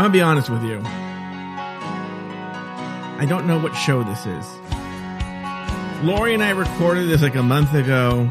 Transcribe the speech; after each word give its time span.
I'm 0.00 0.04
gonna 0.04 0.14
be 0.14 0.22
honest 0.22 0.48
with 0.48 0.64
you. 0.64 0.80
I 3.18 3.26
don't 3.28 3.46
know 3.46 3.58
what 3.58 3.74
show 3.74 4.02
this 4.02 4.24
is. 4.24 4.46
Lauri 6.02 6.32
and 6.32 6.42
I 6.42 6.52
recorded 6.52 7.06
this 7.06 7.20
like 7.20 7.34
a 7.34 7.42
month 7.42 7.74
ago. 7.74 8.26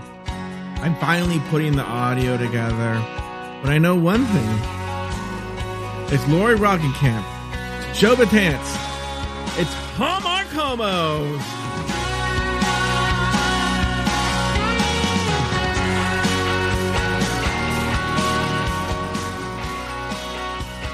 I'm 0.77 0.95
finally 0.95 1.39
putting 1.51 1.75
the 1.75 1.83
audio 1.83 2.37
together. 2.37 2.95
But 3.61 3.69
I 3.69 3.77
know 3.77 3.95
one 3.95 4.25
thing. 4.25 4.49
It's 6.11 6.27
Lauri 6.27 6.55
Roggenkamp. 6.55 7.23
It's 7.91 7.99
Joe 7.99 8.15
Betance. 8.15 8.57
It's 9.59 9.71
Hallmark 9.95 10.47
Homos. 10.47 11.58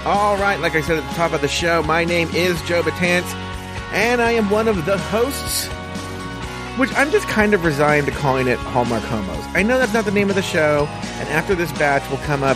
All 0.05 0.37
right, 0.37 0.59
like 0.59 0.75
I 0.75 0.81
said 0.81 0.99
at 0.99 1.09
the 1.09 1.15
top 1.15 1.33
of 1.33 1.41
the 1.41 1.47
show, 1.47 1.81
my 1.81 2.05
name 2.05 2.29
is 2.31 2.61
Joe 2.61 2.83
Betance, 2.83 3.25
and 3.91 4.21
I 4.21 4.33
am 4.33 4.51
one 4.51 4.67
of 4.67 4.85
the 4.85 4.99
hosts, 4.99 5.65
which 6.77 6.93
I'm 6.93 7.09
just 7.09 7.27
kind 7.27 7.55
of 7.55 7.65
resigned 7.65 8.05
to 8.05 8.11
calling 8.11 8.47
it 8.47 8.59
Hallmark 8.59 9.01
Homos. 9.01 9.43
I 9.55 9.63
know 9.63 9.79
that's 9.79 9.95
not 9.95 10.05
the 10.05 10.11
name 10.11 10.29
of 10.29 10.35
the 10.35 10.43
show, 10.43 10.85
and 11.01 11.27
after 11.29 11.55
this 11.55 11.71
batch 11.71 12.07
will 12.11 12.19
come 12.19 12.43
up. 12.43 12.55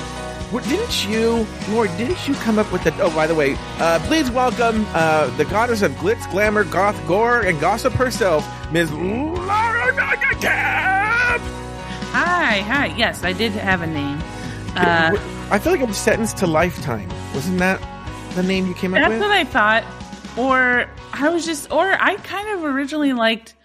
What, 0.52 0.64
didn't 0.66 1.10
you, 1.10 1.48
Lord, 1.70 1.90
didn't 1.98 2.28
you 2.28 2.36
come 2.36 2.60
up 2.60 2.72
with 2.72 2.84
the. 2.84 2.94
Oh, 3.02 3.10
by 3.16 3.26
the 3.26 3.34
way, 3.34 3.56
uh, 3.80 3.98
please 4.04 4.30
welcome 4.30 4.86
uh, 4.94 5.36
the 5.38 5.46
goddess 5.46 5.82
of 5.82 5.92
glitz, 5.94 6.30
glamour, 6.30 6.66
goth, 6.66 7.04
gore, 7.08 7.42
and 7.42 7.60
gossip 7.60 7.94
herself, 7.94 8.48
Ms. 8.72 8.92
Laura 8.92 9.92
Camp! 10.40 11.42
Hi, 12.12 12.60
hi. 12.60 12.94
Yes, 12.96 13.24
I 13.24 13.34
did 13.34 13.54
have 13.54 13.82
a 13.82 13.88
name. 13.88 14.22
Uh, 14.76 15.18
I 15.50 15.58
feel 15.58 15.74
like 15.74 15.82
I'm 15.82 15.94
sentenced 15.94 16.38
to 16.38 16.46
lifetime. 16.46 17.10
Wasn't 17.34 17.60
that 17.60 17.80
the 18.36 18.44
name 18.44 18.68
you 18.68 18.74
came 18.74 18.94
up 18.94 19.00
that's 19.00 19.12
with? 19.12 19.22
what 19.22 19.32
I 19.32 19.44
thought. 19.44 19.84
Or 20.38 20.90
I 21.14 21.30
was 21.30 21.46
just, 21.46 21.72
or 21.72 21.86
I 21.86 22.16
kind 22.18 22.50
of 22.58 22.64
originally 22.64 23.14
liked 23.14 23.56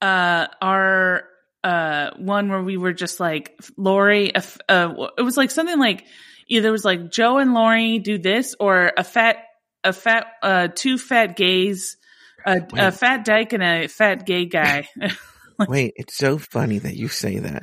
uh, 0.00 0.46
our 0.60 1.24
uh, 1.62 2.10
one 2.16 2.48
where 2.48 2.62
we 2.62 2.76
were 2.76 2.92
just 2.92 3.20
like 3.20 3.58
Lauri. 3.76 4.34
Uh, 4.34 4.42
uh, 4.68 5.08
it 5.18 5.22
was 5.22 5.36
like 5.36 5.50
something 5.50 5.78
like 5.78 6.04
either 6.48 6.68
it 6.68 6.72
was 6.72 6.84
like 6.84 7.10
Joe 7.10 7.38
and 7.38 7.54
Lauri 7.54 7.98
do 7.98 8.18
this, 8.18 8.54
or 8.58 8.92
a 8.96 9.04
fat, 9.04 9.38
a 9.82 9.92
fat, 9.92 10.26
uh, 10.42 10.68
two 10.74 10.98
fat 10.98 11.36
gays, 11.36 11.96
a, 12.44 12.60
a 12.74 12.92
fat 12.92 13.24
dyke 13.24 13.52
and 13.52 13.62
a 13.62 13.86
fat 13.88 14.26
gay 14.26 14.44
guy. 14.46 14.88
Wait, 15.68 15.94
it's 15.96 16.16
so 16.16 16.36
funny 16.38 16.78
that 16.80 16.96
you 16.96 17.08
say 17.08 17.38
that. 17.38 17.62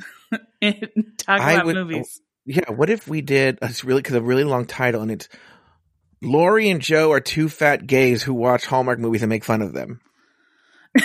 Talk 1.18 1.40
I 1.40 1.52
about 1.52 1.66
would- 1.66 1.76
movies. 1.76 2.20
Yeah, 2.44 2.72
what 2.72 2.90
if 2.90 3.06
we 3.06 3.20
did 3.20 3.60
It's 3.62 3.84
really 3.84 4.02
because 4.02 4.16
a 4.16 4.20
really 4.20 4.42
long 4.42 4.64
title 4.64 5.00
and 5.00 5.12
it's 5.12 5.28
Lauri 6.22 6.70
and 6.70 6.80
Joe 6.80 7.10
are 7.12 7.20
two 7.20 7.48
fat 7.48 7.86
gays 7.86 8.22
who 8.22 8.32
watch 8.32 8.64
Hallmark 8.66 8.98
movies 8.98 9.22
and 9.22 9.28
make 9.28 9.44
fun 9.44 9.60
of 9.60 9.72
them. 9.72 10.00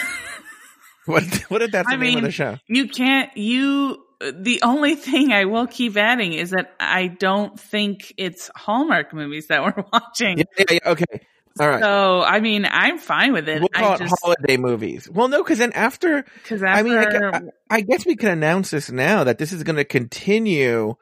what 1.06 1.24
what 1.50 1.62
if 1.62 1.72
that's 1.72 1.88
the 1.88 1.96
I 1.96 1.98
name 1.98 2.18
of 2.18 2.24
the 2.24 2.32
show? 2.32 2.58
You 2.68 2.88
can't, 2.88 3.36
you, 3.36 4.04
the 4.20 4.62
only 4.64 4.96
thing 4.96 5.32
I 5.32 5.46
will 5.46 5.68
keep 5.68 5.98
adding 5.98 6.34
is 6.34 6.52
that 6.52 6.74
I 6.80 7.08
don't 7.08 7.60
think 7.60 8.14
it's 8.18 8.52
Hallmark 8.56 9.14
movies 9.14 9.48
that 9.48 9.64
we're 9.64 9.84
watching. 9.94 10.40
Yeah, 10.40 10.44
yeah, 10.58 10.66
yeah, 10.72 10.92
okay. 10.92 11.06
All 11.60 11.68
right. 11.68 11.82
So, 11.82 12.22
I 12.22 12.40
mean, 12.40 12.68
I'm 12.70 13.00
fine 13.00 13.34
with 13.34 13.50
it. 13.50 13.60
we'll 13.60 13.70
call 13.70 13.92
I 13.92 13.96
it 13.96 14.00
just, 14.00 14.16
holiday 14.22 14.58
movies. 14.58 15.10
Well, 15.10 15.28
no, 15.28 15.44
because 15.44 15.58
then 15.58 15.74
after, 15.74 16.24
cause 16.48 16.62
I 16.62 16.84
mean, 16.84 16.98
I, 16.98 17.42
I 17.70 17.82
guess 17.82 18.06
we 18.06 18.16
can 18.16 18.30
announce 18.30 18.70
this 18.70 18.92
now 18.92 19.24
that 19.24 19.40
this 19.40 19.52
is 19.52 19.64
going 19.64 19.78
to 19.78 19.84
continue 19.84 20.96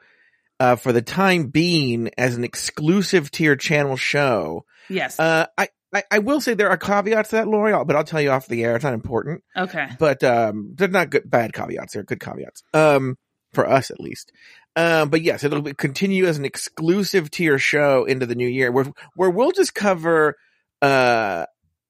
uh, 0.60 0.76
for 0.76 0.92
the 0.92 1.02
time 1.02 1.48
being 1.48 2.10
as 2.16 2.36
an 2.36 2.44
exclusive 2.44 3.30
tier 3.30 3.56
channel 3.56 3.96
show. 3.96 4.64
yes. 4.88 5.18
Uh, 5.18 5.46
I, 5.56 5.68
I, 5.92 6.02
I 6.10 6.18
will 6.18 6.40
say 6.40 6.54
there 6.54 6.70
are 6.70 6.76
caveats 6.76 7.30
to 7.30 7.36
that, 7.36 7.48
Lauri, 7.48 7.72
but 7.84 7.96
I'll 7.96 8.04
tell 8.04 8.20
you 8.20 8.30
off 8.30 8.46
the 8.46 8.64
air. 8.64 8.74
It's 8.74 8.84
not 8.84 8.92
important, 8.92 9.42
okay. 9.56 9.88
but 9.98 10.22
um, 10.24 10.72
they're 10.74 10.88
not 10.88 11.10
good, 11.10 11.30
bad 11.30 11.52
caveats. 11.52 11.94
They're 11.94 12.02
good 12.02 12.20
caveats. 12.20 12.62
Um, 12.74 13.16
for 13.56 13.68
us 13.68 13.90
at 13.90 13.98
least. 13.98 14.32
Um, 14.76 15.08
but 15.08 15.22
yes, 15.22 15.42
it'll 15.42 15.62
be, 15.62 15.72
continue 15.72 16.26
as 16.26 16.38
an 16.38 16.44
exclusive 16.44 17.30
tier 17.30 17.58
show 17.58 18.04
into 18.04 18.26
the 18.26 18.34
new 18.34 18.46
year, 18.46 18.70
where 18.70 18.86
where 19.14 19.30
we'll 19.30 19.52
just 19.52 19.74
cover 19.74 20.36
uh 20.82 21.46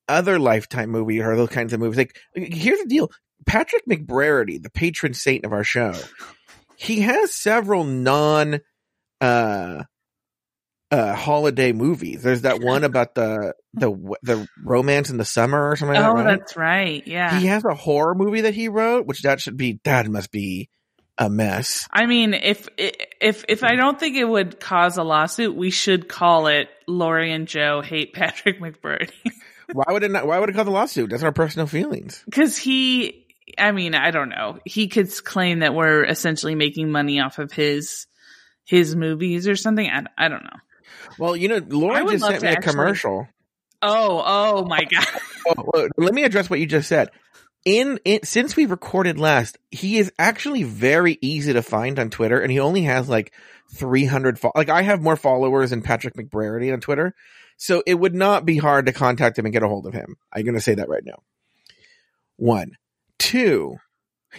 other 0.08 0.38
lifetime 0.38 0.90
movie 0.90 1.20
or 1.20 1.34
those 1.34 1.48
kinds 1.48 1.72
of 1.72 1.80
movies. 1.80 1.98
Like 1.98 2.16
here's 2.34 2.78
the 2.78 2.86
deal: 2.86 3.10
Patrick 3.44 3.84
McBrearty, 3.86 4.62
the 4.62 4.70
patron 4.70 5.14
saint 5.14 5.44
of 5.44 5.52
our 5.52 5.64
show, 5.64 5.94
he 6.76 7.00
has 7.00 7.34
several 7.34 7.84
non 7.84 8.60
uh 9.20 9.84
uh 10.90 11.14
holiday 11.14 11.72
movies. 11.72 12.22
There's 12.22 12.42
that 12.42 12.60
one 12.60 12.84
about 12.84 13.14
the 13.14 13.54
the 13.74 13.90
the 14.22 14.48
romance 14.62 15.10
in 15.10 15.16
the 15.16 15.24
summer 15.24 15.70
or 15.70 15.76
something. 15.76 15.96
Oh, 15.96 16.12
like 16.12 16.16
that, 16.16 16.24
right? 16.24 16.38
that's 16.38 16.56
right. 16.56 17.06
Yeah. 17.06 17.38
He 17.38 17.46
has 17.46 17.64
a 17.64 17.74
horror 17.74 18.14
movie 18.14 18.42
that 18.42 18.54
he 18.54 18.68
wrote, 18.68 19.06
which 19.06 19.22
that 19.22 19.40
should 19.40 19.56
be 19.56 19.80
that 19.84 20.06
must 20.08 20.30
be 20.30 20.68
a 21.18 21.30
mess. 21.30 21.88
I 21.90 22.06
mean, 22.06 22.34
if 22.34 22.68
if 22.76 23.44
if 23.48 23.64
I 23.64 23.74
don't 23.76 23.98
think 23.98 24.16
it 24.16 24.28
would 24.28 24.60
cause 24.60 24.98
a 24.98 25.02
lawsuit, 25.02 25.56
we 25.56 25.70
should 25.70 26.08
call 26.08 26.46
it 26.46 26.68
Lauri 26.86 27.32
and 27.32 27.48
Joe 27.48 27.80
hate 27.80 28.12
Patrick 28.12 28.60
McBurney 28.60 29.10
why 29.72 29.84
would 29.92 30.02
it 30.02 30.10
not? 30.10 30.26
Why 30.26 30.38
would 30.38 30.48
it 30.48 30.54
cause 30.54 30.66
a 30.66 30.70
lawsuit? 30.70 31.10
That's 31.10 31.22
our 31.22 31.32
personal 31.32 31.66
feelings. 31.66 32.22
because 32.24 32.56
he. 32.56 33.25
I 33.58 33.72
mean, 33.72 33.94
I 33.94 34.10
don't 34.10 34.28
know. 34.28 34.58
He 34.64 34.88
could 34.88 35.10
claim 35.24 35.60
that 35.60 35.74
we're 35.74 36.04
essentially 36.04 36.54
making 36.54 36.90
money 36.90 37.20
off 37.20 37.38
of 37.38 37.52
his 37.52 38.06
his 38.64 38.96
movies 38.96 39.48
or 39.48 39.56
something. 39.56 39.88
I, 39.88 40.04
I 40.18 40.28
don't 40.28 40.44
know. 40.44 40.58
Well, 41.18 41.36
you 41.36 41.48
know, 41.48 41.60
Laura 41.68 42.04
just 42.10 42.24
sent 42.24 42.42
me 42.42 42.48
a 42.48 42.52
actually- 42.52 42.72
commercial. 42.72 43.28
Oh, 43.82 44.22
oh 44.24 44.64
my 44.64 44.84
god. 44.84 45.06
Well, 45.46 45.86
let 45.96 46.12
me 46.12 46.24
address 46.24 46.50
what 46.50 46.58
you 46.58 46.66
just 46.66 46.88
said. 46.88 47.10
In, 47.64 48.00
in 48.04 48.24
since 48.24 48.56
we 48.56 48.66
recorded 48.66 49.16
last, 49.16 49.58
he 49.70 49.96
is 49.98 50.10
actually 50.18 50.64
very 50.64 51.18
easy 51.20 51.52
to 51.52 51.62
find 51.62 52.00
on 52.00 52.10
Twitter, 52.10 52.40
and 52.40 52.50
he 52.50 52.58
only 52.58 52.82
has 52.82 53.08
like 53.08 53.32
three 53.72 54.04
hundred. 54.04 54.40
Fo- 54.40 54.50
like 54.56 54.70
I 54.70 54.82
have 54.82 55.00
more 55.00 55.14
followers 55.14 55.70
than 55.70 55.82
Patrick 55.82 56.14
McBrearty 56.14 56.72
on 56.72 56.80
Twitter, 56.80 57.14
so 57.56 57.80
it 57.86 57.94
would 57.94 58.14
not 58.14 58.44
be 58.44 58.56
hard 58.56 58.86
to 58.86 58.92
contact 58.92 59.38
him 59.38 59.46
and 59.46 59.52
get 59.52 59.62
a 59.62 59.68
hold 59.68 59.86
of 59.86 59.94
him. 59.94 60.16
I'm 60.32 60.42
going 60.42 60.54
to 60.56 60.60
say 60.60 60.74
that 60.74 60.88
right 60.88 61.04
now. 61.04 61.22
One, 62.36 62.72
two. 63.18 63.76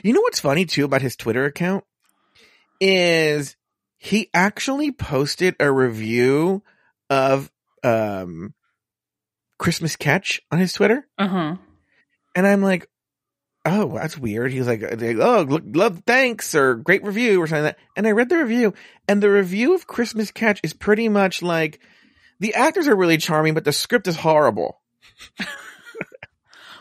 You 0.04 0.14
know 0.14 0.22
what's 0.22 0.40
funny 0.40 0.66
too 0.66 0.86
about 0.86 1.02
his 1.02 1.16
Twitter 1.16 1.46
account 1.46 1.84
is 2.80 3.56
he 3.98 4.30
actually 4.34 4.92
posted 4.92 5.56
a 5.60 5.72
review 5.72 6.64
of 7.10 7.52
um 7.84 8.54
Christmas 9.58 9.96
Catch 9.96 10.42
on 10.52 10.60
his 10.60 10.74
Twitter. 10.74 11.08
Uh 11.18 11.28
huh. 11.28 11.56
And 12.36 12.46
I'm 12.46 12.62
like, 12.62 12.88
oh, 13.68 13.94
that's 13.96 14.18
weird. 14.18 14.52
He's 14.52 14.68
like, 14.68 14.84
oh, 14.84 15.46
look, 15.48 15.64
love, 15.66 16.04
thanks, 16.06 16.56
or 16.56 16.76
great 16.76 17.04
review, 17.04 17.42
or 17.42 17.48
something 17.48 17.66
like 17.66 17.78
that. 17.78 17.84
And 17.96 18.08
I 18.08 18.12
read 18.12 18.30
the 18.30 18.38
review, 18.38 18.74
and 19.08 19.22
the 19.22 19.30
review 19.30 19.76
of 19.76 19.88
Christmas 19.88 20.32
Catch 20.32 20.62
is 20.64 20.74
pretty 20.74 21.10
much 21.10 21.42
like, 21.42 21.80
the 22.40 22.54
actors 22.54 22.88
are 22.88 22.96
really 22.96 23.18
charming, 23.18 23.54
but 23.56 23.66
the 23.66 23.74
script 23.74 24.08
is 24.08 24.16
horrible. 24.16 24.80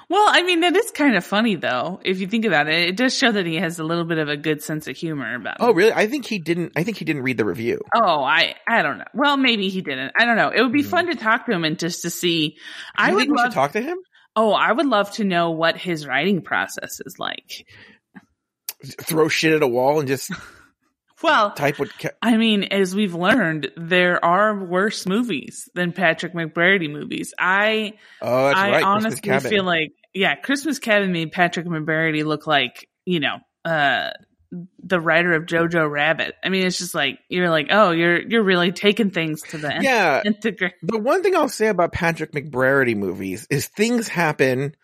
Well, 0.08 0.24
I 0.28 0.42
mean, 0.44 0.60
that 0.60 0.76
is 0.76 0.90
kind 0.92 1.16
of 1.16 1.24
funny 1.24 1.56
though. 1.56 1.98
If 2.04 2.20
you 2.20 2.28
think 2.28 2.44
about 2.44 2.68
it, 2.68 2.88
it 2.90 2.96
does 2.96 3.16
show 3.16 3.32
that 3.32 3.44
he 3.44 3.56
has 3.56 3.78
a 3.80 3.84
little 3.84 4.04
bit 4.04 4.18
of 4.18 4.28
a 4.28 4.36
good 4.36 4.62
sense 4.62 4.86
of 4.86 4.96
humor 4.96 5.34
about. 5.34 5.56
Oh, 5.58 5.72
really? 5.74 5.92
I 5.92 6.06
think 6.06 6.26
he 6.26 6.38
didn't, 6.38 6.72
I 6.76 6.84
think 6.84 6.96
he 6.96 7.04
didn't 7.04 7.22
read 7.22 7.38
the 7.38 7.44
review. 7.44 7.80
Oh, 7.94 8.22
I 8.22 8.54
I 8.68 8.82
don't 8.82 8.98
know. 8.98 9.04
Well, 9.14 9.36
maybe 9.36 9.68
he 9.68 9.82
didn't. 9.82 10.12
I 10.16 10.24
don't 10.24 10.36
know. 10.36 10.50
It 10.50 10.62
would 10.62 10.72
be 10.72 10.82
Hmm. 10.84 10.88
fun 10.90 11.06
to 11.08 11.16
talk 11.16 11.46
to 11.46 11.52
him 11.52 11.64
and 11.64 11.76
just 11.78 12.02
to 12.02 12.10
see. 12.10 12.50
Do 12.50 12.56
I 12.96 13.08
you 13.10 13.14
would 13.16 13.28
love. 13.28 13.46
should 13.46 13.52
talk 13.54 13.72
to 13.72 13.80
him? 13.80 13.98
oh, 14.36 14.52
I 14.52 14.70
would 14.70 14.86
love 14.86 15.10
to 15.12 15.24
know 15.24 15.50
what 15.50 15.76
his 15.78 16.06
writing 16.06 16.40
process 16.42 17.00
is 17.04 17.16
like. 17.18 17.66
Throw 19.00 19.28
shit 19.28 19.54
at 19.54 19.62
a 19.62 19.66
wall 19.68 19.98
and 19.98 20.06
just 20.06 20.30
Well, 21.22 21.52
type 21.52 21.78
what, 21.78 21.96
ca- 21.98 22.10
I 22.20 22.36
mean, 22.36 22.64
as 22.64 22.94
we've 22.94 23.14
learned, 23.14 23.70
there 23.76 24.22
are 24.24 24.54
worse 24.54 25.06
movies 25.06 25.68
than 25.74 25.92
Patrick 25.92 26.34
McBrady 26.34 26.90
movies. 26.90 27.32
I 27.38 27.94
oh, 28.20 28.48
that's 28.48 28.58
I 28.58 28.70
right. 28.70 28.84
Honestly 28.84 29.40
feel 29.40 29.64
like 29.64 29.92
yeah, 30.12 30.34
Christmas 30.34 30.78
Cabin 30.78 31.12
made 31.12 31.32
Patrick 31.32 31.66
McBrady 31.66 32.24
look 32.24 32.46
like 32.46 32.88
you 33.06 33.20
know 33.20 33.38
uh 33.64 34.10
the 34.82 35.00
writer 35.00 35.32
of 35.32 35.46
Jojo 35.46 35.90
Rabbit. 35.90 36.34
I 36.44 36.48
mean, 36.48 36.66
it's 36.66 36.78
just 36.78 36.94
like 36.94 37.18
you're 37.28 37.50
like, 37.50 37.68
oh, 37.70 37.90
you're 37.90 38.20
you're 38.20 38.44
really 38.44 38.72
taking 38.72 39.10
things 39.10 39.42
to 39.48 39.58
the 39.58 39.78
yeah. 39.80 40.22
The 40.82 40.98
one 40.98 41.22
thing 41.22 41.34
I'll 41.34 41.48
say 41.48 41.68
about 41.68 41.92
Patrick 41.92 42.32
McBrady 42.32 42.96
movies 42.96 43.46
is 43.50 43.66
things 43.66 44.08
happen, 44.08 44.76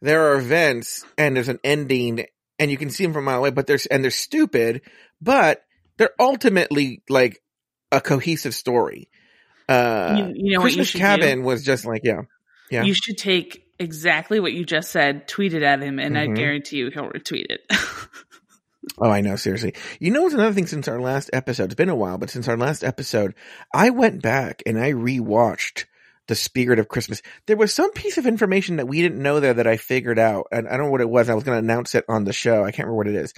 there 0.00 0.32
are 0.32 0.38
events, 0.38 1.04
and 1.16 1.36
there's 1.36 1.48
an 1.48 1.60
ending, 1.64 2.26
and 2.58 2.70
you 2.70 2.76
can 2.76 2.90
see 2.90 3.04
them 3.04 3.12
from 3.12 3.24
a 3.24 3.30
mile 3.30 3.38
away, 3.38 3.50
but 3.50 3.66
there's, 3.66 3.86
and 3.86 4.04
they're 4.04 4.10
stupid, 4.10 4.82
but 5.20 5.62
they're 5.98 6.14
ultimately 6.18 7.02
like 7.08 7.42
a 7.92 8.00
cohesive 8.00 8.54
story. 8.54 9.08
Uh, 9.68 10.16
You- 10.28 10.32
you 10.34 10.52
know 10.54 10.60
Christmas 10.62 10.92
Cabin 10.92 11.42
was 11.42 11.62
just 11.64 11.84
like, 11.84 12.00
yeah. 12.04 12.22
Yeah. 12.70 12.84
You 12.84 12.94
should 12.94 13.18
take 13.18 13.64
exactly 13.78 14.40
what 14.40 14.52
you 14.52 14.64
just 14.64 14.90
said, 14.90 15.28
tweet 15.28 15.54
it 15.54 15.62
at 15.62 15.82
him, 15.82 15.98
and 15.98 16.18
I 16.18 16.26
Mhm. 16.26 16.36
guarantee 16.36 16.78
you 16.78 16.90
he'll 16.90 17.10
retweet 17.10 17.46
it. 17.50 17.60
Oh, 19.00 19.10
I 19.10 19.20
know, 19.20 19.36
seriously. 19.36 19.74
You 20.00 20.10
know 20.10 20.22
what's 20.22 20.34
another 20.34 20.54
thing 20.54 20.66
since 20.66 20.88
our 20.88 21.00
last 21.00 21.30
episode? 21.32 21.64
It's 21.64 21.74
been 21.74 21.88
a 21.90 21.94
while, 21.94 22.16
but 22.18 22.30
since 22.30 22.48
our 22.48 22.56
last 22.56 22.82
episode, 22.82 23.34
I 23.72 23.90
went 23.90 24.22
back 24.22 24.62
and 24.66 24.78
I 24.78 24.92
rewatched 24.92 25.84
The 26.28 26.34
Spirit 26.34 26.78
of 26.78 26.88
Christmas. 26.88 27.20
There 27.46 27.56
was 27.56 27.74
some 27.74 27.92
piece 27.92 28.18
of 28.18 28.26
information 28.26 28.76
that 28.76 28.86
we 28.86 29.02
didn't 29.02 29.22
know 29.22 29.40
there 29.40 29.54
that 29.54 29.66
I 29.66 29.76
figured 29.76 30.18
out, 30.18 30.46
and 30.52 30.68
I 30.68 30.76
don't 30.76 30.86
know 30.86 30.92
what 30.92 31.00
it 31.00 31.10
was. 31.10 31.28
I 31.28 31.34
was 31.34 31.44
going 31.44 31.56
to 31.56 31.64
announce 31.64 31.94
it 31.94 32.04
on 32.08 32.24
the 32.24 32.32
show. 32.32 32.64
I 32.64 32.70
can't 32.70 32.86
remember 32.86 32.96
what 32.96 33.08
it 33.08 33.16
is. 33.16 33.34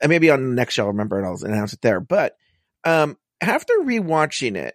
And 0.00 0.08
maybe 0.10 0.30
on 0.30 0.42
the 0.42 0.54
next 0.54 0.74
show 0.74 0.84
I'll 0.84 0.88
remember 0.88 1.18
and 1.18 1.26
I'll 1.26 1.44
announce 1.44 1.72
it 1.72 1.82
there. 1.82 2.00
But 2.00 2.36
um 2.84 3.16
after 3.40 3.74
rewatching 3.82 4.56
it, 4.56 4.74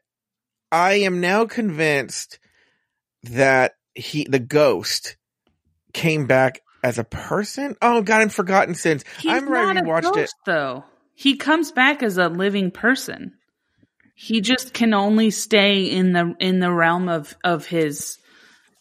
I 0.72 0.94
am 0.96 1.22
now 1.22 1.46
convinced 1.46 2.40
that 3.24 3.74
he 3.96 4.26
the 4.30 4.40
ghost 4.40 5.18
came 5.94 6.28
back 6.28 6.62
as 6.84 6.98
a 6.98 7.04
person. 7.04 7.76
Oh 7.82 8.02
God, 8.02 8.22
I'm 8.22 8.30
forgotten 8.30 8.76
since. 8.76 9.04
He's 9.20 9.32
I'm 9.32 9.46
not 9.46 9.54
already 9.54 9.80
a 9.80 9.84
watched 9.84 10.08
it. 10.08 10.16
ghost, 10.16 10.36
though. 10.46 10.84
He 11.16 11.38
comes 11.38 11.72
back 11.72 12.04
as 12.04 12.18
a 12.18 12.28
living 12.28 12.72
person. 12.72 13.34
He 14.14 14.42
just 14.42 14.74
can 14.74 14.94
only 14.94 15.32
stay 15.32 15.86
in 15.86 16.14
the 16.14 16.36
in 16.40 16.60
the 16.60 16.72
realm 16.72 17.10
of 17.10 17.36
of 17.44 17.66
his, 17.66 18.18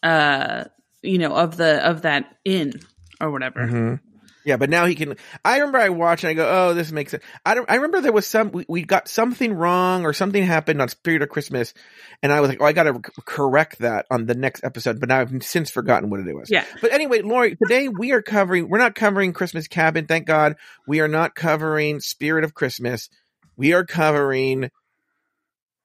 uh, 0.01 0.65
you 1.01 1.17
know, 1.17 1.35
of 1.35 1.57
the 1.57 1.85
of 1.85 2.03
that 2.03 2.35
inn 2.45 2.79
or 3.19 3.31
whatever. 3.31 3.67
Mhm. 3.67 3.99
Yeah, 4.45 4.57
but 4.57 4.69
now 4.69 4.85
he 4.85 4.95
can. 4.95 5.15
I 5.45 5.59
remember 5.59 5.77
I 5.77 5.89
watched 5.89 6.25
and 6.25 6.31
I 6.31 6.33
go, 6.33 6.47
"Oh, 6.49 6.73
this 6.73 6.91
makes 6.91 7.11
sense." 7.11 7.23
I 7.45 7.55
don't. 7.55 7.69
I 7.69 7.75
remember 7.75 8.01
there 8.01 8.11
was 8.11 8.27
some. 8.27 8.51
We, 8.51 8.65
we 8.67 8.83
got 8.83 9.07
something 9.07 9.53
wrong 9.53 10.05
or 10.05 10.11
something 10.11 10.43
happened 10.43 10.81
on 10.81 10.89
Spirit 10.89 11.21
of 11.21 11.29
Christmas, 11.29 11.73
and 12.21 12.31
I 12.31 12.41
was 12.41 12.49
like, 12.49 12.61
"Oh, 12.61 12.65
I 12.65 12.73
got 12.73 12.83
to 12.83 12.99
correct 13.25 13.79
that 13.79 14.05
on 14.11 14.25
the 14.25 14.35
next 14.35 14.63
episode." 14.65 14.99
But 14.99 15.09
now 15.09 15.21
I've 15.21 15.43
since 15.43 15.71
forgotten 15.71 16.09
what 16.09 16.19
it 16.19 16.35
was. 16.35 16.49
Yeah. 16.51 16.65
But 16.81 16.91
anyway, 16.91 17.21
Lauri, 17.21 17.55
today 17.55 17.87
we 17.87 18.11
are 18.11 18.21
covering. 18.21 18.67
We're 18.67 18.79
not 18.79 18.95
covering 18.95 19.31
Christmas 19.31 19.67
Cabin. 19.69 20.07
Thank 20.07 20.27
God. 20.27 20.57
We 20.87 20.99
are 20.99 21.07
not 21.07 21.35
covering 21.35 22.01
Spirit 22.01 22.43
of 22.43 22.53
Christmas. 22.53 23.09
We 23.55 23.71
are 23.73 23.85
covering, 23.85 24.71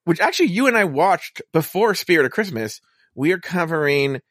which 0.08 0.20
actually 0.20 0.49
you 0.49 0.69
and 0.69 0.76
I 0.76 0.84
watched 0.84 1.43
before 1.52 1.94
Spirit 1.94 2.25
of 2.25 2.32
Christmas. 2.32 2.81
We 3.14 3.32
are 3.32 3.38
covering 3.38 4.22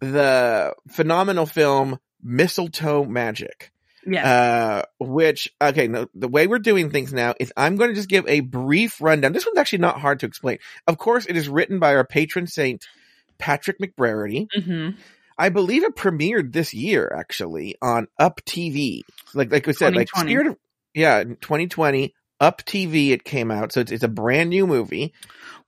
the 0.00 0.74
phenomenal 0.88 1.44
film 1.44 1.98
Mistletoe 2.22 3.04
Magic. 3.04 3.70
Yeah. 4.06 4.26
Uh, 4.26 4.82
which 4.98 5.50
okay, 5.60 5.86
no, 5.86 6.06
the 6.14 6.28
way 6.28 6.46
we're 6.46 6.60
doing 6.60 6.88
things 6.88 7.12
now 7.12 7.34
is 7.38 7.52
I'm 7.58 7.76
going 7.76 7.90
to 7.90 7.94
just 7.94 8.08
give 8.08 8.26
a 8.26 8.40
brief 8.40 9.02
rundown. 9.02 9.34
This 9.34 9.44
one's 9.44 9.58
actually 9.58 9.80
not 9.80 10.00
hard 10.00 10.20
to 10.20 10.26
explain. 10.26 10.60
Of 10.86 10.96
course, 10.96 11.26
it 11.26 11.36
is 11.36 11.46
written 11.46 11.78
by 11.78 11.94
our 11.94 12.06
patron 12.06 12.46
saint 12.46 12.88
Patrick 13.36 13.78
McBrearty. 13.80 14.46
hmm 14.64 14.90
I 15.38 15.50
believe 15.50 15.82
it 15.82 15.94
premiered 15.94 16.52
this 16.52 16.72
year 16.72 17.12
actually 17.14 17.76
on 17.82 18.06
Up 18.18 18.40
TV. 18.46 19.02
Like 19.34 19.52
like 19.52 19.66
we 19.66 19.74
said, 19.74 19.94
like 19.94 20.08
Spirit 20.16 20.46
of 20.46 20.56
yeah, 20.94 21.22
2020 21.24 22.14
Up 22.42 22.62
TV 22.66 23.10
it 23.10 23.24
came 23.24 23.50
out, 23.50 23.72
so 23.72 23.80
it's, 23.80 23.92
it's 23.92 24.02
a 24.02 24.08
brand 24.08 24.50
new 24.50 24.66
movie. 24.66 25.14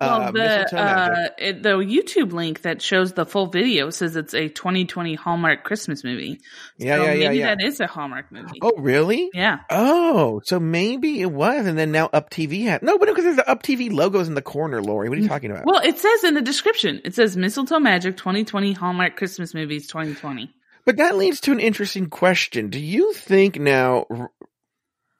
Well, 0.01 0.23
Uh, 0.23 0.31
the 0.33 0.77
uh, 0.77 1.29
it, 1.39 1.63
the 1.63 1.77
YouTube 1.77 2.33
link 2.33 2.63
that 2.63 2.83
shows 2.83 3.13
the 3.13 3.25
full 3.25 3.47
video 3.47 3.91
says 3.91 4.17
it's 4.17 4.35
a 4.35 4.49
2020 4.49 5.15
Hallmark 5.15 5.63
Christmas 5.63 6.03
movie. 6.03 6.41
yeah, 6.77 6.97
So 6.97 7.05
yeah, 7.05 7.13
yeah, 7.13 7.29
maybe 7.29 7.39
yeah. 7.39 7.55
that 7.55 7.65
is 7.65 7.79
a 7.79 7.87
Hallmark 7.87 8.33
movie. 8.33 8.59
Oh, 8.61 8.73
really? 8.77 9.31
Yeah. 9.33 9.61
Oh, 9.71 10.41
so 10.45 10.59
maybe 10.59 11.21
it 11.21 11.31
was, 11.31 11.67
and 11.67 11.79
then 11.79 11.93
now 11.93 12.11
Up 12.13 12.29
TV 12.31 12.65
had 12.65 12.83
no, 12.83 12.99
but 12.99 13.09
because 13.09 13.23
there's 13.23 13.37
the 13.37 13.49
Up 13.49 13.63
TV 13.63 13.93
logos 13.93 14.27
in 14.27 14.35
the 14.35 14.43
corner, 14.43 14.83
Lauri. 14.83 15.09
What 15.09 15.17
are 15.17 15.21
you 15.21 15.29
talking 15.29 15.53
about? 15.53 15.65
Well, 15.65 15.81
it 15.85 15.99
says 15.99 16.25
in 16.25 16.35
the 16.35 16.43
description, 16.43 17.01
it 17.05 17.15
says 17.15 17.37
Mistletoe 17.37 17.79
Magic 17.79 18.17
2020 18.17 18.73
Hallmark 18.73 19.17
Christmas 19.17 19.55
Movies 19.55 19.87
2020. 19.87 20.53
But 20.87 20.97
that 20.99 21.17
leads 21.17 21.41
to 21.43 21.53
an 21.53 21.61
interesting 21.61 22.11
question. 22.11 22.69
Do 22.69 22.79
you 22.79 23.13
think 23.15 23.59
now 23.59 24.07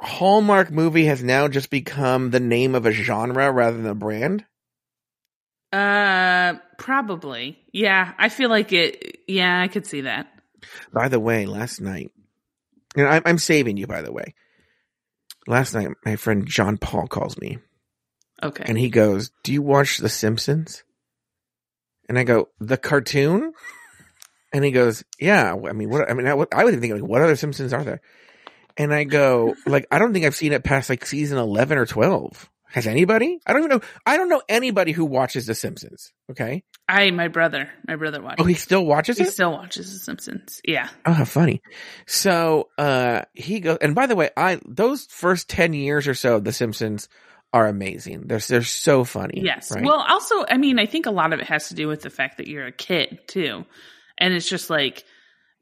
Hallmark 0.05 0.71
movie 0.71 1.07
has 1.07 1.23
now 1.23 1.49
just 1.49 1.71
become 1.71 2.31
the 2.31 2.41
name 2.41 2.75
of 2.75 2.87
a 2.87 2.93
genre 2.93 3.51
rather 3.51 3.77
than 3.77 3.87
a 3.87 3.95
brand? 3.95 4.45
Uh, 5.73 6.55
probably. 6.79 7.59
Yeah, 7.73 8.13
I 8.19 8.29
feel 8.29 8.49
like 8.51 8.73
it. 8.73 9.19
Yeah, 9.27 9.61
I 9.61 9.69
could 9.69 9.87
see 9.87 10.03
that. 10.03 10.29
By 10.93 11.09
the 11.09 11.19
way, 11.21 11.47
last 11.47 11.81
night, 11.81 12.11
and 12.97 13.07
I'm, 13.09 13.23
I'm 13.25 13.39
saving 13.39 13.77
you, 13.77 13.87
by 13.87 14.03
the 14.03 14.13
way. 14.13 14.35
Last 15.47 15.75
night, 15.75 15.89
my 16.07 16.17
friend 16.17 16.47
John 16.47 16.79
Paul 16.79 17.07
calls 17.07 17.37
me 17.39 17.59
Okay. 18.43 18.65
and 18.67 18.79
he 18.79 18.89
goes, 18.89 19.31
Do 19.43 19.53
you 19.53 19.63
watch 19.63 19.99
The 19.99 20.09
Simpsons? 20.09 20.85
And 22.09 22.19
I 22.19 22.25
go, 22.25 22.49
The 22.61 22.77
cartoon? 22.79 23.53
And 24.53 24.65
he 24.65 24.71
goes, 24.71 25.05
Yeah. 25.19 25.55
I 25.69 25.73
mean, 25.73 25.91
what, 25.91 26.09
I 26.11 26.15
mean, 26.15 26.27
I, 26.27 26.33
I 26.53 26.65
would 26.65 26.79
think, 26.81 26.95
like, 26.95 27.03
what 27.03 27.21
other 27.21 27.37
Simpsons 27.37 27.73
are 27.73 27.85
there? 27.85 28.01
And 28.77 28.93
I 28.93 29.05
go, 29.05 29.55
like, 29.67 29.87
I 29.91 29.99
don't 29.99 30.13
think 30.13 30.25
I've 30.25 30.35
seen 30.35 30.53
it 30.53 30.65
past 30.65 30.91
like 30.91 31.07
season 31.07 31.39
11 31.39 31.79
or 31.79 31.87
12. 31.87 32.51
Has 32.75 32.89
anybody? 32.89 33.39
I 33.47 33.53
don't 33.53 33.63
even 33.63 33.71
know. 33.77 33.85
I 34.05 34.17
don't 34.17 34.29
know 34.29 34.43
anybody 34.49 34.91
who 34.91 35.05
watches 35.05 35.47
The 35.47 35.55
Simpsons. 35.55 36.13
Okay. 36.29 36.65
I, 36.89 37.13
my 37.13 37.29
brother, 37.29 37.71
my 37.87 37.95
brother 37.95 38.21
watched. 38.21 38.41
Oh, 38.41 38.45
he 38.45 38.55
still 38.55 38.85
watches 38.85 39.17
he 39.17 39.25
it? 39.25 39.33
still 39.33 39.53
watches 39.53 39.93
The 39.93 40.01
Simpsons. 40.01 40.61
Yeah. 40.67 40.89
Oh, 41.07 41.13
how 41.13 41.25
funny. 41.25 41.63
So, 42.07 42.71
uh, 42.77 43.23
he 43.33 43.61
goes, 43.61 43.79
and 43.81 43.95
by 43.95 44.07
the 44.07 44.17
way, 44.17 44.31
I, 44.37 44.59
those 44.67 45.07
first 45.07 45.49
10 45.49 45.73
years 45.73 46.09
or 46.09 46.15
so 46.15 46.37
of 46.37 46.45
The 46.45 46.53
Simpsons 46.53 47.09
are 47.53 47.69
amazing. 47.69 48.23
They're, 48.27 48.41
they're 48.41 48.65
so 48.65 49.05
funny. 49.05 49.43
Yes. 49.45 49.71
Right? 49.73 49.85
Well, 49.85 50.05
also, 50.09 50.45
I 50.51 50.57
mean, 50.57 50.81
I 50.81 50.87
think 50.87 51.07
a 51.07 51.13
lot 51.13 51.33
of 51.33 51.39
it 51.39 51.47
has 51.47 51.69
to 51.69 51.75
do 51.75 51.87
with 51.87 52.03
the 52.03 52.11
fact 52.11 52.39
that 52.39 52.49
you're 52.49 52.67
a 52.67 52.73
kid 52.73 53.21
too, 53.29 53.65
and 54.19 54.35
it's 54.35 54.49
just 54.49 54.69
like 54.69 55.05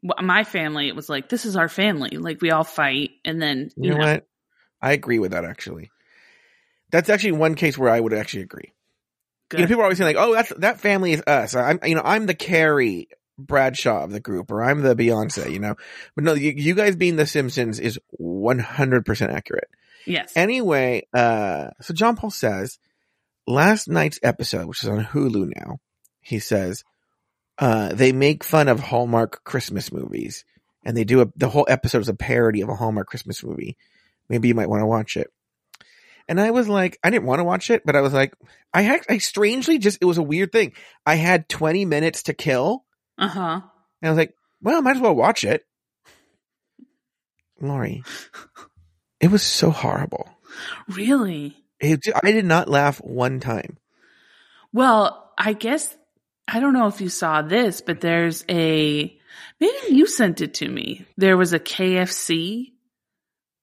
my 0.03 0.43
family. 0.43 0.87
It 0.87 0.95
was 0.95 1.09
like 1.09 1.29
this 1.29 1.45
is 1.45 1.55
our 1.55 1.69
family. 1.69 2.17
Like 2.17 2.41
we 2.41 2.51
all 2.51 2.63
fight, 2.63 3.11
and 3.23 3.41
then 3.41 3.69
you 3.75 3.91
know, 3.91 3.97
what? 3.97 4.27
I 4.81 4.91
agree 4.91 5.19
with 5.19 5.31
that 5.31 5.45
actually. 5.45 5.91
That's 6.91 7.09
actually 7.09 7.33
one 7.33 7.55
case 7.55 7.77
where 7.77 7.89
I 7.89 7.99
would 7.99 8.13
actually 8.13 8.43
agree. 8.43 8.73
Good. 9.49 9.59
You 9.59 9.65
know, 9.65 9.67
people 9.67 9.81
are 9.81 9.85
always 9.85 9.97
saying 9.97 10.15
like, 10.15 10.23
"Oh, 10.23 10.33
that's 10.33 10.53
that 10.57 10.79
family 10.79 11.13
is 11.13 11.23
us." 11.25 11.55
I'm, 11.55 11.79
you 11.83 11.95
know, 11.95 12.01
I'm 12.03 12.25
the 12.25 12.35
Carrie 12.35 13.07
Bradshaw 13.37 14.03
of 14.03 14.11
the 14.11 14.19
group, 14.19 14.51
or 14.51 14.61
I'm 14.61 14.81
the 14.81 14.95
Beyonce. 14.95 15.51
You 15.51 15.59
know, 15.59 15.75
but 16.15 16.23
no, 16.23 16.33
you, 16.33 16.51
you 16.51 16.75
guys 16.75 16.95
being 16.95 17.15
the 17.15 17.25
Simpsons 17.25 17.79
is 17.79 17.99
100 18.11 19.05
percent 19.05 19.31
accurate. 19.31 19.69
yes. 20.05 20.33
Anyway, 20.35 21.07
uh, 21.13 21.69
so 21.81 21.93
John 21.93 22.15
Paul 22.15 22.31
says 22.31 22.77
last 23.47 23.87
night's 23.87 24.19
episode, 24.21 24.67
which 24.67 24.83
is 24.83 24.89
on 24.89 25.03
Hulu 25.03 25.51
now, 25.55 25.79
he 26.21 26.39
says 26.39 26.83
uh, 27.59 27.89
they 27.93 28.11
make 28.11 28.43
fun 28.43 28.67
of 28.67 28.79
Hallmark 28.79 29.43
Christmas 29.43 29.91
movies, 29.91 30.45
and 30.83 30.95
they 30.97 31.03
do 31.03 31.21
a, 31.21 31.27
the 31.35 31.49
whole 31.49 31.65
episode 31.69 31.99
is 32.01 32.09
a 32.09 32.13
parody 32.13 32.61
of 32.61 32.69
a 32.69 32.75
Hallmark 32.75 33.07
Christmas 33.07 33.43
movie. 33.43 33.77
Maybe 34.29 34.47
you 34.47 34.55
might 34.55 34.69
want 34.69 34.81
to 34.81 34.85
watch 34.87 35.17
it. 35.17 35.31
And 36.27 36.39
I 36.39 36.51
was 36.51 36.69
like, 36.69 36.97
I 37.03 37.09
didn't 37.09 37.25
want 37.27 37.39
to 37.39 37.43
watch 37.43 37.69
it, 37.69 37.83
but 37.85 37.95
I 37.97 38.01
was 38.01 38.13
like, 38.13 38.33
I 38.73 38.81
had, 38.83 39.01
I 39.09 39.17
strangely 39.17 39.77
just, 39.77 39.97
it 40.01 40.05
was 40.05 40.17
a 40.17 40.23
weird 40.23 40.51
thing. 40.53 40.71
I 41.05 41.15
had 41.15 41.49
20 41.49 41.83
minutes 41.85 42.23
to 42.23 42.33
kill, 42.33 42.85
Uh 43.17 43.27
huh. 43.27 43.61
and 44.01 44.07
I 44.07 44.09
was 44.09 44.17
like, 44.17 44.33
well, 44.61 44.77
I 44.77 44.81
might 44.81 44.95
as 44.95 45.01
well 45.01 45.15
watch 45.15 45.43
it. 45.43 45.65
Lori, 47.61 48.03
it 49.19 49.31
was 49.31 49.43
so 49.43 49.69
horrible. 49.69 50.29
Really? 50.87 51.57
It, 51.79 51.99
I 52.23 52.31
did 52.31 52.45
not 52.45 52.69
laugh 52.69 52.99
one 52.99 53.39
time. 53.39 53.77
Well, 54.71 55.31
I 55.37 55.53
guess 55.53 55.95
I 56.47 56.59
don't 56.59 56.73
know 56.73 56.87
if 56.87 57.01
you 57.01 57.09
saw 57.09 57.41
this, 57.41 57.81
but 57.81 58.01
there's 58.01 58.43
a 58.49 59.17
maybe 59.59 59.77
you 59.89 60.07
sent 60.07 60.41
it 60.41 60.55
to 60.55 60.67
me. 60.67 61.05
There 61.17 61.37
was 61.37 61.53
a 61.53 61.59
KFC. 61.59 62.71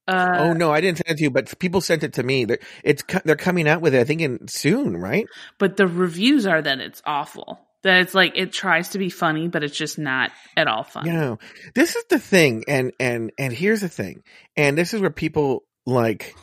Uh, 0.09 0.37
oh 0.39 0.53
no, 0.55 0.73
I 0.73 0.81
didn't 0.81 0.99
send 0.99 1.15
it 1.15 1.19
to 1.19 1.25
you, 1.25 1.31
but 1.31 1.59
people 1.59 1.81
sent 1.81 2.03
it 2.03 2.15
to 2.15 2.23
me. 2.23 2.47
They're, 2.47 2.59
it's 2.83 3.05
they're 3.25 3.37
coming 3.37 3.69
out 3.69 3.81
with 3.81 3.95
it. 3.95 4.01
I 4.01 4.05
think 4.05 4.23
in 4.23 4.49
soon, 4.49 4.97
right? 4.97 5.27
but 5.59 5.77
the 5.77 5.87
reviews 5.87 6.47
are 6.47 6.61
that 6.61 6.81
it's 6.81 7.03
awful. 7.05 7.61
That 7.83 8.03
it's 8.03 8.15
like 8.15 8.33
it 8.37 8.53
tries 8.53 8.91
to 8.91 8.99
be 8.99 9.09
funny, 9.09 9.49
but 9.49 9.63
it's 9.63 9.77
just 9.77 9.99
not 9.99 10.33
at 10.57 10.69
all 10.69 10.83
funny. 10.83 11.11
Know, 11.11 11.39
this 11.75 11.97
is 11.97 12.05
the 12.11 12.19
thing, 12.19 12.65
and 12.67 12.93
and 12.99 13.31
and 13.39 13.53
here's 13.53 13.81
the 13.83 13.89
thing, 13.89 14.23
and 14.57 14.77
this 14.77 14.95
is 14.95 15.01
where 15.01 15.11
people 15.11 15.65
like. 15.87 16.35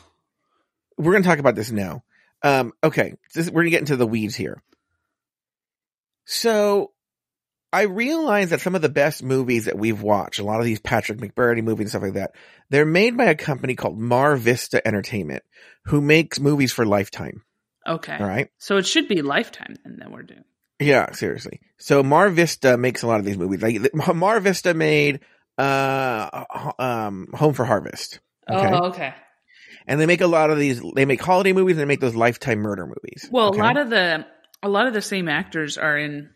We're 0.96 1.12
going 1.12 1.22
to 1.22 1.28
talk 1.28 1.38
about 1.38 1.54
this 1.54 1.70
now. 1.70 2.02
Um, 2.42 2.72
okay, 2.82 3.14
this, 3.32 3.46
we're 3.46 3.62
going 3.62 3.66
to 3.66 3.70
get 3.70 3.80
into 3.80 3.94
the 3.94 4.06
weeds 4.06 4.34
here. 4.34 4.60
So, 6.30 6.92
I 7.72 7.82
realize 7.82 8.50
that 8.50 8.60
some 8.60 8.74
of 8.74 8.82
the 8.82 8.88
best 8.88 9.22
movies 9.22 9.64
that 9.64 9.78
we've 9.78 10.00
watched, 10.00 10.38
a 10.38 10.44
lot 10.44 10.60
of 10.60 10.66
these 10.66 10.80
Patrick 10.80 11.18
McBurney 11.18 11.62
movies 11.62 11.84
and 11.84 11.90
stuff 11.90 12.02
like 12.02 12.14
that, 12.14 12.32
they're 12.70 12.86
made 12.86 13.16
by 13.16 13.24
a 13.24 13.34
company 13.34 13.74
called 13.74 13.98
Mar 13.98 14.36
Vista 14.36 14.86
Entertainment, 14.86 15.42
who 15.84 16.00
makes 16.00 16.38
movies 16.38 16.72
for 16.72 16.86
Lifetime. 16.86 17.42
Okay. 17.86 18.16
All 18.16 18.26
right. 18.26 18.48
So 18.58 18.76
it 18.76 18.86
should 18.86 19.08
be 19.08 19.22
Lifetime 19.22 19.76
then 19.84 19.96
that 20.00 20.10
we're 20.10 20.22
doing. 20.22 20.44
Yeah, 20.78 21.12
seriously. 21.12 21.60
So 21.78 22.02
Mar 22.02 22.28
Vista 22.28 22.76
makes 22.76 23.02
a 23.02 23.06
lot 23.06 23.20
of 23.20 23.24
these 23.24 23.38
movies. 23.38 23.62
Like 23.62 24.14
Mar 24.14 24.40
Vista 24.40 24.74
made 24.74 25.20
uh 25.56 26.44
um 26.78 27.28
Home 27.34 27.54
for 27.54 27.64
Harvest. 27.64 28.20
Okay. 28.50 28.70
Oh, 28.72 28.88
okay. 28.88 29.14
And 29.86 30.00
they 30.00 30.06
make 30.06 30.20
a 30.20 30.26
lot 30.26 30.50
of 30.50 30.58
these 30.58 30.82
they 30.94 31.04
make 31.04 31.20
holiday 31.20 31.52
movies 31.52 31.76
and 31.76 31.80
they 31.80 31.86
make 31.86 32.00
those 32.00 32.14
lifetime 32.14 32.58
murder 32.60 32.86
movies. 32.86 33.28
Well, 33.30 33.48
okay? 33.48 33.58
a 33.58 33.62
lot 33.62 33.76
of 33.76 33.90
the 33.90 34.26
a 34.62 34.68
lot 34.68 34.86
of 34.86 34.94
the 34.94 35.02
same 35.02 35.28
actors 35.28 35.78
are 35.78 35.96
in 35.96 36.30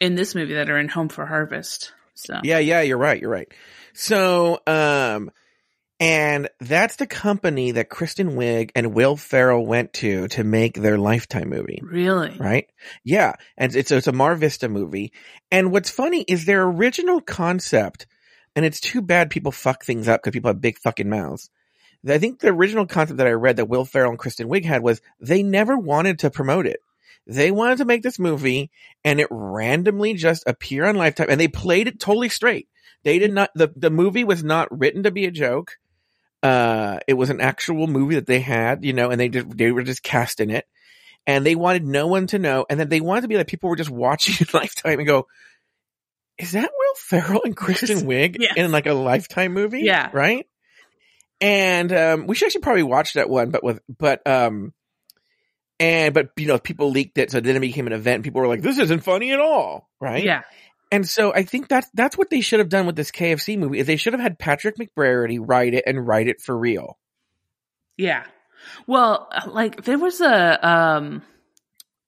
in 0.00 0.14
this 0.14 0.34
movie 0.34 0.54
that 0.54 0.70
are 0.70 0.78
in 0.78 0.88
Home 0.88 1.08
for 1.08 1.26
Harvest. 1.26 1.92
So 2.14 2.40
Yeah, 2.42 2.58
yeah, 2.58 2.82
you're 2.82 2.98
right, 2.98 3.20
you're 3.20 3.30
right. 3.30 3.52
So 3.92 4.60
um 4.66 5.30
And 6.00 6.48
that's 6.60 6.96
the 6.96 7.06
company 7.06 7.72
that 7.72 7.88
Kristen 7.88 8.36
Wiig 8.36 8.70
and 8.76 8.94
Will 8.94 9.16
Ferrell 9.16 9.66
went 9.66 9.94
to 9.94 10.28
to 10.28 10.44
make 10.44 10.74
their 10.74 10.98
Lifetime 10.98 11.48
movie. 11.48 11.80
Really? 11.82 12.36
Right? 12.38 12.66
Yeah. 13.02 13.32
And 13.56 13.74
it's, 13.74 13.90
it's 13.90 14.06
a 14.06 14.12
Mar 14.12 14.36
Vista 14.36 14.68
movie. 14.68 15.12
And 15.50 15.72
what's 15.72 15.90
funny 15.90 16.22
is 16.22 16.44
their 16.44 16.62
original 16.62 17.20
concept, 17.20 18.06
and 18.54 18.64
it's 18.64 18.80
too 18.80 19.02
bad 19.02 19.30
people 19.30 19.50
fuck 19.50 19.84
things 19.84 20.06
up 20.06 20.20
because 20.20 20.34
people 20.34 20.50
have 20.50 20.60
big 20.60 20.78
fucking 20.78 21.08
mouths. 21.08 21.50
I 22.08 22.18
think 22.18 22.38
the 22.38 22.48
original 22.48 22.86
concept 22.86 23.18
that 23.18 23.26
I 23.26 23.32
read 23.32 23.56
that 23.56 23.68
Will 23.68 23.84
Ferrell 23.84 24.10
and 24.10 24.18
Kristen 24.18 24.48
Wiig 24.48 24.64
had 24.64 24.82
was 24.82 25.00
they 25.20 25.42
never 25.42 25.76
wanted 25.76 26.20
to 26.20 26.30
promote 26.30 26.66
it. 26.66 26.80
They 27.28 27.50
wanted 27.50 27.78
to 27.78 27.84
make 27.84 28.02
this 28.02 28.18
movie 28.18 28.70
and 29.04 29.20
it 29.20 29.28
randomly 29.30 30.14
just 30.14 30.44
appear 30.46 30.86
on 30.86 30.96
Lifetime 30.96 31.26
and 31.28 31.38
they 31.40 31.48
played 31.48 31.86
it 31.86 32.00
totally 32.00 32.30
straight. 32.30 32.68
They 33.04 33.18
did 33.18 33.32
not, 33.32 33.50
the, 33.54 33.70
the 33.76 33.90
movie 33.90 34.24
was 34.24 34.42
not 34.42 34.76
written 34.76 35.02
to 35.02 35.10
be 35.10 35.26
a 35.26 35.30
joke. 35.30 35.76
Uh, 36.42 36.98
it 37.06 37.14
was 37.14 37.30
an 37.30 37.40
actual 37.40 37.86
movie 37.86 38.14
that 38.14 38.26
they 38.26 38.40
had, 38.40 38.84
you 38.84 38.92
know, 38.94 39.10
and 39.10 39.20
they 39.20 39.28
did, 39.28 39.56
they 39.58 39.70
were 39.72 39.82
just 39.82 40.02
casting 40.02 40.50
it 40.50 40.66
and 41.26 41.44
they 41.44 41.54
wanted 41.54 41.84
no 41.86 42.06
one 42.06 42.26
to 42.28 42.38
know. 42.38 42.64
And 42.70 42.80
then 42.80 42.88
they 42.88 43.00
wanted 43.02 43.22
to 43.22 43.28
be 43.28 43.36
like 43.36 43.46
people 43.46 43.68
were 43.68 43.76
just 43.76 43.90
watching 43.90 44.46
Lifetime 44.54 44.98
and 44.98 45.06
go, 45.06 45.26
is 46.38 46.52
that 46.52 46.70
Will 46.76 46.94
Ferrell 46.96 47.42
and 47.44 47.56
Kristen 47.56 47.98
Wiig 48.06 48.36
Yes. 48.40 48.54
in 48.56 48.72
like 48.72 48.86
a 48.86 48.94
Lifetime 48.94 49.52
movie? 49.52 49.80
Yeah. 49.82 50.08
Right? 50.12 50.46
And 51.40 51.92
um, 51.92 52.26
we 52.26 52.34
should 52.34 52.46
actually 52.46 52.62
probably 52.62 52.82
watch 52.84 53.12
that 53.14 53.28
one, 53.28 53.50
but 53.50 53.62
with 53.62 53.80
but 53.98 54.26
um 54.26 54.72
and 55.80 56.12
but 56.14 56.30
you 56.36 56.46
know 56.46 56.58
people 56.58 56.90
leaked 56.90 57.18
it, 57.18 57.30
so 57.30 57.40
then 57.40 57.56
it 57.56 57.60
became 57.60 57.86
an 57.86 57.92
event. 57.92 58.24
People 58.24 58.40
were 58.40 58.48
like, 58.48 58.62
"This 58.62 58.78
isn't 58.78 59.00
funny 59.04 59.32
at 59.32 59.40
all," 59.40 59.88
right? 60.00 60.24
Yeah. 60.24 60.42
And 60.90 61.06
so 61.06 61.34
I 61.34 61.42
think 61.42 61.68
that's 61.68 61.88
that's 61.94 62.16
what 62.16 62.30
they 62.30 62.40
should 62.40 62.60
have 62.60 62.70
done 62.70 62.86
with 62.86 62.96
this 62.96 63.10
KFC 63.10 63.58
movie. 63.58 63.78
Is 63.78 63.86
they 63.86 63.96
should 63.96 64.14
have 64.14 64.22
had 64.22 64.38
Patrick 64.38 64.76
McBrady 64.76 65.38
write 65.40 65.74
it 65.74 65.84
and 65.86 66.06
write 66.06 66.28
it 66.28 66.40
for 66.40 66.56
real. 66.56 66.98
Yeah. 67.96 68.24
Well, 68.86 69.28
uh, 69.30 69.50
like 69.50 69.84
there 69.84 69.98
was 69.98 70.20
a 70.20 70.66
um 70.68 71.22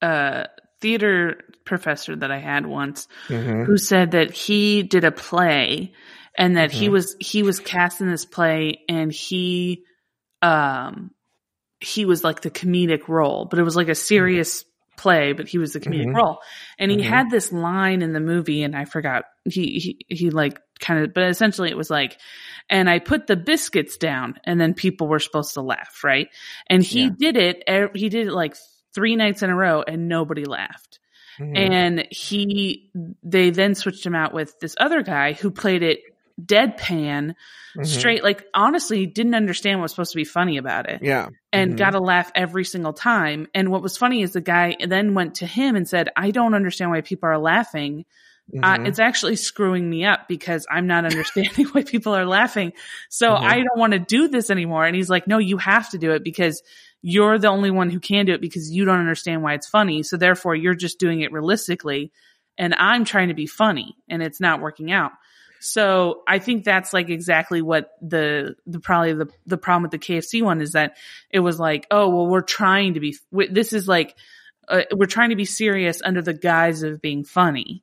a 0.03 0.47
theater 0.81 1.41
professor 1.65 2.17
that 2.17 2.31
I 2.31 2.39
had 2.39 2.65
once 2.67 3.07
Mm-hmm. 3.29 3.65
who 3.65 3.77
said 3.77 4.13
that 4.13 4.31
he 4.33 4.83
did 4.83 5.05
a 5.05 5.13
play 5.13 5.93
and 6.37 6.57
that 6.57 6.73
he 6.73 6.89
Mhm. 6.89 6.93
was 6.93 7.17
he 7.21 7.43
was 7.43 7.61
cast 7.61 8.01
in 8.01 8.09
this 8.11 8.25
play 8.25 8.81
and 8.89 9.13
he 9.13 9.85
um 10.43 11.11
he 11.81 12.05
was 12.05 12.23
like 12.25 12.41
the 12.43 12.51
comedic 12.51 13.09
role, 13.09 13.47
but 13.47 13.59
it 13.59 13.63
was 13.63 13.77
like 13.77 13.89
a 13.89 13.95
serious 13.95 14.65
play, 14.97 15.33
but 15.33 15.49
he 15.49 15.57
was 15.59 15.73
the 15.73 15.81
comedic 15.81 16.07
Mhm. 16.09 16.15
role. 16.15 16.39
And 16.79 16.91
he 16.91 16.99
Mhm. 16.99 17.03
had 17.05 17.31
this 17.31 17.53
line 17.53 18.03
in 18.03 18.13
the 18.13 18.21
movie 18.21 18.63
and 18.63 18.77
I 18.77 18.85
forgot 18.85 19.25
he 19.47 19.79
he 20.09 20.15
he 20.15 20.31
like 20.31 20.61
kind 20.79 21.03
of 21.03 21.15
but 21.15 21.25
essentially 21.25 21.71
it 21.71 21.77
was 21.77 21.89
like 21.91 22.19
and 22.69 22.89
I 22.91 22.99
put 22.99 23.27
the 23.27 23.37
biscuits 23.37 23.97
down 23.97 24.35
and 24.45 24.61
then 24.61 24.75
people 24.75 25.09
were 25.09 25.19
supposed 25.19 25.55
to 25.55 25.63
laugh, 25.63 26.05
right? 26.05 26.29
And 26.67 26.83
he 26.83 27.05
Yeah. 27.05 27.11
did 27.19 27.37
it 27.39 27.63
ev- 27.67 27.91
he 27.95 28.11
did 28.11 28.27
it 28.27 28.33
like 28.33 28.57
3 28.95 29.17
nights 29.17 29.43
in 29.43 29.49
a 29.49 29.57
row 29.57 29.83
and 29.87 30.07
nobody 30.09 30.45
laughed 30.45 30.99
Mhm. 31.39 31.57
and 31.57 32.07
he 32.11 32.91
they 33.23 33.49
then 33.49 33.75
switched 33.75 34.05
him 34.05 34.15
out 34.15 34.35
with 34.35 34.59
this 34.61 34.75
other 34.79 35.03
guy 35.03 35.33
who 35.33 35.51
played 35.51 35.83
it 35.83 36.01
deadpan 36.47 37.35
Mhm. 37.77 37.87
straight 37.87 38.25
like 38.25 38.45
honestly 38.53 39.07
didn't 39.07 39.35
understand 39.35 39.79
what 39.79 39.85
was 39.85 39.93
supposed 39.93 40.13
to 40.13 40.17
be 40.17 40.25
funny 40.25 40.57
about 40.57 40.89
it 40.91 41.03
Yeah. 41.03 41.29
and 41.53 41.75
Mhm. 41.75 41.77
got 41.79 41.95
a 41.95 42.01
laugh 42.01 42.33
every 42.35 42.65
single 42.65 42.93
time 42.93 43.47
and 43.55 43.71
what 43.71 43.83
was 43.83 43.97
funny 43.97 44.23
is 44.23 44.33
the 44.33 44.41
guy 44.41 44.77
then 44.85 45.15
went 45.15 45.37
to 45.37 45.47
him 45.47 45.77
and 45.77 45.89
said 45.89 46.09
i 46.17 46.31
don't 46.33 46.55
understand 46.55 46.91
why 46.91 47.01
people 47.01 47.29
are 47.29 47.39
laughing 47.39 48.05
uh, 48.65 48.79
Mhm. 48.79 48.89
it's 48.89 48.99
actually 48.99 49.37
screwing 49.37 49.89
me 49.89 50.05
up 50.05 50.27
because 50.27 50.67
i'm 50.69 50.89
not 50.89 51.05
understanding 51.05 51.67
why 51.73 51.85
people 51.85 52.13
are 52.17 52.27
laughing 52.27 52.73
so 53.09 53.31
Mhm. 53.31 53.43
i 53.43 53.57
don't 53.59 53.79
want 53.79 53.93
to 53.93 54.01
do 54.01 54.27
this 54.27 54.51
anymore 54.51 54.85
and 54.85 54.97
he's 54.97 55.09
like 55.11 55.29
no 55.29 55.39
you 55.39 55.57
have 55.59 55.89
to 55.91 55.99
do 55.99 56.11
it 56.11 56.25
because 56.25 56.61
you're 57.03 57.39
the 57.39 57.47
only 57.49 57.71
one 57.71 57.89
who 57.91 58.01
can 58.01 58.27
do 58.27 58.33
it 58.33 58.41
because 58.41 58.69
you 58.73 58.85
don't 58.85 58.99
understand 58.99 59.43
why 59.45 59.55
it's 59.55 59.69
funny 59.69 60.03
so 60.03 60.17
therefore 60.17 60.57
you're 60.57 60.75
just 60.75 60.99
doing 60.99 61.21
it 61.21 61.31
realistically 61.31 62.11
and 62.59 62.75
i'm 62.75 63.05
trying 63.05 63.29
to 63.29 63.35
be 63.35 63.47
funny 63.47 63.95
and 64.09 64.21
it's 64.25 64.41
not 64.41 64.61
working 64.61 64.91
out 64.91 65.13
so 65.61 66.23
I 66.27 66.39
think 66.39 66.65
that's 66.65 66.93
like 66.93 67.11
exactly 67.11 67.61
what 67.61 67.91
the 68.01 68.57
the 68.67 68.81
probably 68.81 69.13
the 69.13 69.29
the 69.47 69.59
problem 69.59 69.83
with 69.83 69.91
the 69.93 69.99
KFC 69.99 70.43
one 70.43 70.61
is 70.61 70.73
that 70.73 70.97
it 71.31 71.41
was 71.41 71.61
like 71.61 71.87
oh 71.91 72.09
well 72.09 72.27
we're 72.27 72.41
trying 72.41 72.95
to 72.95 73.01
be 73.01 73.17
we- 73.31 73.49
this 73.49 73.73
is 73.73 73.87
like 73.87 74.17
uh, 74.69 74.83
we're 74.93 75.07
trying 75.07 75.31
to 75.31 75.37
be 75.37 75.45
serious 75.45 76.01
under 76.03 76.23
the 76.23 76.33
guise 76.33 76.83
of 76.83 77.03
being 77.03 77.25
funny. 77.25 77.83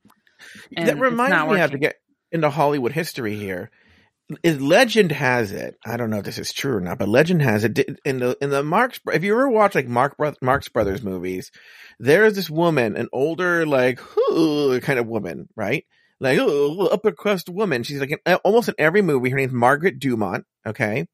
And 0.76 0.88
that 0.88 1.00
reminds 1.00 1.32
me, 1.32 1.56
I 1.56 1.60
have 1.60 1.72
to 1.72 1.78
get 1.78 2.00
into 2.32 2.50
Hollywood 2.50 2.94
history 2.94 3.36
here. 3.36 3.70
Is 4.44 4.60
legend 4.60 5.12
has 5.12 5.52
it? 5.52 5.78
I 5.86 5.96
don't 5.96 6.10
know 6.10 6.18
if 6.18 6.26
this 6.26 6.38
is 6.38 6.52
true 6.52 6.76
or 6.76 6.82
not, 6.82 6.98
but 6.98 7.08
legend 7.08 7.42
has 7.42 7.64
it 7.64 7.80
in 8.04 8.20
the 8.20 8.38
in 8.42 8.50
the 8.50 8.64
Marx. 8.64 9.00
If 9.08 9.24
you 9.24 9.34
ever 9.34 9.48
watch 9.48 9.76
like 9.76 9.88
Mark 9.88 10.16
Marx 10.42 10.68
Brothers 10.68 11.02
movies, 11.02 11.52
there 12.00 12.26
is 12.26 12.36
this 12.36 12.50
woman, 12.50 12.98
an 12.98 13.08
older 13.14 13.66
like 13.66 14.00
who 14.00 14.82
kind 14.82 15.00
of 15.00 15.08
woman, 15.08 15.48
right? 15.56 15.86
Like 16.20 16.40
oh, 16.40 16.88
upper 16.88 17.12
crust 17.12 17.50
woman. 17.50 17.84
She's 17.84 18.00
like 18.00 18.12
in, 18.12 18.20
uh, 18.26 18.40
almost 18.44 18.70
in 18.70 18.76
every 18.78 19.02
movie. 19.02 19.30
Her 19.30 19.38
name's 19.38 19.54
Margaret 19.54 20.00
Dumont. 20.00 20.46
Okay. 20.66 21.08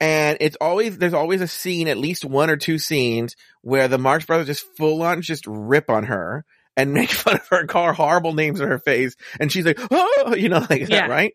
And 0.00 0.38
it's 0.40 0.56
always, 0.60 0.96
there's 0.96 1.12
always 1.14 1.42
a 1.42 1.46
scene, 1.46 1.86
at 1.86 1.98
least 1.98 2.24
one 2.24 2.48
or 2.48 2.56
two 2.56 2.78
scenes 2.78 3.36
where 3.60 3.86
the 3.86 3.98
Marx 3.98 4.24
Brothers 4.24 4.46
just 4.46 4.66
full 4.78 5.02
on 5.02 5.20
just 5.20 5.44
rip 5.46 5.90
on 5.90 6.04
her 6.04 6.44
and 6.76 6.94
make 6.94 7.10
fun 7.10 7.34
of 7.34 7.46
her, 7.48 7.66
call 7.66 7.86
her 7.86 7.92
horrible 7.92 8.32
names 8.32 8.60
in 8.60 8.68
her 8.68 8.78
face. 8.78 9.14
And 9.38 9.52
she's 9.52 9.66
like, 9.66 9.78
oh, 9.90 10.34
you 10.34 10.48
know, 10.48 10.64
like 10.70 10.80
Yeah. 10.88 11.02
that, 11.02 11.10
right? 11.10 11.34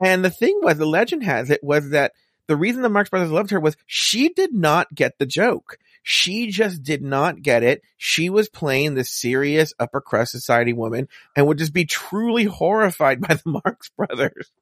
And 0.00 0.24
the 0.24 0.30
thing 0.30 0.60
was, 0.62 0.78
the 0.78 0.86
legend 0.86 1.24
has 1.24 1.50
it 1.50 1.62
was 1.62 1.90
that 1.90 2.12
the 2.46 2.56
reason 2.56 2.82
the 2.82 2.88
Marx 2.88 3.10
Brothers 3.10 3.32
loved 3.32 3.50
her 3.50 3.58
was 3.58 3.76
she 3.86 4.28
did 4.28 4.52
not 4.54 4.94
get 4.94 5.18
the 5.18 5.26
joke. 5.26 5.78
She 6.06 6.48
just 6.50 6.82
did 6.82 7.02
not 7.02 7.40
get 7.40 7.62
it. 7.62 7.82
She 7.96 8.28
was 8.28 8.50
playing 8.50 8.92
the 8.92 9.04
serious 9.04 9.72
upper 9.80 10.02
crust 10.02 10.32
society 10.32 10.74
woman 10.74 11.08
and 11.34 11.46
would 11.46 11.56
just 11.56 11.72
be 11.72 11.86
truly 11.86 12.44
horrified 12.44 13.20
by 13.26 13.34
the 13.34 13.60
Marx 13.64 13.90
Brothers. 13.96 14.52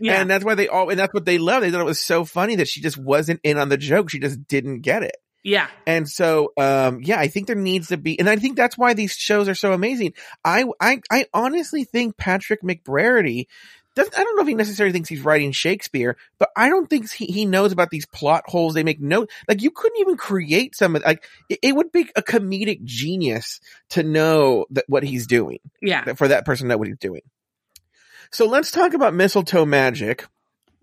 Yeah. 0.00 0.20
And 0.20 0.28
that's 0.28 0.44
why 0.44 0.54
they 0.54 0.68
all, 0.68 0.90
and 0.90 0.98
that's 0.98 1.14
what 1.14 1.24
they 1.24 1.38
loved. 1.38 1.64
They 1.64 1.70
thought 1.70 1.80
it 1.80 1.84
was 1.84 1.98
so 1.98 2.24
funny 2.26 2.56
that 2.56 2.68
she 2.68 2.82
just 2.82 2.98
wasn't 2.98 3.40
in 3.42 3.56
on 3.56 3.70
the 3.70 3.78
joke. 3.78 4.10
She 4.10 4.18
just 4.18 4.46
didn't 4.46 4.80
get 4.80 5.02
it. 5.02 5.16
yeah. 5.42 5.68
And 5.86 6.08
so, 6.08 6.52
um, 6.58 7.00
yeah, 7.02 7.18
I 7.18 7.28
think 7.28 7.46
there 7.46 7.56
needs 7.56 7.88
to 7.88 7.96
be, 7.96 8.18
and 8.18 8.28
I 8.28 8.36
think 8.36 8.56
that's 8.56 8.76
why 8.76 8.92
these 8.92 9.12
shows 9.12 9.48
are 9.48 9.54
so 9.54 9.72
amazing. 9.72 10.12
I, 10.44 10.64
I, 10.78 11.00
I 11.10 11.26
honestly 11.32 11.84
think 11.84 12.16
Patrick 12.18 12.62
McBrady 12.62 13.46
doesn't, 13.94 14.18
I 14.18 14.24
don't 14.24 14.36
know 14.36 14.42
if 14.42 14.48
he 14.48 14.54
necessarily 14.54 14.92
thinks 14.92 15.08
he's 15.08 15.24
writing 15.24 15.52
Shakespeare, 15.52 16.16
but 16.38 16.50
I 16.56 16.68
don't 16.68 16.88
think 16.90 17.10
he, 17.12 17.26
he 17.26 17.46
knows 17.46 17.72
about 17.72 17.90
these 17.90 18.06
plot 18.06 18.44
holes. 18.46 18.74
They 18.74 18.82
make 18.84 19.00
no, 19.00 19.26
like 19.48 19.62
you 19.62 19.70
couldn't 19.70 20.00
even 20.00 20.16
create 20.16 20.74
some 20.74 20.96
of, 20.96 21.02
like, 21.04 21.24
it, 21.48 21.60
it 21.62 21.76
would 21.76 21.92
be 21.92 22.08
a 22.16 22.22
comedic 22.22 22.82
genius 22.84 23.60
to 23.90 24.02
know 24.02 24.66
that 24.70 24.84
what 24.88 25.02
he's 25.04 25.26
doing, 25.26 25.58
Yeah. 25.80 26.14
for 26.14 26.28
that 26.28 26.44
person 26.44 26.66
to 26.66 26.74
know 26.74 26.78
what 26.78 26.88
he's 26.88 26.98
doing. 26.98 27.22
So 28.32 28.46
let's 28.46 28.70
talk 28.72 28.94
about 28.94 29.14
mistletoe 29.14 29.64
magic. 29.64 30.26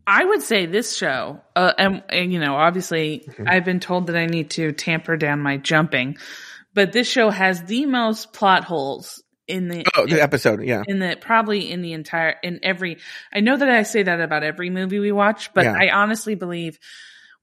I 0.08 0.24
would 0.26 0.42
say 0.42 0.66
this 0.66 0.96
show, 0.96 1.42
uh, 1.56 1.74
and, 1.78 2.04
and 2.10 2.34
you 2.34 2.40
know, 2.40 2.56
obviously, 2.56 3.24
Mhm. 3.28 3.48
I've 3.50 3.66
been 3.66 3.80
told 3.80 4.08
that 4.08 4.16
I 4.16 4.26
need 4.26 4.50
to 4.52 4.72
tamper 4.72 5.16
down 5.18 5.42
my 5.42 5.58
jumping, 5.58 6.18
but 6.74 6.92
this 6.92 7.08
show 7.08 7.30
has 7.30 7.64
the 7.64 7.86
most 7.86 8.34
plot 8.34 8.64
holes 8.64 9.22
in 9.52 9.68
the 9.68 9.86
Oh, 9.96 10.06
the 10.08 10.22
episode. 10.22 10.64
Yeah. 10.64 10.84
in 10.88 11.00
the 11.00 11.18
probably 11.20 11.70
in 11.72 11.82
the 11.82 11.94
entire 11.94 12.36
in 12.42 12.60
every. 12.64 12.98
I 13.34 13.42
know 13.42 13.58
that 13.58 13.70
I 13.70 13.84
say 13.84 14.04
that 14.04 14.22
about 14.22 14.44
every 14.44 14.70
movie 14.70 15.00
we 15.00 15.12
watch, 15.12 15.54
but 15.54 15.66
Yeah. 15.66 15.74
I 15.80 15.90
honestly 15.94 16.36
believe 16.36 16.80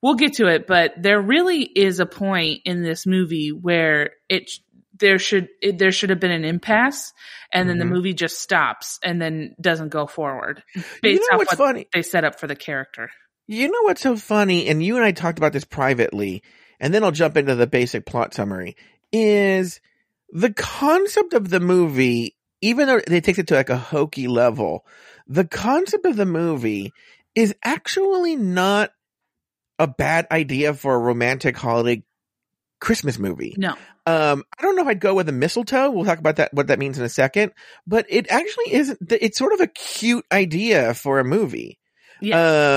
we'll 0.02 0.14
get 0.14 0.34
to 0.34 0.46
it. 0.48 0.66
But 0.66 0.94
there 1.00 1.20
really 1.20 1.62
is 1.62 2.00
a 2.00 2.06
point 2.06 2.62
in 2.64 2.82
this 2.82 3.06
movie 3.06 3.50
where 3.50 4.10
it 4.28 4.50
there 4.98 5.18
should 5.20 5.48
it, 5.62 5.78
there 5.78 5.92
should 5.92 6.10
have 6.10 6.18
been 6.18 6.32
an 6.32 6.44
impasse, 6.44 7.12
and 7.52 7.68
then 7.68 7.76
Mhm. 7.76 7.80
the 7.80 7.84
movie 7.84 8.14
just 8.14 8.40
stops 8.40 8.98
and 9.04 9.22
then 9.22 9.54
doesn't 9.60 9.90
go 9.90 10.06
forward 10.08 10.62
based 10.74 10.86
You 11.04 11.14
know 11.30 11.34
off 11.34 11.38
what's 11.38 11.50
what 11.52 11.58
funny? 11.68 11.86
they 11.94 12.02
set 12.02 12.24
up 12.24 12.40
for 12.40 12.48
the 12.48 12.56
character. 12.56 13.08
You 13.46 13.68
know 13.68 13.82
what's 13.82 14.00
so 14.02 14.16
funny, 14.16 14.66
and 14.66 14.82
you 14.82 14.96
and 14.96 15.04
I 15.04 15.12
talked 15.12 15.38
about 15.38 15.52
this 15.52 15.64
privately, 15.64 16.42
and 16.80 16.92
then 16.92 17.04
I'll 17.04 17.12
jump 17.12 17.36
into 17.36 17.54
the 17.54 17.66
basic 17.68 18.06
plot 18.06 18.34
summary, 18.34 18.76
is 19.12 19.80
the 20.30 20.52
concept 20.52 21.32
of 21.34 21.50
the 21.50 21.60
movie, 21.60 22.36
even 22.60 22.86
though 22.86 23.00
it 23.06 23.24
takes 23.24 23.38
it 23.38 23.46
to 23.48 23.54
like 23.54 23.70
a 23.70 23.76
hokey 23.76 24.28
level, 24.28 24.84
the 25.26 25.44
concept 25.44 26.04
of 26.06 26.16
the 26.16 26.26
movie 26.26 26.92
is 27.34 27.54
actually 27.64 28.36
not 28.36 28.90
a 29.78 29.86
bad 29.86 30.26
idea 30.30 30.74
for 30.74 30.94
a 30.94 30.98
romantic 30.98 31.56
holiday 31.56 32.02
Christmas 32.80 33.18
movie. 33.18 33.54
No, 33.56 33.74
Um, 34.06 34.44
I 34.58 34.62
don't 34.62 34.76
know 34.76 34.82
if 34.82 34.88
I'd 34.88 35.00
go 35.00 35.14
with 35.14 35.28
a 35.28 35.32
mistletoe. 35.32 35.90
We'll 35.90 36.04
talk 36.04 36.18
about 36.18 36.36
that, 36.36 36.54
what 36.54 36.68
that 36.68 36.78
means 36.78 36.98
in 36.98 37.04
a 37.04 37.08
second, 37.08 37.52
but 37.86 38.06
it 38.08 38.30
actually 38.30 38.72
isn't, 38.72 38.98
it's 39.10 39.38
sort 39.38 39.52
of 39.52 39.60
a 39.60 39.66
cute 39.66 40.24
idea 40.32 40.94
for 40.94 41.18
a 41.18 41.24
movie. 41.24 41.78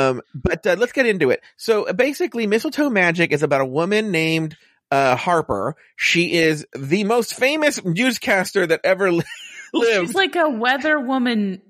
Um, 0.10 0.22
but 0.36 0.66
uh, 0.68 0.76
let's 0.78 0.92
get 0.92 1.06
into 1.06 1.30
it. 1.32 1.42
So 1.58 1.86
uh, 1.88 1.94
basically, 1.94 2.46
Mistletoe 2.48 2.90
Magic 2.90 3.32
is 3.32 3.44
about 3.44 3.62
a 3.62 3.66
woman 3.66 4.12
named 4.12 4.56
uh, 4.92 5.16
Harper. 5.16 5.76
She 5.96 6.34
is 6.34 6.68
the 6.78 7.04
most 7.06 7.34
famous 7.36 7.84
newscaster 7.84 8.68
that 8.68 8.82
ever 8.84 9.12
lived. 9.74 10.08
she's 10.08 10.14
like 10.14 10.36
a 10.36 10.50
weather 10.50 11.00
woman 11.00 11.62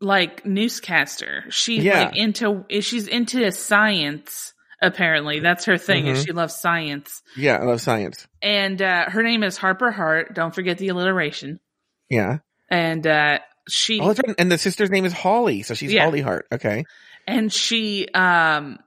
like 0.00 0.46
newscaster. 0.46 1.44
She's 1.50 1.84
Yeah. 1.84 2.04
like 2.04 2.16
into 2.16 2.64
she's 2.80 3.06
into 3.06 3.50
science. 3.52 4.54
Apparently, 4.82 5.40
that's 5.40 5.66
her 5.66 5.76
thing. 5.76 6.06
Is 6.06 6.20
Mhm. 6.22 6.26
she 6.26 6.32
loves 6.32 6.56
science, 6.56 7.22
Yeah, 7.36 7.56
I 7.58 7.64
love 7.64 7.82
science. 7.82 8.26
and 8.40 8.80
uh, 8.80 9.10
her 9.10 9.22
name 9.22 9.42
is 9.42 9.58
Harper 9.58 9.90
Hart. 9.90 10.34
Don't 10.34 10.54
forget 10.54 10.78
the 10.78 10.88
alliteration. 10.88 11.60
Yeah. 12.08 12.38
And 12.70 13.06
uh, 13.06 13.40
she 13.68 14.00
Oh, 14.00 14.08
right. 14.14 14.34
And 14.38 14.50
the 14.50 14.56
sister's 14.56 14.88
name 14.90 15.04
is 15.04 15.12
Holly, 15.12 15.62
so 15.64 15.74
she's 15.74 15.92
Yeah. 15.92 16.04
Holly 16.04 16.22
Hart. 16.22 16.46
Okay. 16.50 16.84
and 17.26 17.52
she 17.52 18.08
um 18.14 18.78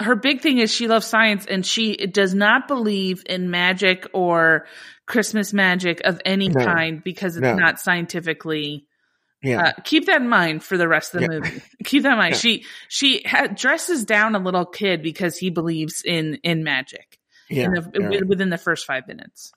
her 0.00 0.16
big 0.16 0.40
thing 0.40 0.58
is 0.58 0.70
she 0.72 0.88
loves 0.88 1.06
science 1.06 1.46
and 1.46 1.64
she 1.64 1.96
does 1.96 2.34
not 2.34 2.66
believe 2.68 3.22
in 3.26 3.50
magic 3.50 4.06
or 4.12 4.66
christmas 5.06 5.52
magic 5.52 6.00
of 6.04 6.20
any 6.24 6.48
No. 6.48 6.64
kind 6.64 7.02
because 7.04 7.36
it's 7.36 7.42
No. 7.42 7.54
not 7.54 7.78
scientifically 7.80 8.86
Yeah. 9.42 9.62
uh, 9.68 9.72
keep 9.84 10.06
that 10.06 10.20
in 10.22 10.28
mind 10.28 10.62
for 10.64 10.76
the 10.76 10.88
rest 10.88 11.14
of 11.14 11.20
the 11.20 11.26
Yeah. 11.32 11.38
movie 11.40 11.62
keep 11.84 12.02
that 12.04 12.12
in 12.12 12.18
mind 12.18 12.34
Yeah. 12.34 12.38
she 12.40 12.64
she 12.88 13.22
ha- 13.24 13.48
dresses 13.48 14.04
down 14.04 14.34
a 14.34 14.38
little 14.38 14.66
kid 14.66 15.02
because 15.02 15.36
he 15.36 15.50
believes 15.50 16.02
in 16.04 16.36
in 16.42 16.64
magic 16.64 17.18
yeah. 17.50 17.68
the, 17.68 18.08
You're 18.12 18.26
within 18.26 18.50
the 18.50 18.58
first 18.58 18.86
five 18.86 19.06
minutes 19.06 19.52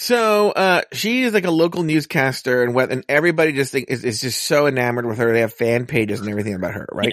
So 0.00 0.52
uh 0.52 0.82
she 0.92 1.24
is 1.24 1.34
like 1.34 1.44
a 1.44 1.50
local 1.50 1.82
newscaster 1.82 2.62
and 2.62 2.72
what 2.72 2.92
and 2.92 3.04
everybody 3.08 3.52
just 3.52 3.72
think 3.72 3.86
is, 3.88 4.04
is 4.04 4.20
just 4.20 4.44
so 4.44 4.68
enamored 4.68 5.06
with 5.06 5.18
her. 5.18 5.32
They 5.32 5.40
have 5.40 5.52
fan 5.52 5.86
pages 5.86 6.20
and 6.20 6.28
everything 6.28 6.54
about 6.54 6.74
her, 6.74 6.86
right? 6.92 7.12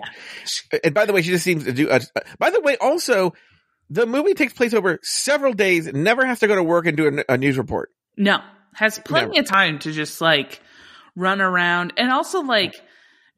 And 0.84 0.94
by 0.94 1.08
the 1.08 1.14
way, 1.14 1.24
she 1.24 1.32
just 1.32 1.44
seems 1.44 1.64
to 1.64 1.74
do 1.74 1.90
uh, 1.90 2.00
by 2.38 2.52
the 2.52 2.62
way, 2.62 2.78
also 2.78 3.34
the 3.90 4.06
movie 4.06 4.36
takes 4.36 4.54
place 4.54 4.76
over 4.76 5.00
several 5.02 5.54
days, 5.54 5.92
never 5.92 6.28
has 6.28 6.42
to 6.42 6.48
go 6.48 6.54
to 6.54 6.62
work 6.62 6.86
and 6.86 6.96
do 6.96 7.24
a, 7.28 7.34
a 7.34 7.38
news 7.40 7.58
report. 7.58 7.90
No, 8.18 8.42
has 8.76 9.00
plenty 9.00 9.40
of 9.40 9.48
time 9.48 9.80
to 9.80 9.92
just 9.92 10.22
like 10.22 10.62
run 11.16 11.42
around. 11.42 11.94
And 11.98 12.12
also 12.12 12.44
like 12.44 12.76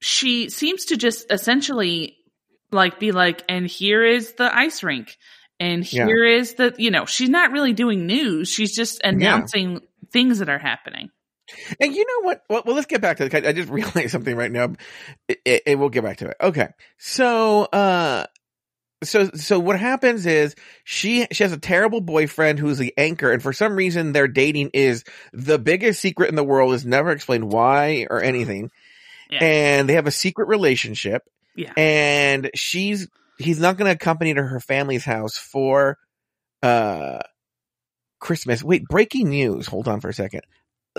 she 0.02 0.50
seems 0.50 0.86
to 0.86 0.98
just 0.98 1.32
essentially 1.32 2.18
like 2.74 3.00
be 3.00 3.14
like, 3.14 3.46
and 3.48 3.66
here 3.66 4.04
is 4.04 4.34
the 4.34 4.54
ice 4.54 4.84
rink. 4.84 5.16
And 5.60 5.92
Yeah. 5.92 6.06
here 6.06 6.24
is 6.24 6.54
the, 6.56 6.76
you 6.78 6.92
know, 6.92 7.06
she's 7.06 7.30
not 7.30 7.52
really 7.52 7.74
doing 7.74 8.06
news. 8.06 8.50
She's 8.50 8.76
just 8.76 9.02
announcing 9.04 9.82
things 10.12 10.40
that 10.40 10.50
are 10.50 10.60
happening. 10.60 11.10
And 11.80 11.96
you 11.96 12.06
know 12.06 12.26
what? 12.28 12.44
Well, 12.50 12.64
well 12.66 12.76
let's 12.76 12.88
get 12.88 13.02
back 13.02 13.18
to 13.18 13.28
the. 13.28 13.48
I 13.48 13.54
just 13.54 13.70
realized 13.72 14.12
something 14.12 14.36
right 14.36 14.52
now. 14.52 14.74
It, 15.28 15.40
it, 15.46 15.62
it- 15.66 15.80
we'll 15.80 15.90
get 15.90 16.04
back 16.04 16.18
to 16.18 16.30
it. 16.30 16.38
Okay. 16.42 16.68
So, 16.98 17.64
uh, 17.64 18.26
so, 19.04 19.30
so 19.36 19.60
what 19.60 19.80
happens 19.80 20.26
is 20.26 20.56
she, 20.84 21.28
she 21.32 21.44
has 21.44 21.54
a 21.54 21.58
terrible 21.60 22.02
boyfriend 22.02 22.60
who's 22.60 22.80
the 22.80 22.94
anchor 22.98 23.32
and 23.32 23.42
for 23.44 23.54
some 23.54 23.76
reason 23.76 24.12
their 24.12 24.28
dating 24.28 24.72
is 24.74 25.04
the 25.34 25.60
biggest 25.60 26.02
secret 26.02 26.30
in 26.30 26.36
the 26.36 26.44
world 26.44 26.74
is 26.74 26.84
never 26.86 27.12
explained 27.12 27.52
why 27.52 28.08
or 28.10 28.22
anything. 28.24 28.72
Yeah. 29.30 29.44
And 29.44 29.90
they 29.90 29.94
have 29.94 30.08
a 30.08 30.12
secret 30.12 30.48
relationship 30.48 31.24
Yeah. 31.56 31.74
and 31.78 32.50
she's, 32.56 33.08
he's 33.38 33.60
not 33.60 33.78
going 33.78 33.88
to 33.88 33.96
accompany 33.96 34.32
her 34.32 34.42
to 34.42 34.48
her 34.48 34.60
family's 34.60 35.06
house 35.06 35.38
for, 35.38 35.98
uh, 36.64 37.20
Christmas. 38.20 38.64
Wait, 38.64 38.84
breaking 38.88 39.30
news. 39.30 39.68
Hold 39.68 39.88
on 39.88 40.02
for 40.02 40.10
a 40.10 40.14
second. 40.14 40.42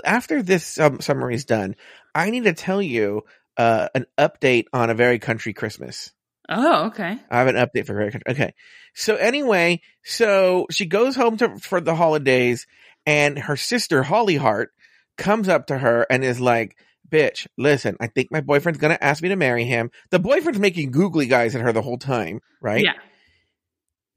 After 0.05 0.41
this 0.41 0.79
um, 0.79 1.01
summary 1.01 1.35
is 1.35 1.45
done, 1.45 1.75
I 2.15 2.29
need 2.29 2.45
to 2.45 2.53
tell 2.53 2.81
you 2.81 3.23
uh, 3.57 3.89
an 3.93 4.05
update 4.17 4.65
on 4.71 4.89
a 4.89 4.95
very 4.95 5.19
country 5.19 5.53
Christmas. 5.53 6.11
Oh, 6.47 6.87
okay. 6.87 7.17
I 7.29 7.37
have 7.37 7.47
an 7.47 7.55
update 7.55 7.85
for 7.85 7.93
very 7.93 8.11
country. 8.11 8.31
Okay. 8.31 8.53
So 8.95 9.15
anyway, 9.15 9.81
so 10.03 10.65
she 10.71 10.85
goes 10.85 11.15
home 11.15 11.37
to 11.37 11.57
for 11.57 11.81
the 11.81 11.95
holidays, 11.95 12.65
and 13.05 13.37
her 13.37 13.57
sister 13.57 14.01
Holly 14.01 14.37
Hart 14.37 14.71
comes 15.17 15.49
up 15.49 15.67
to 15.67 15.77
her 15.77 16.07
and 16.09 16.23
is 16.23 16.39
like, 16.39 16.77
"Bitch, 17.09 17.47
listen, 17.57 17.97
I 17.99 18.07
think 18.07 18.29
my 18.31 18.41
boyfriend's 18.41 18.79
gonna 18.79 18.97
ask 18.99 19.21
me 19.23 19.29
to 19.29 19.35
marry 19.35 19.65
him." 19.65 19.91
The 20.11 20.19
boyfriend's 20.19 20.59
making 20.59 20.91
googly 20.91 21.25
guys 21.25 21.55
at 21.55 21.61
her 21.61 21.73
the 21.73 21.81
whole 21.81 21.97
time, 21.97 22.41
right? 22.61 22.83
Yeah. 22.83 22.93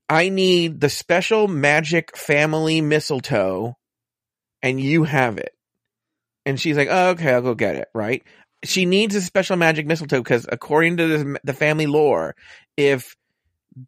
I 0.08 0.28
need 0.28 0.80
the 0.80 0.90
special 0.90 1.48
magic 1.48 2.16
family 2.16 2.82
mistletoe 2.82 3.76
and 4.62 4.80
you 4.80 5.04
have 5.04 5.38
it. 5.38 5.52
And 6.44 6.60
she's 6.60 6.76
like, 6.76 6.88
oh, 6.90 7.10
okay, 7.10 7.32
I'll 7.32 7.40
go 7.42 7.54
get 7.54 7.76
it. 7.76 7.88
Right. 7.94 8.22
She 8.64 8.84
needs 8.84 9.14
a 9.14 9.22
special 9.22 9.56
magic 9.56 9.86
mistletoe 9.86 10.18
because 10.18 10.46
according 10.50 10.98
to 10.98 11.06
the, 11.06 11.40
the 11.44 11.52
family 11.54 11.86
lore, 11.86 12.34
if 12.76 13.16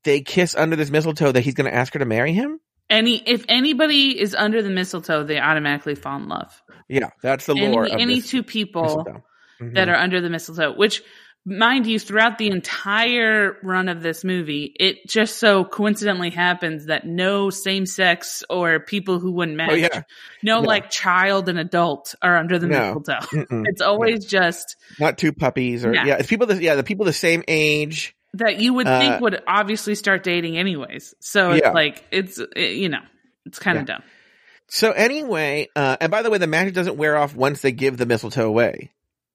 they 0.02 0.22
kiss 0.22 0.54
under 0.54 0.76
this 0.76 0.90
mistletoe 0.90 1.32
that 1.32 1.42
he's 1.42 1.54
going 1.54 1.70
to 1.70 1.76
ask 1.76 1.92
her 1.92 1.98
to 1.98 2.06
marry 2.06 2.32
him. 2.32 2.58
Any, 2.94 3.16
if 3.26 3.44
anybody 3.48 4.18
is 4.20 4.34
under 4.34 4.62
the 4.62 4.70
mistletoe, 4.70 5.24
they 5.24 5.38
automatically 5.38 5.94
fall 5.94 6.16
in 6.18 6.28
love. 6.28 6.62
Yeah. 6.88 7.10
That's 7.22 7.46
the 7.46 7.54
Any, 7.56 7.68
lore. 7.68 7.86
of 7.86 7.92
any 7.92 8.16
this 8.20 8.30
two 8.30 8.42
people. 8.42 9.06
Mhm. 9.60 9.74
that 9.74 9.88
are 9.88 9.94
under 9.94 10.20
the 10.20 10.28
mistletoe, 10.28 10.72
which 10.76 11.00
mind 11.46 11.86
you, 11.86 11.98
throughout 11.98 12.38
the 12.38 12.48
entire 12.48 13.56
run 13.62 13.88
of 13.88 14.02
this 14.02 14.24
movie, 14.24 14.74
it 14.80 15.06
just 15.08 15.38
so 15.38 15.62
coincidentally 15.64 16.30
happens 16.30 16.86
that 16.86 17.06
no 17.06 17.50
same 17.50 17.86
sex 17.86 18.42
or 18.50 18.80
people 18.80 19.20
who 19.20 19.30
wouldn't 19.32 19.56
match, 19.56 19.70
Oh, 19.70 19.74
yeah. 19.74 20.02
no 20.42 20.60
like 20.60 20.90
child 20.90 21.48
and 21.48 21.58
adult 21.58 22.14
are 22.20 22.36
under 22.36 22.58
the 22.58 22.66
No. 22.66 22.94
mistletoe. 22.94 23.26
Mm-mm. 23.46 23.64
It's 23.68 23.80
always 23.80 24.24
just 24.26 24.76
Not 24.98 25.18
two 25.18 25.32
puppies 25.32 25.84
or, 25.84 25.94
Yeah. 25.94 26.04
yeah. 26.06 26.14
it's 26.18 26.28
people 26.28 26.48
that, 26.48 26.60
yeah, 26.60 26.74
the 26.74 26.82
people 26.82 27.04
the 27.06 27.12
same 27.12 27.44
age. 27.46 28.16
That 28.34 28.58
you 28.60 28.74
would 28.74 28.86
Uh, 28.86 29.00
think 29.00 29.20
would 29.20 29.42
obviously 29.46 29.94
start 29.94 30.22
dating 30.22 30.56
anyways. 30.58 31.14
So 31.20 31.52
it's 31.52 31.62
Yeah. 31.64 31.72
like, 31.72 32.04
it's, 32.10 32.38
it, 32.38 32.72
you 32.76 32.88
know, 32.88 33.02
it's 33.46 33.58
kind 33.58 33.78
of 33.78 33.86
dumb. 33.86 34.02
So 34.68 34.92
anyway, 34.92 35.68
uh, 35.76 35.96
and 36.00 36.10
by 36.10 36.22
the 36.22 36.30
way, 36.30 36.38
the 36.38 36.46
magic 36.46 36.74
doesn't 36.74 36.96
wear 36.96 37.16
off 37.16 37.34
once 37.34 37.60
they 37.62 37.72
give 37.72 37.96
the 37.96 38.06
mistletoe 38.06 38.46
away. 38.46 38.92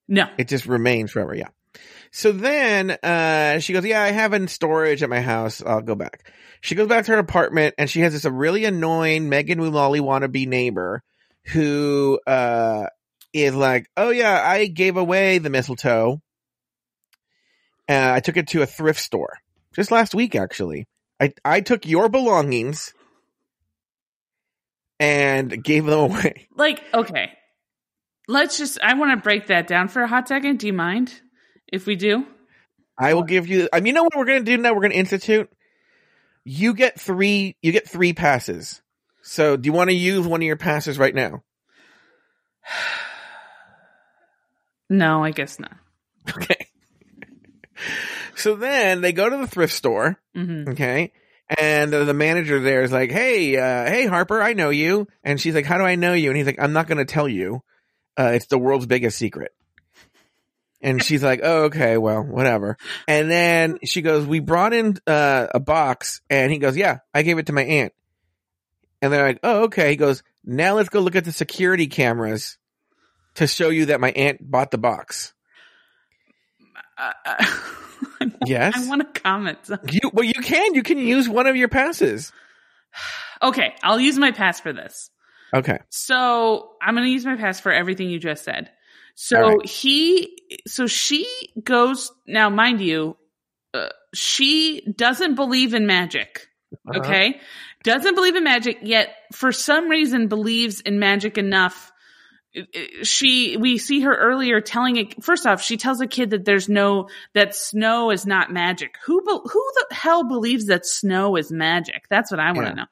No. 0.08 0.26
It 0.38 0.48
just 0.48 0.66
remains 0.66 1.12
forever. 1.12 1.36
Yeah. 1.36 1.50
So 2.12 2.32
then, 2.32 2.92
uh, 3.04 3.60
she 3.60 3.74
goes, 3.74 3.86
yeah, 3.86 4.02
I 4.02 4.12
have 4.12 4.34
in 4.34 4.48
storage 4.48 5.04
at 5.04 5.10
my 5.10 5.22
house. 5.22 5.62
I'll 5.64 5.82
go 5.82 5.94
back. 5.96 6.32
She 6.62 6.74
goes 6.76 6.88
back 6.88 7.06
to 7.06 7.12
her 7.12 7.20
apartment 7.20 7.76
and 7.78 7.90
she 7.90 8.02
has 8.02 8.14
this 8.14 8.26
a 8.26 8.32
really 8.32 8.66
annoying 8.66 9.30
Megan 9.30 9.60
Mullally 9.60 10.00
wannabe 10.00 10.48
neighbor 10.48 11.04
who, 11.54 12.20
uh, 12.26 12.88
is 13.32 13.54
like, 13.54 13.86
oh 13.96 14.10
yeah, 14.10 14.42
I 14.44 14.66
gave 14.66 14.98
away 14.98 15.38
the 15.38 15.52
mistletoe. 15.52 16.20
Uh, 17.90 18.14
I 18.14 18.20
took 18.20 18.38
it 18.38 18.50
to 18.50 18.62
a 18.62 18.68
thrift 18.68 19.00
store 19.00 19.40
just 19.74 19.90
last 19.90 20.14
week, 20.14 20.36
actually. 20.36 20.88
I, 21.20 21.34
I 21.44 21.62
took 21.62 21.88
your 21.88 22.08
belongings 22.08 22.94
and 25.00 25.64
gave 25.64 25.86
them 25.86 26.00
away. 26.12 26.48
Like, 26.56 26.84
okay. 26.94 27.32
Let's 28.28 28.58
just, 28.58 28.80
I 28.82 28.94
want 28.94 29.12
to 29.12 29.24
break 29.24 29.48
that 29.48 29.66
down 29.66 29.88
for 29.88 30.04
a 30.04 30.08
hot 30.08 30.28
second. 30.28 30.60
Do 30.60 30.68
you 30.68 30.74
mind 30.74 31.20
if 31.68 31.88
we 31.88 31.96
do? 31.96 32.26
I 33.00 33.14
will 33.14 33.24
give 33.24 33.48
you. 33.48 33.70
I 33.72 33.80
mean, 33.80 33.88
you 33.88 33.94
know 33.94 34.04
what 34.04 34.16
we're 34.16 34.26
gonna 34.26 34.42
do 34.42 34.58
now? 34.58 34.74
We're 34.74 34.82
gonna 34.82 34.96
institute. 34.96 35.50
You 36.44 36.74
get 36.74 37.00
three. 37.00 37.56
You 37.62 37.72
get 37.72 37.88
three 37.88 38.12
passes. 38.12 38.82
So, 39.22 39.56
do 39.56 39.68
you 39.68 39.74
want 39.74 39.90
to 39.90 39.96
use 39.96 40.28
one 40.28 40.42
of 40.42 40.46
your 40.46 40.58
passes 40.58 41.00
right 41.00 41.16
now? 41.16 41.44
No, 44.92 45.24
I 45.24 45.30
guess 45.30 45.60
not. 45.60 45.78
Okay. 46.36 46.69
So 48.36 48.56
then 48.56 49.02
they 49.02 49.12
go 49.12 49.30
to 49.30 49.36
the 49.38 49.48
thrift 49.48 49.74
store. 49.74 50.18
hmm 50.34 50.70
Okay. 50.70 51.12
And 51.58 51.92
the 51.92 52.14
manager 52.14 52.60
there 52.60 52.84
is 52.84 52.92
like, 52.92 53.12
"Hey, 53.12 53.58
uh, 53.58 53.90
hey, 53.90 54.06
Harper, 54.06 54.42
I 54.42 54.54
know 54.54 54.70
you." 54.70 55.08
And 55.24 55.42
she's 55.42 55.56
like, 55.56 55.66
"How 55.66 55.78
do 55.78 55.84
I 55.84 55.96
know 55.96 56.14
you?" 56.14 56.30
And 56.30 56.38
he's 56.38 56.46
like, 56.46 56.60
"I'm 56.62 56.74
not 56.74 56.88
going 56.88 57.00
to 57.00 57.12
tell 57.12 57.28
you. 57.28 57.64
Uh, 58.18 58.32
it's 58.36 58.46
the 58.46 58.60
world's 58.60 58.86
biggest 58.86 59.18
secret." 59.18 59.52
And 60.82 61.04
she's 61.04 61.24
like, 61.24 61.42
"Oh, 61.44 61.64
okay, 61.64 61.98
well, 61.98 62.24
whatever." 62.24 62.78
And 63.08 63.30
then 63.32 63.80
she 63.84 64.02
goes, 64.02 64.26
"We 64.28 64.40
brought 64.40 64.74
in 64.74 64.98
uh, 65.08 65.48
a 65.54 65.60
box," 65.60 66.22
and 66.30 66.52
he 66.52 66.60
goes, 66.60 66.78
"Yeah, 66.78 67.00
I 67.14 67.24
gave 67.24 67.40
it 67.40 67.48
to 67.48 67.54
my 67.54 67.64
aunt." 67.64 67.94
And 69.02 69.12
they're 69.12 69.28
like, 69.28 69.40
"Oh, 69.44 69.64
okay." 69.64 69.90
He 69.90 69.96
goes, 69.96 70.22
"Now 70.46 70.76
let's 70.76 70.90
go 70.90 71.00
look 71.00 71.16
at 71.16 71.26
the 71.26 71.32
security 71.32 71.88
cameras 71.88 72.58
to 73.36 73.48
show 73.48 73.70
you 73.70 73.88
that 73.88 74.00
my 74.00 74.12
aunt 74.12 74.40
bought 74.40 74.70
the 74.72 74.78
box." 74.78 75.34
Uh, 77.00 77.14
uh, 77.26 77.46
Yes. 78.46 78.74
I 78.86 78.90
want 78.90 79.14
to 79.14 79.22
comment. 79.22 79.58
You 79.92 80.12
well, 80.14 80.26
you 80.26 80.42
can. 80.42 80.76
You 80.76 80.84
can 80.84 80.98
use 80.98 81.28
one 81.28 81.48
of 81.48 81.56
your 81.56 81.70
passes. 81.70 82.32
Okay, 83.42 83.74
I'll 83.82 84.02
use 84.02 84.18
my 84.18 84.32
pass 84.32 84.60
for 84.60 84.74
this. 84.74 85.10
Okay. 85.54 85.80
So 85.88 86.72
I'm 86.82 86.94
going 86.94 87.06
to 87.06 87.10
use 87.10 87.24
my 87.26 87.38
pass 87.38 87.58
for 87.62 87.72
everything 87.72 88.10
you 88.10 88.20
just 88.20 88.44
said. 88.44 88.70
So 89.16 89.40
right. 89.40 89.66
he, 89.66 90.38
so 90.68 90.88
she 90.88 91.26
goes, 91.64 92.12
now 92.28 92.50
mind 92.50 92.82
you, 92.82 93.16
uh, 93.74 93.88
she 94.14 94.82
doesn't 94.94 95.36
believe 95.36 95.74
in 95.74 95.88
magic. 95.88 96.48
Uh-huh. 96.74 97.00
Okay. 97.00 97.40
Doesn't 97.86 98.14
believe 98.14 98.36
in 98.36 98.44
magic 98.44 98.80
yet 98.82 99.16
for 99.32 99.54
some 99.54 99.88
reason 99.88 100.28
believes 100.28 100.82
in 100.82 101.00
magic 101.00 101.38
enough 101.38 101.94
she 103.04 103.58
we 103.58 103.78
see 103.78 104.02
her 104.02 104.16
earlier 104.16 104.60
telling 104.60 104.96
it 104.96 105.24
first 105.24 105.46
off 105.46 105.62
she 105.62 105.78
tells 105.78 106.02
a 106.02 106.08
kid 106.08 106.32
that 106.32 106.46
there's 106.46 106.68
no 106.68 107.08
that 107.34 107.56
snow 107.56 108.10
is 108.10 108.26
not 108.26 108.52
magic 108.52 108.96
who 109.06 109.22
who 109.24 109.72
the 109.90 109.96
hell 109.96 110.24
believes 110.28 110.66
that 110.66 110.86
snow 110.86 111.36
is 111.36 111.52
magic 111.52 112.06
that's 112.10 112.32
what 112.32 112.40
i 112.40 112.52
want 112.52 112.66
to 112.66 112.72
Yeah. 112.72 112.76
know 112.76 112.86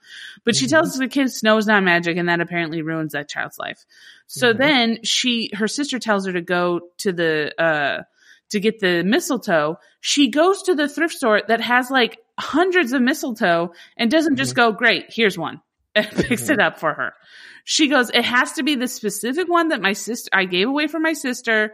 but 0.44 0.56
she 0.56 0.66
Mhm. 0.68 0.70
tells 0.70 0.96
the 0.98 1.08
kid 1.08 1.30
snow 1.32 1.58
is 1.58 1.66
not 1.66 1.84
magic 1.84 2.18
and 2.18 2.30
that 2.30 2.40
apparently 2.40 2.82
ruins 2.84 3.14
that 3.14 3.30
child's 3.30 3.58
life 3.58 3.84
so 4.28 4.54
Mhm. 4.54 4.58
then 4.58 4.98
she 5.04 5.50
her 5.56 5.68
sister 5.68 5.98
tells 6.00 6.26
her 6.28 6.34
to 6.34 6.42
go 6.42 6.82
to 7.00 7.12
the 7.12 7.52
uh 7.62 8.04
to 8.50 8.60
get 8.60 8.80
the 8.80 9.04
mistletoe 9.04 9.80
she 10.02 10.30
goes 10.30 10.62
to 10.64 10.76
the 10.76 10.88
thrift 10.88 11.16
store 11.16 11.42
that 11.48 11.62
has 11.62 11.90
like 11.90 12.20
hundreds 12.40 12.94
of 12.94 13.02
mistletoe 13.02 13.74
and 13.98 14.12
doesn't 14.12 14.36
just 14.36 14.52
Mm-hmm. 14.56 14.72
go 14.72 14.78
great 14.78 15.06
here's 15.10 15.38
one 15.38 15.62
and 15.98 16.08
picks 16.12 16.48
it 16.50 16.60
up 16.60 16.80
for 16.80 16.94
her 16.94 17.14
she 17.70 17.90
goes, 17.90 18.10
it 18.10 18.24
has 18.24 18.54
to 18.54 18.64
be 18.64 18.76
the 18.76 18.88
specific 18.88 19.50
one 19.50 19.68
that 19.68 19.82
my 19.82 19.92
sister, 19.92 20.30
I 20.32 20.46
gave 20.46 20.70
away 20.70 20.88
for 20.88 21.02
my 21.02 21.12
sister. 21.12 21.74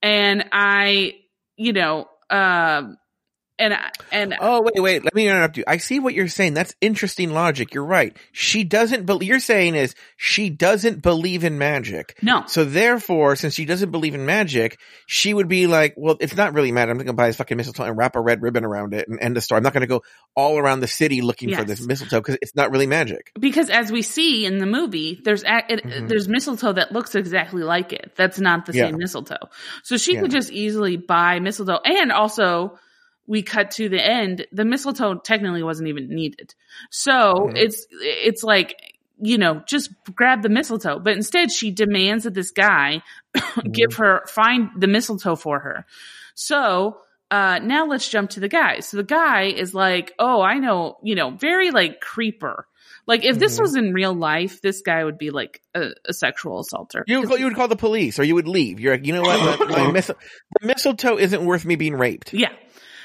And 0.00 0.46
I, 0.52 1.16
you 1.58 1.74
know, 1.74 2.06
um, 2.30 2.96
and, 3.58 3.74
I- 3.74 3.90
and 4.10 4.34
Oh 4.40 4.62
wait, 4.62 4.74
wait. 4.82 5.04
Let 5.04 5.14
me 5.14 5.28
interrupt 5.28 5.56
you. 5.56 5.64
I 5.66 5.76
see 5.76 6.00
what 6.00 6.14
you're 6.14 6.28
saying. 6.28 6.54
That's 6.54 6.74
interesting 6.80 7.30
logic. 7.32 7.72
You're 7.74 7.84
right. 7.84 8.16
She 8.32 8.64
doesn't. 8.64 9.06
Be- 9.06 9.24
you're 9.26 9.38
saying 9.40 9.74
is 9.76 9.94
she 10.16 10.50
doesn't 10.50 11.02
believe 11.02 11.44
in 11.44 11.56
magic. 11.58 12.18
no, 12.22 12.44
So 12.46 12.64
therefore, 12.64 13.36
since 13.36 13.54
she 13.54 13.64
doesn't 13.64 13.90
believe 13.90 14.14
in 14.14 14.26
magic, 14.26 14.78
she 15.06 15.32
would 15.32 15.48
be 15.48 15.66
like, 15.66 15.94
"Well, 15.96 16.16
it's 16.20 16.36
not 16.36 16.52
really 16.54 16.72
magic. 16.72 16.90
I'm 16.90 16.96
going 16.98 17.06
to 17.06 17.12
buy 17.12 17.28
this 17.28 17.36
fucking 17.36 17.56
mistletoe 17.56 17.84
and 17.84 17.96
wrap 17.96 18.16
a 18.16 18.20
red 18.20 18.42
ribbon 18.42 18.64
around 18.64 18.92
it 18.94 19.08
and 19.08 19.20
end 19.20 19.36
the 19.36 19.40
story. 19.40 19.58
I'm 19.58 19.62
not 19.62 19.72
going 19.72 19.82
to 19.82 19.86
go 19.86 20.02
all 20.36 20.58
around 20.58 20.80
the 20.80 20.88
city 20.88 21.20
looking 21.22 21.54
for 21.54 21.62
this 21.64 21.80
mistletoe 21.80 22.18
because 22.20 22.38
it's 22.42 22.56
not 22.56 22.70
really 22.70 22.86
magic." 22.86 23.30
because 23.38 23.70
as 23.70 23.92
we 23.92 24.02
see 24.02 24.46
in 24.46 24.58
the 24.58 24.66
movie, 24.66 25.20
there's, 25.24 25.44
a, 25.44 25.62
it, 25.68 25.84
Mhm. 25.84 26.08
there's 26.08 26.28
mistletoe 26.28 26.72
that 26.72 26.92
looks 26.92 27.14
exactly 27.14 27.62
like 27.62 27.92
it. 27.92 28.12
That's 28.16 28.38
not 28.40 28.66
the 28.66 28.72
Yeah. 28.72 28.86
same 28.86 28.98
mistletoe. 28.98 29.36
So 29.82 29.96
she 29.96 30.14
Yeah. 30.14 30.22
could 30.22 30.30
just 30.30 30.50
easily 30.50 30.96
buy 30.96 31.38
mistletoe. 31.40 31.78
And 31.84 32.10
also, 32.10 32.78
we 33.26 33.42
cut 33.42 33.70
to 33.72 33.88
the 33.88 34.04
end. 34.04 34.46
The 34.52 34.64
mistletoe 34.64 35.14
technically 35.18 35.62
wasn't 35.62 35.88
even 35.88 36.08
needed. 36.08 36.54
So 36.90 37.12
Mhm. 37.50 37.56
it's, 37.56 37.86
it's 37.90 38.42
like, 38.42 38.76
you 39.20 39.38
know, 39.38 39.62
just 39.66 39.90
grab 40.14 40.42
the 40.42 40.48
mistletoe. 40.48 40.98
But 40.98 41.16
instead 41.16 41.50
she 41.52 41.70
demands 41.70 42.24
that 42.24 42.34
this 42.34 42.50
guy 42.50 43.02
give 43.72 43.94
her, 43.94 44.22
find 44.28 44.70
the 44.76 44.86
mistletoe 44.88 45.36
for 45.36 45.58
her. 45.60 45.86
So, 46.34 46.98
uh, 47.30 47.58
now 47.62 47.86
let's 47.86 48.08
jump 48.08 48.30
to 48.30 48.40
the 48.40 48.48
guy. 48.48 48.80
So 48.80 48.96
the 48.98 49.02
guy 49.04 49.44
is 49.44 49.74
like, 49.74 50.12
oh, 50.18 50.42
I 50.42 50.58
know, 50.58 50.98
you 51.02 51.14
know, 51.14 51.30
very 51.30 51.70
like 51.70 52.00
creeper. 52.00 52.66
Like 53.06 53.24
if 53.24 53.38
this 53.38 53.58
Mhm. 53.58 53.62
was 53.62 53.76
in 53.76 53.92
real 53.92 54.14
life, 54.14 54.60
this 54.62 54.80
guy 54.82 55.04
would 55.04 55.18
be 55.18 55.30
like 55.30 55.60
a, 55.74 55.90
a 56.08 56.12
sexual 56.12 56.60
assaulter. 56.60 57.04
You 57.06 57.20
would, 57.20 57.28
call, 57.28 57.38
you 57.38 57.44
would 57.46 57.54
call 57.54 57.68
the 57.68 57.76
police, 57.76 58.18
or 58.18 58.24
you 58.24 58.34
would 58.34 58.48
leave. 58.48 58.80
You're 58.80 58.94
like, 58.94 59.06
you 59.06 59.12
know 59.12 59.22
what? 59.22 59.40
My, 59.70 59.90
my 59.90 60.00
the 60.00 60.16
mistletoe 60.62 61.18
isn't 61.18 61.44
worth 61.44 61.64
me 61.64 61.76
being 61.76 61.94
raped. 61.94 62.32
Yeah. 62.32 62.52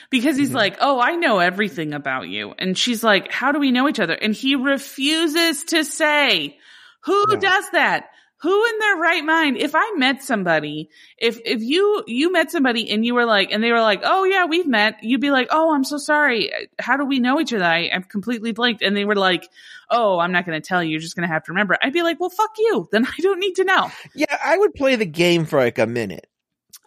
Because 0.10 0.38
he's 0.38 0.50
Mhm. 0.52 0.56
like, 0.56 0.78
oh, 0.82 1.00
I 1.00 1.16
know 1.16 1.40
everything 1.40 1.94
about 1.94 2.28
you. 2.30 2.54
And 2.58 2.78
she's 2.78 3.04
like, 3.04 3.32
how 3.32 3.52
do 3.52 3.60
we 3.60 3.72
know 3.72 3.88
each 3.88 4.00
other? 4.00 4.14
And 4.14 4.34
he 4.34 4.56
refuses 4.56 5.64
to 5.66 5.84
say. 5.84 6.58
Who 7.06 7.26
Yeah. 7.32 7.38
does 7.40 7.70
that? 7.72 8.10
Who 8.42 8.66
in 8.66 8.80
their 8.80 8.96
right 8.96 9.24
mind? 9.24 9.58
If 9.58 9.76
I 9.76 9.92
met 9.98 10.24
somebody, 10.24 10.90
if, 11.18 11.40
if 11.44 11.62
you, 11.62 12.04
you 12.08 12.32
met 12.32 12.52
somebody 12.52 12.90
and 12.90 13.06
you 13.06 13.14
were 13.14 13.26
like, 13.26 13.52
and 13.52 13.62
they 13.62 13.72
were 13.72 13.82
like, 13.82 14.00
oh 14.06 14.24
yeah, 14.24 14.46
we've 14.46 14.66
met, 14.66 14.96
you'd 15.04 15.20
be 15.20 15.30
like, 15.30 15.50
oh, 15.52 15.74
I'm 15.76 15.84
so 15.84 15.98
sorry. 15.98 16.50
How 16.80 16.96
do 16.96 17.04
we 17.06 17.20
know 17.20 17.40
each 17.42 17.52
other? 17.54 17.66
I, 17.66 17.90
I've 17.94 18.08
completely 18.08 18.54
blanked. 18.54 18.82
And 18.82 18.96
they 18.96 19.04
were 19.04 19.16
like, 19.16 19.48
oh, 19.90 20.20
I'm 20.20 20.32
not 20.32 20.46
going 20.46 20.60
to 20.60 20.66
tell 20.66 20.82
you. 20.82 20.92
You're 20.92 21.02
just 21.02 21.18
going 21.18 21.28
to 21.28 21.34
have 21.34 21.44
to 21.46 21.52
remember. 21.52 21.78
I'd 21.82 21.92
be 21.94 22.02
like, 22.02 22.20
well, 22.22 22.30
fuck 22.30 22.52
you. 22.58 22.88
Then 22.94 23.06
I 23.18 23.22
don't 23.22 23.40
need 23.40 23.56
to 23.56 23.66
know. 23.66 23.92
Yeah, 24.16 24.38
I 24.44 24.58
would 24.58 24.74
play 24.74 24.96
the 24.96 25.06
game 25.06 25.46
for 25.46 25.60
like 25.60 25.78
a 25.78 25.86
minute. 25.88 26.28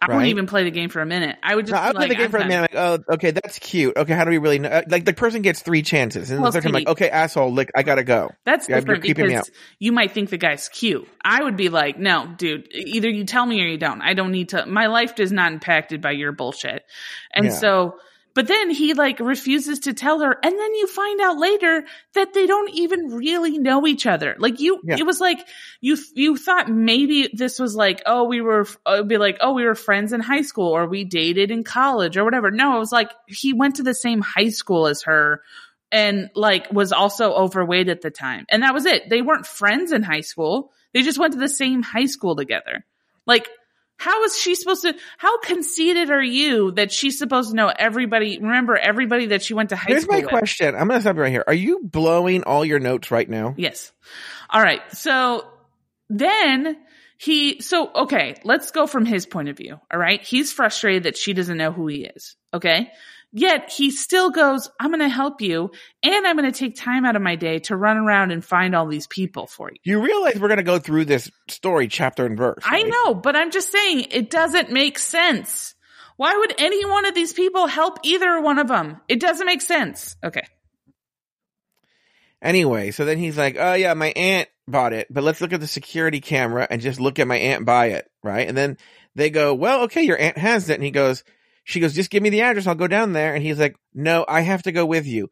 I 0.03 0.15
wouldn't 0.15 0.29
even 0.29 0.47
play 0.47 0.63
the 0.63 0.71
game 0.71 0.89
for 0.89 1.01
a 1.01 1.05
minute. 1.05 1.37
I 1.41 1.55
would 1.55 1.65
just 1.65 1.73
No, 1.73 1.79
I'll 1.79 1.93
play 1.93 2.07
the 2.07 2.15
game 2.15 2.25
I'm 2.25 2.31
for 2.31 2.37
a 2.37 2.45
minute. 2.47 2.73
Like, 2.73 2.99
oh, 3.09 3.13
okay, 3.15 3.31
that's 3.31 3.59
cute. 3.59 3.95
Okay, 3.95 4.13
how 4.13 4.23
do 4.25 4.31
we 4.31 4.37
really 4.37 4.59
know? 4.59 4.69
uh, 4.69 4.81
Like 4.87 5.05
the 5.05 5.13
person 5.13 5.41
gets 5.41 5.61
three 5.61 5.81
chances, 5.81 6.29
and 6.31 6.41
Well, 6.41 6.51
the 6.51 6.57
third 6.57 6.63
time, 6.63 6.73
like, 6.73 6.87
okay, 6.87 7.09
asshole, 7.09 7.51
lick, 7.51 7.71
I 7.75 7.83
gotta 7.83 8.03
go. 8.03 8.31
That's 8.45 8.67
Yeah, 8.67 8.79
different 8.79 9.03
me 9.03 9.13
because 9.13 9.51
you 9.79 9.91
might 9.91 10.11
think 10.11 10.29
the 10.29 10.37
guy's 10.37 10.69
cute. 10.69 11.07
I 11.23 11.43
would 11.43 11.57
be 11.57 11.69
like, 11.69 11.97
no, 11.97 12.33
dude, 12.37 12.67
either 12.73 13.09
you 13.09 13.25
tell 13.25 13.45
me 13.45 13.61
or 13.61 13.67
you 13.67 13.77
don't. 13.77 14.01
I 14.01 14.13
don't 14.13 14.31
need 14.31 14.49
to. 14.49 14.65
My 14.65 14.87
life 14.87 15.19
is 15.19 15.31
not 15.31 15.51
impacted 15.53 16.01
by 16.01 16.11
your 16.11 16.31
bullshit. 16.31 16.83
And 17.33 17.45
Yeah. 17.45 17.51
so, 17.51 17.95
but 18.33 18.47
then 18.47 18.69
he 18.71 18.93
like 18.93 19.19
refuses 19.19 19.79
to 19.81 19.93
tell 19.93 20.19
her. 20.21 20.31
And 20.31 20.57
then 20.57 20.73
you 20.75 20.87
find 20.87 21.21
out 21.21 21.37
later 21.37 21.85
that 22.15 22.33
they 22.33 22.47
don't 22.47 22.73
even 22.73 23.09
really 23.15 23.57
know 23.59 23.85
each 23.85 24.05
other. 24.05 24.35
Like 24.39 24.59
you, 24.59 24.79
Yeah. 24.83 24.95
it 24.97 25.05
was 25.05 25.19
like 25.19 25.39
you, 25.81 25.97
you 26.15 26.35
thought 26.37 26.69
maybe 26.69 27.29
this 27.33 27.59
was 27.59 27.75
like, 27.75 28.01
oh, 28.05 28.23
we 28.23 28.41
were, 28.41 28.65
it'd 28.87 29.07
be 29.07 29.17
like, 29.17 29.37
oh, 29.41 29.53
we 29.53 29.65
were 29.65 29.75
friends 29.75 30.13
in 30.13 30.19
high 30.19 30.41
school 30.41 30.69
or 30.69 30.87
we 30.87 31.03
dated 31.03 31.51
in 31.51 31.63
college 31.63 32.17
or 32.17 32.23
whatever. 32.23 32.49
No, 32.49 32.75
it 32.75 32.79
was 32.79 32.91
like 32.91 33.11
he 33.27 33.53
went 33.53 33.75
to 33.75 33.83
the 33.83 33.93
same 33.93 34.21
high 34.21 34.49
school 34.49 34.87
as 34.87 35.03
her 35.03 35.41
and 35.91 36.31
like 36.33 36.71
was 36.71 36.91
also 36.91 37.33
overweight 37.33 37.87
at 37.87 38.01
the 38.01 38.09
time. 38.09 38.45
And 38.49 38.63
that 38.63 38.73
was 38.73 38.85
it. 38.87 39.09
They 39.09 39.21
weren't 39.21 39.45
friends 39.45 39.91
in 39.91 40.01
high 40.01 40.21
school. 40.21 40.71
They 40.91 41.03
just 41.03 41.19
went 41.19 41.33
to 41.33 41.39
the 41.39 41.49
same 41.49 41.83
high 41.83 42.07
school 42.07 42.35
together. 42.35 42.83
Like, 43.27 43.47
how 44.03 44.25
is 44.25 44.37
she 44.37 44.53
supposed 44.53 44.81
to, 44.81 44.93
how 45.17 45.39
conceited 45.39 46.09
are 46.09 46.21
you 46.21 46.73
that 46.73 46.91
she's 46.91 47.17
supposed 47.17 47.51
to 47.51 47.55
know 47.55 47.71
everybody, 47.73 48.37
remember 48.37 48.75
everybody 48.75 49.27
that 49.27 49.41
she 49.41 49.53
went 49.53 49.69
to 49.69 49.77
high 49.77 49.85
Here's 49.87 50.03
school 50.03 50.15
Here's 50.15 50.23
my 50.23 50.33
with? 50.33 50.39
question. 50.39 50.75
I'm 50.75 50.89
gonna 50.89 50.99
stop 50.99 51.15
you 51.15 51.21
right 51.21 51.31
here. 51.31 51.45
Are 51.47 51.53
you 51.53 51.79
blowing 51.83 52.43
all 52.43 52.65
your 52.65 52.79
notes 52.79 53.11
right 53.11 53.29
now? 53.29 53.55
Yes. 53.57 53.93
All 54.49 54.61
right. 54.61 54.81
So 54.91 55.47
then 56.09 56.75
he, 57.17 57.61
so, 57.61 57.89
okay, 58.03 58.35
let's 58.43 58.71
go 58.71 58.87
from 58.87 59.05
his 59.05 59.25
point 59.25 59.47
of 59.47 59.55
view. 59.55 59.79
All 59.89 59.99
right. 59.99 60.21
He's 60.21 60.51
frustrated 60.51 61.03
that 61.03 61.15
she 61.15 61.31
doesn't 61.31 61.57
know 61.57 61.71
who 61.71 61.87
he 61.87 62.03
is. 62.03 62.35
Okay. 62.53 62.91
Yet 63.35 63.71
he 63.75 63.89
still 63.89 64.29
goes, 64.29 64.69
I'm 64.79 64.91
going 64.91 64.99
to 64.99 65.09
help 65.09 65.41
you 65.41 65.71
and 66.03 66.27
I'm 66.27 66.37
going 66.37 66.51
to 66.51 66.57
take 66.57 66.75
time 66.75 67.03
out 67.03 67.15
of 67.15 67.21
my 67.23 67.35
day 67.35 67.57
to 67.59 67.75
run 67.75 67.97
around 67.97 68.29
and 68.29 68.45
find 68.45 68.75
all 68.75 68.85
these 68.85 69.07
people 69.07 69.47
for 69.47 69.71
you. 69.71 69.77
You 69.83 70.03
realize 70.03 70.39
we're 70.39 70.49
gonna 70.49 70.61
go 70.61 70.77
through 70.77 71.05
this 71.05 71.31
story 71.49 71.87
chapter 71.87 72.25
and 72.25 72.37
verse. 72.37 72.63
I 72.63 72.83
know, 72.83 73.15
but 73.15 73.35
I'm 73.35 73.51
just 73.51 73.71
saying 73.71 74.07
it 74.11 74.29
doesn't 74.29 74.71
make 74.71 74.99
sense. 74.99 75.73
Why 76.15 76.37
would 76.37 76.53
any 76.59 76.85
one 76.85 77.05
of 77.05 77.15
these 77.15 77.33
people 77.33 77.65
help 77.65 77.97
either 78.03 78.39
one 78.39 78.59
of 78.59 78.67
them? 78.67 79.01
It 79.07 79.19
doesn't 79.19 79.47
make 79.47 79.61
sense. 79.61 80.15
Okay. 80.23 80.43
Anyway, 82.41 82.91
so 82.91 83.05
then 83.05 83.17
he's 83.17 83.37
like, 83.37 83.55
"Oh 83.57 83.73
yeah, 83.73 83.93
my 83.95 84.13
aunt 84.15 84.49
bought 84.67 84.93
it, 84.93 85.07
but 85.09 85.23
let's 85.23 85.41
look 85.41 85.53
at 85.53 85.59
the 85.59 85.67
security 85.67 86.21
camera 86.21 86.67
and 86.69 86.81
just 86.81 86.99
look 86.99 87.17
at 87.17 87.27
my 87.27 87.37
aunt 87.37 87.65
buy 87.65 87.87
it, 87.87 88.07
right?" 88.21 88.47
And 88.47 88.55
then 88.55 88.77
they 89.15 89.29
go, 89.29 89.55
"Well, 89.55 89.83
okay, 89.83 90.03
your 90.03 90.19
aunt 90.19 90.37
has 90.37 90.69
it," 90.69 90.75
and 90.75 90.83
he 90.83 90.91
goes, 90.91 91.23
"She 91.63 91.79
goes, 91.79 91.93
just 91.93 92.09
give 92.09 92.23
me 92.23 92.29
the 92.29 92.41
address, 92.41 92.67
I'll 92.67 92.75
go 92.75 92.87
down 92.87 93.13
there." 93.13 93.33
And 93.35 93.43
he's 93.43 93.59
like, 93.59 93.75
"No, 93.93 94.25
I 94.27 94.41
have 94.41 94.63
to 94.63 94.71
go 94.71 94.85
with 94.85 95.05
you." 95.07 95.29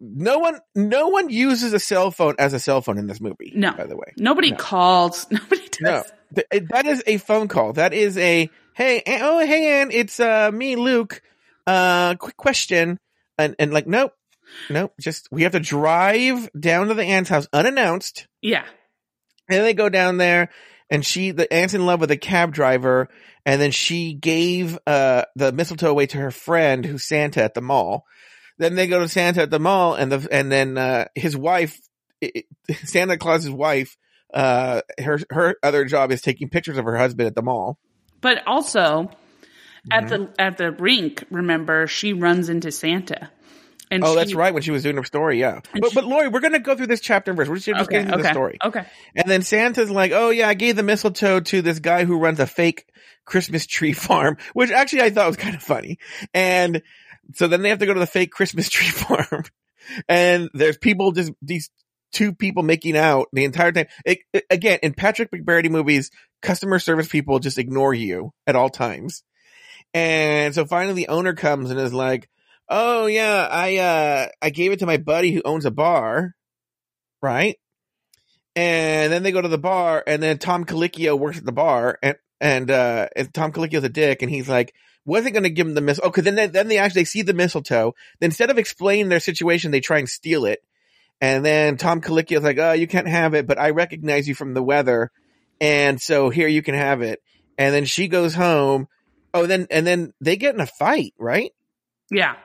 No 0.00 0.38
one, 0.38 0.58
no 0.74 1.08
one 1.08 1.30
uses 1.30 1.72
a 1.72 1.78
cell 1.78 2.10
phone 2.10 2.34
as 2.38 2.52
a 2.52 2.58
cell 2.58 2.82
phone 2.82 2.98
in 2.98 3.06
this 3.06 3.20
movie. 3.20 3.52
No. 3.54 3.72
by 3.72 3.86
the 3.86 3.96
way, 3.96 4.12
Nobody 4.18 4.50
No. 4.50 4.56
calls. 4.56 5.26
Nobody 5.30 5.68
does. 5.80 6.12
no, 6.36 6.42
that 6.70 6.84
is 6.86 7.02
a 7.06 7.16
phone 7.18 7.48
call. 7.48 7.72
That 7.74 7.94
is 7.94 8.18
a 8.18 8.50
hey, 8.74 9.02
oh 9.06 9.38
hey, 9.46 9.80
Ann, 9.80 9.90
it's 9.92 10.18
uh 10.20 10.50
me, 10.52 10.76
Luke. 10.76 11.22
Uh, 11.66 12.14
quick 12.16 12.36
question, 12.36 12.98
and 13.38 13.54
and 13.58 13.72
like, 13.72 13.86
nope, 13.86 14.12
nope, 14.68 14.92
just 15.00 15.28
we 15.30 15.44
have 15.44 15.52
to 15.52 15.60
drive 15.60 16.50
down 16.58 16.88
to 16.88 16.94
the 16.94 17.04
aunt's 17.04 17.30
house 17.30 17.46
unannounced. 17.52 18.26
Yeah. 18.42 18.64
And 19.48 19.64
they 19.64 19.74
go 19.74 19.88
down 19.88 20.16
there 20.18 20.50
and 20.90 21.04
she, 21.04 21.30
the 21.30 21.52
aunt's 21.52 21.74
in 21.74 21.86
love 21.86 22.00
with 22.00 22.10
a 22.10 22.16
cab 22.16 22.52
driver. 22.52 23.08
And 23.46 23.60
then 23.60 23.70
she 23.70 24.14
gave, 24.14 24.78
uh, 24.86 25.24
the 25.36 25.52
mistletoe 25.52 25.90
away 25.90 26.06
to 26.06 26.18
her 26.18 26.30
friend 26.30 26.84
who's 26.84 27.04
Santa 27.04 27.42
at 27.42 27.54
the 27.54 27.60
mall. 27.60 28.04
Then 28.58 28.74
they 28.74 28.86
go 28.86 29.00
to 29.00 29.08
Santa 29.08 29.42
at 29.42 29.50
the 29.50 29.58
mall 29.58 29.94
and 29.94 30.10
the, 30.12 30.28
and 30.30 30.50
then, 30.50 30.78
uh, 30.78 31.06
his 31.14 31.36
wife, 31.36 31.78
it, 32.20 32.46
Santa 32.84 33.18
Claus's 33.18 33.50
wife, 33.50 33.96
uh, 34.32 34.80
her, 34.98 35.18
her 35.30 35.56
other 35.62 35.84
job 35.84 36.10
is 36.12 36.22
taking 36.22 36.48
pictures 36.48 36.78
of 36.78 36.84
her 36.84 36.96
husband 36.96 37.26
at 37.26 37.34
the 37.34 37.42
mall. 37.42 37.78
But 38.20 38.46
also 38.46 39.10
at 39.90 40.04
Mm-hmm. 40.04 40.08
the 40.08 40.40
at 40.40 40.56
the 40.56 40.70
rink, 40.70 41.24
remember 41.30 41.86
she 41.86 42.14
runs 42.14 42.48
into 42.48 42.72
Santa. 42.72 43.30
And 43.90 44.02
Oh, 44.04 44.10
she- 44.12 44.16
that's 44.16 44.34
right. 44.34 44.52
When 44.54 44.62
she 44.62 44.70
was 44.70 44.82
doing 44.82 44.96
her 44.96 45.04
story. 45.04 45.38
Yeah. 45.38 45.60
But, 45.78 45.90
she- 45.90 45.94
but 45.94 46.04
Lauri, 46.04 46.28
we're 46.28 46.40
going 46.40 46.52
to 46.54 46.58
go 46.58 46.74
through 46.74 46.86
this 46.88 47.00
chapter 47.00 47.30
and 47.30 47.36
verse. 47.36 47.48
We're 47.48 47.56
just, 47.56 47.68
Okay, 47.68 47.84
getting 47.90 48.06
through 48.08 48.14
okay, 48.20 48.22
the 48.22 48.32
story. 48.32 48.58
okay. 48.64 48.86
And 49.14 49.30
then 49.30 49.42
Santa's 49.42 49.90
like, 49.90 50.12
oh 50.12 50.30
yeah, 50.30 50.48
I 50.48 50.54
gave 50.54 50.76
the 50.76 50.82
mistletoe 50.82 51.40
to 51.40 51.62
this 51.62 51.78
guy 51.80 52.04
who 52.04 52.18
runs 52.18 52.40
a 52.40 52.46
fake 52.46 52.86
Christmas 53.24 53.66
tree 53.66 53.92
farm, 53.94 54.36
which 54.54 54.70
actually 54.70 55.02
I 55.02 55.10
thought 55.10 55.26
was 55.28 55.36
kind 55.36 55.54
of 55.54 55.62
funny. 55.62 55.98
And 56.32 56.82
so 57.34 57.46
then 57.46 57.62
they 57.62 57.68
have 57.68 57.78
to 57.78 57.86
go 57.86 57.94
to 57.94 58.00
the 58.00 58.06
fake 58.06 58.30
Christmas 58.32 58.68
tree 58.70 58.86
farm 58.88 59.44
and 60.08 60.48
there's 60.54 60.78
people 60.78 61.12
just, 61.12 61.32
these 61.42 61.70
two 62.12 62.32
people 62.32 62.62
making 62.62 62.96
out 62.96 63.28
the 63.32 63.44
entire 63.44 63.70
time. 63.72 63.86
It, 64.04 64.20
it- 64.32 64.44
again, 64.50 64.78
in 64.82 64.94
Patrick 64.94 65.30
McBrearty 65.30 65.70
movies, 65.70 66.10
customer 66.42 66.78
service 66.78 67.08
people 67.08 67.38
just 67.38 67.58
ignore 67.58 67.92
you 67.94 68.32
at 68.46 68.56
all 68.56 68.68
times. 68.70 69.22
And 69.92 70.54
so 70.54 70.64
finally 70.64 70.94
the 70.94 71.08
owner 71.08 71.34
comes 71.34 71.70
and 71.70 71.78
is 71.78 71.92
like, 71.92 72.28
oh 72.68 73.06
yeah, 73.06 73.48
I, 73.50 73.76
uh, 73.76 74.28
I 74.40 74.50
gave 74.50 74.72
it 74.72 74.80
to 74.80 74.86
my 74.86 74.96
buddy 74.96 75.32
who 75.32 75.42
owns 75.44 75.64
a 75.64 75.70
bar. 75.70 76.34
Right. 77.22 77.58
And 78.56 79.12
then 79.12 79.22
they 79.22 79.32
go 79.32 79.40
to 79.40 79.48
the 79.48 79.58
bar 79.58 80.02
and 80.06 80.22
then 80.22 80.38
Tom 80.38 80.64
Colicchio 80.64 81.18
works 81.18 81.38
at 81.38 81.44
the 81.44 81.52
bar 81.52 81.98
and, 82.02 82.16
and, 82.40 82.70
uh, 82.70 83.08
and 83.16 83.32
Tom 83.32 83.52
Colicchio's 83.52 83.84
a 83.84 83.88
dick 83.88 84.22
and 84.22 84.30
he's 84.30 84.48
like, 84.48 84.74
wasn't 85.04 85.34
going 85.34 85.44
to 85.44 85.50
give 85.50 85.66
him 85.66 85.74
the 85.74 85.80
mistletoe. 85.80 86.08
Oh, 86.08 86.12
cause 86.12 86.24
then 86.24 86.34
they, 86.34 86.46
then 86.46 86.68
they 86.68 86.78
actually 86.78 87.04
see 87.04 87.22
the 87.22 87.34
mistletoe. 87.34 87.94
Then 88.20 88.28
instead 88.28 88.50
of 88.50 88.58
explaining 88.58 89.08
their 89.08 89.20
situation, 89.20 89.70
they 89.70 89.80
try 89.80 89.98
and 89.98 90.08
steal 90.08 90.44
it. 90.44 90.62
And 91.20 91.44
then 91.44 91.76
Tom 91.76 92.00
Colicchio's 92.00 92.42
like, 92.42 92.58
oh, 92.58 92.72
you 92.72 92.86
can't 92.86 93.08
have 93.08 93.34
it, 93.34 93.46
but 93.46 93.58
I 93.58 93.70
recognize 93.70 94.28
you 94.28 94.34
from 94.34 94.54
the 94.54 94.62
weather. 94.62 95.10
And 95.60 96.00
so 96.00 96.30
here 96.30 96.48
you 96.48 96.62
can 96.62 96.74
have 96.74 97.02
it. 97.02 97.22
And 97.58 97.74
then 97.74 97.84
she 97.84 98.08
goes 98.08 98.34
home. 98.34 98.88
Oh, 99.32 99.46
then, 99.46 99.66
and 99.70 99.86
then 99.86 100.12
they 100.20 100.36
get 100.36 100.54
in 100.54 100.60
a 100.60 100.66
fight, 100.66 101.14
right? 101.18 101.52
Yeah. 102.10 102.36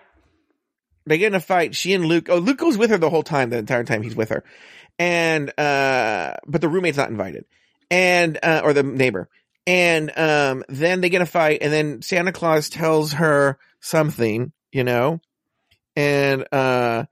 They 1.10 1.18
get 1.18 1.28
in 1.28 1.36
a 1.36 1.40
fight. 1.40 1.76
She 1.76 1.96
and 1.96 2.06
Luke, 2.06 2.30
oh, 2.30 2.38
Luke 2.38 2.60
goes 2.60 2.78
with 2.78 2.92
her 2.92 3.00
the 3.00 3.10
whole 3.10 3.24
time, 3.24 3.50
the 3.50 3.58
entire 3.58 3.84
time 3.84 4.04
he's 4.04 4.16
with 4.16 4.30
her. 4.30 4.44
And, 5.00 5.50
uh, 5.60 6.36
but 6.46 6.62
the 6.62 6.70
roommate's 6.70 6.98
not 6.98 7.10
invited. 7.10 7.46
And, 7.90 8.38
uh, 8.44 8.62
or 8.64 8.74
the 8.74 8.84
neighbor. 8.84 9.28
And, 9.66 10.16
um, 10.16 10.64
then 10.70 11.02
they 11.02 11.10
get 11.10 11.18
in 11.18 11.24
a 11.24 11.26
fight 11.26 11.60
and 11.64 11.74
then 11.74 12.04
Santa 12.04 12.32
Claus 12.32 12.70
tells 12.70 13.14
her 13.14 13.58
something, 13.80 14.52
you 14.72 14.84
know, 14.84 15.20
and, 15.96 16.46
uh, 16.52 17.06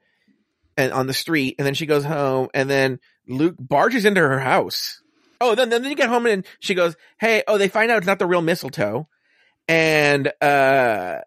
and 0.78 0.94
on 0.94 1.08
the 1.08 1.14
street 1.14 1.56
and 1.58 1.66
then 1.66 1.74
she 1.74 1.88
goes 1.88 2.06
home 2.06 2.50
and 2.54 2.70
then 2.70 3.00
Luke 3.28 3.56
barges 3.60 4.06
into 4.06 4.22
her 4.22 4.40
house. 4.40 5.02
Oh, 5.42 5.56
then, 5.56 5.70
then 5.70 5.84
you 5.86 5.96
get 5.96 6.10
home 6.10 6.28
and 6.28 6.46
she 6.60 6.76
goes, 6.76 6.96
Hey, 7.20 7.42
oh, 7.48 7.58
they 7.58 7.68
find 7.68 7.90
out 7.90 7.98
it's 7.98 8.08
not 8.08 8.20
the 8.20 8.28
real 8.28 8.44
mistletoe. 8.44 9.08
And, 9.68 10.32
uh, 10.40 11.22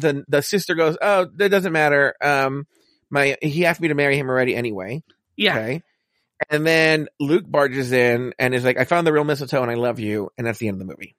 the, 0.00 0.24
the 0.28 0.42
sister 0.42 0.74
goes, 0.74 0.96
Oh, 1.00 1.26
that 1.36 1.48
doesn't 1.50 1.72
matter. 1.72 2.14
Um, 2.20 2.66
my, 3.10 3.36
he 3.42 3.66
asked 3.66 3.80
me 3.80 3.88
to 3.88 3.94
marry 3.94 4.16
him 4.16 4.28
already 4.28 4.54
anyway. 4.54 5.02
Yeah. 5.36 5.56
Okay. 5.56 5.82
And 6.48 6.66
then 6.66 7.08
Luke 7.18 7.44
barges 7.46 7.92
in 7.92 8.32
and 8.38 8.54
is 8.54 8.64
like, 8.64 8.78
I 8.78 8.84
found 8.84 9.06
the 9.06 9.12
real 9.12 9.24
mistletoe 9.24 9.62
and 9.62 9.70
I 9.70 9.74
love 9.74 10.00
you. 10.00 10.30
And 10.38 10.46
that's 10.46 10.58
the 10.58 10.68
end 10.68 10.76
of 10.80 10.86
the 10.86 10.92
movie. 10.92 11.16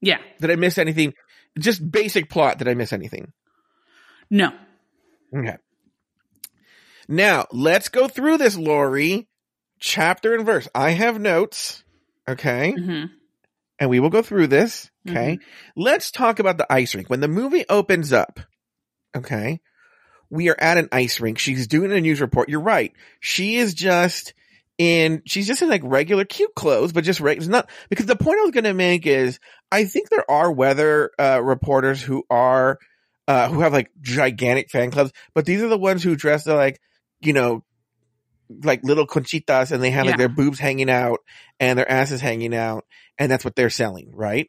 Yeah. 0.00 0.18
Did 0.40 0.50
I 0.50 0.56
miss 0.56 0.78
anything? 0.78 1.14
Just 1.58 1.88
basic 1.88 2.28
plot. 2.28 2.58
Did 2.58 2.68
I 2.68 2.74
miss 2.74 2.92
anything? 2.92 3.32
No. 4.30 4.52
Okay. 5.34 5.56
Now 7.08 7.46
let's 7.52 7.88
go 7.88 8.08
through 8.08 8.38
this, 8.38 8.56
Lauri, 8.56 9.28
chapter 9.78 10.34
and 10.34 10.44
verse. 10.44 10.68
I 10.74 10.90
have 10.90 11.20
notes. 11.20 11.84
Okay. 12.28 12.72
hmm 12.72 13.04
And 13.78 13.90
we 13.90 14.00
will 14.00 14.10
go 14.10 14.22
through 14.22 14.46
this. 14.46 14.90
Okay. 15.08 15.38
Let's 15.76 16.10
talk 16.10 16.38
about 16.38 16.56
the 16.56 16.72
ice 16.72 16.94
rink. 16.94 17.10
When 17.10 17.20
the 17.20 17.28
movie 17.28 17.64
opens 17.68 18.12
up, 18.12 18.40
okay, 19.14 19.60
we 20.30 20.48
are 20.48 20.56
at 20.58 20.78
an 20.78 20.88
ice 20.92 21.20
rink. 21.20 21.38
She's 21.38 21.66
doing 21.66 21.92
a 21.92 22.00
news 22.00 22.20
report. 22.20 22.48
You're 22.48 22.60
right. 22.60 22.92
She 23.20 23.56
is 23.56 23.74
just 23.74 24.32
in, 24.78 25.22
she's 25.26 25.46
just 25.46 25.62
in 25.62 25.68
like 25.68 25.82
regular 25.84 26.24
cute 26.24 26.54
clothes, 26.54 26.92
but 26.92 27.04
just 27.04 27.20
right. 27.20 27.36
It's 27.36 27.46
not, 27.46 27.68
because 27.90 28.06
the 28.06 28.16
point 28.16 28.38
I 28.38 28.42
was 28.42 28.50
going 28.50 28.64
to 28.64 28.74
make 28.74 29.06
is 29.06 29.38
I 29.70 29.84
think 29.84 30.08
there 30.08 30.28
are 30.30 30.50
weather, 30.50 31.10
uh, 31.18 31.40
reporters 31.42 32.00
who 32.00 32.24
are, 32.30 32.78
uh, 33.28 33.48
who 33.48 33.60
have 33.60 33.74
like 33.74 33.90
gigantic 34.00 34.70
fan 34.70 34.90
clubs, 34.90 35.12
but 35.34 35.44
these 35.44 35.62
are 35.62 35.68
the 35.68 35.78
ones 35.78 36.02
who 36.02 36.16
dress 36.16 36.46
like, 36.46 36.80
you 37.20 37.32
know, 37.34 37.62
like 38.62 38.82
little 38.84 39.06
conchitas 39.06 39.72
and 39.72 39.82
they 39.82 39.90
have 39.90 40.06
like 40.06 40.16
their 40.18 40.28
boobs 40.28 40.58
hanging 40.58 40.90
out 40.90 41.20
and 41.60 41.78
their 41.78 41.90
asses 41.90 42.20
hanging 42.20 42.54
out 42.54 42.84
and 43.18 43.30
that's 43.30 43.44
what 43.44 43.56
they're 43.56 43.70
selling, 43.70 44.10
right? 44.14 44.48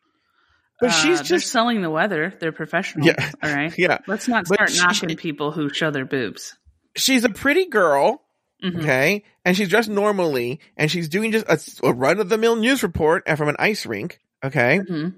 But 0.80 0.90
she's 0.92 1.20
Uh, 1.20 1.24
they're 1.24 1.40
just, 1.40 1.52
selling 1.52 1.82
the 1.82 1.90
weather. 1.90 2.34
They're 2.40 2.52
professional. 2.52 3.08
Yeah. 3.08 3.32
All 3.44 3.52
right. 3.54 3.74
yeah, 3.78 3.98
Let's 4.08 4.28
not 4.28 4.46
start 4.46 4.70
she- 4.70 4.80
knocking 4.80 5.16
people 5.18 5.52
who 5.52 5.70
show 5.74 5.90
their 5.92 6.06
boobs. 6.06 6.56
she's 6.96 7.24
a 7.24 7.30
pretty 7.30 7.66
girl, 7.66 8.22
Mhm. 8.64 8.80
okay, 8.82 9.24
and 9.46 9.56
she's 9.58 9.70
dressed 9.70 9.90
normally, 9.90 10.60
and 10.78 10.90
she's 10.92 11.10
doing 11.10 11.32
just 11.32 11.46
a, 11.48 11.88
a 11.88 11.94
run 11.94 12.20
of 12.20 12.30
the 12.30 12.38
mill 12.40 12.56
news 12.56 12.82
report 12.84 13.28
from 13.38 13.50
an 13.50 13.56
ice 13.60 13.86
rink, 13.86 14.20
okay, 14.44 14.80
Mhm. 14.88 15.14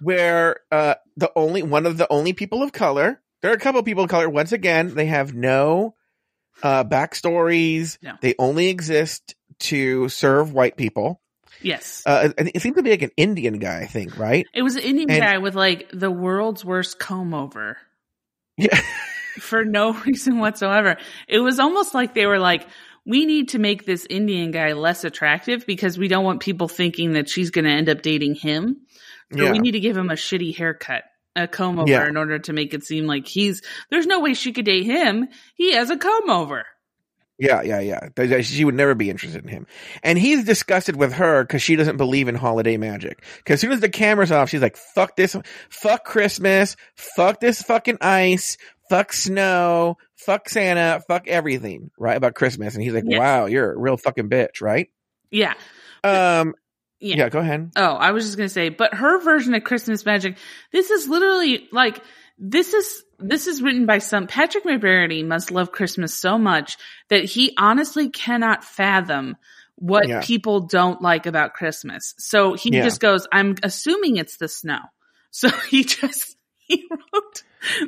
where 0.00 0.56
uh 0.70 0.94
the 1.16 1.30
only 1.36 1.62
one 1.62 1.86
of 1.86 1.96
the 1.98 2.06
only 2.10 2.32
people 2.32 2.62
of 2.62 2.72
color, 2.72 3.20
there 3.40 3.50
are 3.50 3.54
a 3.54 3.58
couple 3.58 3.78
of 3.78 3.84
people 3.84 4.04
of 4.04 4.10
color. 4.10 4.28
Once 4.28 4.52
again, 4.52 4.94
they 4.94 5.06
have 5.06 5.34
no 5.34 5.94
uh 6.62 6.84
backstories. 6.84 7.98
No. 8.02 8.14
They 8.20 8.34
only 8.38 8.68
exist 8.68 9.34
to 9.60 10.08
serve 10.08 10.52
white 10.52 10.76
people. 10.76 11.20
Yes. 11.60 12.02
Uh, 12.04 12.30
it, 12.38 12.60
seems 12.60 12.76
to 12.76 12.82
be 12.82 12.90
like 12.90 13.02
an 13.02 13.12
Indian 13.16 13.58
guy, 13.60 13.80
I 13.82 13.86
think, 13.86 14.18
right? 14.18 14.46
it 14.52 14.62
was 14.62 14.74
an 14.74 14.82
Indian 14.82 15.10
and- 15.10 15.20
guy 15.20 15.38
with 15.38 15.54
like 15.54 15.88
the 15.92 16.10
world's 16.10 16.64
worst 16.64 16.98
comb 16.98 17.34
over 17.34 17.76
Yeah. 18.56 18.80
for 19.40 19.64
no 19.64 19.92
reason 19.92 20.38
whatsoever. 20.40 20.96
It 21.28 21.38
was 21.38 21.60
almost 21.60 21.94
like 21.94 22.14
they 22.14 22.26
were 22.26 22.40
like, 22.40 22.66
we 23.06 23.26
need 23.26 23.50
to 23.50 23.58
make 23.60 23.84
this 23.86 24.06
Indian 24.10 24.50
guy 24.50 24.72
less 24.72 25.04
attractive 25.04 25.64
because 25.66 25.96
we 25.98 26.08
don't 26.08 26.24
want 26.24 26.40
people 26.40 26.66
thinking 26.68 27.12
that 27.12 27.28
she's 27.28 27.50
going 27.50 27.64
to 27.64 27.70
end 27.70 27.88
up 27.88 28.02
dating 28.02 28.34
him. 28.34 28.78
So 29.36 29.44
Yeah. 29.44 29.52
we 29.52 29.58
need 29.60 29.72
to 29.72 29.80
give 29.80 29.96
him 29.96 30.10
a 30.10 30.14
shitty 30.14 30.56
haircut, 30.56 31.04
a 31.36 31.48
comb 31.48 31.78
over 31.78 31.90
Yeah. 31.90 32.06
in 32.08 32.16
order 32.16 32.38
to 32.38 32.52
make 32.52 32.74
it 32.74 32.84
seem 32.84 33.06
like 33.06 33.26
he's, 33.26 33.62
there's 33.90 34.06
no 34.06 34.20
way 34.20 34.34
she 34.34 34.52
could 34.52 34.64
date 34.66 34.84
him. 34.84 35.28
He 35.54 35.72
has 35.74 35.90
a 35.90 35.96
comb 35.96 36.30
over. 36.30 36.64
Yeah, 37.38 37.62
yeah, 37.62 37.80
yeah. 37.80 38.40
She 38.42 38.64
would 38.64 38.74
never 38.74 38.94
be 38.94 39.10
interested 39.10 39.42
in 39.42 39.48
him. 39.48 39.66
And 40.04 40.16
he's 40.18 40.44
disgusted 40.44 40.94
with 40.94 41.14
her 41.14 41.42
because 41.42 41.60
she 41.62 41.74
doesn't 41.74 41.96
believe 41.96 42.28
in 42.28 42.34
holiday 42.36 42.76
magic. 42.76 43.24
Because 43.38 43.54
as 43.54 43.60
soon 43.62 43.72
as 43.72 43.80
the 43.80 43.88
camera's 43.88 44.30
off, 44.30 44.50
she's 44.50 44.62
like, 44.62 44.76
fuck 44.76 45.16
this, 45.16 45.34
fuck 45.68 46.04
Christmas, 46.04 46.76
fuck 46.94 47.40
this 47.40 47.60
fucking 47.62 47.98
ice, 48.00 48.58
fuck 48.88 49.12
snow, 49.12 49.96
fuck 50.14 50.48
Santa, 50.48 51.02
fuck 51.08 51.26
everything, 51.26 51.90
right? 51.98 52.16
About 52.16 52.34
Christmas. 52.34 52.74
And 52.74 52.82
he's 52.84 52.92
like, 52.92 53.04
Yes. 53.06 53.18
wow, 53.18 53.46
you're 53.46 53.72
a 53.72 53.78
real 53.78 53.96
fucking 53.96 54.28
bitch, 54.28 54.60
right? 54.60 54.88
Yeah. 55.30 55.54
Um, 56.04 56.54
Yeah. 57.02 57.16
yeah, 57.16 57.28
go 57.28 57.40
ahead. 57.40 57.72
Oh, 57.76 57.94
I 57.94 58.12
was 58.12 58.24
just 58.24 58.36
gonna 58.36 58.48
say, 58.48 58.68
but 58.68 58.94
her 58.94 59.20
version 59.20 59.54
of 59.54 59.64
Christmas 59.64 60.04
magic, 60.06 60.36
this 60.72 60.90
is 60.90 61.08
literally 61.08 61.68
like 61.72 62.02
this 62.38 62.72
is 62.72 63.02
this 63.18 63.46
is 63.46 63.60
written 63.62 63.86
by 63.86 63.98
some 63.98 64.26
Patrick 64.26 64.64
McBurney 64.64 65.24
must 65.24 65.50
love 65.50 65.72
Christmas 65.72 66.14
so 66.14 66.38
much 66.38 66.76
that 67.08 67.24
he 67.24 67.54
honestly 67.58 68.08
cannot 68.08 68.64
fathom 68.64 69.36
what 69.76 70.06
Yeah. 70.08 70.20
people 70.22 70.60
don't 70.60 71.02
like 71.02 71.26
about 71.26 71.54
Christmas. 71.54 72.14
So 72.18 72.54
he 72.54 72.70
Yeah. 72.72 72.84
just 72.84 73.00
goes, 73.00 73.26
I'm 73.32 73.56
assuming 73.62 74.16
it's 74.16 74.36
the 74.36 74.48
snow. 74.48 74.78
So 75.34 75.48
he 75.48 75.82
just 75.84 76.36
he 76.58 76.86
wrote 76.90 77.42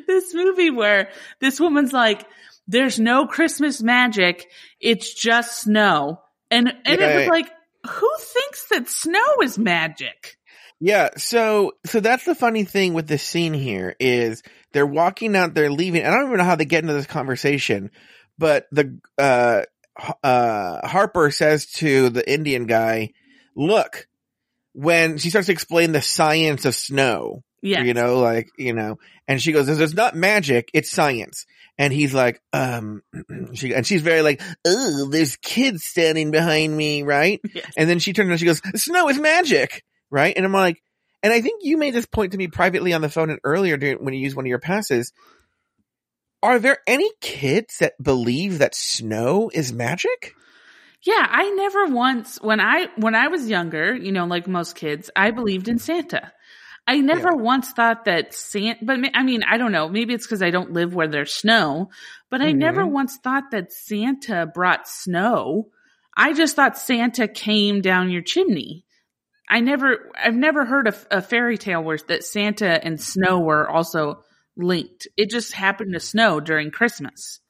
this 0.07 0.33
movie 0.35 0.71
where 0.71 1.11
this 1.41 1.61
woman's 1.61 1.93
like, 1.93 2.27
there's 2.67 2.99
no 2.99 3.27
Christmas 3.27 3.83
magic, 3.83 4.49
it's 4.81 5.13
just 5.15 5.61
snow. 5.61 6.21
And 6.51 6.69
and 6.87 7.01
it 7.01 7.15
was 7.21 7.29
like, 7.29 7.51
who 7.89 8.11
thinks 8.19 8.69
that 8.71 8.89
snow 8.89 9.43
is 9.43 9.59
magic? 9.59 10.37
Yeah, 10.81 11.11
so 11.17 11.73
so 11.87 12.01
that's 12.01 12.25
the 12.25 12.35
funny 12.35 12.65
thing 12.65 12.95
with 12.95 13.07
this 13.07 13.23
scene 13.23 13.55
here 13.55 13.95
is 14.01 14.43
they're 14.73 14.87
walking 14.87 15.37
out, 15.37 15.55
they're 15.55 15.71
leaving. 15.71 16.03
and 16.03 16.13
I 16.15 16.19
don't 16.19 16.27
even 16.27 16.39
know 16.39 16.45
how 16.45 16.57
they 16.57 16.65
get 16.65 16.83
into 16.83 16.95
this 16.95 17.07
conversation, 17.07 17.91
but 18.39 18.67
the 18.73 18.99
uh 19.19 19.63
uh 20.23 20.87
Harper 20.87 21.31
says 21.31 21.67
to 21.75 22.09
the 22.11 22.29
Indian 22.31 22.67
guy, 22.67 23.11
"Look, 23.57 24.07
when 24.73 25.19
she 25.19 25.31
starts 25.31 25.47
to 25.47 25.53
explain 25.53 25.93
the 25.93 26.03
science 26.03 26.65
of 26.65 26.75
snow, 26.75 27.45
Yeah. 27.63 27.83
you 27.83 27.95
know, 27.95 28.19
like 28.19 28.49
you 28.59 28.73
know, 28.75 28.99
and 29.29 29.41
she 29.41 29.53
goes, 29.53 29.69
"It's 29.69 29.95
not 29.95 30.17
magic, 30.17 30.69
it's 30.75 30.91
science." 30.91 31.47
And 31.79 31.93
he's 31.93 32.15
like, 32.15 32.41
um, 32.53 33.03
she, 33.55 33.75
and 33.75 33.87
she's 33.87 34.03
very 34.03 34.23
like, 34.23 34.41
oh, 34.65 35.09
there's 35.11 35.37
kids 35.37 35.85
standing 35.85 36.31
behind 36.31 36.77
me, 36.77 37.03
right? 37.03 37.41
Yes. 37.55 37.73
And 37.77 37.89
then 37.89 38.01
she 38.01 38.13
turns 38.13 38.29
around, 38.29 38.39
she 38.39 38.47
goes, 38.47 38.61
snow 38.75 39.09
is 39.09 39.19
magic, 39.19 39.85
right? 40.11 40.35
And 40.37 40.45
I'm 40.45 40.53
like, 40.53 40.83
and 41.23 41.33
I 41.33 41.41
think 41.41 41.63
you 41.63 41.77
made 41.77 41.95
this 41.95 42.07
point 42.07 42.33
to 42.33 42.39
me 42.39 42.49
privately 42.49 42.93
on 42.93 43.01
the 43.01 43.09
phone 43.09 43.31
and 43.31 43.39
earlier 43.45 43.77
during, 43.77 44.05
when 44.05 44.13
you 44.13 44.21
used 44.21 44.35
one 44.37 44.45
of 44.45 44.49
your 44.49 44.59
passes. 44.59 45.13
Are 46.43 46.59
there 46.59 46.79
any 46.87 47.11
kids 47.21 47.79
that 47.79 47.95
believe 48.03 48.59
that 48.59 48.75
snow 48.75 49.51
is 49.55 49.73
magic? 49.73 50.35
Yeah, 51.03 51.27
I 51.31 51.51
never 51.51 51.87
once 51.87 52.41
when 52.41 52.61
I 52.61 52.89
when 52.97 53.15
I 53.15 53.29
was 53.29 53.49
younger, 53.49 53.95
you 53.95 54.11
know, 54.11 54.25
like 54.25 54.47
most 54.47 54.75
kids, 54.75 55.11
I 55.15 55.31
believed 55.31 55.69
in 55.69 55.79
Santa. 55.79 56.33
I 56.87 57.01
never 57.01 57.31
Yeah. 57.31 57.43
once 57.43 57.71
thought 57.73 58.05
that 58.05 58.35
Santa, 58.35 58.85
but 58.85 58.99
I 59.15 59.23
mean, 59.23 59.43
I 59.43 59.57
don't 59.57 59.73
know. 59.73 59.89
Maybe 59.89 60.13
it's 60.13 60.27
because 60.27 60.43
I 60.43 60.51
don't 60.51 60.73
live 60.73 60.95
where 60.95 61.09
there's 61.09 61.33
snow, 61.33 61.91
but 62.31 62.43
I 62.43 62.53
never 62.53 62.83
Mhm. 62.83 62.91
once 62.91 63.17
thought 63.17 63.51
that 63.53 63.73
Santa 63.73 64.45
brought 64.47 64.87
snow. 64.87 65.71
I 66.17 66.33
just 66.35 66.57
thought 66.57 66.77
Santa 66.79 67.27
came 67.27 67.81
down 67.81 68.11
your 68.11 68.23
chimney. 68.23 68.85
I 69.49 69.61
never, 69.61 70.11
I've 70.17 70.35
never 70.35 70.65
heard 70.65 70.89
a, 70.89 70.95
a 71.19 71.23
fairy 71.23 71.59
tale 71.59 71.83
where 71.83 71.99
that 72.09 72.25
Santa 72.25 72.83
and 72.85 73.01
snow 73.01 73.41
were 73.41 73.69
also 73.69 74.23
linked. 74.57 75.09
It 75.17 75.31
just 75.31 75.53
happened 75.55 75.93
to 75.95 76.01
snow 76.01 76.39
during 76.41 76.71
Christmas. 76.71 77.41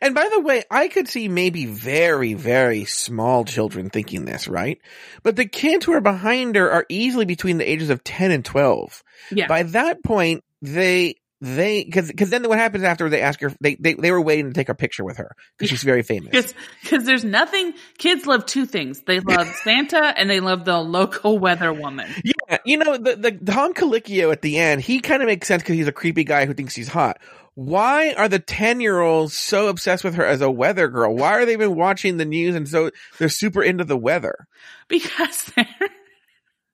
And 0.00 0.14
by 0.14 0.28
the 0.32 0.40
way, 0.40 0.64
I 0.70 0.88
could 0.88 1.08
see 1.08 1.28
maybe 1.28 1.66
very, 1.66 2.34
very 2.34 2.84
small 2.84 3.44
children 3.44 3.90
thinking 3.90 4.24
this, 4.24 4.48
right? 4.48 4.80
But 5.22 5.36
the 5.36 5.46
kids 5.46 5.84
who 5.84 5.92
are 5.92 6.00
behind 6.00 6.56
her 6.56 6.70
are 6.70 6.86
easily 6.88 7.24
between 7.24 7.58
the 7.58 7.70
ages 7.70 7.90
of 7.90 8.02
10 8.02 8.30
and 8.30 8.44
12. 8.44 9.04
Yeah. 9.30 9.46
By 9.46 9.62
that 9.64 10.02
point, 10.02 10.42
they 10.62 11.16
they 11.40 11.84
because 11.84 12.08
because 12.08 12.30
then 12.30 12.48
what 12.48 12.58
happens 12.58 12.82
after 12.84 13.08
they 13.08 13.20
ask 13.20 13.40
her 13.40 13.52
they 13.60 13.76
they, 13.76 13.94
they 13.94 14.10
were 14.10 14.20
waiting 14.20 14.46
to 14.46 14.52
take 14.52 14.68
a 14.68 14.74
picture 14.74 15.04
with 15.04 15.18
her 15.18 15.36
because 15.56 15.70
she's 15.70 15.84
very 15.84 16.02
famous 16.02 16.52
Because 16.82 17.04
there's 17.04 17.24
nothing. 17.24 17.74
Kids 17.96 18.26
love 18.26 18.44
two 18.46 18.66
things. 18.66 19.02
They 19.02 19.20
love 19.20 19.46
Santa 19.64 19.98
and 20.18 20.28
they 20.28 20.40
love 20.40 20.64
the 20.64 20.78
local 20.80 21.38
weather 21.38 21.72
woman. 21.72 22.10
yeah 22.24 22.58
you 22.64 22.76
know 22.78 22.96
the 22.96 23.16
the 23.16 23.30
Tom 23.52 23.72
Colicchio 23.74 24.32
at 24.32 24.42
the 24.42 24.58
end 24.58 24.80
he 24.80 25.00
kind 25.00 25.22
of 25.22 25.26
makes 25.26 25.46
sense 25.46 25.62
because 25.62 25.76
he's 25.76 25.86
a 25.88 25.92
creepy 25.92 26.24
guy 26.24 26.46
who 26.46 26.54
thinks 26.54 26.74
he's 26.74 26.88
hot 26.88 27.18
why 27.54 28.12
are 28.12 28.28
the 28.28 28.38
10 28.38 28.80
year 28.80 29.00
olds 29.00 29.34
so 29.34 29.68
obsessed 29.68 30.04
with 30.04 30.14
her 30.14 30.24
as 30.24 30.40
a 30.40 30.50
weather 30.50 30.88
girl 30.88 31.14
why 31.14 31.32
are 31.32 31.44
they 31.44 31.56
been 31.56 31.74
watching 31.74 32.16
the 32.16 32.24
news 32.24 32.54
and 32.54 32.68
so 32.68 32.90
they're 33.18 33.28
super 33.28 33.62
into 33.62 33.84
the 33.84 33.96
weather 33.96 34.46
because 34.88 35.44
they're 35.56 35.66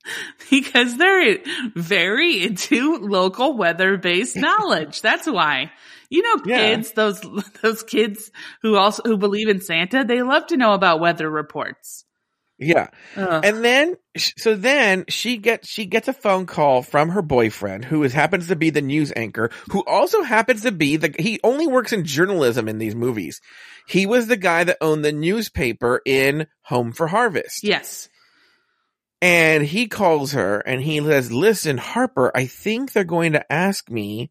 because 0.50 0.96
they're 0.96 1.38
very 1.74 2.42
into 2.44 2.96
local 2.98 3.56
weather 3.56 3.96
based 3.96 4.36
knowledge. 4.36 5.00
That's 5.02 5.26
why. 5.26 5.70
You 6.10 6.22
know, 6.22 6.42
Yeah. 6.46 6.58
kids, 6.58 6.92
those 6.92 7.20
those 7.62 7.82
kids 7.82 8.30
who 8.62 8.76
also 8.76 9.02
who 9.04 9.16
believe 9.16 9.48
in 9.48 9.60
Santa, 9.60 10.04
they 10.04 10.22
love 10.22 10.46
to 10.48 10.56
know 10.56 10.72
about 10.72 11.00
weather 11.00 11.28
reports. 11.30 12.04
yeah. 12.58 12.88
And 13.16 13.64
then, 13.64 13.96
so 14.16 14.54
then 14.54 15.06
she 15.08 15.38
gets, 15.38 15.68
she 15.68 15.86
gets 15.86 16.06
a 16.06 16.12
phone 16.12 16.46
call 16.46 16.82
from 16.82 17.08
her 17.08 17.20
boyfriend 17.22 17.84
who 17.84 18.04
is, 18.04 18.12
happens 18.12 18.46
to 18.46 18.54
be 18.56 18.70
the 18.70 18.80
news 18.80 19.12
anchor, 19.16 19.50
who 19.72 19.82
also 19.84 20.22
happens 20.22 20.62
to 20.62 20.70
be 20.70 20.96
the, 20.96 21.12
he 21.18 21.40
only 21.42 21.66
works 21.66 21.92
in 21.92 22.04
journalism 22.04 22.68
in 22.68 22.78
these 22.78 22.94
movies. 22.94 23.40
He 23.88 24.06
was 24.06 24.28
the 24.28 24.36
guy 24.36 24.62
that 24.64 24.76
owned 24.80 25.04
the 25.04 25.10
newspaper 25.12 26.00
in 26.06 26.46
Home 26.66 26.92
for 26.92 27.08
Harvest. 27.08 27.64
yes. 27.64 28.08
And 29.24 29.64
he 29.64 29.86
calls 29.86 30.32
her 30.32 30.58
and 30.58 30.82
he 30.82 31.00
says, 31.00 31.32
listen, 31.32 31.78
Harper, 31.78 32.30
I 32.36 32.44
think 32.44 32.92
they're 32.92 33.04
going 33.04 33.32
to 33.32 33.50
ask 33.52 33.88
me 33.88 34.30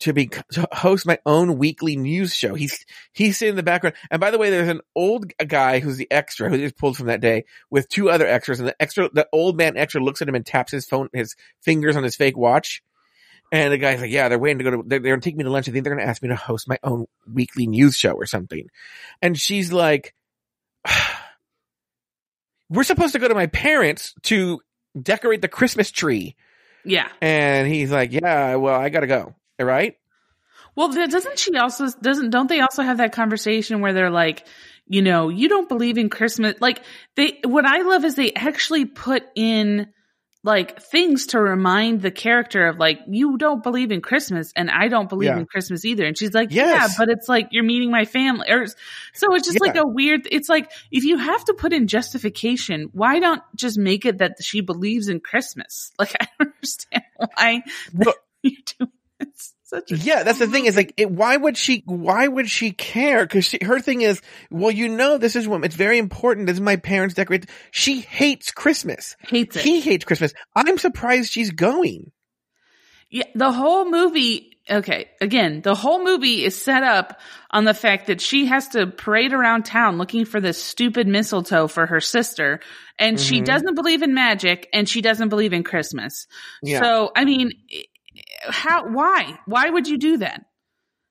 to 0.00 0.12
be, 0.12 0.26
to 0.26 0.68
host 0.70 1.06
my 1.06 1.18
own 1.24 1.56
weekly 1.56 1.96
news 1.96 2.34
show. 2.34 2.54
He's, 2.54 2.84
he's 3.14 3.38
sitting 3.38 3.52
in 3.52 3.56
the 3.56 3.62
background. 3.62 3.96
And 4.10 4.20
by 4.20 4.30
the 4.30 4.36
way, 4.36 4.50
there's 4.50 4.68
an 4.68 4.82
old 4.94 5.32
guy 5.38 5.80
who's 5.80 5.96
the 5.96 6.12
extra 6.12 6.50
who 6.50 6.58
just 6.58 6.76
pulled 6.76 6.98
from 6.98 7.06
that 7.06 7.22
day 7.22 7.46
with 7.70 7.88
two 7.88 8.10
other 8.10 8.26
extras 8.26 8.60
and 8.60 8.68
the 8.68 8.76
extra, 8.82 9.08
the 9.10 9.26
old 9.32 9.56
man 9.56 9.78
extra 9.78 10.04
looks 10.04 10.20
at 10.20 10.28
him 10.28 10.34
and 10.34 10.44
taps 10.44 10.72
his 10.72 10.84
phone, 10.84 11.08
his 11.14 11.36
fingers 11.62 11.96
on 11.96 12.04
his 12.04 12.14
fake 12.14 12.36
watch. 12.36 12.82
And 13.50 13.72
the 13.72 13.78
guy's 13.78 14.02
like, 14.02 14.10
yeah, 14.10 14.28
they're 14.28 14.38
waiting 14.38 14.58
to 14.58 14.64
go 14.64 14.70
to, 14.72 14.82
they're, 14.86 15.00
they're 15.00 15.16
to 15.16 15.22
take 15.22 15.36
me 15.36 15.44
to 15.44 15.50
lunch. 15.50 15.70
I 15.70 15.72
think 15.72 15.84
they're 15.84 15.94
going 15.94 16.04
to 16.04 16.10
ask 16.10 16.22
me 16.22 16.28
to 16.28 16.36
host 16.36 16.68
my 16.68 16.78
own 16.82 17.06
weekly 17.26 17.66
news 17.66 17.96
show 17.96 18.12
or 18.12 18.26
something. 18.26 18.68
And 19.22 19.38
she's 19.38 19.72
like, 19.72 20.14
ah, 20.86 21.23
we're 22.68 22.84
supposed 22.84 23.12
to 23.12 23.18
go 23.18 23.28
to 23.28 23.34
my 23.34 23.46
parents 23.46 24.14
to 24.22 24.60
decorate 25.00 25.42
the 25.42 25.48
Christmas 25.48 25.90
tree. 25.90 26.36
Yeah. 26.84 27.08
And 27.20 27.66
he's 27.66 27.90
like, 27.90 28.12
yeah, 28.12 28.56
well, 28.56 28.74
I 28.74 28.88
gotta 28.88 29.06
go. 29.06 29.34
All 29.58 29.66
right. 29.66 29.96
Well, 30.76 30.88
doesn't 30.88 31.38
she 31.38 31.56
also 31.56 31.88
doesn't 32.02 32.30
don't 32.30 32.48
they 32.48 32.60
also 32.60 32.82
have 32.82 32.98
that 32.98 33.12
conversation 33.12 33.80
where 33.80 33.92
they're 33.92 34.10
like, 34.10 34.46
you 34.86 35.02
know, 35.02 35.28
you 35.28 35.48
don't 35.48 35.68
believe 35.68 35.98
in 35.98 36.10
Christmas. 36.10 36.56
Like 36.60 36.82
they 37.16 37.38
what 37.44 37.64
I 37.64 37.82
love 37.82 38.04
is 38.04 38.16
they 38.16 38.32
actually 38.32 38.84
put 38.84 39.22
in 39.34 39.88
like 40.44 40.80
things 40.82 41.28
to 41.28 41.40
remind 41.40 42.02
the 42.02 42.10
character 42.10 42.66
of 42.68 42.78
like 42.78 43.00
you 43.08 43.38
don't 43.38 43.62
believe 43.62 43.90
in 43.90 44.02
Christmas 44.02 44.52
and 44.54 44.70
I 44.70 44.88
don't 44.88 45.08
believe 45.08 45.30
Yeah. 45.30 45.38
in 45.38 45.46
Christmas 45.46 45.84
either. 45.86 46.04
And 46.04 46.16
she's 46.16 46.34
like, 46.34 46.50
Yes. 46.52 46.90
yeah, 46.90 46.94
but 46.98 47.08
it's 47.10 47.28
like 47.28 47.48
you're 47.50 47.64
meeting 47.64 47.90
my 47.90 48.04
family 48.04 48.48
or 48.50 48.66
so 48.66 49.34
it's 49.34 49.46
just 49.46 49.58
Yeah. 49.60 49.68
like 49.68 49.76
a 49.76 49.86
weird 49.88 50.28
it's 50.30 50.50
like 50.50 50.70
if 50.92 51.04
you 51.04 51.16
have 51.16 51.44
to 51.46 51.54
put 51.54 51.72
in 51.72 51.86
justification, 51.88 52.90
why 52.92 53.20
don't 53.20 53.42
just 53.56 53.78
make 53.78 54.04
it 54.04 54.18
that 54.18 54.36
she 54.42 54.60
believes 54.60 55.08
in 55.08 55.20
Christmas? 55.20 55.92
Like 55.98 56.14
I 56.20 56.28
don't 56.38 56.52
understand 56.54 57.04
why 57.16 57.62
Well- 57.94 58.14
you're 58.42 58.60
doing 58.78 58.92
it's 59.20 59.53
such 59.74 59.92
a 59.92 59.96
Yeah, 59.96 60.22
that's 60.22 60.38
the 60.38 60.46
thing 60.46 60.66
is 60.66 60.76
like, 60.76 60.94
it, 60.96 61.10
why 61.10 61.36
would 61.36 61.56
she, 61.56 61.82
why 61.86 62.28
would 62.28 62.48
she 62.48 62.70
care? 62.72 63.26
Cause 63.26 63.54
her 63.62 63.80
thing 63.80 64.02
is, 64.02 64.20
well, 64.50 64.70
you 64.70 64.88
know, 64.88 65.18
this 65.18 65.36
is 65.36 65.48
what, 65.48 65.64
it's 65.64 65.76
very 65.76 65.98
important. 65.98 66.46
This 66.46 66.54
is 66.54 66.60
my 66.60 66.76
parents 66.76 67.14
decorate. 67.14 67.46
She 67.70 68.00
hates 68.00 68.50
Christmas. 68.50 69.16
hates 69.28 69.56
it. 69.56 69.62
He 69.62 69.80
hates 69.80 70.04
Christmas. 70.04 70.32
I'm 70.54 70.78
surprised 70.78 71.32
she's 71.32 71.50
going. 71.50 72.12
Yeah, 73.10 73.24
the 73.34 73.52
whole 73.52 73.88
movie. 73.90 74.50
Okay, 74.68 75.10
again, 75.20 75.60
the 75.60 75.74
whole 75.74 76.02
movie 76.02 76.42
is 76.42 76.60
set 76.60 76.82
up 76.82 77.20
on 77.50 77.64
the 77.64 77.74
fact 77.74 78.06
that 78.06 78.22
she 78.22 78.46
has 78.46 78.68
to 78.68 78.86
parade 78.86 79.34
around 79.34 79.64
town 79.66 79.98
looking 79.98 80.24
for 80.24 80.40
this 80.40 80.60
stupid 80.60 81.06
mistletoe 81.06 81.68
for 81.68 81.84
her 81.84 82.00
sister, 82.00 82.60
and 82.98 83.20
she 83.20 83.42
Mhm. 83.42 83.44
doesn't 83.44 83.74
believe 83.74 84.02
in 84.02 84.14
magic 84.14 84.68
and 84.72 84.88
she 84.88 85.02
doesn't 85.02 85.28
believe 85.28 85.52
in 85.52 85.64
Christmas. 85.64 86.26
Yeah. 86.62 86.80
So, 86.80 87.12
I 87.14 87.26
mean, 87.26 87.52
how? 88.48 88.88
Why? 88.88 89.38
Why 89.46 89.70
would 89.70 89.88
you 89.88 89.98
do 89.98 90.18
that? 90.18 90.44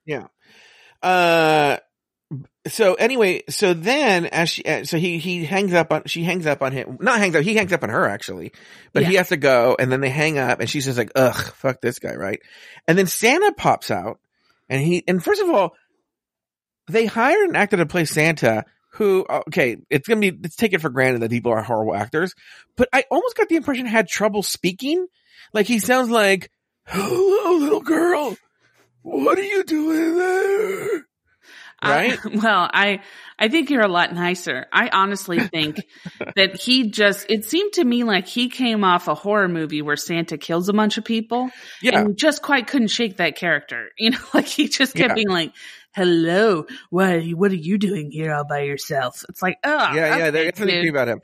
Yeah. 0.06 0.28
Uh, 1.02 1.78
so 2.68 2.94
anyway, 2.94 3.44
so 3.50 3.74
then 3.74 4.26
as 4.26 4.50
she, 4.50 4.64
uh, 4.64 4.86
so 4.86 4.98
he, 4.98 5.18
he 5.18 5.44
hangs 5.44 5.74
up 5.74 5.92
on, 5.92 6.04
she 6.06 6.24
hangs 6.24 6.46
up 6.46 6.62
on 6.62 6.72
him, 6.72 6.98
not 7.02 7.20
hangs 7.20 7.36
up, 7.36 7.44
he 7.44 7.56
hangs 7.56 7.74
up 7.74 7.84
on 7.84 7.90
her 7.90 8.08
actually, 8.08 8.54
but 8.94 9.06
he 9.06 9.16
has 9.16 9.30
to 9.30 9.38
go 9.38 9.76
and 9.78 9.92
then 9.92 10.02
they 10.02 10.10
hang 10.10 10.38
up 10.38 10.60
and 10.60 10.70
she's 10.70 10.86
just 10.86 10.98
like, 10.98 11.12
ugh, 11.16 11.36
fuck 11.56 11.82
this 11.82 12.00
guy, 12.00 12.16
right? 12.16 12.40
And 12.88 12.98
then 12.98 13.08
Santa 13.08 13.52
pops 13.52 13.92
out 13.92 14.20
and 14.70 14.82
he, 14.82 15.04
and 15.08 15.24
first 15.24 15.42
of 15.42 15.50
all, 15.50 15.74
they 16.88 17.06
hired 17.06 17.50
an 17.50 17.56
actor 17.56 17.78
to 17.78 17.86
play 17.86 18.06
Santa 18.06 18.66
who, 18.94 19.26
okay, 19.30 19.78
it's 19.90 20.08
gonna 20.08 20.22
be, 20.22 20.32
let's 20.32 20.56
take 20.56 20.74
it 20.74 20.82
for 20.82 20.90
granted 20.90 21.22
that 21.22 21.32
people 21.32 21.52
are 21.52 21.64
horrible 21.64 21.96
actors, 21.96 22.34
but 22.78 22.88
I 22.94 23.04
almost 23.12 23.36
got 23.36 23.50
the 23.50 23.58
impression 23.58 23.86
had 23.86 24.08
trouble 24.08 24.44
speaking. 24.44 25.06
Like 25.54 25.68
he 25.68 25.80
sounds 25.80 26.10
like, 26.10 26.50
hello 26.86 27.58
little 27.58 27.82
girl, 27.82 28.36
what 29.02 29.38
are 29.38 29.44
you 29.44 29.64
doing 29.64 30.18
there? 30.18 31.06
Uh, 31.82 31.90
right? 31.90 32.20
I, 32.26 32.30
well, 32.36 32.70
I 32.74 33.02
I 33.38 33.50
think 33.50 33.70
you're 33.70 33.82
a 33.82 33.88
lot 33.90 34.14
nicer. 34.14 34.68
I 34.72 34.90
honestly 34.94 35.40
think 35.40 35.82
that 36.36 36.56
he 36.56 36.90
just 36.90 37.26
it 37.30 37.46
seemed 37.46 37.74
to 37.74 37.84
me 37.84 38.04
like 38.04 38.28
he 38.28 38.50
came 38.50 38.84
off 38.84 39.08
a 39.08 39.16
horror 39.16 39.50
movie 39.50 39.82
where 39.82 39.98
Santa 39.98 40.38
kills 40.38 40.70
a 40.70 40.74
bunch 40.74 40.98
of 40.98 41.04
people 41.04 41.50
Yeah. 41.82 42.00
and 42.00 42.18
just 42.18 42.42
quite 42.42 42.68
couldn't 42.68 42.88
shake 42.90 43.18
that 43.18 43.36
character. 43.36 43.90
You 43.98 44.12
know, 44.12 44.20
like 44.34 44.48
he 44.48 44.68
just 44.68 44.94
kept 44.96 45.10
Yeah. 45.10 45.16
being 45.16 45.30
like, 45.30 45.52
"Hello, 45.94 46.66
what 46.90 47.22
what 47.32 47.52
are 47.52 47.56
you 47.56 47.78
doing 47.78 48.12
here 48.12 48.34
all 48.34 48.46
by 48.46 48.62
yourself?" 48.62 49.24
It's 49.28 49.42
like, 49.42 49.58
oh, 49.66 49.94
yeah, 49.94 50.18
yeah, 50.18 50.32
there's 50.32 50.58
something 50.58 50.74
creepy 50.76 50.88
about 50.90 51.10
him. 51.10 51.22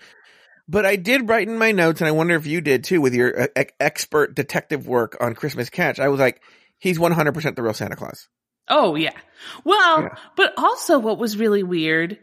But 0.70 0.86
I 0.86 0.98
did 0.98 1.28
write 1.28 1.48
in 1.48 1.58
my 1.58 1.72
notes, 1.72 2.00
and 2.00 2.08
I 2.08 2.12
wonder 2.12 2.36
if 2.36 2.46
you 2.46 2.62
did 2.62 2.84
too, 2.84 3.02
with 3.02 3.16
your 3.16 3.42
uh, 3.58 3.64
expert 3.80 4.36
detective 4.36 4.88
work 4.88 5.18
on 5.20 5.34
Christmas 5.34 5.70
Catch. 5.70 6.00
I 6.00 6.10
was 6.10 6.20
like, 6.20 6.42
he's 6.78 7.00
100% 7.00 7.56
the 7.56 7.64
real 7.64 7.74
Santa 7.74 7.96
Claus. 7.96 8.28
Oh 8.68 8.94
yeah. 8.96 9.18
Well, 9.64 10.04
Yeah. 10.04 10.16
but 10.36 10.54
also 10.58 11.00
what 11.00 11.18
was 11.18 11.38
really 11.38 11.64
weird. 11.64 12.20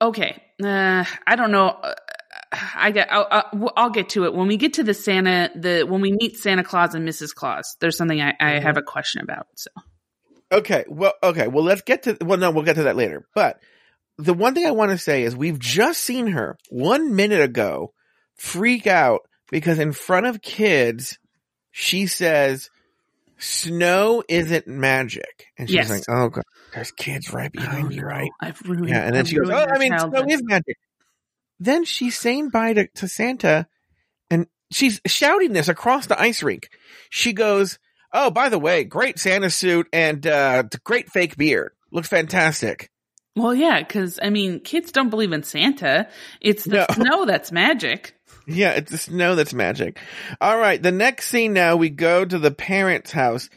Okay, 0.00 0.42
uh, 0.64 1.04
I 1.26 1.36
don't 1.36 1.52
know. 1.52 1.68
Uh, 1.68 1.94
I 2.74 2.92
get. 2.92 3.12
I'll, 3.12 3.72
I'll, 3.76 3.90
get 3.90 4.10
to 4.10 4.24
it 4.24 4.32
when 4.32 4.46
we 4.46 4.56
get 4.56 4.74
to 4.74 4.84
the 4.84 4.94
Santa. 4.94 5.50
The 5.54 5.82
when 5.82 6.00
we 6.00 6.12
meet 6.12 6.38
Santa 6.38 6.64
Claus 6.64 6.94
and 6.94 7.06
Mrs. 7.06 7.34
Claus. 7.34 7.76
There's 7.80 7.96
something 7.98 8.20
I, 8.20 8.30
I 8.40 8.44
Mhm. 8.52 8.62
have 8.62 8.76
a 8.78 8.82
question 8.82 9.20
about. 9.22 9.48
So 9.56 9.70
Okay, 10.52 10.84
well, 10.88 11.12
okay, 11.22 11.48
well, 11.48 11.64
let's 11.64 11.82
get 11.82 12.04
to, 12.04 12.16
well, 12.20 12.38
no, 12.38 12.52
we'll 12.52 12.64
get 12.64 12.76
to 12.76 12.84
that 12.84 12.96
later. 12.96 13.26
But 13.34 13.58
the 14.18 14.34
one 14.34 14.54
thing 14.54 14.66
I 14.66 14.70
want 14.72 14.90
to 14.92 14.98
say 14.98 15.22
is 15.24 15.36
we've 15.36 15.58
just 15.58 16.02
seen 16.02 16.28
her 16.28 16.56
one 16.70 17.14
minute 17.14 17.40
ago 17.40 17.92
freak 18.36 18.86
out 18.86 19.20
because 19.50 19.78
in 19.78 19.92
front 19.92 20.26
of 20.26 20.40
kids, 20.42 21.18
she 21.70 22.06
says, 22.06 22.70
snow 23.38 24.22
isn't 24.28 24.66
magic. 24.66 25.46
And 25.58 25.68
she's 25.68 25.76
Yes. 25.76 25.90
like, 25.90 26.02
oh, 26.08 26.28
God, 26.30 26.44
there's 26.74 26.92
kids 26.92 27.32
right 27.32 27.52
behind 27.52 27.86
Oh, 27.86 27.88
me, 27.88 27.96
no, 27.96 28.02
right? 28.04 28.30
I've 28.40 28.60
ruined. 28.62 28.88
Yeah, 28.88 29.02
and 29.02 29.14
then 29.14 29.20
I've 29.20 29.28
she 29.28 29.36
goes, 29.36 29.50
"Oh, 29.50 29.66
I 29.70 29.78
mean, 29.78 29.92
childhood." 29.92 30.24
snow 30.24 30.34
is 30.34 30.42
magic." 30.44 30.76
Then 31.58 31.84
she's 31.84 32.18
saying 32.18 32.50
bye 32.50 32.74
to, 32.74 32.86
to 32.96 33.08
Santa, 33.08 33.66
and 34.30 34.46
she's 34.70 35.00
shouting 35.06 35.52
this 35.52 35.68
across 35.68 36.06
the 36.06 36.20
ice 36.20 36.42
rink. 36.42 36.68
She 37.10 37.32
goes, 37.32 37.78
"Oh, 38.12 38.30
by 38.30 38.48
the 38.50 38.58
way, 38.58 38.84
great 38.84 39.18
Santa 39.18 39.48
suit 39.50 39.86
and 39.92 40.26
uh, 40.26 40.64
great 40.84 41.10
fake 41.10 41.36
beard. 41.36 41.72
Looks 41.90 42.08
fantastic." 42.08 42.90
Well, 43.36 43.54
yeah, 43.54 43.80
because 43.80 44.18
I 44.22 44.30
mean, 44.30 44.60
kids 44.60 44.90
don't 44.92 45.10
believe 45.10 45.32
in 45.32 45.42
Santa. 45.42 46.08
It's 46.40 46.64
the 46.64 46.76
No. 46.76 46.86
snow 46.94 47.24
that's 47.26 47.52
magic. 47.52 48.14
Yeah, 48.46 48.72
it's 48.72 48.90
the 48.90 48.98
snow 48.98 49.34
that's 49.34 49.52
magic. 49.52 49.98
All 50.40 50.56
right, 50.56 50.82
the 50.82 50.92
next 50.92 51.26
scene 51.28 51.52
now 51.52 51.76
we 51.76 51.90
go 51.90 52.24
to 52.24 52.38
the 52.38 52.50
parents' 52.50 53.12
house. 53.12 53.50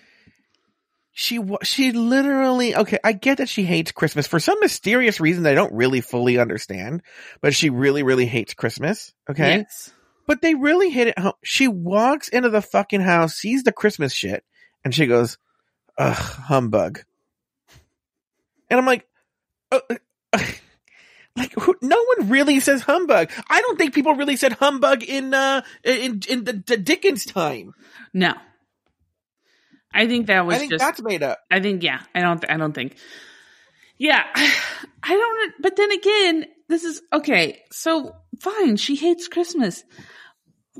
She 1.11 1.39
she 1.63 1.91
literally 1.91 2.75
okay. 2.75 2.99
I 3.03 3.11
get 3.13 3.39
that 3.39 3.49
she 3.49 3.63
hates 3.63 3.91
Christmas 3.91 4.25
for 4.25 4.39
some 4.39 4.57
mysterious 4.61 5.19
reason 5.19 5.43
that 5.43 5.51
I 5.51 5.55
don't 5.55 5.73
really 5.73 6.01
fully 6.01 6.37
understand, 6.39 7.01
but 7.41 7.53
she 7.53 7.69
really 7.69 8.03
really 8.03 8.25
hates 8.25 8.53
Christmas. 8.53 9.13
Okay, 9.29 9.57
Yes. 9.57 9.91
But 10.27 10.41
they 10.41 10.53
really 10.55 10.91
hit 10.91 11.07
it 11.07 11.17
home. 11.19 11.33
She 11.43 11.67
walks 11.67 12.29
into 12.29 12.49
the 12.49 12.61
fucking 12.61 13.01
house, 13.01 13.33
sees 13.35 13.63
the 13.63 13.71
Christmas 13.71 14.13
shit, 14.13 14.43
and 14.85 14.93
she 14.93 15.07
goes, 15.07 15.39
ugh, 15.97 16.15
humbug. 16.15 17.01
And 18.69 18.79
I'm 18.79 18.85
like, 18.85 19.07
uh, 19.71 19.79
uh, 20.33 20.43
like, 21.35 21.53
who, 21.53 21.75
no 21.81 22.03
one 22.17 22.29
really 22.29 22.59
says 22.59 22.81
humbug. 22.81 23.31
I 23.49 23.61
don't 23.61 23.77
think 23.77 23.93
people 23.93 24.15
really 24.15 24.35
said 24.35 24.53
humbug 24.53 25.03
in, 25.03 25.33
uh, 25.33 25.61
in, 25.83 26.21
in 26.27 26.43
the, 26.43 26.63
the 26.65 26.77
Dickens 26.77 27.25
time. 27.25 27.73
No. 28.13 28.33
I 29.93 30.07
think 30.07 30.27
that 30.27 30.45
was 30.45 30.55
I 30.55 30.59
think 30.59 30.71
just. 30.71 30.83
that's 30.83 31.01
made 31.01 31.23
up. 31.23 31.39
I 31.49 31.59
think 31.59 31.83
yeah. 31.83 32.01
I 32.13 32.21
don't. 32.21 32.43
I 32.49 32.57
don't 32.57 32.73
think. 32.73 32.95
Yeah, 33.97 34.23
I 34.35 35.09
don't. 35.09 35.53
But 35.59 35.75
then 35.75 35.91
again, 35.91 36.45
this 36.67 36.83
is 36.83 37.01
okay. 37.11 37.63
So 37.71 38.15
fine, 38.39 38.77
she 38.77 38.95
hates 38.95 39.27
Christmas. 39.27 39.83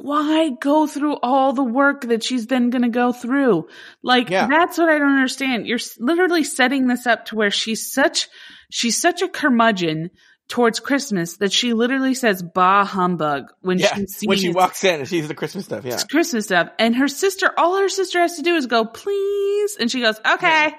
Why 0.02 0.50
go 0.50 0.88
through 0.88 1.18
all 1.22 1.54
the 1.54 1.64
work 1.64 2.02
that 2.04 2.24
she's 2.24 2.48
then 2.48 2.70
going 2.70 2.84
to 2.84 2.90
go 2.90 3.12
through? 3.12 3.68
Like 4.02 4.30
Yeah. 4.30 4.48
that's 4.48 4.78
what 4.78 4.90
I 4.90 4.98
don't 4.98 5.16
understand. 5.16 5.68
You're 5.68 5.80
literally 6.00 6.44
setting 6.44 6.88
this 6.88 7.06
up 7.06 7.26
to 7.26 7.36
where 7.36 7.52
she's 7.52 7.92
such 7.92 8.28
she's 8.70 9.00
such 9.00 9.22
a 9.22 9.28
curmudgeon 9.28 10.12
towards 10.48 10.80
Christmas 10.80 11.38
that 11.38 11.54
she 11.54 11.74
literally 11.74 12.14
says 12.14 12.42
"bah 12.42 12.84
humbug" 12.86 13.46
when 13.62 13.78
Yeah, 13.78 13.96
she 13.96 14.06
sees 14.08 14.28
when 14.28 14.38
she 14.38 14.52
walks 14.52 14.84
in 14.84 15.00
and 15.00 15.08
sees 15.08 15.28
the 15.28 15.36
Christmas 15.36 15.66
stuff. 15.66 15.86
Yeah, 15.86 15.94
it's 15.94 16.04
Christmas 16.06 16.46
stuff. 16.46 16.70
And 16.80 16.96
her 16.96 17.08
sister, 17.08 17.52
all 17.58 17.78
her 17.80 17.90
sister 17.90 18.20
has 18.20 18.38
to 18.38 18.42
do 18.42 18.56
is 18.56 18.66
go, 18.68 18.86
please. 18.86 19.78
And 19.80 19.92
she 19.92 20.02
goes, 20.02 20.20
okay. 20.26 20.72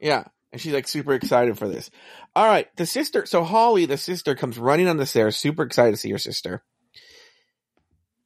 yeah, 0.00 0.24
and 0.52 0.60
she's 0.60 0.72
like 0.72 0.86
super 0.86 1.14
excited 1.14 1.58
for 1.58 1.68
this. 1.68 1.90
All 2.36 2.46
right, 2.46 2.68
the 2.76 2.86
sister. 2.86 3.26
So 3.26 3.42
Holly, 3.42 3.86
the 3.86 3.96
sister, 3.96 4.34
comes 4.34 4.58
running 4.58 4.88
on 4.88 4.98
the 4.98 5.06
stairs, 5.06 5.36
super 5.36 5.62
excited 5.64 5.92
to 5.92 5.96
see 5.96 6.10
her 6.12 6.18
sister. 6.18 6.62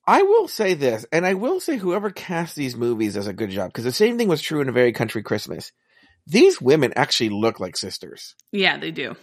I 0.06 0.22
will 0.22 0.48
say 0.48 0.74
this, 0.74 1.06
and 1.12 1.24
I 1.24 1.34
will 1.34 1.60
say 1.60 1.76
whoever 1.76 2.10
cast 2.10 2.56
these 2.56 2.76
movies 2.76 3.14
does 3.14 3.26
a 3.26 3.32
good 3.32 3.50
job 3.50 3.68
because 3.68 3.84
the 3.84 3.92
same 3.92 4.18
thing 4.18 4.28
was 4.28 4.42
true 4.42 4.60
in 4.60 4.68
a 4.68 4.72
very 4.72 4.92
country 4.92 5.22
Christmas. 5.22 5.72
These 6.26 6.60
women 6.60 6.92
actually 6.96 7.30
look 7.30 7.60
like 7.60 7.76
sisters. 7.76 8.34
Yeah, 8.52 8.78
they 8.78 8.90
do. 8.90 9.16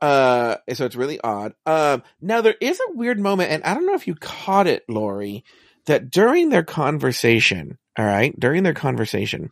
Uh, 0.00 0.56
so 0.72 0.84
it's 0.84 0.96
really 0.96 1.20
odd. 1.20 1.54
Um, 1.66 2.02
now 2.20 2.40
there 2.40 2.54
is 2.60 2.78
a 2.80 2.92
weird 2.96 3.18
moment, 3.18 3.50
and 3.50 3.64
I 3.64 3.74
don't 3.74 3.86
know 3.86 3.94
if 3.94 4.06
you 4.06 4.14
caught 4.14 4.66
it, 4.68 4.84
Lauri, 4.88 5.44
that 5.86 6.10
during 6.10 6.50
their 6.50 6.62
conversation, 6.62 7.78
all 7.98 8.04
right, 8.04 8.38
during 8.38 8.62
their 8.62 8.74
conversation, 8.74 9.50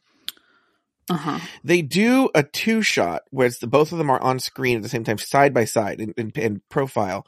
Uh 1.10 1.16
huh. 1.16 1.38
they 1.64 1.82
do 1.82 2.30
a 2.34 2.44
two 2.44 2.82
shot 2.82 3.22
where 3.30 3.48
it's 3.48 3.58
the, 3.58 3.66
both 3.66 3.90
of 3.90 3.98
them 3.98 4.10
are 4.10 4.22
on 4.22 4.38
screen 4.38 4.76
at 4.76 4.82
the 4.84 4.88
same 4.88 5.02
time, 5.02 5.18
side 5.18 5.52
by 5.52 5.64
side 5.64 6.00
in, 6.00 6.12
in, 6.16 6.30
in 6.36 6.62
profile, 6.68 7.26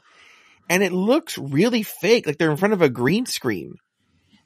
and 0.69 0.83
it 0.83 0.91
looks 0.91 1.37
really 1.37 1.83
fake, 1.83 2.25
like 2.27 2.37
they're 2.37 2.51
in 2.51 2.57
front 2.57 2.73
of 2.73 2.81
a 2.81 2.89
green 2.89 3.25
screen. 3.25 3.75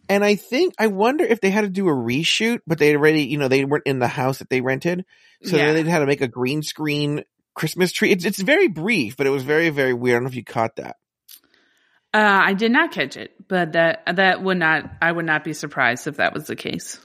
And 0.10 0.24
I 0.24 0.36
think 0.36 0.74
I 0.80 0.88
wonder 0.88 1.24
if 1.24 1.40
they 1.42 1.50
had 1.50 1.62
to 1.62 1.70
do 1.70 1.88
a 1.88 1.94
reshoot, 1.94 2.60
but 2.68 2.78
they 2.78 2.96
already, 2.96 3.24
you 3.24 3.38
know, 3.38 3.48
they 3.48 3.64
weren't 3.66 3.86
in 3.86 4.00
the 4.00 4.08
house 4.08 4.40
that 4.40 4.50
they 4.50 4.62
rented, 4.62 5.06
so 5.44 5.56
Yeah. 5.58 5.72
then 5.74 5.86
they 5.86 5.92
had 5.92 6.00
to 6.00 6.06
make 6.06 6.22
a 6.22 6.28
green 6.28 6.62
screen 6.62 7.24
Christmas 7.56 7.92
tree. 7.92 8.12
It's 8.12 8.26
it's 8.26 8.42
very 8.42 8.68
brief, 8.68 9.16
but 9.16 9.28
it 9.28 9.32
was 9.32 9.44
very 9.44 9.70
very 9.70 9.94
weird. 9.94 10.16
I 10.16 10.18
don't 10.18 10.24
know 10.24 10.30
if 10.30 10.36
you 10.36 10.44
caught 10.44 10.76
that. 10.78 10.98
Uh, 12.14 12.42
I 12.46 12.54
did 12.54 12.72
not 12.72 12.92
catch 12.92 13.18
it, 13.18 13.32
but 13.48 13.72
that, 13.74 14.04
that 14.18 14.44
would 14.44 14.58
not, 14.58 14.88
I 15.02 15.12
would 15.12 15.26
not 15.26 15.44
be 15.44 15.54
surprised 15.54 16.06
if 16.06 16.18
that 16.18 16.32
was 16.32 16.46
the 16.46 16.56
case. 16.56 17.00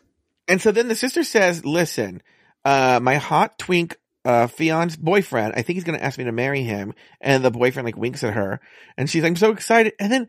And 0.47 0.61
so 0.61 0.71
then 0.71 0.89
the 0.89 0.95
sister 0.95 1.25
says, 1.25 1.65
"Listen, 1.65 2.23
uh, 2.63 3.01
my 3.03 3.15
hot 3.15 3.59
twink 3.59 3.97
uh, 4.25 4.47
fiance 4.47 4.97
boyfriend, 5.01 5.55
I 5.57 5.63
think 5.63 5.77
he's 5.77 5.85
going 5.85 5.99
to 5.99 6.05
ask 6.05 6.19
me 6.19 6.25
to 6.25 6.33
marry 6.33 6.63
him." 6.63 6.95
And 7.21 7.45
the 7.45 7.51
boyfriend 7.51 7.87
like 7.87 7.97
winks 7.97 8.25
at 8.25 8.35
her, 8.35 8.61
and 8.97 9.09
she's 9.09 9.23
like, 9.23 9.31
"I'm 9.31 9.37
so 9.37 9.51
excited." 9.51 9.95
And 9.99 10.13
then 10.13 10.29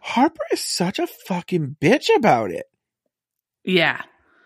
Harper 0.00 0.42
is 0.52 0.60
such 0.60 0.98
a 0.98 1.06
fucking 1.06 1.76
bitch 1.80 2.14
about 2.14 2.50
it. 2.50 2.66
Yeah. 3.64 4.00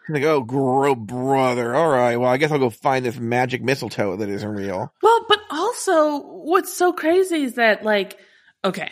She's 0.07 0.15
like, 0.15 0.25
"Oh, 0.25 0.43
grow 0.43 0.95
brother. 0.95 1.75
All 1.75 1.89
right, 1.89 2.17
well, 2.17 2.31
I 2.31 2.37
guess 2.37 2.51
I'll 2.51 2.59
go 2.59 2.71
find 2.71 3.05
this 3.05 3.19
magic 3.19 3.63
mistletoe 3.63 4.17
that 4.17 4.29
isn't 4.29 4.49
real." 4.49 4.93
Well, 5.03 5.27
but 5.29 5.41
also 5.51 6.19
what's 6.21 6.73
so 6.73 6.93
crazy 6.93 7.43
is 7.43 7.55
that 7.55 7.85
like, 7.85 8.19
okay, 8.65 8.91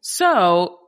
so 0.00 0.78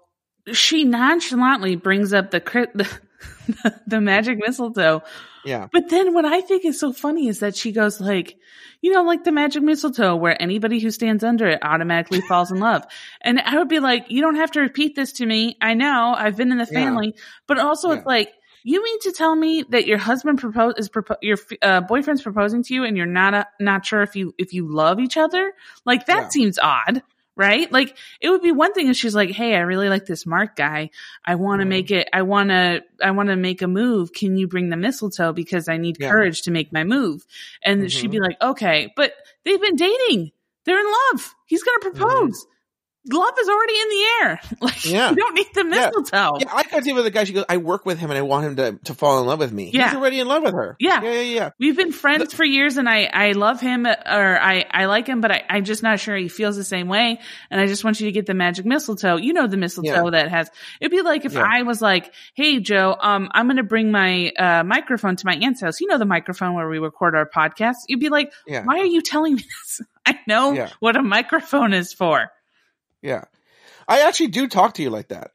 she 0.52 0.84
nonchalantly 0.84 1.76
brings 1.76 2.12
up 2.12 2.30
the, 2.30 2.40
the, 2.74 3.80
the 3.86 4.00
magic 4.00 4.38
mistletoe 4.38 5.02
Yeah, 5.48 5.68
But 5.72 5.88
then 5.88 6.14
what 6.14 6.24
I 6.24 6.40
think 6.40 6.64
is 6.64 6.78
so 6.78 6.92
funny 6.92 7.28
is 7.28 7.40
that 7.40 7.56
she 7.56 7.72
goes 7.72 8.00
like, 8.00 8.36
you 8.80 8.92
know, 8.92 9.02
like 9.02 9.24
the 9.24 9.32
magic 9.32 9.62
mistletoe 9.62 10.14
where 10.16 10.40
anybody 10.40 10.78
who 10.78 10.90
stands 10.90 11.24
under 11.24 11.46
it 11.48 11.58
automatically 11.62 12.20
falls 12.28 12.50
in 12.52 12.60
love. 12.60 12.84
And 13.20 13.40
I 13.40 13.58
would 13.58 13.68
be 13.68 13.80
like, 13.80 14.06
you 14.10 14.20
don't 14.20 14.36
have 14.36 14.52
to 14.52 14.60
repeat 14.60 14.94
this 14.94 15.12
to 15.14 15.26
me. 15.26 15.56
I 15.60 15.74
know 15.74 16.14
I've 16.16 16.36
been 16.36 16.52
in 16.52 16.58
the 16.58 16.68
Yeah. 16.70 16.84
family, 16.84 17.14
but 17.46 17.58
also 17.58 17.90
Yeah. 17.90 17.96
it's 17.98 18.06
like, 18.06 18.32
you 18.64 18.82
mean 18.84 19.00
to 19.00 19.12
tell 19.12 19.34
me 19.34 19.64
that 19.70 19.86
your 19.86 19.98
husband 19.98 20.38
propose 20.40 20.74
is 20.76 20.88
propo- 20.90 21.16
your 21.22 21.38
uh, 21.62 21.80
boyfriend's 21.80 22.22
proposing 22.22 22.62
to 22.64 22.74
you 22.74 22.84
and 22.84 22.96
you're 22.96 23.06
not 23.06 23.32
a, 23.32 23.46
not 23.60 23.86
sure 23.86 24.02
if 24.02 24.14
you 24.16 24.34
if 24.36 24.52
you 24.52 24.66
love 24.70 24.98
each 25.00 25.16
other? 25.16 25.52
Like 25.86 26.06
that 26.06 26.22
Yeah. 26.24 26.28
seems 26.28 26.58
odd, 26.58 27.02
right? 27.38 27.70
Like 27.72 27.96
it 28.20 28.28
would 28.28 28.42
be 28.42 28.52
one 28.52 28.74
thing 28.74 28.88
if 28.88 28.96
she's 28.96 29.14
like, 29.14 29.30
"Hey, 29.30 29.54
I 29.54 29.60
really 29.60 29.88
like 29.88 30.04
this 30.04 30.26
Mark 30.26 30.56
guy. 30.56 30.90
I 31.24 31.36
want 31.36 31.60
to 31.60 31.64
Mhm. 31.64 31.68
make 31.70 31.90
it. 31.90 32.08
I 32.12 32.22
want 32.22 32.50
to. 32.50 32.82
I 33.02 33.12
want 33.12 33.30
to 33.30 33.36
make 33.36 33.62
a 33.62 33.68
move. 33.68 34.12
Can 34.12 34.36
you 34.36 34.46
bring 34.46 34.68
the 34.68 34.76
mistletoe 34.76 35.32
because 35.32 35.68
I 35.68 35.78
need 35.78 35.96
Yeah. 35.98 36.10
courage 36.10 36.42
to 36.42 36.50
make 36.50 36.72
my 36.72 36.84
move?" 36.84 37.24
And 37.62 37.90
she'd 37.90 38.08
Mhm. 38.08 38.12
be 38.12 38.20
like, 38.20 38.36
"Okay," 38.42 38.92
but 38.96 39.14
they've 39.44 39.60
been 39.60 39.76
dating. 39.76 40.32
They're 40.64 40.78
in 40.80 40.92
love. 41.12 41.34
He's 41.46 41.62
gonna 41.62 41.78
propose. 41.80 42.46
Love 43.10 43.34
is 43.40 43.48
already 43.48 43.74
in 43.80 43.88
the 43.88 44.04
air. 44.22 44.40
Like. 44.60 44.84
Yeah. 44.84 45.10
you 45.10 45.16
don't 45.16 45.34
need 45.34 45.46
the 45.54 45.64
mistletoe. 45.64 46.38
yeah. 46.40 46.50
I 46.52 46.62
could 46.64 46.84
see 46.84 46.92
with 46.92 47.04
the 47.04 47.10
guy. 47.10 47.24
She 47.24 47.32
goes, 47.32 47.44
"I 47.48 47.56
work 47.58 47.86
with 47.86 47.98
him, 47.98 48.10
and 48.10 48.18
I 48.18 48.22
want 48.22 48.44
him 48.46 48.56
to 48.56 48.78
to 48.84 48.94
fall 48.94 49.20
in 49.20 49.26
love 49.26 49.38
with 49.38 49.52
me." 49.52 49.70
Yeah. 49.72 49.88
He's 49.88 49.96
already 49.96 50.20
in 50.20 50.26
love 50.28 50.42
with 50.42 50.54
her. 50.54 50.76
Yeah. 50.80 51.02
yeah, 51.02 51.12
yeah, 51.12 51.20
yeah. 51.20 51.50
We've 51.58 51.76
been 51.76 51.92
friends 51.92 52.32
for 52.34 52.44
years 52.44 52.76
and 52.76 52.88
I, 52.88 53.04
I 53.04 53.32
love 53.32 53.60
him 53.60 53.86
or 53.86 53.92
I, 54.40 54.64
I 54.70 54.86
like 54.86 55.06
him, 55.06 55.20
but 55.20 55.30
I, 55.30 55.44
I'm 55.48 55.64
just 55.64 55.82
not 55.82 56.00
sure 56.00 56.16
he 56.16 56.28
feels 56.28 56.56
the 56.56 56.64
same 56.64 56.88
way. 56.88 57.18
And 57.50 57.60
I 57.60 57.66
just 57.66 57.84
want 57.84 58.00
you 58.00 58.06
to 58.06 58.12
get 58.12 58.26
the 58.26 58.34
magic 58.34 58.66
mistletoe. 58.66 59.16
You 59.16 59.32
know, 59.32 59.46
the 59.46 59.56
mistletoe 59.56 60.04
Yeah. 60.04 60.10
that 60.10 60.28
has, 60.30 60.50
it'd 60.80 60.90
be 60.90 61.02
like 61.02 61.24
if 61.24 61.34
Yeah. 61.34 61.44
I 61.48 61.62
was 61.62 61.80
like, 61.80 62.12
Hey, 62.34 62.60
Joe, 62.60 62.96
um, 63.00 63.28
I'm 63.32 63.46
going 63.46 63.56
to 63.58 63.62
bring 63.62 63.90
my, 63.90 64.30
uh, 64.38 64.64
microphone 64.64 65.16
to 65.16 65.26
my 65.26 65.34
aunt's 65.36 65.60
house. 65.60 65.80
You 65.80 65.86
know, 65.88 65.98
the 65.98 66.04
microphone 66.06 66.54
where 66.54 66.68
we 66.68 66.78
record 66.78 67.14
our 67.14 67.28
podcast. 67.28 67.76
You'd 67.88 68.00
be 68.00 68.08
like, 68.08 68.32
Yeah. 68.46 68.64
why 68.64 68.78
are 68.78 68.86
you 68.86 69.00
telling 69.02 69.34
me 69.36 69.42
this? 69.42 69.82
I 70.06 70.18
know 70.26 70.52
Yeah. 70.52 70.70
what 70.80 70.96
a 70.96 71.02
microphone 71.02 71.72
is 71.74 71.92
for. 71.92 72.30
Yeah. 73.02 73.24
I 73.86 74.00
actually 74.00 74.28
do 74.28 74.48
talk 74.48 74.74
to 74.74 74.82
you 74.82 74.90
like 74.90 75.08
that. 75.08 75.30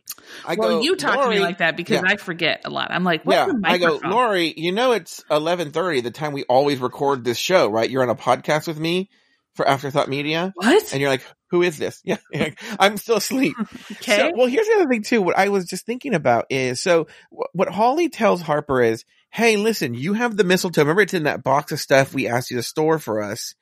I 0.46 0.56
well, 0.56 0.70
go, 0.70 0.82
you 0.82 0.96
talk 0.96 1.24
to 1.24 1.30
me 1.30 1.40
like 1.40 1.58
that 1.58 1.76
because 1.76 2.02
yeah. 2.02 2.10
I 2.10 2.18
forget 2.18 2.62
a 2.66 2.70
lot. 2.70 2.92
I'm 2.92 3.04
like, 3.04 3.24
yeah, 3.26 3.48
I 3.64 3.78
go. 3.78 4.00
Lauri, 4.04 4.54
you 4.56 4.72
know 4.72 4.92
it's 4.94 5.24
eleven 5.30 5.72
thirty, 5.72 6.02
the 6.02 6.12
time 6.12 6.34
we 6.34 6.44
always 6.44 6.80
record 6.80 7.24
this 7.24 7.38
show, 7.38 7.70
right? 7.70 7.90
You're 7.90 8.04
on 8.04 8.10
a 8.10 8.16
podcast 8.16 8.68
with 8.68 8.80
me 8.80 9.10
for 9.56 9.68
Afterthought 9.68 10.08
Media, 10.10 10.54
what? 10.56 10.92
and 10.92 11.02
you're 11.02 11.10
like, 11.10 11.26
"Who 11.50 11.62
is 11.62 11.78
this?" 11.78 12.02
Yeah, 12.06 12.18
like, 12.34 12.60
I'm 12.80 12.98
still 12.98 13.18
asleep. 13.18 13.56
Okay. 13.92 14.18
So, 14.18 14.32
well, 14.36 14.48
here's 14.48 14.68
the 14.68 14.76
other 14.76 14.90
thing 14.90 15.04
too. 15.04 15.22
What 15.22 15.38
I 15.38 15.50
was 15.50 15.66
just 15.66 15.86
thinking 15.86 16.14
about 16.14 16.46
is 16.50 16.82
so 16.82 17.08
wh- 17.32 17.54
what 17.54 17.70
Holly 17.70 18.10
tells 18.10 18.42
Harper 18.42 18.82
is, 18.82 19.06
"Hey, 19.30 19.58
listen, 19.58 19.94
you 19.94 20.14
have 20.14 20.38
the 20.38 20.44
mistletoe. 20.44 20.82
Remember, 20.82 21.02
it's 21.02 21.14
in 21.14 21.24
that 21.24 21.44
box 21.44 21.72
of 21.72 21.80
stuff 21.80 22.14
we 22.14 22.28
asked 22.28 22.52
you 22.52 22.58
to 22.58 22.64
store 22.64 23.00
for 23.00 23.22
us, 23.22 23.56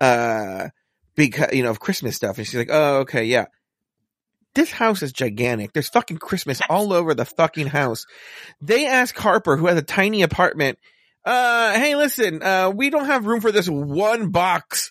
uh, 0.00 0.68
because 1.18 1.52
you 1.52 1.62
know 1.62 1.70
of 1.70 1.80
Christmas 1.80 2.16
stuff." 2.16 2.38
And 2.38 2.46
she's 2.46 2.56
like, 2.56 2.70
"Oh, 2.72 3.00
okay, 3.00 3.24
yeah." 3.24 3.46
This 4.54 4.70
house 4.70 5.02
is 5.02 5.12
gigantic. 5.12 5.72
There's 5.72 5.90
fucking 5.90 6.16
Christmas 6.16 6.60
all 6.68 6.92
over 6.92 7.14
the 7.14 7.26
fucking 7.26 7.66
house. 7.66 8.06
They 8.62 8.86
ask 8.86 9.16
Harper, 9.16 9.56
who 9.56 9.66
has 9.66 9.76
a 9.76 9.82
tiny 9.82 10.22
apartment, 10.22 10.78
uh, 11.24 11.74
hey, 11.74 11.94
listen, 11.94 12.42
uh, 12.42 12.70
we 12.74 12.88
don't 12.88 13.04
have 13.04 13.26
room 13.26 13.42
for 13.42 13.52
this 13.52 13.68
one 13.68 14.30
box 14.30 14.90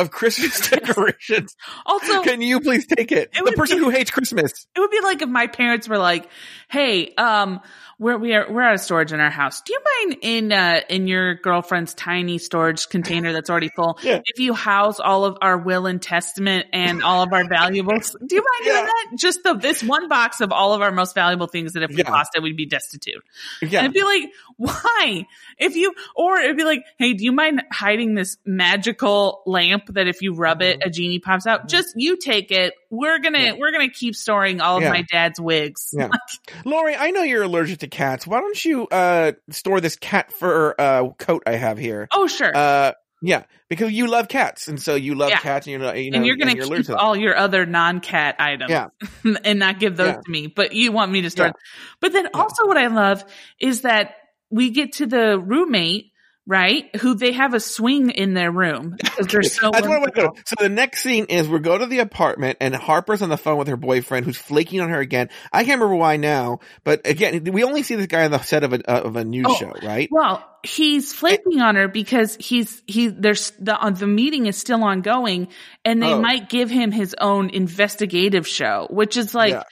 of 0.00 0.10
Christmas 0.10 0.68
decorations. 0.70 1.56
also, 1.86 2.22
Can 2.22 2.40
you 2.42 2.60
please 2.60 2.86
take 2.86 3.12
it? 3.12 3.30
It 3.34 3.44
the 3.44 3.52
person 3.52 3.78
be- 3.78 3.84
who 3.84 3.90
hates 3.90 4.10
Christmas. 4.10 4.66
It 4.76 4.80
would 4.80 4.90
be 4.90 5.00
like 5.00 5.22
if 5.22 5.28
my 5.28 5.46
parents 5.46 5.88
were 5.88 5.98
like, 5.98 6.28
"Hey, 6.70 7.14
um, 7.16 7.60
we're 7.98 8.16
we 8.16 8.32
are 8.34 8.46
we're 8.52 8.62
out 8.62 8.74
of 8.74 8.80
storage 8.80 9.12
in 9.12 9.18
our 9.20 9.30
house. 9.30 9.60
Do 9.62 9.72
you 9.72 9.80
mind 10.08 10.18
in 10.22 10.52
uh 10.52 10.80
in 10.88 11.06
your 11.08 11.34
girlfriend's 11.34 11.94
tiny 11.94 12.38
storage 12.38 12.88
container 12.88 13.32
that's 13.32 13.50
already 13.50 13.70
full 13.74 13.98
Yeah. 14.04 14.20
if 14.24 14.38
you 14.38 14.54
house 14.54 15.00
all 15.00 15.24
of 15.24 15.36
our 15.42 15.58
will 15.58 15.86
and 15.86 16.00
testament 16.00 16.66
and 16.72 17.02
all 17.02 17.24
of 17.24 17.32
our 17.32 17.48
valuables? 17.48 18.14
Do 18.24 18.36
you 18.36 18.42
mind 18.42 18.62
Yeah. 18.66 18.72
doing 18.74 18.84
that? 18.86 19.06
Just 19.18 19.42
the 19.42 19.54
this 19.54 19.82
one 19.82 20.08
box 20.08 20.40
of 20.40 20.52
all 20.52 20.74
of 20.74 20.80
our 20.80 20.92
most 20.92 21.14
valuable 21.16 21.48
things 21.48 21.72
that 21.72 21.82
if 21.82 21.90
we 21.90 21.96
Yeah. 21.96 22.10
lost 22.12 22.30
it, 22.36 22.42
we'd 22.42 22.56
be 22.56 22.66
destitute. 22.66 23.22
Yeah. 23.62 23.80
And 23.80 23.88
I'd 23.88 23.92
be 23.94 24.02
like, 24.04 24.30
why? 24.56 25.26
If 25.58 25.74
you, 25.74 25.92
or 26.14 26.38
it'd 26.38 26.56
be 26.56 26.62
like, 26.64 26.84
hey, 26.98 27.14
do 27.14 27.24
you 27.24 27.32
mind 27.32 27.62
hiding 27.72 28.14
this 28.14 28.36
magical 28.46 29.42
lamp 29.44 29.87
that 29.94 30.06
if 30.08 30.22
you 30.22 30.34
rub 30.34 30.62
it, 30.62 30.80
a 30.84 30.90
genie 30.90 31.18
pops 31.18 31.46
out? 31.46 31.68
Just 31.68 31.94
you 31.96 32.16
take 32.16 32.50
it. 32.50 32.74
We're 32.90 33.18
gonna, 33.18 33.38
Mm-hmm. 33.38 33.46
Yeah. 33.46 33.60
we're 33.60 33.72
gonna 33.72 33.90
keep 33.90 34.14
storing 34.14 34.60
all 34.60 34.76
of 34.78 34.82
Yeah. 34.82 34.90
my 34.90 35.02
dad's 35.02 35.40
wigs. 35.40 35.90
Yeah. 35.96 36.08
Lauri, 36.64 36.96
I 36.96 37.10
know 37.10 37.22
you're 37.22 37.42
allergic 37.42 37.80
to 37.80 37.86
cats. 37.88 38.26
Why 38.26 38.40
don't 38.40 38.64
you 38.64 38.86
uh 38.88 39.32
store 39.50 39.80
this 39.80 39.96
cat 39.96 40.32
fur 40.32 40.74
uh 40.78 41.08
coat 41.18 41.42
I 41.46 41.52
have 41.52 41.78
here? 41.78 42.08
Oh, 42.12 42.26
sure. 42.26 42.50
Uh 42.56 42.92
yeah, 43.20 43.42
because 43.68 43.90
you 43.92 44.06
love 44.06 44.28
cats 44.28 44.68
and 44.68 44.80
so 44.80 44.94
you 44.94 45.16
love 45.16 45.30
Yeah. 45.30 45.38
cats 45.40 45.66
and 45.66 45.72
you're 45.72 45.80
not 45.80 45.98
you 45.98 46.10
know 46.12 46.16
and 46.18 46.26
you're 46.26 46.36
gonna 46.36 46.52
allergic 46.54 46.76
keep 46.76 46.86
to 46.86 46.96
all 46.96 47.16
your 47.16 47.36
other 47.36 47.66
non-cat 47.66 48.36
items 48.38 48.70
Yeah. 48.70 48.88
and 49.44 49.58
not 49.58 49.80
give 49.80 49.96
those 49.96 50.06
Yeah. 50.14 50.20
to 50.24 50.30
me, 50.30 50.46
but 50.46 50.72
you 50.72 50.92
want 50.92 51.10
me 51.10 51.22
to 51.22 51.30
store. 51.30 51.46
Yeah. 51.46 51.52
But 52.00 52.12
then 52.12 52.28
also 52.32 52.66
what 52.66 52.76
I 52.76 52.86
love 52.86 53.24
is 53.60 53.80
that 53.82 54.14
we 54.50 54.70
get 54.70 54.92
to 54.94 55.06
the 55.06 55.38
roommate 55.38 56.12
right? 56.48 56.96
Who 56.96 57.14
they 57.14 57.32
have 57.32 57.52
a 57.54 57.60
swing 57.60 58.10
in 58.10 58.32
their 58.34 58.50
room 58.50 58.96
because 58.98 59.26
they're 59.28 59.42
so. 59.44 59.70
That's 59.70 59.86
what 59.86 59.96
I 59.96 60.00
want 60.00 60.14
to 60.16 60.20
go. 60.22 60.34
So 60.46 60.56
the 60.58 60.68
next 60.68 61.02
scene 61.02 61.26
is 61.26 61.48
we 61.48 61.58
go 61.60 61.78
to 61.78 61.86
the 61.86 61.98
apartment 62.00 62.56
and 62.60 62.74
Harper's 62.74 63.22
on 63.22 63.28
the 63.28 63.36
phone 63.36 63.58
with 63.58 63.68
her 63.68 63.76
boyfriend 63.76 64.24
who's 64.26 64.38
flaking 64.38 64.80
on 64.80 64.88
her 64.88 64.98
again. 64.98 65.28
I 65.52 65.64
can't 65.64 65.78
remember 65.80 65.94
why 65.96 66.16
now, 66.16 66.60
but 66.82 67.06
again, 67.06 67.44
we 67.52 67.62
only 67.62 67.82
see 67.84 67.94
this 67.94 68.06
guy 68.06 68.24
on 68.24 68.30
the 68.32 68.40
set 68.40 68.64
of 68.64 68.72
a 68.72 68.90
uh, 68.90 69.00
of 69.02 69.14
a 69.16 69.24
news 69.24 69.46
Oh. 69.48 69.54
show, 69.54 69.72
right? 69.84 70.08
Well, 70.10 70.42
he's 70.64 71.12
flaking 71.12 71.60
on 71.60 71.76
her 71.76 71.86
because 71.86 72.36
he's 72.40 72.82
he 72.86 73.08
there's 73.08 73.50
the 73.60 73.78
uh, 73.80 73.90
the 73.90 74.06
meeting 74.06 74.46
is 74.46 74.56
still 74.56 74.82
ongoing, 74.82 75.48
and 75.84 76.02
they 76.02 76.12
Oh. 76.14 76.20
might 76.20 76.48
give 76.48 76.70
him 76.70 76.90
his 76.92 77.14
own 77.20 77.50
investigative 77.50 78.48
show, 78.48 78.86
which 78.90 79.16
is 79.18 79.34
like, 79.34 79.52
Yeah. 79.52 79.64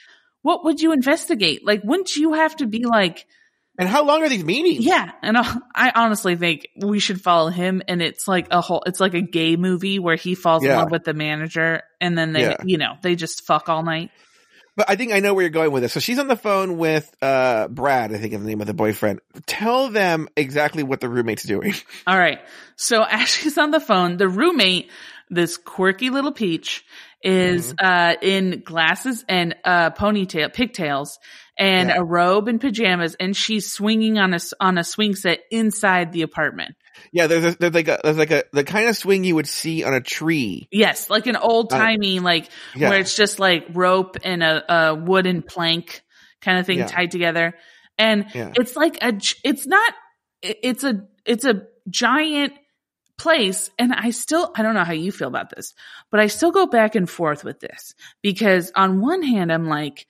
what 0.43 0.63
would 0.63 0.79
you 0.79 0.91
investigate? 0.93 1.65
Like, 1.65 1.81
wouldn't 1.83 2.15
you 2.15 2.33
have 2.33 2.55
to 2.57 2.67
be 2.67 2.85
like, 2.85 3.25
And 3.77 3.87
how 3.87 4.03
long 4.05 4.23
are 4.23 4.29
these 4.29 4.43
meetings? 4.43 4.83
yeah? 4.85 5.11
And 5.21 5.37
I 5.37 5.91
honestly 5.93 6.35
think 6.35 6.67
we 6.75 6.99
should 6.99 7.21
follow 7.21 7.49
him, 7.49 7.81
and 7.87 8.01
it's 8.01 8.27
like 8.27 8.47
a 8.51 8.59
whole, 8.61 8.81
it's 8.87 8.99
like 8.99 9.13
a 9.13 9.21
gay 9.21 9.55
movie 9.55 9.99
where 9.99 10.15
he 10.15 10.33
falls 10.35 10.63
in 10.63 10.71
love 10.71 10.89
with 10.91 11.03
the 11.03 11.13
manager, 11.13 11.83
and 12.01 12.17
then 12.17 12.33
they, 12.33 12.41
Yeah. 12.41 12.55
you 12.63 12.77
know, 12.79 12.95
they 13.03 13.15
just 13.15 13.45
fuck 13.45 13.69
all 13.69 13.83
night. 13.83 14.09
But 14.75 14.89
I 14.89 14.95
think 14.95 15.11
I 15.11 15.19
know 15.21 15.33
where 15.33 15.41
you're 15.43 15.49
going 15.49 15.71
with 15.71 15.81
this. 15.83 15.93
So 15.93 15.99
she's 15.99 16.19
on 16.19 16.27
the 16.27 16.35
phone 16.35 16.77
with 16.77 17.11
uh 17.21 17.67
Brad, 17.67 18.13
I 18.13 18.17
think 18.19 18.33
is 18.33 18.41
the 18.41 18.47
name 18.47 18.61
of 18.61 18.67
the 18.67 18.75
boyfriend. 18.75 19.21
Tell 19.47 19.89
them 19.89 20.27
exactly 20.37 20.83
what 20.83 20.99
the 20.99 21.09
roommate's 21.09 21.43
doing. 21.43 21.73
All 22.07 22.17
right. 22.17 22.39
So 22.75 23.03
as 23.09 23.27
she's 23.27 23.57
on 23.57 23.71
the 23.71 23.79
phone, 23.79 24.17
the 24.17 24.27
roommate, 24.27 24.91
this 25.31 25.57
quirky 25.57 26.09
little 26.11 26.31
peach, 26.31 26.85
is 27.23 27.73
Mm-hmm. 27.73 27.85
uh 27.85 28.13
in 28.21 28.61
glasses 28.63 29.25
and 29.27 29.55
uh 29.65 29.89
ponytail 29.89 30.53
pigtails 30.53 31.17
and 31.57 31.89
Yeah. 31.89 31.97
a 31.97 32.03
robe 32.03 32.47
and 32.47 32.61
pajamas 32.61 33.15
and 33.19 33.35
she's 33.35 33.71
swinging 33.71 34.17
on 34.17 34.33
a 34.33 34.39
on 34.59 34.77
a 34.77 34.83
swing 34.83 35.15
set 35.15 35.39
inside 35.51 36.11
the 36.11 36.21
apartment. 36.21 36.75
yeah, 37.11 37.27
there's 37.27 37.43
a, 37.53 37.57
there's 37.57 37.73
like 37.73 37.87
a 37.87 37.99
there's 38.03 38.17
like 38.17 38.31
a 38.31 38.43
the 38.53 38.63
kind 38.63 38.87
of 38.89 38.97
swing 38.97 39.23
you 39.23 39.35
would 39.35 39.47
see 39.47 39.83
on 39.83 39.93
a 39.93 40.01
tree. 40.01 40.67
Yes, 40.71 41.09
like 41.09 41.27
an 41.27 41.35
old 41.35 41.69
timey 41.69 42.19
like 42.19 42.45
Uh, 42.45 42.49
Yeah. 42.75 42.89
where 42.89 42.99
it's 42.99 43.15
just 43.15 43.39
like 43.39 43.65
rope 43.73 44.17
and 44.23 44.41
a, 44.43 44.73
a 44.73 44.95
wooden 44.95 45.41
plank 45.43 46.01
kind 46.41 46.59
of 46.59 46.65
thing 46.65 46.79
Yeah. 46.79 46.87
tied 46.87 47.11
together. 47.11 47.53
And 47.97 48.25
it's 48.33 48.75
like 48.75 48.97
a 49.03 49.13
it's 49.43 49.65
not 49.67 49.93
it's 50.41 50.83
a 50.83 51.07
it's 51.25 51.45
a 51.45 51.63
giant 51.89 52.53
place 53.17 53.71
and 53.79 53.91
I 53.93 54.11
still 54.11 54.51
I 54.55 54.61
don't 54.61 54.75
know 54.75 54.83
how 54.83 54.93
you 54.93 55.11
feel 55.11 55.27
about 55.27 55.49
this, 55.55 55.73
but 56.11 56.19
I 56.19 56.27
still 56.27 56.51
go 56.51 56.67
back 56.67 56.93
and 56.95 57.09
forth 57.09 57.43
with 57.43 57.59
this 57.59 57.95
because 58.21 58.71
on 58.75 59.01
one 59.01 59.23
hand 59.23 59.51
I'm 59.51 59.65
like 59.67 60.05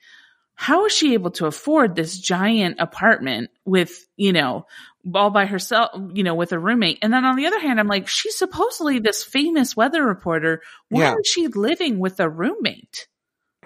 how 0.60 0.86
is 0.86 0.92
she 0.92 1.14
able 1.14 1.30
to 1.30 1.46
afford 1.46 1.94
this 1.94 2.18
giant 2.18 2.80
apartment 2.80 3.50
with, 3.64 3.92
you 4.16 4.32
know, 4.32 4.66
all 5.14 5.30
by 5.30 5.46
herself, 5.46 5.90
you 6.12 6.24
know, 6.24 6.34
with 6.34 6.50
a 6.50 6.58
roommate? 6.58 6.98
And 7.00 7.12
then 7.12 7.24
on 7.24 7.36
the 7.36 7.46
other 7.46 7.60
hand, 7.60 7.78
I'm 7.78 7.86
like, 7.86 8.08
she's 8.08 8.36
supposedly 8.36 8.98
this 8.98 9.22
famous 9.22 9.76
weather 9.76 10.02
reporter. 10.04 10.60
Why 10.88 11.02
Yeah. 11.02 11.14
is 11.14 11.28
she 11.32 11.46
living 11.46 12.00
with 12.00 12.18
a 12.18 12.28
roommate? 12.28 13.06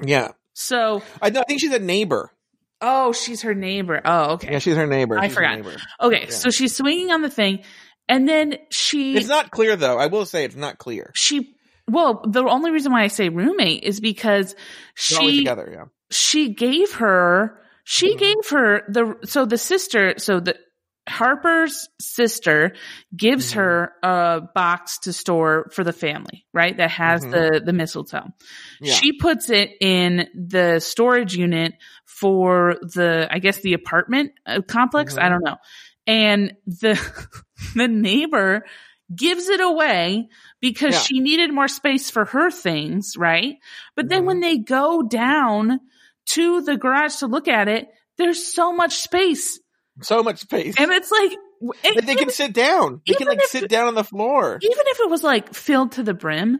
Yeah. 0.04 0.32
So, 0.52 1.02
I, 1.22 1.28
I 1.28 1.44
think 1.44 1.60
she's 1.60 1.72
a 1.72 1.78
neighbor. 1.78 2.30
oh, 2.82 3.12
she's 3.14 3.40
her 3.40 3.54
neighbor. 3.54 4.02
Oh, 4.04 4.32
okay. 4.34 4.52
Yeah, 4.52 4.58
she's 4.58 4.76
her 4.76 4.86
neighbor. 4.86 5.18
I 5.18 5.28
She's 5.28 5.34
forgot. 5.34 5.56
neighbor. 5.56 5.74
Okay. 5.98 6.24
Yeah. 6.24 6.30
So 6.30 6.50
she's 6.50 6.76
swinging 6.76 7.10
on 7.10 7.22
the 7.22 7.30
thing 7.30 7.62
and 8.06 8.28
then 8.28 8.58
she, 8.70 9.16
It's 9.16 9.28
not 9.28 9.50
clear 9.50 9.76
though. 9.76 9.96
I 9.98 10.08
will 10.08 10.26
say 10.26 10.44
it's 10.44 10.56
not 10.56 10.76
clear. 10.76 11.10
she, 11.14 11.54
well, 11.88 12.22
the 12.28 12.44
only 12.44 12.70
reason 12.70 12.92
why 12.92 13.02
I 13.02 13.06
say 13.08 13.30
roommate 13.30 13.82
is 13.84 13.98
because 14.00 14.54
They're 15.08 15.20
always 15.20 15.34
she, 15.34 15.38
together, 15.40 15.70
yeah. 15.72 15.84
She 16.12 16.54
gave 16.54 16.92
her 16.94 17.58
she 17.84 18.14
Mhm. 18.14 18.18
gave 18.18 18.48
her 18.50 18.82
the 18.88 19.16
so 19.24 19.44
the 19.44 19.58
sister 19.58 20.14
so 20.18 20.40
the 20.40 20.56
Harper's 21.08 21.88
sister 22.00 22.74
gives 23.16 23.50
Mhm. 23.50 23.54
her 23.56 23.92
a 24.04 24.40
box 24.54 24.98
to 25.00 25.12
store 25.12 25.68
for 25.74 25.82
the 25.82 25.92
family, 25.92 26.46
right? 26.54 26.76
That 26.76 26.92
has 26.92 27.24
Mhm. 27.24 27.30
the 27.32 27.62
the 27.64 27.72
mistletoe. 27.72 28.28
Yeah. 28.80 28.94
She 28.94 29.12
puts 29.18 29.50
it 29.50 29.70
in 29.80 30.28
the 30.32 30.78
storage 30.78 31.34
unit 31.34 31.74
for 32.04 32.76
the 32.82 33.26
I 33.28 33.40
guess 33.40 33.60
the 33.62 33.72
apartment 33.74 34.30
uh, 34.46 34.60
complex, 34.62 35.14
Mhm. 35.14 35.22
I 35.22 35.28
don't 35.28 35.44
know. 35.44 35.56
And 36.06 36.54
the 36.66 36.94
the 37.74 37.88
neighbor 37.88 38.64
gives 39.14 39.48
it 39.48 39.60
away 39.60 40.28
because 40.60 40.94
Yeah. 40.94 41.00
she 41.00 41.18
needed 41.20 41.52
more 41.52 41.68
space 41.68 42.10
for 42.10 42.26
her 42.26 42.50
things, 42.52 43.14
right? 43.16 43.56
But 43.96 44.08
then 44.08 44.24
when 44.24 44.38
they 44.38 44.58
go 44.58 45.02
down 45.02 45.80
to 46.30 46.62
the 46.62 46.76
garage 46.76 47.16
to 47.16 47.26
look 47.26 47.48
at 47.48 47.68
it, 47.68 47.88
there's 48.18 48.46
so 48.46 48.72
much 48.72 48.96
space. 48.96 49.58
so 50.02 50.22
much 50.22 50.38
space. 50.40 50.74
And 50.78 50.90
it's 50.90 51.10
like, 51.10 51.32
and 51.84 52.06
they 52.08 52.14
can 52.16 52.30
sit 52.30 52.52
down. 52.52 53.00
They 53.06 53.14
can 53.14 53.26
like 53.28 53.38
if- 53.38 53.50
sit 53.50 53.68
down 53.68 53.88
on 53.88 53.94
the 53.94 54.04
floor. 54.04 54.58
even 54.60 54.78
if 54.86 55.00
it 55.00 55.10
was 55.10 55.22
like 55.22 55.54
filled 55.54 55.92
to 55.92 56.02
the 56.02 56.14
brim, 56.14 56.58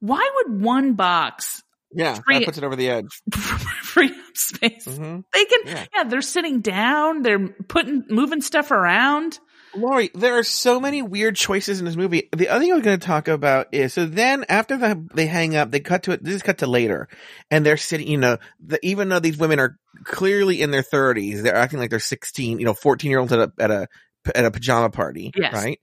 why 0.00 0.28
would 0.36 0.60
one 0.62 0.94
box 0.94 1.62
Yeah, 1.92 2.14
free- 2.24 2.38
that 2.40 2.44
puts 2.46 2.58
it 2.58 2.64
over 2.64 2.76
the 2.76 2.88
edge. 2.90 3.22
free 3.82 4.08
up 4.08 4.36
space? 4.36 4.84
hmm 4.84 5.20
They 5.32 5.44
can, 5.44 5.60
Yeah. 5.66 5.84
yeah. 5.94 6.04
they're 6.04 6.20
sitting 6.22 6.60
down, 6.60 7.22
they're 7.22 7.48
putting, 7.48 8.04
moving 8.10 8.40
stuff 8.42 8.70
around. 8.70 9.38
Lauri, 9.76 10.10
there 10.14 10.38
are 10.38 10.44
so 10.44 10.80
many 10.80 11.02
weird 11.02 11.36
choices 11.36 11.78
in 11.78 11.84
this 11.84 11.96
movie. 11.96 12.28
The 12.34 12.48
other 12.48 12.60
thing 12.60 12.72
I 12.72 12.76
was 12.76 12.84
going 12.84 12.98
to 12.98 13.06
talk 13.06 13.28
about 13.28 13.68
is 13.72 13.92
so 13.92 14.06
then 14.06 14.44
after 14.48 14.76
the, 14.76 15.06
they 15.14 15.26
hang 15.26 15.56
up, 15.56 15.70
they 15.70 15.80
cut 15.80 16.04
to 16.04 16.12
it. 16.12 16.22
This 16.22 16.36
is 16.36 16.42
cut 16.42 16.58
to 16.58 16.66
later, 16.66 17.08
and 17.50 17.64
they're 17.64 17.76
sitting. 17.76 18.08
You 18.08 18.18
know, 18.18 18.38
the, 18.64 18.78
even 18.86 19.08
though 19.08 19.18
these 19.20 19.36
women 19.38 19.58
are 19.60 19.76
clearly 20.04 20.60
in 20.62 20.70
their 20.70 20.82
thirties, 20.82 21.42
they're 21.42 21.54
acting 21.56 21.78
like 21.78 21.90
they're 21.90 21.98
sixteen. 21.98 22.58
You 22.58 22.66
know, 22.66 22.74
fourteen 22.74 23.10
year 23.10 23.20
olds 23.20 23.32
at 23.32 23.38
a 23.40 23.52
at 23.58 23.70
a 23.70 23.88
at 24.34 24.44
a 24.44 24.50
pajama 24.50 24.90
party, 24.90 25.32
Yes. 25.36 25.52
right? 25.52 25.80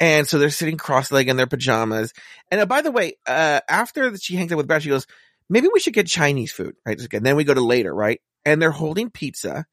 And 0.00 0.26
so 0.28 0.38
they're 0.38 0.50
sitting 0.50 0.76
cross-legged 0.76 1.30
in 1.30 1.36
their 1.36 1.46
pajamas. 1.46 2.12
And 2.50 2.60
uh, 2.60 2.66
by 2.66 2.82
the 2.82 2.90
way, 2.90 3.14
uh, 3.26 3.60
after 3.68 4.16
she 4.16 4.36
hangs 4.36 4.52
up 4.52 4.56
with 4.56 4.66
Brad, 4.66 4.82
she 4.82 4.88
goes, 4.88 5.06
"Maybe 5.48 5.68
we 5.72 5.80
should 5.80 5.94
get 5.94 6.06
Chinese 6.06 6.52
food, 6.52 6.74
right?" 6.84 7.00
And 7.12 7.24
then 7.24 7.36
we 7.36 7.44
go 7.44 7.54
to 7.54 7.60
later, 7.60 7.94
right? 7.94 8.20
And 8.44 8.60
they're 8.60 8.70
holding 8.72 9.10
pizza. 9.10 9.66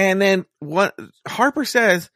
And 0.00 0.20
then 0.20 0.46
what 0.60 0.98
Harper 1.28 1.66
says, 1.66 2.10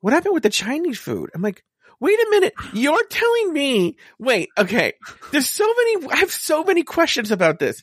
what 0.00 0.12
happened 0.12 0.34
with 0.34 0.44
the 0.44 0.48
Chinese 0.48 1.00
food? 1.00 1.30
I'm 1.34 1.42
like, 1.42 1.64
wait 1.98 2.16
a 2.20 2.30
minute. 2.30 2.54
You're 2.72 3.04
telling 3.10 3.52
me, 3.52 3.96
wait, 4.16 4.50
okay. 4.56 4.92
There's 5.32 5.48
so 5.48 5.66
many, 5.66 6.06
I 6.06 6.18
have 6.18 6.30
so 6.30 6.62
many 6.62 6.84
questions 6.84 7.32
about 7.32 7.58
this. 7.58 7.82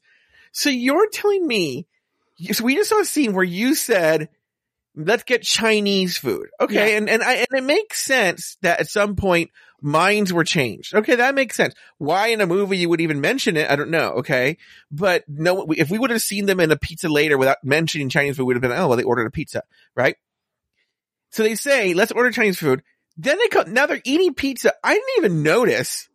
So 0.53 0.69
you're 0.69 1.09
telling 1.09 1.45
me, 1.45 1.87
so 2.53 2.63
we 2.63 2.75
just 2.75 2.89
saw 2.89 3.01
a 3.01 3.05
scene 3.05 3.33
where 3.33 3.43
you 3.43 3.75
said, 3.75 4.29
let's 4.95 5.23
get 5.23 5.43
Chinese 5.43 6.17
food. 6.17 6.47
Okay. 6.61 6.91
Yeah. 6.91 6.97
And, 6.99 7.09
and 7.09 7.21
I, 7.21 7.33
and 7.33 7.47
it 7.51 7.65
makes 7.65 8.01
sense 8.01 8.55
that 8.61 8.79
at 8.79 8.87
some 8.87 9.17
point 9.17 9.51
minds 9.83 10.33
were 10.33 10.43
changed. 10.43 10.95
Okay. 10.95 11.15
That 11.15 11.35
makes 11.35 11.55
sense. 11.55 11.75
Why 11.97 12.27
in 12.27 12.41
a 12.41 12.47
movie 12.47 12.77
you 12.77 12.89
would 12.89 13.01
even 13.01 13.21
mention 13.21 13.57
it? 13.57 13.69
I 13.69 13.75
don't 13.75 13.91
know. 13.91 14.13
Okay. 14.19 14.57
But 14.89 15.23
no, 15.27 15.67
if 15.71 15.91
we 15.91 15.99
would 15.99 16.09
have 16.09 16.21
seen 16.21 16.45
them 16.45 16.59
in 16.59 16.71
a 16.71 16.77
pizza 16.77 17.09
later 17.09 17.37
without 17.37 17.63
mentioning 17.63 18.09
Chinese 18.09 18.37
food, 18.37 18.43
we 18.43 18.53
would 18.53 18.63
have 18.63 18.69
been, 18.69 18.79
oh, 18.79 18.87
well, 18.87 18.97
they 18.97 19.03
ordered 19.03 19.27
a 19.27 19.31
pizza, 19.31 19.63
right? 19.95 20.15
So 21.31 21.43
they 21.43 21.55
say, 21.55 21.93
let's 21.93 22.11
order 22.11 22.31
Chinese 22.31 22.59
food. 22.59 22.83
Then 23.17 23.37
they 23.37 23.47
come, 23.47 23.73
now 23.73 23.85
they're 23.85 24.01
eating 24.03 24.33
pizza. 24.33 24.73
I 24.83 24.93
didn't 24.93 25.17
even 25.17 25.43
notice 25.43 26.09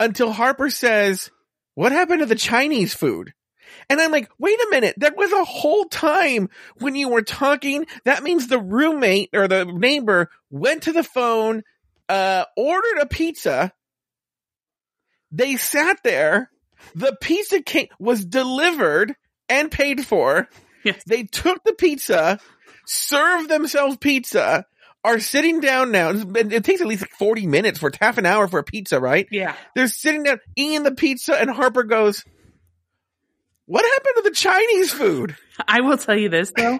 until 0.00 0.32
Harper 0.32 0.70
says, 0.70 1.30
what 1.74 1.92
happened 1.92 2.20
to 2.20 2.26
the 2.26 2.34
Chinese 2.34 2.94
food? 2.94 3.32
And 3.88 4.00
I'm 4.00 4.10
like, 4.10 4.28
wait 4.38 4.58
a 4.58 4.68
minute. 4.70 4.94
That 4.98 5.16
was 5.16 5.32
a 5.32 5.44
whole 5.44 5.84
time 5.84 6.48
when 6.78 6.94
you 6.94 7.08
were 7.08 7.22
talking. 7.22 7.86
That 8.04 8.22
means 8.22 8.48
the 8.48 8.58
roommate 8.58 9.30
or 9.32 9.46
the 9.48 9.64
neighbor 9.64 10.30
went 10.50 10.84
to 10.84 10.92
the 10.92 11.04
phone, 11.04 11.62
uh, 12.08 12.44
ordered 12.56 13.00
a 13.00 13.06
pizza. 13.06 13.72
They 15.32 15.56
sat 15.56 15.98
there. 16.02 16.50
The 16.94 17.16
pizza 17.20 17.62
came, 17.62 17.88
was 17.98 18.24
delivered 18.24 19.14
and 19.48 19.70
paid 19.70 20.06
for. 20.06 20.48
Yes. 20.84 21.02
They 21.04 21.24
took 21.24 21.64
the 21.64 21.72
pizza, 21.72 22.38
served 22.86 23.48
themselves 23.48 23.96
pizza, 23.96 24.66
are 25.06 25.20
sitting 25.20 25.60
down 25.60 25.92
now. 25.92 26.10
It 26.10 26.64
takes 26.64 26.80
at 26.80 26.86
least 26.86 27.02
like 27.02 27.12
40 27.12 27.46
minutes 27.46 27.78
for 27.78 27.90
half 28.00 28.18
an 28.18 28.26
hour 28.26 28.48
for 28.48 28.58
a 28.58 28.64
pizza, 28.64 29.00
right? 29.00 29.26
Yeah. 29.30 29.54
They're 29.74 29.88
sitting 29.88 30.24
down 30.24 30.40
eating 30.56 30.82
the 30.82 30.92
pizza 30.92 31.40
and 31.40 31.50
Harper 31.50 31.84
goes, 31.84 32.24
what 33.66 33.84
happened 33.84 34.24
to 34.24 34.30
the 34.30 34.34
Chinese 34.34 34.92
food? 34.92 35.36
I 35.68 35.80
will 35.80 35.98
tell 35.98 36.16
you 36.16 36.28
this 36.28 36.52
though. 36.56 36.78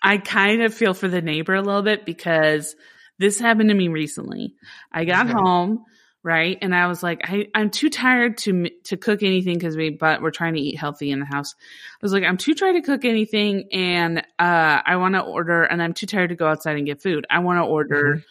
I 0.00 0.18
kind 0.18 0.62
of 0.62 0.72
feel 0.74 0.94
for 0.94 1.08
the 1.08 1.20
neighbor 1.20 1.54
a 1.54 1.62
little 1.62 1.82
bit 1.82 2.04
because 2.04 2.76
this 3.18 3.38
happened 3.38 3.68
to 3.70 3.74
me 3.74 3.88
recently. 3.88 4.54
I 4.92 5.04
got 5.04 5.26
Okay. 5.26 5.32
home, 5.32 5.84
right? 6.22 6.58
And 6.60 6.74
I 6.74 6.86
was 6.86 7.02
like, 7.02 7.20
I, 7.24 7.48
I'm 7.54 7.70
too 7.70 7.90
tired 7.90 8.38
to, 8.38 8.70
to 8.84 8.96
cook 8.96 9.22
anything 9.22 9.54
because 9.54 9.76
we, 9.76 9.90
but 9.90 10.20
we're 10.22 10.30
trying 10.30 10.54
to 10.54 10.60
eat 10.60 10.76
healthy 10.78 11.10
in 11.10 11.20
the 11.20 11.26
house. 11.26 11.54
I 11.58 11.98
was 12.02 12.12
like, 12.12 12.24
I'm 12.24 12.36
too 12.36 12.54
tired 12.54 12.74
to 12.74 12.82
cook 12.82 13.04
anything 13.04 13.68
and, 13.72 14.18
uh, 14.38 14.82
I 14.84 14.96
want 14.96 15.14
to 15.14 15.20
order 15.20 15.62
and 15.64 15.82
I'm 15.82 15.94
too 15.94 16.06
tired 16.06 16.28
to 16.30 16.36
go 16.36 16.46
outside 16.46 16.76
and 16.76 16.86
get 16.86 17.02
food. 17.02 17.26
I 17.30 17.38
want 17.40 17.58
to 17.58 17.64
order, 17.64 18.22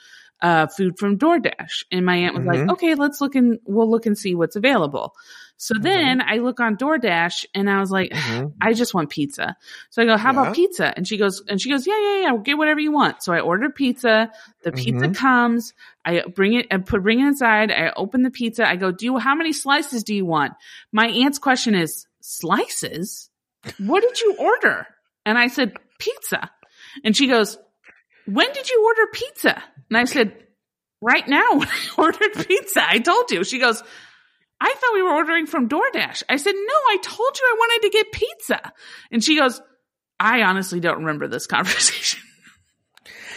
uh, 0.42 0.68
food 0.68 1.00
from 1.00 1.18
DoorDash. 1.18 1.84
And 1.92 2.06
my 2.06 2.16
aunt 2.16 2.36
was 2.36 2.44
Mhm. 2.44 2.48
like, 2.48 2.70
okay, 2.74 2.94
let's 2.96 3.20
look 3.22 3.36
and 3.36 3.60
we'll 3.66 3.90
look 3.90 4.06
and 4.06 4.18
see 4.18 4.36
what's 4.36 4.56
available. 4.56 5.14
So 5.60 5.74
Mhm. 5.76 5.82
then 5.84 6.22
I 6.22 6.38
look 6.38 6.60
on 6.60 6.78
DoorDash 6.78 7.46
and 7.56 7.70
I 7.70 7.80
was 7.80 7.90
like, 7.92 8.12
Mhm. 8.14 8.54
I 8.62 8.74
just 8.74 8.94
want 8.94 9.10
pizza. 9.10 9.56
So 9.90 10.02
I 10.02 10.06
go, 10.06 10.16
how 10.16 10.32
Yeah. 10.34 10.42
about 10.42 10.56
pizza? 10.56 10.94
And 10.96 11.08
she 11.08 11.18
goes, 11.18 11.42
and 11.50 11.60
she 11.60 11.70
goes, 11.70 11.86
yeah, 11.88 12.00
yeah, 12.00 12.18
yeah, 12.22 12.38
get 12.44 12.58
whatever 12.58 12.80
you 12.80 12.92
want. 12.92 13.24
So 13.24 13.34
I 13.34 13.40
ordered 13.40 13.74
pizza. 13.76 14.32
The 14.64 14.72
pizza 14.72 15.08
Mhm. 15.08 15.16
comes. 15.16 15.74
I 16.06 16.22
bring 16.34 16.54
it 16.54 16.68
and 16.72 16.86
put, 16.86 17.02
bring 17.04 17.20
it 17.20 17.26
inside. 17.28 17.72
I 17.72 17.92
open 17.96 18.22
the 18.22 18.32
pizza. 18.32 18.68
I 18.68 18.76
go, 18.76 18.92
do 18.92 19.06
you, 19.06 19.18
how 19.18 19.36
many 19.36 19.52
slices 19.52 20.04
do 20.04 20.14
you 20.16 20.26
want? 20.26 20.54
My 20.94 21.08
aunt's 21.08 21.40
question 21.40 21.74
is 21.76 22.06
slices. 22.22 23.30
What 23.80 24.02
did 24.02 24.22
you 24.22 24.36
order? 24.40 24.88
And 25.26 25.38
I 25.38 25.48
said, 25.48 25.74
pizza. 26.00 26.50
And 27.04 27.16
she 27.18 27.28
goes, 27.28 27.58
when 28.26 28.52
did 28.54 28.70
you 28.70 28.86
order 28.86 29.12
pizza? 29.12 29.64
And 29.90 29.98
I 29.98 30.06
said, 30.06 30.34
right 31.02 31.28
now 31.28 31.54
when 31.54 31.68
I 31.68 31.80
ordered 31.98 32.34
pizza. 32.48 32.82
I 32.88 33.00
told 33.00 33.32
you. 33.32 33.44
She 33.44 33.60
goes, 33.60 33.84
I 34.60 34.74
thought 34.74 34.94
we 34.94 35.04
were 35.04 35.14
ordering 35.14 35.46
from 35.46 35.70
DoorDash. 35.70 36.24
I 36.28 36.38
said, 36.38 36.54
no, 36.54 36.76
I 36.90 36.98
told 37.02 37.38
you 37.38 37.46
I 37.46 37.56
wanted 37.58 37.88
to 37.88 37.90
get 37.92 38.12
pizza. 38.12 38.74
And 39.12 39.24
she 39.24 39.38
goes, 39.38 39.62
I 40.20 40.42
honestly 40.42 40.80
don't 40.80 41.00
remember 41.00 41.28
this 41.28 41.48
conversation. 41.48 42.22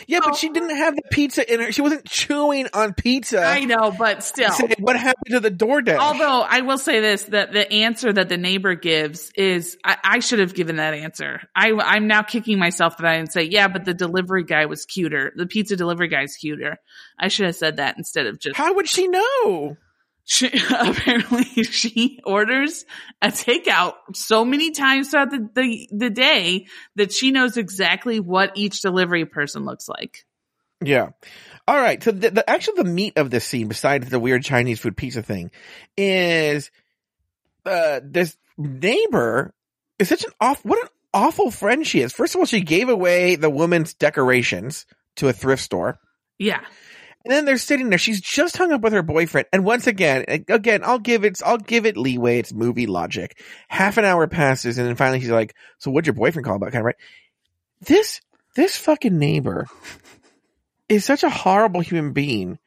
Yeah, 0.07 0.21
but 0.25 0.35
she 0.35 0.49
didn't 0.49 0.77
have 0.77 0.97
the 0.97 1.03
pizza 1.13 1.53
in 1.53 1.61
her. 1.61 1.71
She 1.71 1.83
wasn't 1.83 2.05
chewing 2.05 2.67
on 2.75 2.95
pizza. 2.95 3.45
I 3.45 3.65
know, 3.65 3.95
but 3.97 4.25
still. 4.25 4.51
What 4.81 4.97
happened 4.97 5.27
to 5.31 5.41
the 5.41 5.53
DoorDash? 5.53 5.99
Although 5.99 6.41
I 6.41 6.63
will 6.63 6.79
say 6.79 6.99
this, 6.99 7.25
that 7.25 7.53
the 7.53 7.71
answer 7.73 8.13
that 8.13 8.29
the 8.29 8.37
neighbor 8.37 8.75
gives 8.75 9.31
is, 9.37 9.77
I, 9.85 9.99
I 10.03 10.19
should 10.19 10.41
have 10.41 10.53
given 10.53 10.77
that 10.77 10.95
answer. 10.95 11.43
I, 11.55 11.73
I'm 11.73 12.09
now 12.09 12.23
kicking 12.23 12.59
myself 12.59 12.97
that 12.97 13.07
I 13.07 13.19
didn't 13.19 13.33
say, 13.33 13.45
yeah, 13.45 13.69
but 13.69 13.85
the 13.85 13.95
delivery 13.95 14.43
guy 14.43 14.67
was 14.67 14.85
cuter. 14.85 15.33
The 15.37 15.47
pizza 15.47 15.77
delivery 15.77 16.09
guy's 16.09 16.35
cuter. 16.35 16.79
I 17.17 17.29
should 17.29 17.47
have 17.47 17.57
said 17.57 17.77
that 17.77 17.97
instead 17.97 18.27
of 18.27 18.41
just, 18.41 18.57
how 18.57 18.75
would 18.75 18.89
she 18.89 19.07
know? 19.07 19.77
She, 20.31 20.47
apparently 20.71 21.65
she 21.65 22.21
orders 22.25 22.85
a 23.21 23.29
takeout 23.29 23.95
so 24.15 24.45
many 24.45 24.71
times 24.71 25.11
throughout 25.11 25.33
the, 25.33 25.49
the, 25.57 25.89
the 25.91 26.11
day 26.11 26.67
that 26.95 27.13
she 27.13 27.33
knows 27.33 27.57
exactly 27.57 28.21
what 28.21 28.53
each 28.55 28.81
delivery 28.81 29.27
person 29.27 29.65
looks 29.65 29.89
like. 29.89 30.25
Yeah. 30.85 31.09
All 31.67 31.77
right. 31.77 32.01
So 32.01 32.13
the, 32.13 32.31
the 32.31 32.49
actually 32.49 32.85
the 32.85 32.91
meat 32.91 33.15
of 33.17 33.31
this 33.31 33.45
scene, 33.45 33.67
besides 33.67 34.09
the 34.09 34.21
weird 34.21 34.45
Chinese 34.45 34.79
food 34.79 34.97
pizza 34.97 35.21
thing, 35.21 35.51
is 35.97 36.71
uh 37.67 37.99
this 38.05 38.37
neighbor 38.57 39.53
is 39.99 40.09
such 40.09 40.23
an 40.25 40.31
off. 40.41 40.65
What 40.65 40.81
an 40.81 40.89
awful 41.13 41.51
friend 41.51 41.85
she 41.85 42.03
is. 42.03 42.13
First 42.13 42.37
of 42.37 42.39
all, 42.39 42.47
she 42.47 42.61
gave 42.61 42.89
away 42.89 43.35
the 43.35 43.51
woman's 43.51 43.95
decorations 43.95 44.87
to 45.17 45.27
a 45.27 45.33
thrift 45.33 45.65
store. 45.65 45.99
Yeah. 46.39 46.61
And 47.25 47.33
then 47.33 47.45
they're 47.45 47.59
sitting 47.59 47.91
there. 47.91 47.99
She's 47.99 48.21
just 48.21 48.57
hung 48.57 48.73
up 48.73 48.81
with 48.81 48.95
her 48.95 49.03
boyfriend. 49.03 49.47
And 49.53 49.65
once 49.65 49.87
again, 49.87 50.25
again, 50.49 50.81
I'll 50.83 50.99
give 50.99 51.25
it, 51.25 51.41
I'll 51.45 51.59
give 51.59 51.85
it 51.85 51.97
leeway. 51.97 52.39
It's 52.39 52.53
movie 52.53 52.87
logic. 52.87 53.39
Half 53.69 53.99
an 53.99 54.07
hour 54.07 54.27
passes 54.27 54.79
and 54.79 54.89
then 54.89 54.97
finally 54.97 55.21
he's 55.21 55.31
like, 55.31 55.55
so 55.79 55.91
what'd 55.91 56.07
your 56.07 56.15
boyfriend 56.15 56.47
call 56.47 56.57
about? 56.57 56.73
Kind 56.73 56.81
of 56.81 56.87
right. 56.87 56.97
This, 57.83 58.21
this 58.57 58.77
fucking 58.77 59.19
neighbor 59.19 59.67
is 60.89 61.05
such 61.05 61.23
a 61.23 61.31
horrible 61.31 61.81
human 61.81 62.13
being. 62.13 62.59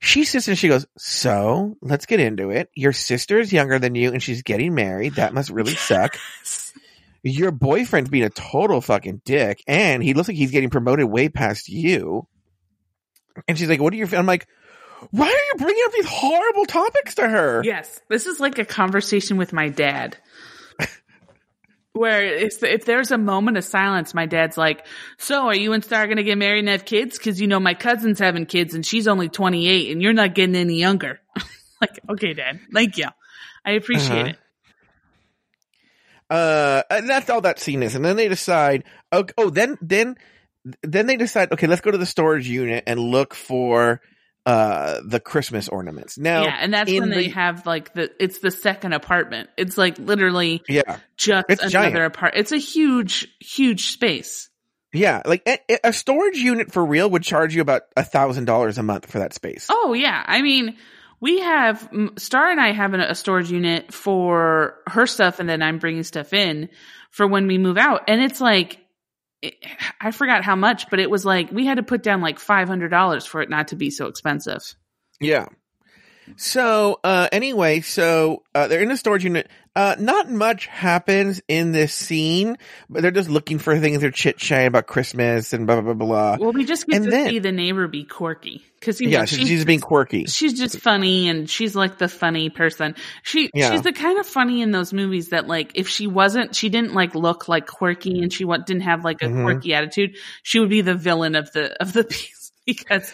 She 0.00 0.24
sits 0.24 0.48
and 0.48 0.58
she 0.58 0.66
goes, 0.66 0.84
so 0.98 1.76
let's 1.80 2.06
get 2.06 2.18
into 2.18 2.50
it. 2.50 2.70
Your 2.74 2.92
sister 2.92 3.38
is 3.38 3.52
younger 3.52 3.78
than 3.78 3.94
you 3.94 4.12
and 4.12 4.20
she's 4.20 4.42
getting 4.42 4.74
married. 4.74 5.14
That 5.14 5.32
must 5.32 5.50
really 5.50 5.74
suck. 5.74 6.18
Your 7.22 7.52
boyfriend's 7.52 8.10
being 8.10 8.24
a 8.24 8.30
total 8.30 8.80
fucking 8.80 9.22
dick 9.24 9.62
and 9.68 10.02
he 10.02 10.12
looks 10.12 10.26
like 10.26 10.36
he's 10.36 10.50
getting 10.50 10.70
promoted 10.70 11.06
way 11.06 11.28
past 11.28 11.68
you. 11.68 12.26
And 13.48 13.58
she's 13.58 13.68
like, 13.68 13.80
what 13.80 13.92
are 13.92 13.96
you, 13.96 14.06
I'm 14.12 14.26
like, 14.26 14.46
why 15.10 15.26
are 15.26 15.30
you 15.30 15.52
bringing 15.58 15.82
up 15.86 15.92
these 15.92 16.06
horrible 16.06 16.64
topics 16.66 17.16
to 17.16 17.28
her? 17.28 17.62
Yes, 17.64 18.00
this 18.08 18.26
is 18.26 18.38
like 18.40 18.58
a 18.58 18.64
conversation 18.64 19.36
with 19.36 19.52
my 19.52 19.68
dad. 19.68 20.16
Where 21.92 22.22
if, 22.24 22.62
if 22.62 22.84
there's 22.86 23.10
a 23.10 23.18
moment 23.18 23.58
of 23.58 23.64
silence, 23.64 24.14
my 24.14 24.24
dad's 24.26 24.56
like, 24.56 24.86
"So, 25.18 25.48
are 25.48 25.54
you 25.54 25.74
and 25.74 25.84
Star 25.84 26.06
going 26.06 26.16
to 26.16 26.22
get 26.22 26.38
married 26.38 26.60
and 26.60 26.68
have 26.68 26.86
kids? 26.86 27.18
Because 27.18 27.38
you 27.38 27.46
know 27.48 27.60
my 27.60 27.74
cousin's 27.74 28.18
having 28.18 28.46
kids 28.46 28.74
and 28.74 28.84
she's 28.86 29.06
only 29.06 29.28
28, 29.28 29.90
and 29.92 30.00
you're 30.00 30.14
not 30.14 30.34
getting 30.34 30.56
any 30.56 30.78
younger." 30.78 31.20
like, 31.82 32.00
okay, 32.08 32.32
Dad, 32.32 32.60
thank 32.72 32.96
you, 32.96 33.08
I 33.64 33.72
appreciate 33.72 34.20
Uh-huh. 34.20 34.28
it. 34.30 34.38
Uh, 36.30 36.82
and 36.90 37.10
that's 37.10 37.28
all 37.28 37.42
that 37.42 37.58
scene 37.58 37.82
is. 37.82 37.94
And 37.94 38.02
then 38.04 38.16
they 38.16 38.28
decide, 38.28 38.84
oh, 39.10 39.26
oh, 39.36 39.50
then, 39.50 39.76
then, 39.82 40.16
then 40.82 41.06
they 41.06 41.16
decide, 41.16 41.52
okay, 41.52 41.66
let's 41.66 41.80
go 41.80 41.90
to 41.90 41.98
the 41.98 42.06
storage 42.06 42.48
unit 42.48 42.84
and 42.86 42.98
look 43.00 43.34
for, 43.34 44.00
uh, 44.44 45.00
the 45.04 45.20
Christmas 45.20 45.68
ornaments. 45.68 46.18
Now, 46.18 46.42
yeah, 46.42 46.56
and 46.60 46.74
that's 46.74 46.90
when 46.90 47.10
they 47.10 47.24
the- 47.28 47.30
have 47.30 47.64
like 47.64 47.94
the 47.94 48.10
it's 48.18 48.40
the 48.40 48.50
second 48.50 48.92
apartment. 48.92 49.48
It's 49.56 49.78
like 49.78 49.98
literally 49.98 50.62
yeah, 50.68 50.98
just 51.16 51.46
It's 51.48 51.62
another 51.62 51.90
giant. 51.90 51.96
apart. 52.06 52.32
It's 52.34 52.50
a 52.50 52.56
huge, 52.58 53.28
huge 53.40 53.92
space. 53.92 54.50
yeah, 54.92 55.22
like 55.24 55.42
a, 55.46 55.58
a 55.84 55.92
storage 55.92 56.38
unit 56.38 56.72
for 56.72 56.84
real 56.84 57.08
would 57.10 57.22
charge 57.22 57.54
you 57.54 57.62
about 57.62 57.82
a 57.96 58.02
thousand 58.02 58.46
dollars 58.46 58.78
a 58.78 58.82
month 58.82 59.06
for 59.10 59.20
that 59.20 59.32
space. 59.32 59.68
Oh 59.70 59.92
yeah, 59.92 60.24
I 60.26 60.42
mean, 60.42 60.76
we 61.20 61.38
have 61.40 61.88
Star 62.18 62.50
and 62.50 62.60
I 62.60 62.72
have 62.72 62.94
an, 62.94 63.00
a 63.00 63.14
storage 63.14 63.48
unit 63.52 63.94
for 63.94 64.74
her 64.88 65.06
stuff, 65.06 65.38
and 65.38 65.48
then 65.48 65.62
I'm 65.62 65.78
bringing 65.78 66.02
stuff 66.02 66.32
in 66.32 66.68
for 67.12 67.28
when 67.28 67.46
we 67.46 67.58
move 67.58 67.78
out, 67.78 68.02
and 68.08 68.20
it's 68.20 68.40
like. 68.40 68.80
It- 69.42 69.56
I 70.00 70.10
forgot 70.12 70.44
how 70.44 70.56
much, 70.56 70.88
but 70.90 70.98
it 71.00 71.10
was 71.10 71.24
like 71.24 71.50
we 71.50 71.66
had 71.66 71.76
to 71.76 71.82
put 71.82 72.02
down 72.02 72.20
like 72.20 72.38
five 72.38 72.68
hundred 72.68 72.88
dollars 72.90 73.26
for 73.26 73.42
it 73.42 73.50
not 73.50 73.68
to 73.68 73.76
be 73.76 73.90
so 73.90 74.06
expensive. 74.06 74.62
Yeah. 75.20 75.46
So, 76.36 77.00
uh, 77.04 77.28
anyway, 77.32 77.80
so, 77.80 78.42
uh, 78.54 78.68
they're 78.68 78.82
in 78.82 78.88
the 78.88 78.96
storage 78.96 79.24
unit. 79.24 79.48
Uh, 79.74 79.96
not 79.98 80.30
much 80.30 80.66
happens 80.66 81.40
in 81.48 81.72
this 81.72 81.94
scene, 81.94 82.58
but 82.90 83.00
they're 83.00 83.10
just 83.10 83.30
looking 83.30 83.58
for 83.58 83.78
things. 83.78 84.00
They're 84.02 84.10
chit 84.10 84.36
chatting 84.36 84.66
about 84.66 84.86
Christmas 84.86 85.54
and 85.54 85.66
blah, 85.66 85.80
blah, 85.80 85.94
blah, 85.94 86.06
blah. 86.06 86.36
Well, 86.38 86.52
we 86.52 86.66
just 86.66 86.86
get 86.86 86.96
And 86.96 87.04
to 87.06 87.10
then- 87.10 87.30
see 87.30 87.38
the 87.38 87.52
neighbor 87.52 87.88
be 87.88 88.04
quirky 88.04 88.62
because 88.78 89.00
you 89.00 89.08
yeah, 89.08 89.20
know, 89.20 89.24
she's, 89.24 89.48
she's, 89.48 89.64
being 89.64 89.80
quirky. 89.80 90.26
she's 90.26 90.52
just 90.58 90.78
funny 90.80 91.28
and 91.30 91.48
she's 91.48 91.74
like 91.74 91.96
the 91.96 92.08
funny 92.08 92.50
person. 92.50 92.96
She 93.22 93.48
Yeah. 93.54 93.70
she's 93.70 93.80
the 93.80 93.92
kind 93.94 94.18
of 94.18 94.26
funny 94.26 94.60
in 94.60 94.72
those 94.72 94.92
movies 94.92 95.30
that 95.30 95.46
like 95.46 95.70
if 95.74 95.88
she 95.88 96.06
wasn't 96.06 96.54
she 96.54 96.68
didn't 96.68 96.92
like 96.92 97.14
look 97.14 97.48
like 97.48 97.66
quirky 97.66 98.20
and 98.20 98.30
she 98.32 98.44
didn't 98.44 98.80
have 98.82 99.04
like 99.04 99.22
a 99.22 99.26
Mhm. 99.26 99.44
quirky 99.44 99.72
attitude, 99.72 100.16
she 100.42 100.58
would 100.60 100.68
be 100.68 100.80
the 100.82 100.94
villain 100.96 101.34
of 101.34 101.50
the 101.52 101.72
of 101.80 101.92
the 101.94 102.04
piece 102.10 102.52
because 102.66 103.10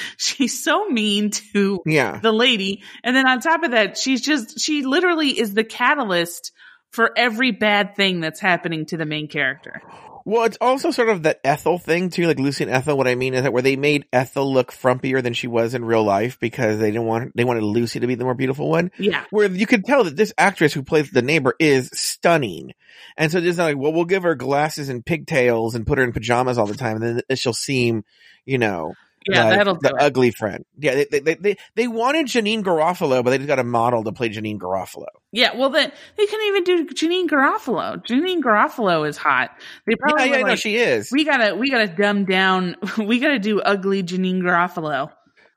she's 0.16 0.62
so 0.62 0.86
mean 0.88 1.30
to 1.30 1.80
Yeah. 1.86 2.18
the 2.22 2.32
lady 2.32 2.82
and 3.02 3.14
then 3.14 3.26
on 3.28 3.40
top 3.40 3.62
of 3.62 3.72
that 3.72 3.98
she's 3.98 4.20
just 4.20 4.60
she 4.60 4.82
literally 4.82 5.28
is 5.38 5.54
the 5.54 5.64
catalyst 5.64 6.52
for 6.90 7.10
every 7.16 7.50
bad 7.50 7.96
thing 7.96 8.20
that's 8.20 8.38
happening 8.40 8.86
to 8.86 8.96
the 8.96 9.04
main 9.04 9.26
character. 9.26 9.82
Well, 10.26 10.44
it's 10.44 10.56
also 10.60 10.90
sort 10.90 11.10
of 11.10 11.24
that 11.24 11.40
Ethel 11.44 11.76
thing 11.78 12.08
too, 12.08 12.26
like 12.26 12.38
Lucy 12.38 12.64
and 12.64 12.72
Ethel. 12.72 12.96
What 12.96 13.06
I 13.08 13.14
mean 13.14 13.34
is 13.34 13.42
that 13.42 13.52
where 13.52 13.62
they 13.62 13.76
made 13.76 14.06
Ethel 14.10 14.50
look 14.50 14.72
frumpier 14.72 15.22
than 15.22 15.34
she 15.34 15.48
was 15.48 15.74
in 15.74 15.84
real 15.84 16.02
life 16.02 16.38
because 16.40 16.78
they 16.78 16.90
didn't 16.92 17.04
want, 17.06 17.36
they 17.36 17.44
wanted 17.44 17.62
Lucy 17.64 18.00
to 18.00 18.06
be 18.06 18.14
the 18.14 18.24
more 18.24 18.34
beautiful 18.34 18.70
one. 18.70 18.90
Yeah. 18.96 19.24
Where 19.30 19.50
you 19.50 19.66
could 19.66 19.84
tell 19.84 20.04
that 20.04 20.16
this 20.16 20.32
actress 20.38 20.72
who 20.72 20.82
plays 20.82 21.10
the 21.10 21.20
neighbor 21.20 21.54
is 21.58 21.90
stunning. 21.92 22.72
And 23.18 23.30
so 23.30 23.40
just 23.40 23.58
like, 23.58 23.76
well, 23.76 23.92
we'll 23.92 24.06
give 24.06 24.22
her 24.22 24.34
glasses 24.34 24.88
and 24.88 25.04
pigtails 25.04 25.74
and 25.74 25.86
put 25.86 25.98
her 25.98 26.04
in 26.04 26.12
pajamas 26.12 26.56
all 26.56 26.66
the 26.66 26.74
time 26.76 27.02
and 27.02 27.22
then 27.28 27.36
she'll 27.36 27.52
seem, 27.52 28.04
you 28.46 28.56
know, 28.56 28.94
Yeah, 29.26 29.44
like 29.44 29.58
that'll 29.58 29.74
do 29.74 29.88
the 29.88 29.94
it. 29.94 30.02
ugly 30.02 30.30
friend. 30.30 30.64
Yeah, 30.78 31.04
they, 31.10 31.20
they, 31.20 31.34
they, 31.34 31.56
they 31.76 31.88
wanted 31.88 32.26
Janeane 32.26 32.62
Garofalo, 32.62 33.24
but 33.24 33.30
they 33.30 33.38
just 33.38 33.48
got 33.48 33.58
a 33.58 33.64
model 33.64 34.04
to 34.04 34.12
play 34.12 34.28
Janeane 34.28 34.58
Garofalo. 34.58 35.06
Yeah, 35.32 35.56
well, 35.56 35.70
then 35.70 35.90
they 36.16 36.26
couldn't 36.26 36.46
even 36.46 36.64
do 36.64 36.86
Janeane 36.88 37.28
Garofalo. 37.28 38.04
Janeane 38.04 38.42
Garofalo 38.42 39.08
is 39.08 39.16
hot. 39.16 39.50
They 39.86 39.94
probably 39.96 40.30
yeah, 40.30 40.42
were 40.42 40.48
no, 40.48 40.56
she 40.56 40.76
is. 40.76 41.10
we 41.10 41.24
gotta, 41.24 41.54
we 41.54 41.70
gotta 41.70 41.88
dumb 41.88 42.24
down. 42.24 42.76
We 43.04 43.18
gotta 43.18 43.38
do 43.38 43.60
ugly 43.60 44.02
Janeane 44.02 44.40
Garofalo. 44.42 45.10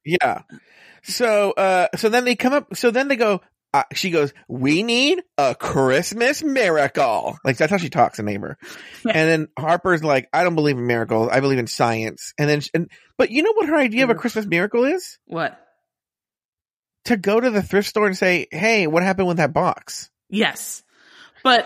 Yeah. 0.06 0.42
So, 1.04 1.52
uh, 1.52 1.88
so 1.96 2.10
then 2.10 2.26
they 2.26 2.36
come 2.36 2.54
up, 2.54 2.76
so 2.76 2.92
then 2.92 3.08
they 3.08 3.16
go, 3.16 3.42
uh, 3.80 3.84
she 3.94 4.10
goes, 4.12 4.34
we 4.48 4.84
need 4.84 5.22
a 5.38 5.56
Christmas 5.56 6.44
miracle. 6.44 7.38
Like 7.44 7.58
that's 7.58 7.72
how 7.72 7.78
she 7.78 7.90
talks, 7.90 8.18
to 8.18 8.24
neighbor. 8.24 8.58
Yeah. 9.06 9.12
And 9.16 9.30
then 9.30 9.48
Harper's 9.58 10.04
like, 10.04 10.28
I 10.34 10.44
don't 10.44 10.56
believe 10.56 10.78
in 10.78 10.88
miracles. 10.88 11.30
I 11.32 11.40
believe 11.40 11.60
in 11.60 11.68
science. 11.68 12.34
And 12.38 12.50
then, 12.50 12.62
she, 12.62 12.70
and, 12.74 12.90
but 13.18 13.32
you 13.32 13.44
know 13.44 13.54
what 13.54 13.70
her 13.70 13.78
idea 13.78 14.04
of 14.04 14.10
a 14.10 14.16
Mhm. 14.16 14.20
Christmas 14.20 14.46
miracle 14.46 14.84
is? 14.86 15.18
What? 15.26 15.60
To 17.06 17.18
go 17.18 17.40
to 17.40 17.50
the 17.50 17.62
thrift 17.62 17.88
store 17.88 18.08
and 18.08 18.18
say, 18.18 18.48
Hey, 18.52 18.88
what 18.88 19.04
happened 19.04 19.28
with 19.28 19.38
that 19.38 19.54
box? 19.54 20.10
Yes, 20.30 20.84
but 21.44 21.66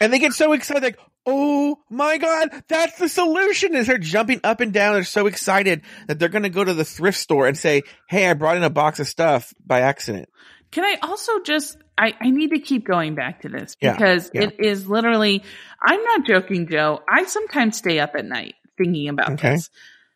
And 0.00 0.12
they 0.12 0.18
get 0.18 0.32
so 0.32 0.52
excited, 0.52 0.82
like, 0.82 0.98
Oh 1.24 1.78
my 1.88 2.18
God, 2.18 2.48
that's 2.66 2.98
the 2.98 3.08
solution. 3.08 3.76
And 3.76 3.86
they're 3.86 3.98
jumping 3.98 4.40
up 4.42 4.60
and 4.60 4.72
down. 4.72 4.94
They're 4.94 5.04
so 5.04 5.28
excited 5.28 5.82
that 6.08 6.18
they're 6.18 6.28
going 6.28 6.42
to 6.42 6.48
go 6.48 6.64
to 6.64 6.74
the 6.74 6.84
thrift 6.84 7.16
store 7.18 7.46
and 7.46 7.56
say, 7.56 7.82
Hey, 8.08 8.28
I 8.28 8.34
brought 8.34 8.56
in 8.56 8.64
a 8.64 8.70
box 8.70 8.98
of 8.98 9.06
stuff 9.06 9.52
by 9.64 9.82
accident. 9.82 10.28
Can 10.72 10.84
I 10.84 10.96
also 11.02 11.40
just? 11.40 11.76
I, 11.96 12.14
I 12.20 12.30
need 12.30 12.50
to 12.50 12.58
keep 12.58 12.84
going 12.86 13.14
back 13.14 13.42
to 13.42 13.48
this 13.48 13.76
Yeah, 13.80 13.92
because 13.92 14.30
yeah. 14.34 14.44
it 14.44 14.56
is 14.58 14.88
literally. 14.88 15.42
I'm 15.86 16.02
not 16.02 16.26
joking, 16.26 16.66
Joe. 16.68 17.00
I 17.08 17.24
sometimes 17.26 17.76
stay 17.76 18.00
up 18.00 18.12
at 18.16 18.24
night 18.24 18.54
thinking 18.78 19.08
about 19.08 19.32
Okay. 19.32 19.50
this. 19.50 19.70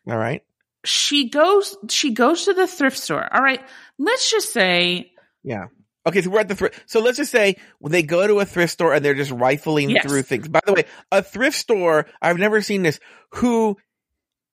All 0.09 0.17
right. 0.17 0.41
she 0.83 1.29
goes 1.29 1.77
she 1.89 2.13
goes 2.13 2.45
to 2.45 2.53
the 2.53 2.67
thrift 2.67 2.97
store. 2.97 3.27
All 3.33 3.41
right. 3.41 3.61
Let's 3.99 4.29
just 4.31 4.51
say 4.51 5.11
Yeah. 5.43 5.65
Okay, 6.05 6.21
so 6.21 6.29
we're 6.29 6.39
at 6.39 6.47
the 6.47 6.55
thrift. 6.55 6.81
So 6.85 7.01
let's 7.01 7.17
just 7.17 7.31
say 7.31 7.57
they 7.81 8.01
go 8.01 8.25
to 8.25 8.39
a 8.39 8.45
thrift 8.45 8.71
store 8.73 8.93
and 8.93 9.03
they're 9.03 9.13
just 9.13 9.31
rifling 9.31 9.89
Yes. 9.89 10.03
through 10.05 10.21
things. 10.23 10.47
By 10.47 10.61
the 10.65 10.73
way, 10.73 10.85
a 11.11 11.21
thrift 11.21 11.57
store, 11.57 12.05
I've 12.21 12.37
never 12.37 12.61
seen 12.61 12.81
this, 12.83 12.99
who 13.33 13.75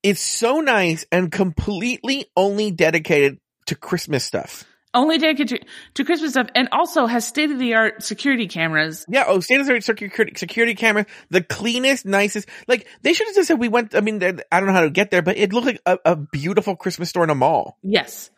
is 0.03 0.19
so 0.21 0.61
nice 0.61 1.07
and 1.13 1.31
completely 1.31 2.27
only 2.37 2.73
dedicated 2.73 3.39
to 3.67 3.77
Christmas 3.77 4.25
stuff. 4.25 4.65
Only 4.95 5.19
dedicated 5.19 5.61
to, 5.61 5.67
to 5.95 6.05
Christmas 6.05 6.33
stuff 6.33 6.49
and 6.55 6.69
also 6.73 7.07
has 7.07 7.27
state 7.27 7.51
of 7.51 7.59
the 7.59 7.75
art 7.75 8.03
security 8.03 8.49
cameras. 8.49 9.05
Yeah, 9.09 9.25
oh, 9.27 9.41
state 9.41 9.61
of 9.61 9.67
the 9.67 9.73
art 9.73 9.85
security, 9.85 10.35
security 10.37 10.75
camera, 10.75 11.07
the 11.31 11.43
cleanest, 11.43 12.07
nicest. 12.07 12.49
Like, 12.69 12.87
they 13.03 13.13
should 13.13 13.27
have 13.27 13.37
just 13.37 13.49
said 13.49 13.59
we 13.59 13.69
went, 13.69 13.95
I 13.95 14.01
mean, 14.01 14.23
I 14.23 14.33
don't 14.61 14.67
know 14.67 14.73
how 14.73 14.83
to 14.83 14.91
get 14.91 15.11
there, 15.11 15.23
but 15.23 15.37
it 15.37 15.53
looked 15.53 15.67
like 15.67 15.81
a, 15.85 15.99
a 16.05 16.17
beautiful 16.17 16.77
Christmas 16.77 17.11
store 17.11 17.25
in 17.25 17.31
a 17.31 17.35
mall. 17.35 17.79
Yes. 17.83 18.31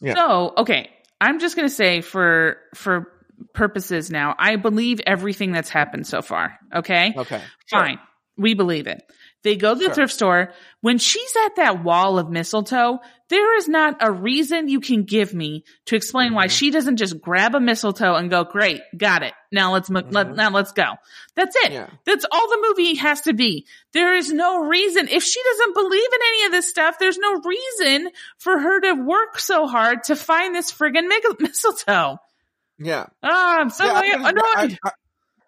Yeah. 0.00 0.14
So, 0.14 0.54
okay. 0.58 0.90
I'm 1.20 1.40
just 1.40 1.56
going 1.56 1.68
to 1.68 1.74
say 1.74 2.00
for, 2.00 2.58
for 2.74 3.12
purposes 3.54 4.10
now, 4.10 4.34
I 4.38 4.56
believe 4.56 5.00
everything 5.06 5.52
that's 5.52 5.70
happened 5.70 6.06
so 6.06 6.22
far. 6.22 6.58
Okay. 6.74 7.12
Okay. 7.16 7.42
Fine. 7.70 7.98
We 8.36 8.54
believe 8.54 8.86
it. 8.86 9.02
They 9.44 9.54
go 9.56 9.72
to 9.72 9.78
the 9.78 9.84
Sure. 9.86 9.94
thrift 9.94 10.12
store. 10.12 10.52
When 10.80 10.98
she's 10.98 11.32
at 11.46 11.56
that 11.56 11.84
wall 11.84 12.18
of 12.18 12.28
mistletoe, 12.28 12.98
there 13.28 13.56
is 13.56 13.68
not 13.68 13.96
a 14.00 14.10
reason 14.10 14.68
you 14.68 14.80
can 14.80 15.04
give 15.04 15.32
me 15.32 15.64
to 15.86 15.96
explain 15.96 16.34
why 16.34 16.46
Mhm. 16.46 16.50
she 16.50 16.70
doesn't 16.70 16.96
just 16.96 17.20
grab 17.20 17.54
a 17.54 17.60
mistletoe 17.60 18.14
and 18.16 18.30
go, 18.30 18.42
great, 18.44 18.80
got 18.96 19.22
it. 19.22 19.32
Now 19.52 19.72
let's, 19.72 19.88
mo- 19.90 20.02
let, 20.10 20.34
now 20.34 20.50
let's 20.50 20.72
go. 20.72 20.94
That's 21.36 21.54
it. 21.64 21.72
Yeah. 21.72 21.86
That's 22.04 22.24
all 22.30 22.48
the 22.48 22.66
movie 22.68 22.94
has 22.96 23.20
to 23.22 23.32
be. 23.32 23.66
There 23.92 24.14
is 24.16 24.32
no 24.32 24.58
reason. 24.58 25.06
If 25.08 25.22
she 25.22 25.40
doesn't 25.42 25.74
believe 25.74 26.12
in 26.14 26.20
any 26.28 26.44
of 26.46 26.52
this 26.52 26.68
stuff, 26.68 26.98
there's 26.98 27.18
no 27.18 27.40
reason 27.44 28.10
for 28.38 28.58
her 28.58 28.80
to 28.80 28.92
work 28.94 29.38
so 29.38 29.66
hard 29.68 30.04
to 30.04 30.16
find 30.16 30.54
this 30.54 30.72
friggin' 30.72 31.08
mistletoe. 31.40 32.18
Yeah. 32.78 33.06
Ah, 33.22 33.58
I'm 33.60 33.70
so 33.70 33.84
Yeah, 33.84 33.92
I 34.24 34.32
I, 34.84 34.90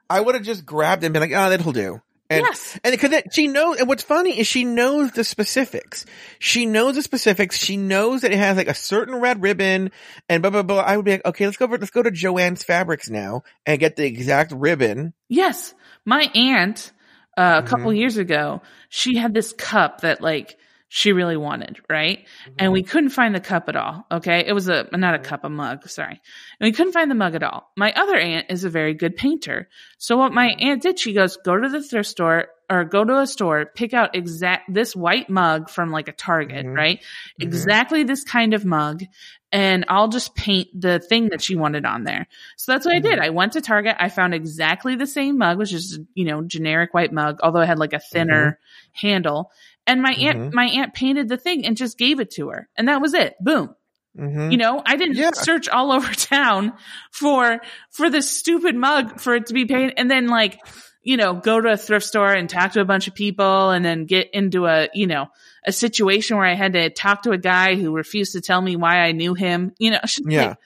I, 0.09 0.21
would 0.21 0.35
have 0.35 0.45
just 0.45 0.65
grabbed 0.67 1.03
it 1.03 1.07
and 1.07 1.13
been 1.13 1.23
like, 1.23 1.33
oh, 1.33 1.51
that'll 1.51 1.73
do. 1.73 2.01
And, 2.31 2.45
yes. 2.49 2.79
and 2.85 2.93
because 2.93 3.23
she 3.33 3.49
knows, 3.49 3.81
and 3.81 3.89
what's 3.89 4.05
funny 4.05 4.39
is 4.39 4.47
she 4.47 4.65
knows 4.65 5.11
the 5.11 5.25
specifics. 5.25 6.07
She 6.39 6.65
knows 6.65 6.95
the 6.95 7.03
specifics. 7.03 7.59
She 7.59 7.77
knows 7.77 8.21
that 8.21 8.31
it 8.31 8.39
has 8.39 8.57
like 8.57 8.69
a 8.69 8.75
certain 8.75 9.17
red 9.17 9.43
ribbon 9.43 9.91
and 10.29 10.41
blah, 10.41 10.51
blah, 10.51 10.63
blah. 10.63 10.79
I 10.79 10.97
would 10.97 11.05
be 11.05 11.11
like, 11.11 11.27
okay, 11.27 11.47
let's 11.47 11.57
go, 11.57 11.65
over, 11.65 11.77
let's 11.77 11.91
go 11.91 12.05
to 12.05 12.11
Joanne's 12.13 12.63
Fabrics 12.63 13.11
now 13.11 13.43
and 13.67 13.81
get 13.81 13.97
the 13.97 14.07
exact 14.07 14.53
ribbon. 14.53 15.13
Yes. 15.29 15.75
My 16.05 16.31
aunt, 16.35 16.93
uh, 17.37 17.63
a 17.65 17.67
couple 17.67 17.93
years 17.93 18.17
ago, 18.17 18.63
she 18.89 19.17
had 19.17 19.35
this 19.35 19.53
cup 19.53 20.03
that 20.03 20.21
like 20.21 20.57
she 20.93 21.13
really 21.13 21.37
wanted, 21.37 21.79
right? 21.89 22.27
And 22.47 22.57
mm-hmm. 22.59 22.73
we 22.73 22.83
couldn't 22.83 23.11
find 23.11 23.33
the 23.33 23.41
cup 23.41 23.69
at 23.69 23.77
all. 23.77 24.05
Okay. 24.11 24.45
It 24.45 24.53
was 24.53 24.67
a, 24.69 24.89
not 24.93 25.15
a 25.15 25.19
mm-hmm. 25.19 25.25
cup, 25.25 25.45
a 25.45 25.49
mug. 25.49 25.89
Sorry. 25.89 26.21
And 26.59 26.67
we 26.67 26.73
couldn't 26.73 26.93
find 26.93 27.09
the 27.09 27.15
mug 27.15 27.37
at 27.37 27.45
all. 27.45 27.71
My 27.77 27.93
other 27.93 28.17
aunt 28.17 28.47
is 28.51 28.65
a 28.65 28.69
very 28.71 28.95
good 28.95 29.15
painter. 29.15 29.69
So 29.99 30.17
what 30.17 30.33
my 30.33 30.49
mm-hmm. 30.49 30.67
aunt 30.67 30.83
did, 30.83 30.99
she 30.99 31.13
goes, 31.13 31.39
go 31.45 31.57
to 31.57 31.69
the 31.69 31.81
thrift 31.81 32.09
store 32.09 32.49
or 32.69 32.85
go 32.85 33.05
to 33.05 33.21
a 33.21 33.27
store, 33.27 33.67
pick 33.67 33.95
out 33.95 34.17
exact 34.17 34.75
this 34.75 34.97
white 34.97 35.31
mug 35.31 35.71
from 35.71 35.93
like 35.93 36.09
a 36.09 36.13
Target, 36.13 36.67
Mhm. 36.67 36.77
right? 36.77 36.99
Mhm. 36.99 37.45
Exactly 37.45 38.03
this 38.03 38.25
kind 38.25 38.53
of 38.53 38.65
mug. 38.65 39.05
And 39.53 39.85
I'll 39.89 40.09
just 40.09 40.35
paint 40.35 40.69
the 40.75 40.99
thing 40.99 41.29
that 41.31 41.43
she 41.43 41.55
wanted 41.55 41.85
on 41.85 42.03
there. 42.03 42.27
So 42.57 42.73
that's 42.73 42.87
what 42.87 42.95
I 42.95 43.01
did. 43.01 43.19
I 43.19 43.31
went 43.31 43.53
to 43.53 43.61
Target. 43.61 43.97
I 43.99 44.09
found 44.09 44.35
exactly 44.35 44.95
the 44.97 45.09
same 45.09 45.39
mug, 45.39 45.59
which 45.59 45.73
is, 45.73 45.99
you 46.15 46.25
know, 46.25 46.43
generic 46.43 46.95
white 46.95 47.13
mug, 47.13 47.39
although 47.43 47.61
it 47.61 47.67
had 47.67 47.79
like 47.79 47.93
a 47.93 47.99
thinner 47.99 48.61
handle. 48.93 49.51
And 49.91 50.03
my 50.03 50.13
aunt, 50.13 50.39
Mhm. 50.39 50.53
my 50.55 50.67
aunt 50.67 50.95
painted 50.95 51.29
the 51.29 51.37
thing 51.37 51.67
and 51.67 51.77
just 51.77 51.99
gave 51.99 52.21
it 52.21 52.31
to 52.33 52.49
her. 52.51 52.69
And 52.77 52.89
that 52.89 53.01
was 53.01 53.13
it. 53.15 53.35
Boom. 53.41 53.75
Mhm. 54.19 54.51
You 54.53 54.59
know, 54.59 54.83
I 54.85 54.97
didn't 54.97 55.17
Yeah. 55.17 55.31
search 55.33 55.69
all 55.69 55.93
over 55.97 56.13
town 56.15 56.73
for, 57.13 57.61
for 57.91 58.11
this 58.11 58.31
stupid 58.31 58.75
mug 58.77 59.21
for 59.21 59.35
it 59.35 59.47
to 59.47 59.55
be 59.55 59.65
painted 59.67 59.95
and 59.97 60.11
then 60.11 60.27
like, 60.29 60.59
you 61.03 61.17
know, 61.17 61.35
go 61.35 61.61
to 61.61 61.71
a 61.73 61.77
thrift 61.77 62.05
store 62.07 62.33
and 62.33 62.49
talk 62.51 62.73
to 62.73 62.81
a 62.81 62.85
bunch 62.85 63.09
of 63.09 63.15
people 63.15 63.71
and 63.71 63.85
then 63.85 64.05
get 64.07 64.29
into 64.35 64.67
a, 64.67 64.89
you 64.95 65.07
know, 65.07 65.27
a 65.67 65.73
situation 65.73 66.37
where 66.37 66.47
I 66.47 66.55
had 66.55 66.73
to 66.75 66.91
talk 66.91 67.23
to 67.23 67.31
a 67.33 67.39
guy 67.39 67.75
who 67.75 67.93
refused 67.95 68.33
to 68.33 68.41
tell 68.41 68.61
me 68.61 68.77
why 68.77 69.01
I 69.01 69.13
knew 69.13 69.35
him. 69.35 69.73
You 69.79 69.93
know, 69.93 70.01
Yeah. 70.27 70.49
like, 70.49 70.57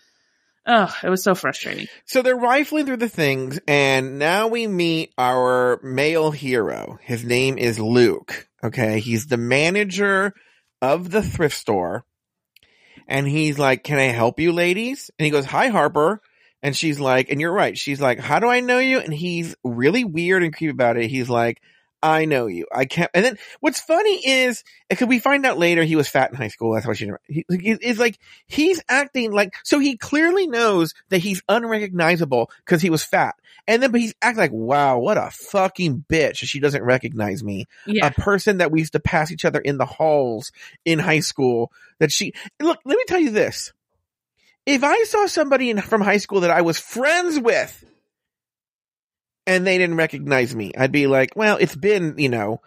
oh, 0.66 0.96
it 1.04 1.08
was 1.10 1.22
so 1.22 1.34
frustrating. 1.34 1.86
So 2.06 2.22
they're 2.22 2.36
rifling 2.36 2.86
through 2.86 2.96
the 2.98 3.08
things, 3.08 3.60
and 3.68 4.18
now 4.18 4.48
we 4.48 4.66
meet 4.66 5.12
our 5.18 5.78
male 5.82 6.30
hero. 6.30 6.98
His 7.02 7.22
name 7.24 7.58
is 7.58 7.78
Luke. 7.78 8.48
Okay. 8.64 9.00
He's 9.00 9.26
the 9.26 9.36
manager 9.36 10.32
of 10.80 11.10
the 11.10 11.22
thrift 11.22 11.56
store. 11.56 12.04
And 13.06 13.28
he's 13.28 13.58
like, 13.58 13.84
Can 13.84 13.98
I 13.98 14.04
help 14.04 14.40
you, 14.40 14.52
ladies? 14.52 15.10
And 15.18 15.24
he 15.24 15.30
goes, 15.30 15.44
Hi, 15.46 15.68
Harper. 15.68 16.20
And 16.62 16.74
she's 16.74 16.98
like, 16.98 17.30
And 17.30 17.40
you're 17.40 17.52
right. 17.52 17.76
She's 17.76 18.00
like, 18.00 18.18
How 18.18 18.38
do 18.38 18.48
I 18.48 18.60
know 18.60 18.78
you? 18.78 18.98
And 19.00 19.12
he's 19.12 19.54
really 19.62 20.04
weird 20.04 20.42
and 20.42 20.54
creepy 20.54 20.70
about 20.70 20.96
it. 20.96 21.10
He's 21.10 21.28
like, 21.28 21.60
I 22.04 22.26
know 22.26 22.46
you. 22.46 22.66
I 22.70 22.84
can't. 22.84 23.10
And 23.14 23.24
then 23.24 23.38
what's 23.60 23.80
funny 23.80 24.20
is, 24.26 24.62
because 24.90 25.08
we 25.08 25.18
find 25.18 25.46
out 25.46 25.58
later 25.58 25.82
he 25.82 25.96
was 25.96 26.06
fat 26.06 26.30
in 26.30 26.36
high 26.36 26.48
school. 26.48 26.74
That's 26.74 26.86
why 26.86 26.92
she. 26.92 27.10
He, 27.26 27.46
he- 27.48 27.70
it's 27.80 27.98
like 27.98 28.18
he's 28.46 28.82
acting 28.88 29.32
like 29.32 29.54
so. 29.64 29.78
He 29.78 29.96
clearly 29.96 30.46
knows 30.46 30.92
that 31.08 31.18
he's 31.18 31.42
unrecognizable 31.48 32.50
because 32.58 32.82
he 32.82 32.90
was 32.90 33.02
fat, 33.02 33.36
and 33.66 33.82
then 33.82 33.90
but 33.90 34.00
he's 34.00 34.14
acting 34.20 34.40
like, 34.40 34.52
wow, 34.52 34.98
what 34.98 35.16
a 35.16 35.30
fucking 35.30 36.04
bitch. 36.08 36.36
She 36.36 36.60
doesn't 36.60 36.84
recognize 36.84 37.42
me. 37.42 37.64
Yeah. 37.86 38.08
A 38.08 38.10
person 38.10 38.58
that 38.58 38.70
we 38.70 38.80
used 38.80 38.92
to 38.92 39.00
pass 39.00 39.32
each 39.32 39.46
other 39.46 39.58
in 39.60 39.78
the 39.78 39.86
halls 39.86 40.52
in 40.84 40.98
high 40.98 41.20
school. 41.20 41.72
That 42.00 42.12
she 42.12 42.34
look. 42.60 42.78
Let 42.84 42.98
me 42.98 43.04
tell 43.08 43.20
you 43.20 43.30
this. 43.30 43.72
If 44.66 44.84
I 44.84 45.04
saw 45.04 45.26
somebody 45.26 45.70
in, 45.70 45.80
from 45.80 46.00
high 46.00 46.16
school 46.18 46.40
that 46.40 46.50
I 46.50 46.62
was 46.62 46.78
friends 46.78 47.38
with 47.38 47.84
and 49.46 49.66
they 49.66 49.78
didn't 49.78 49.96
recognize 49.96 50.54
me, 50.54 50.72
I'd 50.76 50.92
be 50.92 51.06
like, 51.06 51.30
well, 51.36 51.56
it's 51.60 51.76
been, 51.76 52.14
you 52.18 52.28
know, 52.28 52.60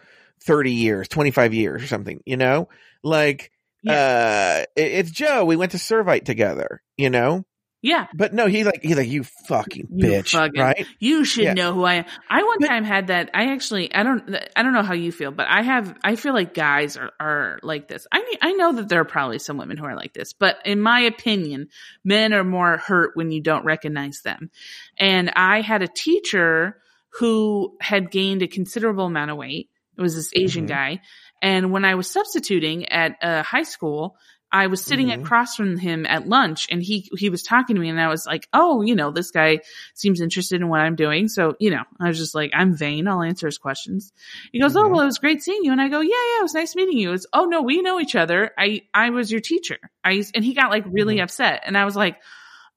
30 0.44 0.72
years, 0.72 1.08
25 1.08 1.54
years 1.54 1.84
or 1.84 1.88
something, 1.88 2.22
you 2.26 2.38
know, 2.38 2.70
like, 3.04 3.52
uh, 3.88 4.64
it- 4.76 4.92
it's 4.92 5.12
Joe. 5.12 5.46
We 5.46 5.56
went 5.56 5.72
to 5.74 5.78
Servite 5.78 6.26
together, 6.26 6.82
you 6.98 7.10
know, 7.10 7.46
Yeah. 7.88 8.08
but 8.14 8.34
no, 8.34 8.48
he's 8.48 8.66
like, 8.66 8.82
he's 8.84 8.98
like, 8.98 9.08
you 9.08 9.24
fucking 9.48 9.88
You 9.92 10.06
bitch, 10.10 10.32
fucking- 10.32 10.60
right? 10.62 10.86
You 11.00 11.24
should 11.24 11.46
Yeah. 11.46 11.54
know 11.54 11.74
who 11.74 11.84
I 11.86 11.94
am. 11.96 12.06
I 12.30 12.44
one 12.44 12.58
But- 12.60 12.68
time 12.68 12.84
had 12.84 13.08
that. 13.08 13.30
I 13.34 13.54
actually, 13.54 13.94
I 13.94 14.04
don't, 14.04 14.36
I 14.56 14.64
don't 14.64 14.74
know 14.74 14.84
how 14.84 14.94
you 14.94 15.12
feel, 15.12 15.32
but 15.32 15.48
I 15.50 15.62
have, 15.62 15.98
I 16.04 16.16
feel 16.16 16.34
like 16.34 16.54
guys 16.54 16.98
are, 16.98 17.12
are 17.20 17.60
like 17.64 17.88
this. 17.88 18.06
I 18.12 18.20
mean, 18.20 18.38
I 18.42 18.52
know 18.54 18.74
that 18.74 18.90
there 18.90 19.00
are 19.02 19.06
probably 19.06 19.40
some 19.40 19.58
women 19.58 19.78
who 19.78 19.86
are 19.86 19.96
like 19.96 20.14
this, 20.14 20.34
but 20.34 20.58
in 20.66 20.82
my 20.82 21.02
opinion, 21.02 21.70
men 22.04 22.34
are 22.34 22.44
more 22.44 22.78
hurt 22.78 23.12
when 23.16 23.32
you 23.32 23.42
don't 23.42 23.64
recognize 23.66 24.22
them. 24.22 24.52
And 25.00 25.32
I 25.36 25.62
had 25.62 25.82
a 25.82 25.88
teacher 25.88 26.82
who 27.20 27.78
had 27.82 28.12
gained 28.12 28.42
a 28.44 28.48
considerable 28.48 29.06
amount 29.06 29.32
of 29.32 29.38
weight. 29.38 29.70
It 29.98 30.02
was 30.02 30.16
this 30.16 30.32
Asian 30.36 30.66
Mhm. 30.66 30.70
guy. 30.70 31.02
And 31.42 31.72
when 31.72 31.86
I 31.86 31.96
was 31.96 32.10
substituting 32.10 32.90
at 32.90 33.14
a 33.22 33.44
high 33.44 33.64
school, 33.64 34.18
I 34.52 34.68
was 34.68 34.82
sitting 34.84 35.08
Mhm. 35.08 35.22
across 35.22 35.56
from 35.56 35.78
him 35.78 36.06
at 36.06 36.28
lunch 36.30 36.68
and 36.72 36.82
he, 36.82 37.10
he 37.18 37.30
was 37.30 37.44
talking 37.44 37.76
to 37.76 37.82
me 37.82 37.90
and 37.90 38.00
I 38.00 38.08
was 38.08 38.26
like, 38.26 38.48
Oh, 38.54 38.82
you 38.82 38.96
know, 38.96 39.12
this 39.12 39.30
guy 39.32 39.60
seems 39.94 40.22
interested 40.22 40.62
in 40.62 40.70
what 40.70 40.80
I'm 40.80 40.96
doing. 40.96 41.28
So, 41.28 41.56
you 41.60 41.70
know, 41.70 41.84
I 42.00 42.08
was 42.08 42.18
just 42.18 42.34
like, 42.34 42.52
I'm 42.54 42.74
vain. 42.74 43.08
I'll 43.10 43.22
answer 43.24 43.48
his 43.48 43.58
questions. 43.58 44.14
He 44.54 44.60
goes, 44.62 44.76
Oh, 44.78 44.84
Mhm. 44.84 44.92
well, 44.92 45.02
it 45.02 45.06
was 45.06 45.20
great 45.20 45.44
seeing 45.44 45.64
you. 45.64 45.72
And 45.74 45.82
I 45.82 45.90
go, 45.90 46.00
Yeah, 46.00 46.08
yeah, 46.10 46.40
it 46.40 46.44
was 46.44 46.54
nice 46.54 46.76
meeting 46.76 46.98
you. 46.98 47.12
It's, 47.12 47.26
Oh 47.34 47.46
no, 47.46 47.62
we 47.62 47.82
know 47.82 48.00
each 48.00 48.16
other. 48.16 48.52
I, 48.58 48.84
I 48.94 49.10
was 49.10 49.32
your 49.32 49.42
teacher. 49.42 49.78
I, 50.04 50.12
used- 50.12 50.34
and 50.36 50.46
he 50.46 50.54
got 50.54 50.72
like 50.72 50.86
really 50.88 51.18
Mhm. 51.18 51.24
upset 51.24 51.64
and 51.66 51.78
I 51.78 51.84
was 51.86 51.96
like, 51.98 52.18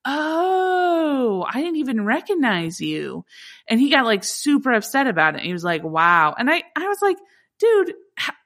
Oh, 0.05 1.47
I 1.49 1.61
didn't 1.61 1.77
even 1.77 2.05
recognize 2.05 2.81
you. 2.81 3.25
And 3.69 3.79
he 3.81 3.91
got 3.91 4.05
like 4.05 4.25
super 4.25 4.73
upset 4.73 5.07
about 5.07 5.37
it. 5.37 5.43
He 5.43 5.53
was 5.53 5.65
like, 5.65 5.83
wow. 5.85 6.35
And 6.37 6.51
I, 6.51 6.63
I 6.77 6.89
was 6.89 6.99
like, 7.01 7.17
dude, 7.59 7.95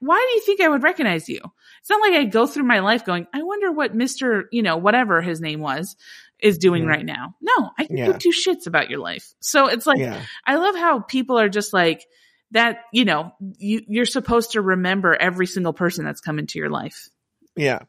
why 0.00 0.24
do 0.28 0.34
you 0.34 0.40
think 0.40 0.60
I 0.60 0.68
would 0.68 0.82
recognize 0.82 1.28
you? 1.28 1.40
It's 1.84 1.90
not 1.90 2.00
like 2.00 2.14
I 2.18 2.24
go 2.24 2.46
through 2.46 2.64
my 2.64 2.78
life 2.78 3.04
going, 3.04 3.26
I 3.34 3.42
wonder 3.42 3.70
what 3.70 3.94
Mr. 3.94 4.44
You 4.50 4.62
know, 4.62 4.78
whatever 4.78 5.20
his 5.20 5.42
name 5.42 5.60
was 5.60 5.96
is 6.40 6.56
doing 6.56 6.84
Mhm. 6.84 6.88
right 6.88 7.04
now. 7.04 7.34
No, 7.42 7.72
I 7.78 7.84
can 7.84 7.98
Yeah. 7.98 8.06
give 8.06 8.20
two 8.20 8.30
shits 8.30 8.66
about 8.66 8.88
your 8.88 9.00
life. 9.00 9.34
So 9.40 9.66
it's 9.66 9.86
like, 9.86 9.98
yeah. 9.98 10.22
I 10.46 10.56
love 10.56 10.76
how 10.76 11.00
people 11.00 11.38
are 11.38 11.50
just 11.50 11.74
like 11.74 12.06
that, 12.52 12.78
you 12.90 13.04
know, 13.04 13.32
you, 13.58 13.82
you're 13.86 14.06
supposed 14.06 14.52
to 14.52 14.62
remember 14.62 15.14
every 15.14 15.46
single 15.46 15.74
person 15.74 16.06
that's 16.06 16.22
come 16.22 16.38
into 16.38 16.58
your 16.58 16.70
life. 16.70 17.10
Yeah. 17.54 17.80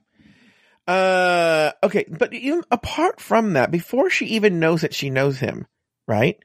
Uh, 0.85 1.71
okay, 1.81 2.03
but 2.09 2.33
even 2.33 2.63
apart 2.71 3.21
from 3.21 3.53
that, 3.53 3.71
before 3.71 4.09
she 4.09 4.25
even 4.25 4.59
knows 4.59 4.81
that 4.81 4.93
she 4.93 5.09
knows 5.09 5.39
him, 5.39 5.67
right? 6.05 6.37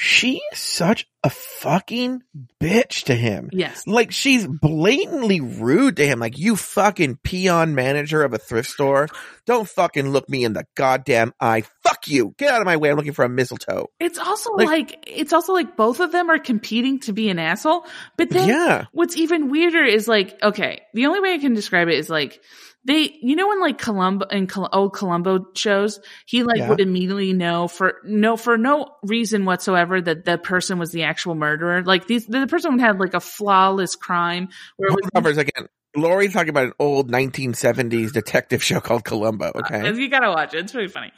She 0.00 0.40
is 0.52 0.58
such 0.60 1.08
a 1.24 1.30
fucking 1.30 2.22
bitch 2.62 3.06
to 3.06 3.16
him. 3.16 3.50
Yes. 3.52 3.82
Like 3.84 4.12
she's 4.12 4.46
blatantly 4.46 5.40
rude 5.40 5.96
to 5.96 6.06
him. 6.06 6.20
Like 6.20 6.38
you 6.38 6.54
fucking 6.54 7.16
peon 7.24 7.74
manager 7.74 8.22
of 8.22 8.32
a 8.32 8.38
thrift 8.38 8.70
store. 8.70 9.08
Don't 9.44 9.68
fucking 9.68 10.08
look 10.10 10.28
me 10.28 10.44
in 10.44 10.52
the 10.52 10.64
goddamn 10.76 11.32
eye. 11.40 11.64
Fuck 11.82 12.06
you. 12.06 12.32
Get 12.38 12.52
out 12.52 12.60
of 12.60 12.66
my 12.66 12.76
way. 12.76 12.90
I'm 12.90 12.96
looking 12.96 13.12
for 13.12 13.24
a 13.24 13.28
mistletoe. 13.28 13.88
It's 13.98 14.20
also 14.20 14.52
Like- 14.52 14.68
like, 14.68 15.04
it's 15.08 15.32
also 15.32 15.52
like 15.52 15.76
both 15.76 15.98
of 15.98 16.12
them 16.12 16.30
are 16.30 16.38
competing 16.38 17.00
to 17.00 17.12
be 17.12 17.28
an 17.28 17.40
asshole. 17.40 17.84
But 18.16 18.30
then 18.30 18.48
Yeah. 18.48 18.84
what's 18.92 19.16
even 19.16 19.50
weirder 19.50 19.82
is 19.82 20.06
like, 20.06 20.40
okay, 20.44 20.82
the 20.94 21.06
only 21.06 21.18
way 21.18 21.34
I 21.34 21.38
can 21.38 21.54
describe 21.54 21.88
it 21.88 21.98
is 21.98 22.08
like 22.08 22.40
they, 22.88 23.16
you 23.20 23.36
know, 23.36 23.52
in 23.52 23.60
like 23.60 23.78
Columbo 23.78 24.26
in 24.26 24.46
Col- 24.46 24.68
old 24.72 24.94
Columbo 24.94 25.46
shows, 25.54 26.00
he 26.26 26.42
like 26.42 26.56
Yeah. 26.56 26.70
would 26.70 26.80
immediately 26.80 27.34
know 27.34 27.68
for 27.68 27.98
no 28.02 28.36
for 28.38 28.56
no 28.56 28.96
reason 29.02 29.44
whatsoever 29.44 30.00
that 30.00 30.24
the 30.24 30.38
person 30.38 30.78
was 30.78 30.90
the 30.90 31.02
actual 31.04 31.34
murderer. 31.34 31.82
Like 31.84 32.06
these, 32.06 32.26
the 32.26 32.46
person 32.46 32.78
have 32.78 32.98
like 32.98 33.12
a 33.14 33.20
flawless 33.20 33.94
crime 33.94 34.48
where 34.78 34.88
it 34.88 34.92
Hold 34.92 35.00
was 35.02 35.10
on 35.14 35.22
for 35.22 35.30
a 35.30 35.34
second. 35.34 35.68
Lauri's 35.96 36.32
talking 36.32 36.48
about 36.50 36.66
an 36.66 36.72
old 36.78 37.10
1970s 37.10 38.12
detective 38.12 38.62
show 38.64 38.80
called 38.80 39.04
Columbo. 39.04 39.52
Okay. 39.54 39.86
Uh, 39.88 39.92
you 39.92 40.08
gotta 40.08 40.30
watch 40.30 40.54
it. 40.54 40.60
It's 40.60 40.72
pretty 40.72 40.88
funny. 40.88 41.12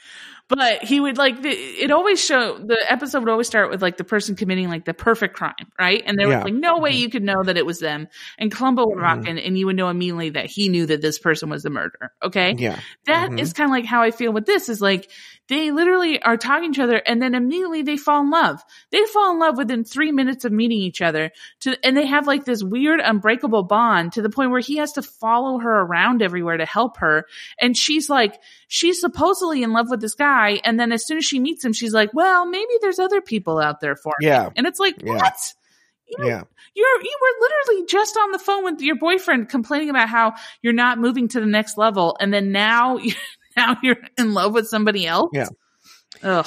But 0.51 0.83
he 0.83 0.99
would 0.99 1.17
like 1.17 1.37
it 1.43 1.91
always 1.93 2.23
show 2.23 2.59
the 2.59 2.77
episode 2.89 3.21
would 3.21 3.29
always 3.29 3.47
start 3.47 3.71
with 3.71 3.81
like 3.81 3.97
the 3.97 4.05
person 4.05 4.35
committing 4.35 4.69
like 4.69 4.85
the 4.85 4.93
perfect 4.93 5.37
crime, 5.37 5.55
right? 5.79 6.03
And 6.05 6.19
there 6.19 6.29
Yeah. 6.29 6.39
was 6.39 6.45
like 6.47 6.55
no 6.55 6.79
way 6.79 6.91
you 6.91 7.09
could 7.09 7.23
know 7.23 7.43
that 7.45 7.57
it 7.57 7.65
was 7.65 7.79
them. 7.79 8.09
And 8.37 8.51
Columbo 8.51 8.87
would 8.89 8.99
rock 8.99 9.21
Mhm. 9.21 9.29
in, 9.29 9.39
and 9.39 9.57
you 9.59 9.67
would 9.67 9.77
know 9.77 9.89
immediately 9.89 10.31
that 10.31 10.47
he 10.47 10.69
knew 10.69 10.87
that 10.87 11.01
this 11.03 11.19
person 11.21 11.49
was 11.51 11.63
the 11.63 11.71
murderer. 11.71 12.13
Okay, 12.23 12.55
Yeah. 12.59 12.81
That 13.07 13.39
is 13.39 13.53
Mhm. 13.53 13.57
kind 13.57 13.71
of 13.71 13.73
like 13.73 13.85
how 13.85 14.03
I 14.03 14.11
feel 14.11 14.33
with 14.33 14.45
this. 14.47 14.69
Is 14.69 14.81
like 14.81 15.09
they 15.51 15.73
literally 15.73 16.23
are 16.23 16.37
talking 16.37 16.73
to 16.73 16.81
each 16.81 16.83
other, 16.83 16.97
and 16.97 17.21
then 17.21 17.35
immediately 17.35 17.83
they 17.83 17.97
fall 17.97 18.21
in 18.21 18.31
love. 18.31 18.65
They 18.93 19.05
fall 19.05 19.33
in 19.33 19.41
love 19.41 19.57
within 19.57 19.83
three 19.83 20.13
minutes 20.13 20.45
of 20.45 20.53
meeting 20.53 20.79
each 20.79 21.03
other. 21.03 21.33
To 21.63 21.77
and 21.85 21.97
they 21.97 22.07
have 22.07 22.29
like 22.29 22.45
this 22.45 22.63
weird 22.63 23.01
unbreakable 23.01 23.65
bond 23.65 24.13
to 24.13 24.23
the 24.23 24.31
point 24.31 24.53
where 24.53 24.61
he 24.61 24.77
has 24.77 24.93
to 24.93 25.03
follow 25.03 25.59
her 25.59 25.81
around 25.81 26.23
everywhere 26.23 26.57
to 26.57 26.65
help 26.65 26.99
her. 26.99 27.27
And 27.59 27.77
she's 27.77 28.09
like, 28.09 28.41
she's 28.69 29.01
supposedly 29.01 29.65
in 29.65 29.73
love 29.73 29.91
with 29.91 30.01
this 30.01 30.15
guy. 30.15 30.61
And 30.63 30.79
then 30.79 30.93
as 30.93 31.05
soon 31.05 31.19
as 31.19 31.25
she 31.25 31.41
meets 31.41 31.65
him, 31.65 31.73
she's 31.73 31.93
like, 31.93 32.15
well, 32.15 32.47
maybe 32.47 32.73
there's 32.81 33.01
other 33.01 33.21
people 33.21 33.59
out 33.59 33.81
there 33.81 33.97
for 33.97 34.15
me. 34.21 34.29
Yeah. 34.29 34.51
And 34.55 34.69
it's 34.69 34.79
like, 34.79 35.03
Yeah. 35.03 35.17
what? 35.17 35.35
You 36.07 36.27
Yeah. 36.27 36.43
You're, 36.77 37.03
you 37.03 37.19
were 37.21 37.49
literally 37.49 37.87
just 37.89 38.17
on 38.17 38.31
the 38.31 38.39
phone 38.39 38.63
with 38.65 38.81
your 38.81 38.95
boyfriend 38.95 39.49
complaining 39.49 39.91
about 39.91 40.09
how 40.09 40.35
you're 40.63 40.73
not 40.73 40.99
moving 40.99 41.27
to 41.27 41.41
the 41.41 41.47
next 41.47 41.77
level. 41.77 42.17
And 42.21 42.33
then 42.33 42.53
now, 42.53 42.99
now 43.57 43.77
you're 43.83 43.99
in 44.19 44.35
love 44.35 44.53
with 44.53 44.69
somebody 44.69 45.07
else. 45.07 45.31
Yeah. 45.33 45.49
Ugh. 46.23 46.47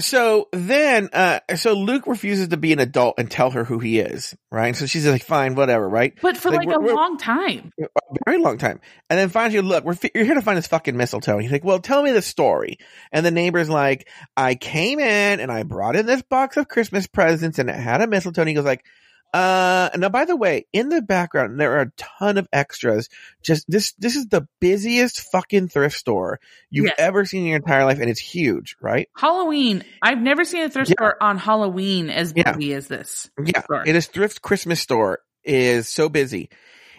So 0.00 0.48
then, 0.52 1.10
uh, 1.12 1.40
so 1.56 1.74
Luke 1.74 2.06
refuses 2.06 2.48
to 2.48 2.56
be 2.56 2.72
an 2.72 2.78
adult 2.78 3.16
and 3.18 3.30
tell 3.30 3.50
her 3.50 3.62
who 3.62 3.78
he 3.78 3.98
is, 3.98 4.34
right? 4.50 4.74
So 4.74 4.86
she's 4.86 5.06
like, 5.06 5.22
fine, 5.22 5.54
whatever, 5.54 5.86
right? 5.86 6.14
But 6.22 6.38
for 6.38 6.50
Like, 6.50 6.66
like, 6.66 6.76
a 6.76 6.80
long 6.80 7.18
time. 7.18 7.72
a 7.78 7.86
very 8.24 8.38
long 8.38 8.56
time. 8.56 8.80
And 9.10 9.18
then 9.18 9.28
finally, 9.28 9.60
look, 9.60 9.84
we're 9.84 9.96
you're 10.14 10.24
here 10.24 10.34
to 10.34 10.40
find 10.40 10.56
this 10.56 10.66
fucking 10.66 10.96
mistletoe. 10.96 11.34
And 11.34 11.42
he's 11.42 11.52
like, 11.52 11.64
well, 11.64 11.78
tell 11.78 12.02
me 12.02 12.12
the 12.12 12.22
story. 12.22 12.78
And 13.12 13.24
the 13.24 13.30
neighbor's 13.30 13.68
like, 13.68 14.08
I 14.34 14.54
came 14.54 14.98
in 14.98 15.40
and 15.40 15.52
I 15.52 15.62
brought 15.62 15.94
in 15.94 16.06
this 16.06 16.22
box 16.22 16.56
of 16.56 16.68
Christmas 16.68 17.06
presents 17.06 17.58
and 17.58 17.68
it 17.68 17.76
had 17.76 18.00
a 18.00 18.06
mistletoe. 18.06 18.42
And 18.42 18.48
he 18.48 18.54
goes 18.54 18.64
like, 18.64 18.86
uh, 19.32 19.90
now 19.96 20.08
by 20.08 20.24
the 20.24 20.36
way, 20.36 20.66
in 20.72 20.88
the 20.88 21.00
background, 21.02 21.58
there 21.58 21.72
are 21.78 21.82
a 21.82 21.92
ton 21.96 22.38
of 22.38 22.46
extras. 22.52 23.08
Just 23.42 23.64
this, 23.70 23.92
this 23.94 24.16
is 24.16 24.26
the 24.28 24.46
busiest 24.60 25.20
fucking 25.32 25.68
thrift 25.68 25.96
store 25.96 26.38
you've 26.70 26.86
Yes. 26.86 26.96
ever 26.98 27.24
seen 27.24 27.42
in 27.42 27.46
your 27.48 27.56
entire 27.56 27.84
life. 27.84 27.98
And 28.00 28.10
it's 28.10 28.20
huge, 28.20 28.76
right? 28.80 29.08
Halloween. 29.16 29.84
I've 30.02 30.18
never 30.20 30.44
seen 30.44 30.62
a 30.62 30.68
thrift 30.70 30.90
Yeah. 30.90 30.94
store 30.94 31.16
on 31.22 31.38
Halloween 31.38 32.10
as 32.10 32.32
Yeah. 32.36 32.52
busy 32.52 32.74
as 32.74 32.88
this. 32.88 33.30
Yeah. 33.42 33.62
Store. 33.62 33.84
It 33.86 33.96
is 33.96 34.06
thrift 34.06 34.42
Christmas 34.42 34.80
store 34.80 35.20
is 35.44 35.88
so 35.88 36.08
busy. 36.08 36.50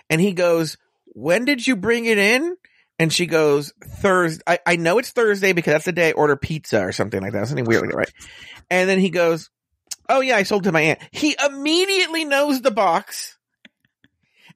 And 0.09 0.19
he 0.19 0.33
goes, 0.33 0.77
when 1.07 1.45
did 1.45 1.65
you 1.65 1.75
bring 1.75 2.05
it 2.05 2.17
in? 2.17 2.55
And 2.99 3.11
she 3.11 3.25
goes, 3.25 3.73
Thursday. 3.83 4.43
I, 4.45 4.59
I 4.65 4.75
know 4.75 4.99
it's 4.99 5.09
Thursday 5.11 5.53
because 5.53 5.73
that's 5.73 5.85
the 5.85 5.91
day 5.91 6.09
I 6.09 6.11
order 6.13 6.35
pizza 6.35 6.81
or 6.81 6.91
something 6.91 7.21
like 7.21 7.33
that. 7.33 7.47
Something 7.47 7.65
weird 7.65 7.81
like 7.81 7.91
that, 7.91 7.97
right? 7.97 8.13
And 8.69 8.87
then 8.89 8.99
he 8.99 9.09
goes, 9.09 9.49
Oh 10.09 10.21
yeah, 10.21 10.37
I 10.37 10.43
sold 10.43 10.63
to 10.65 10.71
my 10.71 10.81
aunt. 10.81 10.99
He 11.11 11.35
immediately 11.45 12.25
knows 12.25 12.61
the 12.61 12.71
box. 12.71 13.37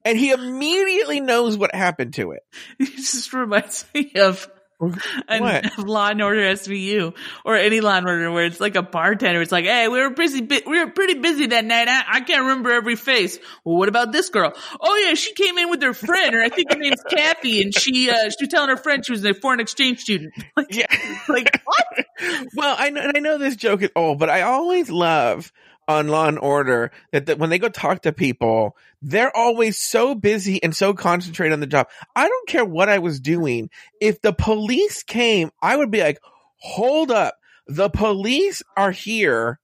And 0.04 0.16
he 0.16 0.30
immediately 0.30 1.20
knows 1.20 1.58
what 1.58 1.74
happened 1.74 2.14
to 2.14 2.32
it. 2.32 2.42
It 2.78 2.96
just 2.96 3.32
reminds 3.32 3.84
me 3.94 4.12
of 4.16 4.48
an, 4.80 5.42
What? 5.42 5.78
Law 5.86 6.08
and 6.08 6.22
Order 6.22 6.40
SVU 6.40 7.14
or 7.44 7.56
any 7.56 7.80
Law 7.80 7.96
and 7.96 8.06
Order 8.08 8.30
where 8.30 8.44
it's 8.44 8.60
like 8.60 8.76
a 8.76 8.82
bartender. 8.82 9.42
It's 9.42 9.52
like, 9.52 9.64
hey, 9.64 9.88
we 9.88 10.00
were 10.00 10.10
busy, 10.10 10.40
bu- 10.40 10.62
we 10.66 10.78
were 10.82 10.90
pretty 10.90 11.14
busy 11.14 11.46
that 11.46 11.64
night. 11.64 11.88
I, 11.88 12.04
I 12.08 12.20
can't 12.20 12.42
remember 12.42 12.70
every 12.72 12.96
face. 12.96 13.38
Well, 13.64 13.76
what 13.76 13.88
about 13.88 14.12
this 14.12 14.28
girl? 14.30 14.52
Oh 14.80 14.96
yeah, 15.06 15.14
she 15.14 15.32
came 15.34 15.58
in 15.58 15.70
with 15.70 15.82
her 15.82 15.94
friend, 15.94 16.34
or 16.34 16.42
I 16.42 16.48
think 16.48 16.72
her 16.72 16.78
name's 16.78 17.02
Kathy, 17.10 17.62
and 17.62 17.74
she 17.74 18.10
uh, 18.10 18.30
she 18.30 18.44
was 18.44 18.48
telling 18.48 18.68
her 18.70 18.76
friend 18.76 19.04
she 19.04 19.12
was 19.12 19.24
a 19.24 19.34
foreign 19.34 19.60
exchange 19.60 20.00
student. 20.00 20.32
Like, 20.56 20.74
Yeah. 20.74 20.86
like 21.28 21.62
what? 21.64 22.06
well, 22.56 22.74
I 22.78 22.90
know, 22.90 23.00
and 23.00 23.12
I 23.16 23.20
know 23.20 23.38
this 23.38 23.54
joke 23.56 23.82
is 23.82 23.90
old, 23.94 24.18
but 24.18 24.28
I 24.30 24.42
always 24.42 24.90
love 24.90 25.52
on 25.88 26.08
Law 26.08 26.28
and 26.28 26.38
Order 26.38 26.92
that, 27.12 27.26
that 27.26 27.38
when 27.38 27.50
they 27.50 27.58
go 27.58 27.68
talk 27.68 28.02
to 28.02 28.12
people, 28.12 28.76
they're 29.00 29.34
always 29.34 29.78
so 29.78 30.14
busy 30.14 30.62
and 30.62 30.76
so 30.76 30.92
concentrated 30.92 31.54
on 31.54 31.60
the 31.60 31.66
job. 31.66 31.88
I 32.14 32.28
don't 32.28 32.48
care 32.48 32.64
what 32.64 32.88
I 32.88 32.98
was 32.98 33.18
doing. 33.18 33.70
If 34.00 34.20
the 34.20 34.34
police 34.34 35.02
came, 35.02 35.50
I 35.60 35.76
would 35.76 35.90
be 35.90 36.00
like, 36.00 36.20
hold 36.58 37.10
up. 37.10 37.34
The 37.66 37.88
police 37.88 38.62
are 38.76 38.90
here. 38.90 39.58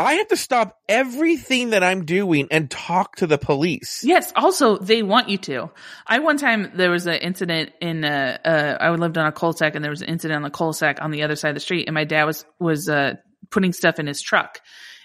I 0.00 0.14
have 0.14 0.28
to 0.28 0.36
stop 0.36 0.78
everything 0.88 1.70
that 1.70 1.84
I'm 1.84 2.06
doing 2.06 2.48
and 2.50 2.70
talk 2.70 3.16
to 3.16 3.26
the 3.26 3.36
police. 3.36 4.02
Yes. 4.02 4.32
Also, 4.34 4.78
they 4.78 5.02
want 5.02 5.28
you 5.28 5.36
to. 5.38 5.70
I 6.06 6.20
one 6.20 6.38
time 6.38 6.72
there 6.74 6.90
was 6.90 7.06
an 7.06 7.16
incident 7.16 7.72
in 7.82 8.02
uh, 8.02 8.38
uh 8.42 8.82
I 8.82 8.90
lived 8.90 9.18
on 9.18 9.26
a 9.26 9.32
cul-de-sac 9.32 9.74
and 9.74 9.84
there 9.84 9.90
was 9.90 10.00
an 10.00 10.08
incident 10.08 10.36
on 10.36 10.42
the 10.42 10.50
cul-de-sac 10.50 11.02
on 11.02 11.10
the 11.10 11.22
other 11.22 11.36
side 11.36 11.50
of 11.50 11.54
the 11.54 11.60
street 11.60 11.86
and 11.86 11.94
my 11.94 12.04
dad 12.04 12.24
was 12.24 12.46
was 12.58 12.88
uh 12.88 13.16
putting 13.50 13.72
stuff 13.72 13.98
in 13.98 14.06
his 14.06 14.20
truck. 14.20 14.60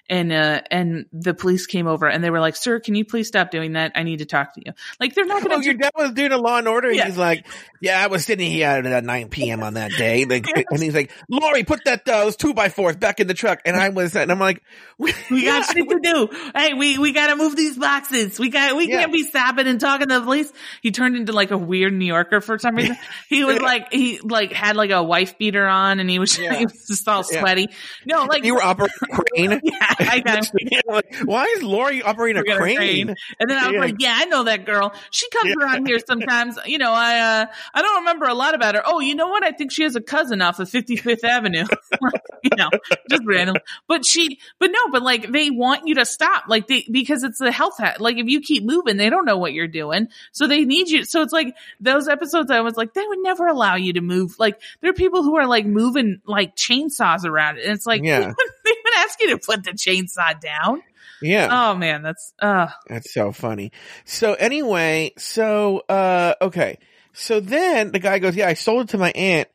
And 0.07 0.31
uh 0.31 0.61
and 0.69 1.05
the 1.11 1.33
police 1.33 1.65
came 1.65 1.87
over 1.87 2.07
and 2.07 2.23
they 2.23 2.29
were 2.29 2.39
like, 2.39 2.55
"Sir, 2.55 2.79
can 2.79 2.93
you 2.93 3.05
please 3.05 3.27
stop 3.27 3.49
doing 3.49 3.73
that? 3.73 3.93
I 3.95 4.03
need 4.03 4.19
to 4.19 4.25
talk 4.25 4.53
to 4.53 4.61
you." 4.63 4.73
Like 4.99 5.15
they're 5.15 5.25
not 5.25 5.41
going 5.41 5.49
to. 5.49 5.55
Oh, 5.57 5.59
to 5.61 5.65
your 5.65 5.73
dad 5.73 5.91
was 5.97 6.11
doing 6.11 6.31
a 6.31 6.37
Law 6.37 6.57
and 6.59 6.67
Order. 6.67 6.89
and 6.89 6.97
Yeah. 6.97 7.05
He's 7.05 7.17
like, 7.17 7.47
"Yeah, 7.81 8.03
I 8.03 8.07
was 8.07 8.23
sitting 8.23 8.51
here 8.51 8.67
at 8.69 9.03
9 9.03 9.29
p.m. 9.29 9.63
on 9.63 9.73
that 9.73 9.91
day." 9.97 10.25
Like, 10.25 10.45
and 10.69 10.79
he's 10.83 10.93
like, 10.93 11.11
"Lauri, 11.27 11.63
put 11.63 11.79
that 11.85 12.07
uh, 12.07 12.23
those 12.25 12.35
two 12.35 12.53
by 12.53 12.69
fours 12.69 12.97
back 12.97 13.19
in 13.19 13.25
the 13.25 13.33
truck." 13.33 13.61
And 13.65 13.75
I 13.75 13.89
was, 13.89 14.15
and 14.15 14.31
I'm 14.31 14.39
like, 14.39 14.61
We 14.99 15.11
yeah, 15.31 15.59
got 15.61 15.73
shit 15.73 15.89
to 15.89 15.99
do. 15.99 16.29
Hey, 16.55 16.73
we, 16.75 16.97
we 16.99 17.11
gotta 17.11 17.35
move 17.35 17.55
these 17.55 17.77
boxes. 17.77 18.37
We 18.39 18.49
got, 18.49 18.75
we 18.77 18.87
Yeah. 18.87 18.99
can't 19.01 19.11
be 19.13 19.23
stopping 19.23 19.65
and 19.67 19.79
talking 19.79 20.07
to 20.09 20.19
the 20.19 20.21
police. 20.21 20.51
He 20.81 20.91
turned 20.91 21.15
into 21.15 21.33
like 21.33 21.49
a 21.51 21.57
weird 21.57 21.93
New 21.93 22.05
Yorker 22.05 22.41
for 22.41 22.59
some 22.59 22.75
reason. 22.75 22.95
He 23.27 23.43
was 23.43 23.59
like, 23.59 23.91
he 23.91 24.19
like 24.19 24.53
had 24.53 24.75
like 24.75 24.91
a 24.91 25.01
wife 25.03 25.37
beater 25.39 25.65
on 25.67 25.99
and 25.99 26.07
he 26.09 26.19
was, 26.19 26.35
he 26.35 26.47
was 26.47 26.85
just 26.87 27.07
all 27.07 27.23
sweaty. 27.23 27.69
No, 28.05 28.25
like, 28.25 28.45
you 28.45 28.53
were 28.55 28.61
operating 28.63 28.95
a 29.11 29.15
crane. 29.15 29.61
yeah, 29.63 29.94
I 29.99 30.19
got. 30.19 30.51
Like, 30.87 31.15
Why 31.25 31.45
is 31.57 31.63
Lauri 31.63 32.01
operating 32.03 32.41
a 32.41 32.45
got 32.45 32.57
a 32.57 32.59
crane? 32.59 32.75
crane. 32.77 33.15
And 33.39 33.49
then 33.49 33.57
I 33.57 33.67
was 33.67 33.73
Yeah. 33.73 33.79
like, 33.79 33.95
yeah, 33.99 34.13
I 34.17 34.25
know 34.25 34.43
that 34.43 34.65
girl. 34.65 34.93
She 35.11 35.27
comes 35.29 35.55
Yeah. 35.57 35.65
around 35.65 35.87
here 35.87 35.99
sometimes. 36.05 36.57
You 36.65 36.77
know, 36.77 36.91
I, 36.91 37.19
uh, 37.19 37.45
I 37.73 37.81
don't 37.81 37.97
remember 37.97 38.25
a 38.27 38.33
lot 38.33 38.53
about 38.55 38.75
her. 38.75 38.83
Oh, 38.85 38.99
you 38.99 39.15
know 39.15 39.27
what? 39.27 39.43
I 39.43 39.51
think 39.51 39.71
she 39.71 39.83
has 39.83 39.95
a 39.95 40.01
cousin 40.01 40.41
off 40.41 40.59
of 40.59 40.69
55th 40.69 41.23
Avenue. 41.23 41.65
you 42.43 42.49
know, 42.57 42.69
just 43.09 43.23
random. 43.25 43.55
But 43.87 44.05
she, 44.05 44.39
but 44.59 44.71
no, 44.71 44.79
but 44.91 45.01
like 45.01 45.31
they 45.31 45.49
want 45.49 45.87
you 45.87 45.95
to 45.95 46.05
stop. 46.05 46.43
Like 46.47 46.67
they, 46.67 46.85
because 46.89 47.23
it's 47.23 47.41
a 47.41 47.51
health 47.51 47.77
hat. 47.77 47.99
Like 48.01 48.17
if 48.17 48.27
you 48.27 48.41
keep 48.41 48.63
moving, 48.63 48.97
they 48.97 49.09
don't 49.09 49.25
know 49.25 49.37
what 49.37 49.53
you're 49.53 49.67
doing. 49.67 50.07
So 50.31 50.47
they 50.47 50.65
need 50.65 50.89
you. 50.89 51.05
So 51.05 51.21
it's 51.21 51.33
like 51.33 51.55
those 51.79 52.07
episodes 52.07 52.51
I 52.51 52.61
was 52.61 52.75
like, 52.77 52.93
they 52.93 53.05
would 53.05 53.19
never 53.19 53.47
allow 53.47 53.75
you 53.75 53.93
to 53.93 54.01
move. 54.01 54.35
Like 54.39 54.59
there 54.81 54.89
are 54.91 54.93
people 54.93 55.23
who 55.23 55.35
are 55.37 55.47
like 55.47 55.65
moving 55.65 56.21
like 56.25 56.55
chainsaws 56.55 57.25
around. 57.25 57.57
And 57.59 57.71
it's 57.73 57.85
like, 57.85 58.03
Yeah. 58.03 58.33
they 58.65 58.74
ask 59.05 59.19
you 59.19 59.29
to 59.29 59.37
put 59.37 59.63
the 59.63 59.71
chainsaw 59.71 60.39
down. 60.39 60.81
Yeah, 61.21 61.47
Oh 61.49 61.75
man, 61.75 62.01
that's, 62.03 62.33
uh, 62.39 62.67
that's 62.87 63.13
so 63.13 63.31
funny. 63.31 63.71
So 64.03 64.33
anyway, 64.33 65.13
so 65.17 65.83
uh, 65.87 66.35
okay, 66.41 66.77
so 67.13 67.39
then 67.39 67.91
the 67.91 67.99
guy 67.99 68.19
goes, 68.19 68.35
"Yeah, 68.35 68.47
I 68.47 68.53
sold 68.53 68.83
it 68.83 68.89
to 68.89 68.97
my 68.97 69.11
aunt," 69.11 69.47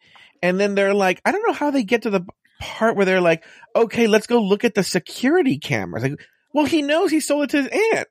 and 0.42 0.59
then 0.59 0.74
they're 0.74 0.94
like, 0.94 1.20
I 1.24 1.32
don't 1.32 1.46
know 1.46 1.53
how 1.53 1.70
they 1.70 1.82
get 1.82 2.03
to 2.03 2.11
the 2.11 2.24
part 2.61 2.96
where 2.96 3.05
they're 3.05 3.20
like, 3.20 3.44
"Okay, 3.76 4.07
let's 4.07 4.26
go 4.26 4.40
look 4.40 4.64
at 4.64 4.74
the 4.74 4.82
security 4.82 5.59
cameras." 5.59 6.03
Like, 6.03 6.20
well, 6.53 6.64
he 6.64 6.82
knows 6.82 7.11
he 7.11 7.20
sold 7.20 7.44
it 7.44 7.51
to 7.51 7.62
his 7.62 7.68
aunt, 7.94 8.09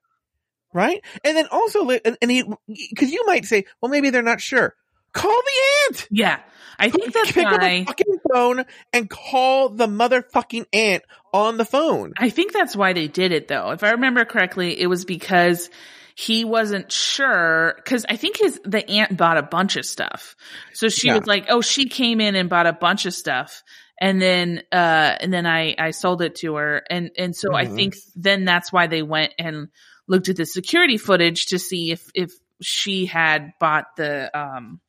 right? 0.74 1.04
And 1.24 1.36
then 1.36 1.48
also, 1.52 1.90
and, 1.90 2.18
and 2.22 2.32
he, 2.32 2.44
because 2.90 3.12
you 3.12 3.24
might 3.26 3.46
say, 3.46 3.66
well, 3.82 3.92
maybe 3.92 4.10
they're 4.10 4.22
not 4.22 4.42
sure. 4.42 4.76
Call 5.14 5.32
the 5.42 5.62
aunt. 5.96 6.08
Yeah, 6.12 6.40
I 6.78 6.90
think 6.90 7.14
that's 7.14 7.32
Pick 7.32 7.46
up 7.46 7.62
why. 7.62 7.80
the 7.80 7.86
fucking 7.86 8.20
phone 8.32 8.66
and 8.94 9.10
call 9.10 9.70
the 9.70 9.88
motherfucking 9.88 10.66
aunt 10.74 11.04
on 11.34 11.58
the 11.58 11.66
phone. 11.66 12.14
I 12.18 12.30
think 12.30 12.54
that's 12.54 12.76
why 12.76 12.94
they 12.94 13.08
did 13.08 13.32
it 13.32 13.48
though. 13.48 13.72
If 13.72 13.84
I 13.84 13.92
remember 13.92 14.26
correctly, 14.26 14.80
it 14.80 14.88
was 14.88 15.06
because 15.06 15.70
he 16.16 16.44
wasn't 16.46 16.92
sure 16.92 17.74
because 17.78 18.06
I 18.10 18.18
think 18.18 18.38
his 18.38 18.60
the 18.66 18.88
aunt 18.90 19.16
bought 19.18 19.38
a 19.38 19.44
bunch 19.44 19.78
of 19.78 19.86
stuff. 19.86 20.36
So 20.74 20.90
she 20.90 21.08
Yeah. 21.08 21.18
was 21.18 21.26
like, 21.28 21.46
"Oh, 21.50 21.62
she 21.62 21.88
came 21.88 22.20
in 22.22 22.36
and 22.36 22.50
bought 22.50 22.68
a 22.68 22.74
bunch 22.74 23.06
of 23.06 23.14
stuff." 23.14 23.64
and 24.02 24.22
then 24.22 24.64
uh 24.72 25.18
and 25.20 25.34
then 25.34 25.46
I 25.46 25.76
I 25.78 25.92
sold 25.92 26.22
it 26.22 26.36
to 26.36 26.56
her 26.56 26.84
and 26.90 27.12
and 27.18 27.36
so 27.36 27.54
I 27.54 27.66
Mhm. 27.66 27.76
think 27.76 27.96
then 28.16 28.46
that's 28.46 28.72
why 28.72 28.88
they 28.88 29.02
went 29.02 29.34
and 29.38 29.68
looked 30.08 30.30
at 30.30 30.38
the 30.38 30.46
security 30.46 30.96
footage 30.98 31.48
to 31.48 31.60
see 31.60 31.92
if 31.92 32.10
if 32.16 32.32
she 32.62 33.06
had 33.08 33.52
bought 33.60 33.98
the 33.98 34.32
um 34.40 34.80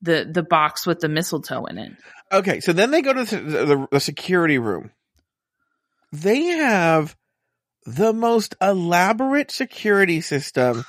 the 0.00 0.28
the 0.30 0.42
box 0.42 0.86
with 0.86 1.00
the 1.00 1.08
mistletoe 1.08 1.64
in 1.66 1.78
it. 1.78 1.92
Okay, 2.30 2.60
so 2.60 2.72
then 2.72 2.90
they 2.90 3.02
go 3.02 3.12
to 3.12 3.24
the, 3.24 3.36
the, 3.40 3.86
the 3.92 4.00
security 4.00 4.58
room. 4.58 4.90
They 6.12 6.42
have 6.44 7.16
the 7.86 8.12
most 8.12 8.54
elaborate 8.60 9.50
security 9.50 10.20
system. 10.20 10.84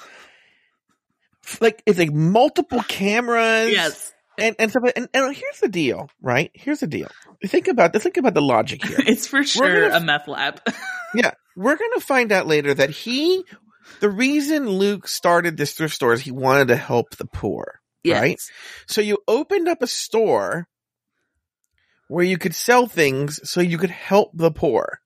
Like 1.60 1.84
it's 1.86 2.00
like 2.00 2.12
multiple 2.12 2.82
cameras. 2.84 3.72
Yes. 3.72 4.14
And 4.38 4.56
and 4.58 4.72
stuff. 4.72 4.84
And, 4.96 5.08
and 5.14 5.36
here's 5.36 5.60
the 5.60 5.68
deal, 5.68 6.10
right? 6.22 6.50
Here's 6.54 6.80
the 6.80 6.88
deal. 6.88 7.10
Think 7.46 7.68
about 7.68 7.94
think 7.94 8.18
about 8.18 8.34
the 8.34 8.42
logic 8.42 8.84
here. 8.84 8.98
it's 9.06 9.28
for 9.28 9.44
sure 9.44 9.90
gonna- 9.90 9.98
a 9.98 10.00
meth 10.00 10.28
lab. 10.28 10.62
yeah, 11.16 11.32
we're 11.56 11.76
gonna 11.76 12.00
find 12.00 12.32
out 12.32 12.48
later 12.48 12.74
that 12.74 12.90
he, 12.90 13.44
the 14.00 14.10
reason 14.10 14.68
Luke 14.68 15.08
started 15.08 15.58
this 15.58 15.74
thrift 15.74 15.94
store 15.94 16.14
is 16.14 16.22
he 16.22 16.32
wanted 16.32 16.70
to 16.70 16.76
help 16.76 17.16
the 17.18 17.26
poor. 17.26 17.80
Right? 18.20 18.42
So 18.88 19.02
you 19.02 19.20
opened 19.28 19.68
up 19.68 19.82
a 19.82 19.88
store 19.88 20.68
where 22.08 22.26
you 22.26 22.38
could 22.38 22.54
sell 22.54 22.88
things 22.88 23.40
so 23.50 23.62
you 23.62 23.78
could 23.78 23.92
help 23.92 24.32
the 24.34 24.52
poor. 24.52 25.00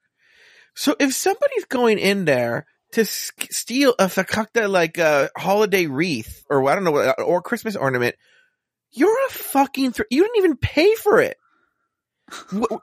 So 0.75 0.95
if 0.99 1.13
somebody's 1.13 1.65
going 1.65 1.99
in 1.99 2.25
there 2.25 2.65
to 2.93 3.01
s- 3.01 3.31
steal 3.49 3.95
a 3.99 4.05
fakakta 4.05 4.69
like 4.69 4.97
a 4.97 5.29
holiday 5.37 5.87
wreath 5.87 6.43
or 6.49 6.67
I 6.69 6.75
don't 6.75 6.83
know 6.83 6.91
what 6.91 7.19
or 7.19 7.41
Christmas 7.41 7.75
ornament, 7.75 8.15
you're 8.91 9.25
a 9.27 9.31
fucking 9.31 9.91
thr 9.93 10.03
you 10.09 10.23
didn't 10.23 10.37
even 10.37 10.57
pay 10.57 10.95
for 10.95 11.19
it. 11.19 11.37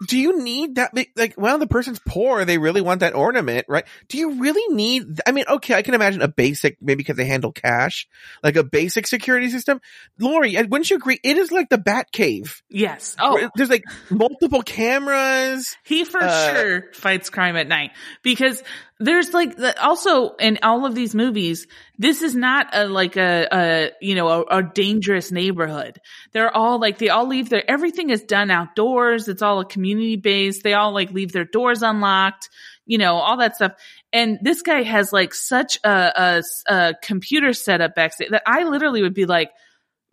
Do 0.09 0.19
you 0.19 0.43
need 0.43 0.77
that? 0.77 0.93
Like, 1.17 1.35
well, 1.37 1.59
the 1.59 1.67
person's 1.67 1.99
poor. 1.99 2.45
They 2.45 2.57
really 2.59 2.81
want 2.81 3.01
that 3.01 3.15
ornament, 3.15 3.67
right? 3.69 3.85
Do 4.09 4.17
you 4.17 4.41
really 4.41 4.75
need? 4.75 5.21
I 5.27 5.33
mean, 5.33 5.45
okay, 5.49 5.75
I 5.75 5.83
can 5.83 5.95
imagine 5.95 6.23
a 6.23 6.29
basic, 6.29 6.79
maybe 6.81 6.99
because 6.99 7.17
they 7.17 7.27
handle 7.27 7.53
cash, 7.53 8.09
like 8.43 8.57
a 8.57 8.65
basic 8.65 9.07
security 9.07 9.51
system. 9.51 9.81
Lauri, 10.19 10.57
uh, 10.57 10.63
wouldn't 10.67 10.89
you 10.89 10.97
agree? 10.97 11.21
It 11.23 11.37
is 11.37 11.53
like 11.53 11.69
the 11.69 11.79
Bat 11.79 12.11
Cave. 12.13 12.63
Yes. 12.71 13.17
Oh, 13.19 13.51
There's 13.55 13.71
like 13.71 13.85
multiple 14.11 14.63
cameras. 14.63 15.77
He 15.85 16.05
for 16.05 16.23
Uh, 16.23 16.55
sure 16.55 16.93
fights 16.93 17.29
crime 17.31 17.57
at 17.57 17.69
night 17.69 17.91
because 18.23 18.63
there's 19.01 19.35
like 19.35 19.57
the, 19.57 19.81
also 19.83 20.35
in 20.37 20.59
all 20.63 20.87
of 20.87 20.95
these 20.95 21.15
movies, 21.15 21.67
this 21.99 22.23
is 22.23 22.35
not 22.35 22.69
a 22.73 22.87
like 22.87 23.17
a, 23.17 23.49
a 23.51 23.91
you 24.01 24.15
know 24.15 24.29
a, 24.29 24.59
a 24.59 24.63
dangerous 24.63 25.33
neighborhood. 25.33 26.01
They're 26.33 26.55
all 26.55 26.79
like 26.79 26.99
they 26.99 27.09
all 27.09 27.27
leave 27.27 27.51
their 27.51 27.69
everything 27.69 28.11
is 28.11 28.23
done 28.23 28.51
outdoors. 28.51 29.29
It's 29.29 29.43
all 29.43 29.61
a 29.61 29.65
community 29.65 30.17
based. 30.17 30.63
They 30.63 30.75
all 30.75 30.93
like 30.93 31.11
leave 31.11 31.33
their 31.33 31.45
doors 31.45 31.83
unlocked. 31.83 32.49
You 32.87 32.99
know 32.99 33.15
all 33.15 33.39
that 33.39 33.57
stuff. 33.57 33.73
And 34.13 34.39
this 34.43 34.63
guy 34.63 34.83
has 34.83 35.13
like 35.13 35.35
such 35.35 35.77
a, 35.83 36.43
a, 36.69 36.73
a 36.73 36.95
computer 37.03 37.53
setup 37.53 37.97
backstage 37.97 38.31
that 38.31 38.45
I 38.47 38.63
literally 38.63 39.03
would 39.03 39.13
be 39.13 39.27
like, 39.27 39.51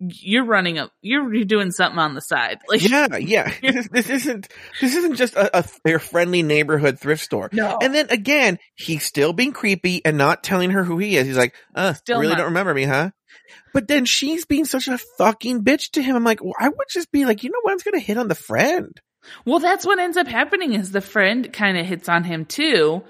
"You're 0.02 0.46
running 0.46 0.80
a 0.80 0.90
you're, 1.02 1.34
you're 1.34 1.46
doing 1.46 1.72
something 1.72 2.00
on 2.00 2.16
the 2.16 2.22
side." 2.22 2.60
Like 2.68 2.82
Yeah, 2.82 3.18
yeah. 3.18 3.54
This, 3.62 4.10
isn't 4.10 4.48
this 4.82 4.96
isn't 4.96 5.16
just 5.16 5.36
a, 5.36 5.60
a, 5.60 5.66
a 5.86 6.00
friendly 6.00 6.44
neighborhood 6.44 7.00
thrift 7.00 7.24
store. 7.24 7.50
no. 7.54 7.78
And 7.82 7.94
then 7.94 8.08
again, 8.10 8.60
he's 8.76 9.04
still 9.04 9.32
being 9.34 9.54
creepy 9.54 10.04
and 10.04 10.18
not 10.18 10.44
telling 10.44 10.72
her 10.72 10.84
who 10.84 10.98
he 10.98 11.16
is. 11.18 11.28
He's 11.28 11.38
like, 11.38 11.54
uh, 11.76 11.94
Still 11.94 12.20
really 12.20 12.32
not. 12.32 12.38
don't 12.38 12.46
remember 12.48 12.74
me, 12.74 12.84
huh? 12.84 13.12
But 13.74 13.88
then 13.88 14.06
she's 14.06 14.46
being 14.46 14.66
such 14.66 14.88
a 14.88 14.98
fucking 15.18 15.64
bitch 15.64 15.92
to 15.92 16.02
him. 16.02 16.16
I'm 16.16 16.24
like, 16.24 16.44
well, 16.44 16.56
I 16.60 16.68
would 16.68 16.88
just 16.90 17.12
be 17.12 17.26
like, 17.26 17.44
you 17.44 17.50
know 17.52 17.60
what? 17.62 17.72
I'm 17.74 17.80
gonna 17.84 18.00
hit 18.04 18.18
on 18.18 18.28
the 18.28 18.36
friend. 18.36 19.00
Well, 19.46 19.60
that's 19.60 19.86
what 19.86 20.00
ends 20.00 20.18
up 20.18 20.28
happening 20.28 20.74
is 20.74 20.92
the 20.92 21.02
friend 21.02 21.52
kind 21.54 21.78
of 21.78 21.86
hits 21.86 22.10
on 22.10 22.24
him 22.24 22.46
too. 22.46 23.04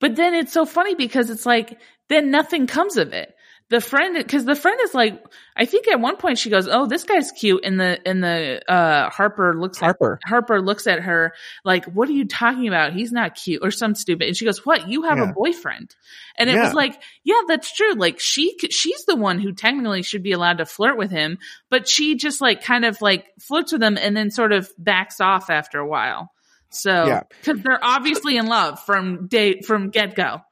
But 0.00 0.16
then 0.16 0.34
it's 0.34 0.52
so 0.52 0.64
funny 0.64 0.94
because 0.94 1.30
it's 1.30 1.46
like, 1.46 1.78
then 2.08 2.30
nothing 2.30 2.66
comes 2.66 2.96
of 2.96 3.12
it. 3.12 3.34
The 3.72 3.80
friend, 3.80 4.28
cause 4.28 4.44
the 4.44 4.54
friend 4.54 4.78
is 4.84 4.92
like, 4.92 5.24
I 5.56 5.64
think 5.64 5.88
at 5.88 5.98
one 5.98 6.18
point 6.18 6.36
she 6.38 6.50
goes, 6.50 6.68
Oh, 6.68 6.84
this 6.86 7.04
guy's 7.04 7.32
cute. 7.32 7.64
And 7.64 7.80
the, 7.80 7.98
and 8.06 8.22
the, 8.22 8.60
uh, 8.70 9.08
Harper 9.08 9.54
looks 9.58 9.78
at, 9.78 9.86
Harper. 9.86 10.20
Harper 10.26 10.60
looks 10.60 10.86
at 10.86 11.00
her 11.00 11.32
like, 11.64 11.86
what 11.86 12.06
are 12.10 12.12
you 12.12 12.26
talking 12.28 12.68
about? 12.68 12.92
He's 12.92 13.12
not 13.12 13.34
cute 13.34 13.60
or 13.64 13.70
some 13.70 13.94
stupid. 13.94 14.26
And 14.26 14.36
she 14.36 14.44
goes, 14.44 14.66
what? 14.66 14.88
You 14.88 15.04
have 15.04 15.16
Yeah. 15.16 15.30
a 15.30 15.32
boyfriend. 15.32 15.96
And 16.36 16.50
it 16.50 16.56
Yeah. 16.56 16.64
was 16.64 16.74
like, 16.74 17.00
yeah, 17.24 17.40
that's 17.48 17.74
true. 17.74 17.94
Like 17.94 18.20
she, 18.20 18.58
she's 18.70 19.04
the 19.06 19.16
one 19.16 19.38
who 19.38 19.52
technically 19.52 20.02
should 20.02 20.22
be 20.22 20.32
allowed 20.32 20.58
to 20.58 20.66
flirt 20.66 20.98
with 20.98 21.10
him, 21.10 21.38
but 21.70 21.88
she 21.88 22.16
just 22.16 22.42
like 22.42 22.62
kind 22.62 22.84
of 22.84 23.00
like 23.00 23.24
flirts 23.40 23.72
with 23.72 23.82
him 23.82 23.96
and 23.96 24.14
then 24.14 24.30
sort 24.30 24.52
of 24.52 24.70
backs 24.78 25.18
off 25.18 25.48
after 25.48 25.78
a 25.78 25.88
while. 25.88 26.30
So, 26.68 27.06
Yeah. 27.06 27.22
cause 27.42 27.58
they're 27.62 27.82
obviously 27.82 28.36
in 28.36 28.46
love 28.48 28.80
from 28.84 29.28
day, 29.28 29.62
from 29.62 29.88
get 29.88 30.14
go. 30.14 30.42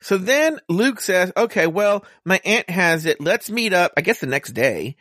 So 0.00 0.16
then 0.16 0.60
Luke 0.68 1.00
says, 1.00 1.32
okay, 1.36 1.66
well, 1.66 2.04
my 2.24 2.40
aunt 2.44 2.70
has 2.70 3.04
it. 3.06 3.20
Let's 3.20 3.50
meet 3.50 3.72
up, 3.72 3.92
I 3.96 4.00
guess 4.02 4.20
the 4.20 4.26
next 4.26 4.52
day 4.52 4.96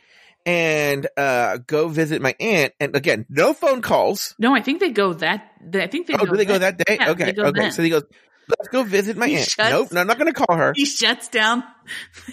and, 0.46 1.06
uh, 1.18 1.58
go 1.68 1.88
visit 1.90 2.22
my 2.22 2.36
aunt. 2.40 2.74
And 2.80 2.96
again, 2.96 3.26
no 3.30 3.54
phone 3.54 3.82
calls. 3.82 4.34
No, 4.40 4.56
I 4.56 4.62
think 4.62 4.80
they 4.80 4.90
go 4.92 5.14
that, 5.14 5.52
I 5.74 5.88
think 5.88 6.08
they 6.08 6.14
Oh, 6.16 6.20
go 6.20 6.26
do 6.32 6.38
they 6.38 6.46
go 6.46 6.58
that- 6.58 6.78
that 6.80 6.86
day? 6.88 6.98
Yeah, 7.00 7.10
okay. 7.12 7.34
Okay. 7.38 7.52
then. 7.60 7.72
So 7.72 7.84
he 7.84 7.90
goes, 7.90 8.04
let's 8.48 8.70
go 8.70 8.84
visit 8.84 9.18
my 9.18 9.28
He 9.28 9.36
aunt. 9.36 9.50
shuts- 9.50 9.70
Nope. 9.70 9.92
No, 9.92 10.02
I'm 10.02 10.08
not 10.08 10.18
going 10.18 10.34
to 10.34 10.46
call 10.46 10.56
her. 10.56 10.74
He 10.76 10.86
shuts 10.86 11.28
down 11.28 11.64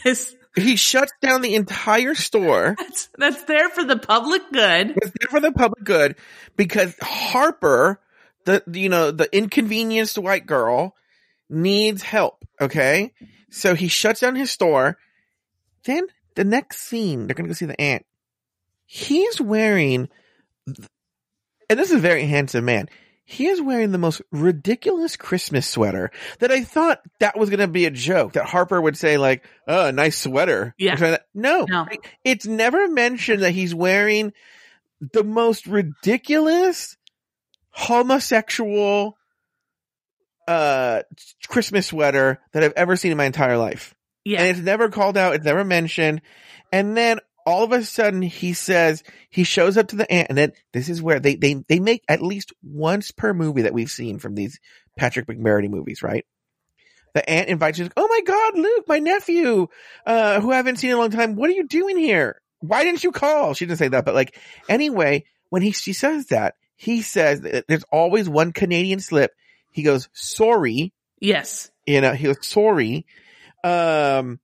this, 0.05 0.35
He 0.57 0.77
shuts 0.77 1.13
down 1.21 1.43
the 1.43 1.57
entire 1.57 2.15
store. 2.15 2.77
that's, 2.79 3.09
that's 3.19 3.43
there 3.45 3.69
for 3.71 3.85
the 3.85 3.99
public 3.99 4.43
good. 4.53 4.91
It's 4.97 5.13
there 5.21 5.29
for 5.29 5.41
the 5.41 5.51
public 5.53 5.83
good 5.85 6.15
because 6.57 6.95
Harper, 7.03 8.01
the, 8.45 8.63
you 8.73 8.89
know, 8.89 9.11
the 9.11 9.29
inconvenienced 9.37 10.17
white 10.19 10.47
girl 10.47 10.95
needs 11.49 12.03
help. 12.03 12.45
Okay. 12.61 13.13
So 13.51 13.75
he 13.75 13.89
shuts 13.89 14.21
down 14.21 14.37
his 14.37 14.51
store. 14.51 14.99
Then 15.85 16.07
the 16.35 16.45
next 16.45 16.79
scene, 16.79 17.27
they're 17.27 17.35
going 17.35 17.45
to 17.45 17.51
go 17.51 17.55
see 17.55 17.67
the 17.67 17.81
aunt. 17.81 18.05
He's 18.87 19.41
wearing, 19.41 20.09
and 20.67 21.79
this 21.79 21.91
is 21.91 21.97
a 21.97 22.01
very 22.01 22.25
handsome 22.27 22.65
man. 22.65 22.89
He 23.27 23.47
is 23.47 23.61
wearing 23.63 23.91
the 23.91 23.99
most 23.99 24.21
ridiculous 24.33 25.17
Christmas 25.17 25.67
sweater 25.67 26.11
that 26.41 26.51
I 26.53 26.63
thought 26.63 27.01
that 27.21 27.39
was 27.39 27.49
going 27.49 27.61
to 27.61 27.69
be 27.69 27.87
a 27.87 27.91
joke 27.91 28.35
that 28.35 28.45
Harper 28.45 28.79
would 28.81 28.99
say 28.99 29.17
like, 29.17 29.47
"Oh, 29.67 29.91
nice 29.91 30.19
sweater." 30.19 30.75
Yeah. 30.77 30.93
Or 30.93 30.97
something 30.99 31.11
like 31.13 31.21
that. 31.21 31.27
No, 31.35 31.65
No. 31.67 31.87
it's 32.23 32.47
never 32.47 32.87
mentioned 32.89 33.43
that 33.43 33.53
he's 33.53 33.75
wearing 33.75 34.35
the 35.01 35.25
most 35.25 35.67
ridiculous 35.67 36.99
homosexual 37.71 39.17
uh 40.47 41.03
Christmas 41.49 41.89
sweater 41.89 42.41
that 42.53 42.63
I've 42.63 42.73
ever 42.77 42.97
seen 42.97 43.13
in 43.13 43.19
my 43.19 43.25
entire 43.25 43.59
life. 43.59 43.95
Yeah. 44.25 44.41
And 44.41 44.49
it's 44.49 44.65
never 44.65 44.89
called 44.89 45.17
out, 45.17 45.35
it's 45.35 45.45
never 45.45 45.65
mentioned. 45.65 46.23
And 46.73 46.97
then 46.97 47.21
all 47.47 47.65
of 47.65 47.73
a 47.73 47.85
sudden 47.85 48.23
he 48.23 48.55
says 48.55 49.03
he 49.31 49.45
shows 49.45 49.77
up 49.77 49.89
to 49.89 49.97
the 49.97 50.11
aunt 50.11 50.29
and 50.31 50.39
then 50.39 50.53
this 50.73 50.89
is 50.89 51.03
where 51.03 51.21
they 51.21 51.37
they 51.37 51.55
they 51.69 51.79
make 51.79 52.03
at 52.09 52.23
least 52.23 52.53
once 52.63 53.11
per 53.11 53.35
movie 53.35 53.63
that 53.63 53.75
we've 53.75 53.91
seen 53.91 54.19
from 54.19 54.35
these 54.35 54.59
Patrick 54.97 55.27
McBrearty 55.27 55.69
movies, 55.69 56.03
right? 56.03 56.25
The 57.15 57.29
aunt 57.29 57.49
invites 57.49 57.79
you, 57.79 57.89
oh 57.97 58.09
my 58.09 58.21
god, 58.27 58.59
Luke, 58.59 58.85
my 58.89 58.99
nephew, 58.99 59.69
uh, 60.05 60.41
who 60.41 60.51
I 60.51 60.57
haven't 60.57 60.77
seen 60.77 60.91
in 60.91 60.97
a 60.97 61.01
long 61.01 61.11
time. 61.11 61.37
What 61.37 61.49
are 61.49 61.55
you 61.55 61.67
doing 61.67 61.97
here? 61.97 62.41
Why 62.59 62.83
didn't 62.83 63.05
you 63.05 63.13
call? 63.13 63.55
She 63.55 63.67
didn't 63.67 63.79
say 63.79 63.89
that, 63.89 64.05
but 64.05 64.15
like, 64.15 64.37
anyway, 64.69 65.25
when 65.51 65.63
he, 65.63 65.71
she 65.71 65.93
says 65.93 66.27
that, 66.27 66.55
he 66.77 67.03
says 67.03 67.43
that 67.43 67.67
there's 67.69 67.85
always 67.93 68.29
one 68.29 68.53
Canadian 68.53 68.99
slip. 68.99 69.31
He 69.75 69.83
goes, 69.83 70.09
sorry, 70.15 70.95
yes. 71.21 71.71
you 71.87 72.01
know, 72.01 72.13
he 72.13 72.25
goes, 72.25 72.47
sorry. 72.47 73.05
Um, 73.63 74.41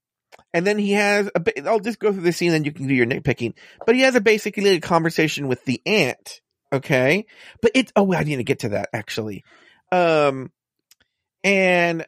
and 0.52 0.66
then 0.66 0.78
he 0.78 0.92
has 0.92 1.30
a 1.34 1.40
bit, 1.40 1.66
I'll 1.66 1.80
just 1.80 1.98
go 1.98 2.12
through 2.12 2.22
the 2.22 2.32
scene, 2.32 2.50
then 2.50 2.64
you 2.64 2.72
can 2.72 2.86
do 2.86 2.94
your 2.94 3.06
nitpicking, 3.06 3.54
but 3.86 3.94
he 3.94 4.02
has 4.02 4.14
a 4.14 4.20
basically 4.20 4.70
a 4.70 4.80
conversation 4.80 5.48
with 5.48 5.64
the 5.64 5.80
aunt. 5.86 6.40
Okay. 6.72 7.26
But 7.62 7.72
it's, 7.74 7.92
oh, 7.96 8.12
I 8.12 8.24
need 8.24 8.36
to 8.36 8.44
get 8.44 8.60
to 8.60 8.70
that 8.70 8.90
actually. 8.92 9.44
Um, 9.92 10.52
and 11.42 12.06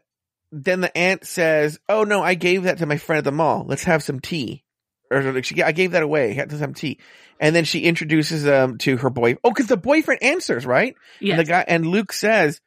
then 0.53 0.83
the 0.83 0.97
aunt 0.97 1.25
says, 1.25 1.81
"Oh 1.89 2.05
no, 2.05 2.23
I 2.23 2.35
gave 2.35 2.65
that 2.65 2.79
to 2.79 2.87
my 2.87 2.99
friend 2.99 3.19
at 3.19 3.25
the 3.25 3.33
mall. 3.33 3.65
Let's 3.67 3.85
have 3.85 4.03
some 4.03 4.21
tea." 4.21 4.65
Or 5.11 5.43
she, 5.43 5.63
I 5.63 5.73
gave 5.73 5.93
that 5.93 6.03
away. 6.03 6.33
Had 6.33 6.51
to 6.51 6.57
have 6.57 6.65
some 6.65 6.75
tea. 6.75 6.99
And 7.41 7.57
then 7.57 7.65
she 7.65 7.81
introduces 7.81 8.45
them 8.45 8.79
to 8.79 8.97
her 8.99 9.11
boy. 9.11 9.37
Oh, 9.43 9.51
because 9.51 9.67
the 9.67 9.77
boyfriend 9.77 10.23
answers, 10.23 10.65
right? 10.65 10.95
Yes. 11.21 11.39
And 11.39 11.47
the 11.47 11.51
guy 11.51 11.65
and 11.67 11.87
Luke 11.87 12.13
says, 12.13 12.61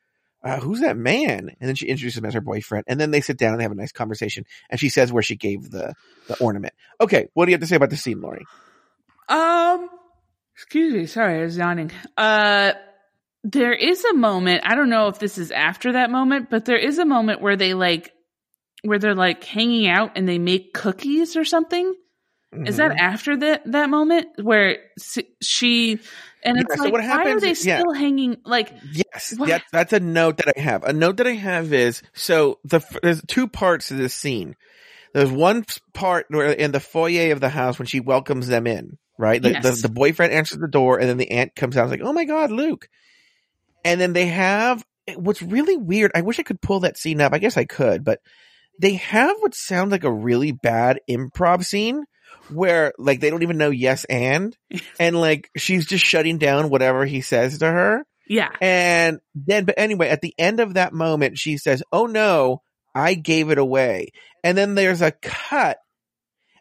uh, 0.45 0.59
"Who's 0.59 0.79
that 0.81 0.95
man?" 0.95 1.49
And 1.59 1.67
then 1.67 1.75
she 1.75 1.87
introduces 1.87 2.17
him 2.19 2.25
as 2.25 2.33
her 2.35 2.41
boyfriend. 2.41 2.85
And 2.87 2.99
then 2.99 3.11
they 3.11 3.21
sit 3.21 3.37
down 3.37 3.51
and 3.51 3.59
they 3.59 3.63
have 3.63 3.71
a 3.71 3.75
nice 3.75 3.91
conversation. 3.91 4.45
And 4.69 4.79
she 4.79 4.89
says 4.89 5.11
where 5.11 5.23
she 5.23 5.35
gave 5.35 5.69
the 5.71 5.93
the 6.27 6.37
ornament. 6.39 6.73
Okay, 7.01 7.27
what 7.33 7.45
do 7.45 7.51
you 7.51 7.55
have 7.55 7.61
to 7.61 7.67
say 7.67 7.75
about 7.75 7.89
the 7.89 7.97
scene, 7.97 8.21
Lauri? 8.21 8.45
Um, 9.27 9.89
excuse 10.53 10.93
me. 10.93 11.05
Sorry, 11.07 11.39
I 11.39 11.43
was 11.43 11.57
yawning. 11.57 11.91
Uh, 12.15 12.73
there 13.43 13.73
is 13.73 14.03
a 14.05 14.13
moment. 14.13 14.61
I 14.65 14.75
don't 14.75 14.89
know 14.89 15.07
if 15.07 15.19
this 15.19 15.37
is 15.37 15.51
after 15.51 15.93
that 15.93 16.09
moment, 16.09 16.49
but 16.49 16.65
there 16.65 16.77
is 16.77 16.97
a 16.99 17.05
moment 17.05 17.41
where 17.41 17.55
they 17.55 17.73
like, 17.73 18.11
where 18.83 18.99
they're 18.99 19.15
like 19.15 19.43
hanging 19.43 19.87
out 19.87 20.11
and 20.15 20.27
they 20.27 20.39
make 20.39 20.73
cookies 20.73 21.35
or 21.35 21.43
something. 21.45 21.93
Is 22.65 22.77
that 22.77 22.91
Mhm. 22.91 22.99
after 22.99 23.37
that 23.37 23.63
that 23.71 23.89
moment 23.89 24.27
where 24.41 24.77
she 25.41 25.99
and 26.45 26.57
it's 26.57 26.67
Yeah, 26.69 26.75
so 26.77 26.83
like 26.83 26.91
what 26.93 27.01
why 27.01 27.07
are 27.07 27.17
happens 27.17 27.41
they 27.41 27.51
is- 27.51 27.65
yeah. 27.65 27.79
still 27.79 27.93
hanging 27.93 28.37
like 28.45 28.71
Yes, 28.91 29.33
What? 29.37 29.49
that's 29.49 29.71
that's 29.71 29.93
a 29.93 29.99
note 29.99 30.37
that 30.37 30.53
I 30.55 30.59
have. 30.61 30.83
A 30.83 30.93
note 30.93 31.17
that 31.17 31.27
I 31.27 31.33
have 31.33 31.73
is 31.73 32.01
so 32.13 32.59
the 32.63 32.81
there's 33.03 33.21
two 33.27 33.47
parts 33.47 33.89
to 33.89 33.95
this 33.95 34.13
scene. 34.13 34.55
There's 35.13 35.31
one 35.31 35.65
part 35.93 36.25
where 36.29 36.51
in 36.51 36.71
the 36.71 36.79
foyer 36.79 37.31
of 37.31 37.39
the 37.41 37.49
house 37.49 37.79
when 37.79 37.85
she 37.87 37.99
welcomes 38.01 38.47
them 38.47 38.67
in, 38.67 38.97
right? 39.17 39.41
The, 39.41 39.51
Yes. 39.51 39.63
the, 39.81 39.87
the 39.87 39.93
boyfriend 39.93 40.33
answers 40.33 40.59
the 40.59 40.67
door, 40.67 40.99
and 40.99 41.07
then 41.09 41.17
the 41.17 41.31
aunt 41.31 41.55
comes 41.55 41.77
out. 41.77 41.89
like, 41.89 42.01
"Oh 42.03 42.11
my 42.13 42.25
god, 42.25 42.51
Luke!" 42.51 42.89
And 43.85 43.99
then 44.01 44.13
they 44.13 44.25
have 44.27 44.83
eh, 45.07 45.15
what's 45.15 45.41
really 45.41 45.77
weird. 45.77 46.11
I 46.15 46.21
wish 46.21 46.39
I 46.39 46.43
could 46.43 46.61
pull 46.61 46.81
that 46.81 46.97
scene 46.97 47.21
up. 47.21 47.33
I 47.33 47.39
guess 47.39 47.55
I 47.57 47.63
could, 47.65 48.03
but 48.03 48.19
they 48.79 48.95
have 48.95 49.37
what 49.39 49.55
sounds 49.55 49.91
like 49.91 50.03
a 50.03 50.11
really 50.11 50.51
bad 50.51 50.99
improv 51.09 51.63
scene 51.65 52.03
where 52.49 52.93
like 52.97 53.19
they 53.19 53.29
don't 53.29 53.43
even 53.43 53.57
know 53.57 53.69
yes 53.69 54.05
and 54.05 54.55
and 54.99 55.19
like 55.19 55.49
she's 55.57 55.85
just 55.85 56.05
shutting 56.05 56.37
down 56.37 56.69
whatever 56.69 57.05
he 57.05 57.21
says 57.21 57.59
to 57.59 57.65
her. 57.65 58.05
yeah 58.27 58.49
And 58.61 59.19
then, 59.33 59.65
but 59.65 59.75
anyway, 59.77 60.09
at 60.09 60.21
the 60.21 60.33
end 60.37 60.59
of 60.59 60.75
that 60.75 60.93
moment, 60.93 61.37
she 61.37 61.57
says, 61.57 61.83
Oh 61.91 62.05
no, 62.05 62.61
I 62.93 63.13
gave 63.13 63.49
it 63.49 63.57
away. 63.57 64.09
And 64.43 64.57
then 64.57 64.75
there's 64.75 65.01
a 65.01 65.11
cut. 65.11 65.77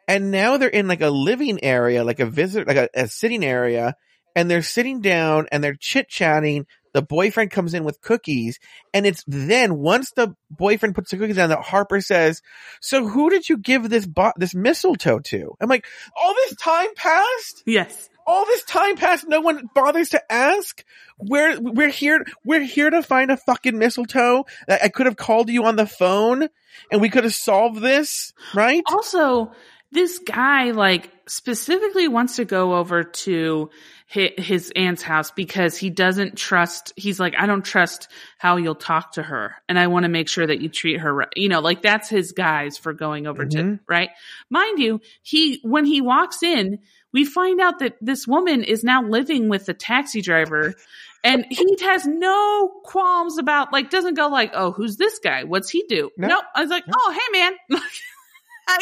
And 0.06 0.30
now 0.30 0.56
they're 0.58 0.68
in 0.68 0.88
like 0.88 1.00
a 1.00 1.10
living 1.10 1.62
area, 1.64 2.04
like 2.04 2.20
a 2.20 2.26
visit, 2.26 2.66
like 2.66 2.76
a, 2.76 2.88
a 2.94 3.08
sitting 3.08 3.44
area. 3.44 3.94
And 4.36 4.50
they're 4.50 4.62
sitting 4.62 5.00
down 5.00 5.46
and 5.52 5.62
they're 5.62 5.76
chit 5.78 6.08
chatting. 6.08 6.66
The 6.94 7.02
boyfriend 7.02 7.50
comes 7.50 7.74
in 7.74 7.84
with 7.84 8.00
cookies. 8.00 8.58
And 8.94 9.04
it's 9.04 9.22
then 9.26 9.76
once 9.76 10.12
the 10.12 10.34
boyfriend 10.50 10.94
puts 10.94 11.10
the 11.10 11.18
cookies 11.18 11.36
down 11.36 11.50
that 11.50 11.60
Harper 11.60 12.00
says, 12.00 12.40
so 12.80 13.06
who 13.06 13.28
did 13.28 13.48
you 13.48 13.58
give 13.58 13.90
this 13.90 14.06
bo- 14.06 14.32
this 14.36 14.54
mistletoe 14.54 15.18
to? 15.18 15.54
I'm 15.60 15.68
like, 15.68 15.86
all 16.16 16.34
this 16.34 16.56
time 16.56 16.88
passed? 16.96 17.62
yes 17.66 18.08
all 18.26 18.46
this 18.46 18.64
time 18.64 18.96
passed, 18.96 19.28
no 19.28 19.40
one 19.40 19.68
bothers 19.74 20.10
to 20.10 20.32
ask. 20.32 20.84
We're 21.18 21.60
we're 21.60 21.90
here 21.90 22.24
we're 22.44 22.64
here 22.64 22.90
to 22.90 23.02
find 23.02 23.30
a 23.30 23.36
fucking 23.36 23.78
mistletoe. 23.78 24.46
I, 24.68 24.80
I 24.84 24.88
could 24.88 25.06
have 25.06 25.16
called 25.16 25.50
you 25.50 25.64
on 25.64 25.76
the 25.76 25.86
phone 25.86 26.48
and 26.90 27.00
we 27.00 27.10
could 27.10 27.24
have 27.24 27.34
solved 27.34 27.80
this, 27.80 28.32
right? 28.54 28.82
also 28.86 29.52
this 29.94 30.18
guy 30.18 30.72
like 30.72 31.10
specifically 31.26 32.06
wants 32.08 32.36
to 32.36 32.44
go 32.44 32.74
over 32.74 33.02
to 33.04 33.70
his, 34.06 34.70
aunt's 34.76 35.02
house 35.02 35.30
because 35.32 35.76
he 35.76 35.90
doesn't 35.90 36.36
trust 36.36 36.92
he's 36.96 37.18
like 37.18 37.34
i 37.38 37.46
don't 37.46 37.64
trust 37.64 38.06
how 38.38 38.56
you'll 38.58 38.74
talk 38.74 39.12
to 39.12 39.22
her 39.22 39.56
and 39.68 39.78
i 39.78 39.86
want 39.88 40.04
to 40.04 40.08
make 40.08 40.28
sure 40.28 40.46
that 40.46 40.60
you 40.60 40.68
treat 40.68 41.00
her 41.00 41.12
right 41.12 41.28
you 41.34 41.48
know 41.48 41.60
like 41.60 41.82
that's 41.82 42.08
his 42.08 42.30
guys 42.32 42.76
for 42.78 42.92
going 42.92 43.26
over 43.26 43.44
to 43.46 43.56
Mhm. 43.58 43.80
right 43.88 44.10
mind 44.50 44.78
you 44.78 45.00
he 45.22 45.58
when 45.64 45.84
he 45.84 46.00
walks 46.00 46.42
in 46.44 46.78
we 47.12 47.24
find 47.24 47.60
out 47.60 47.78
that 47.80 47.96
this 48.00 48.26
woman 48.26 48.62
is 48.62 48.84
now 48.84 49.02
living 49.02 49.48
with 49.48 49.66
the 49.66 49.74
taxi 49.74 50.20
driver 50.20 50.74
and 51.24 51.46
he 51.50 51.76
has 51.82 52.06
no 52.06 52.68
qualms 52.84 53.38
about 53.38 53.72
like 53.72 53.90
doesn't 53.90 54.14
go 54.14 54.28
like 54.28 54.52
oh 54.54 54.70
who's 54.70 54.96
this 54.96 55.18
guy 55.20 55.42
what's 55.44 55.70
he 55.70 55.82
do 55.88 56.10
No. 56.18 56.28
no 56.28 56.40
i 56.54 56.60
was 56.60 56.70
like 56.70 56.86
No. 56.86 56.92
oh 56.96 57.10
hey 57.10 57.40
man 57.40 57.52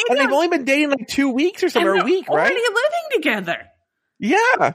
And 0.09 0.19
they've 0.19 0.31
only 0.33 0.49
been 0.49 0.65
dating 0.65 0.91
like 0.91 1.09
two 1.09 1.31
weeks 1.31 1.63
or 1.63 1.69
something, 1.69 1.89
or 1.89 1.97
a 2.01 2.05
week, 2.05 2.29
already 2.29 2.55
right? 2.55 2.63
living 2.63 3.23
together. 3.23 3.67
Yeah. 4.19 4.73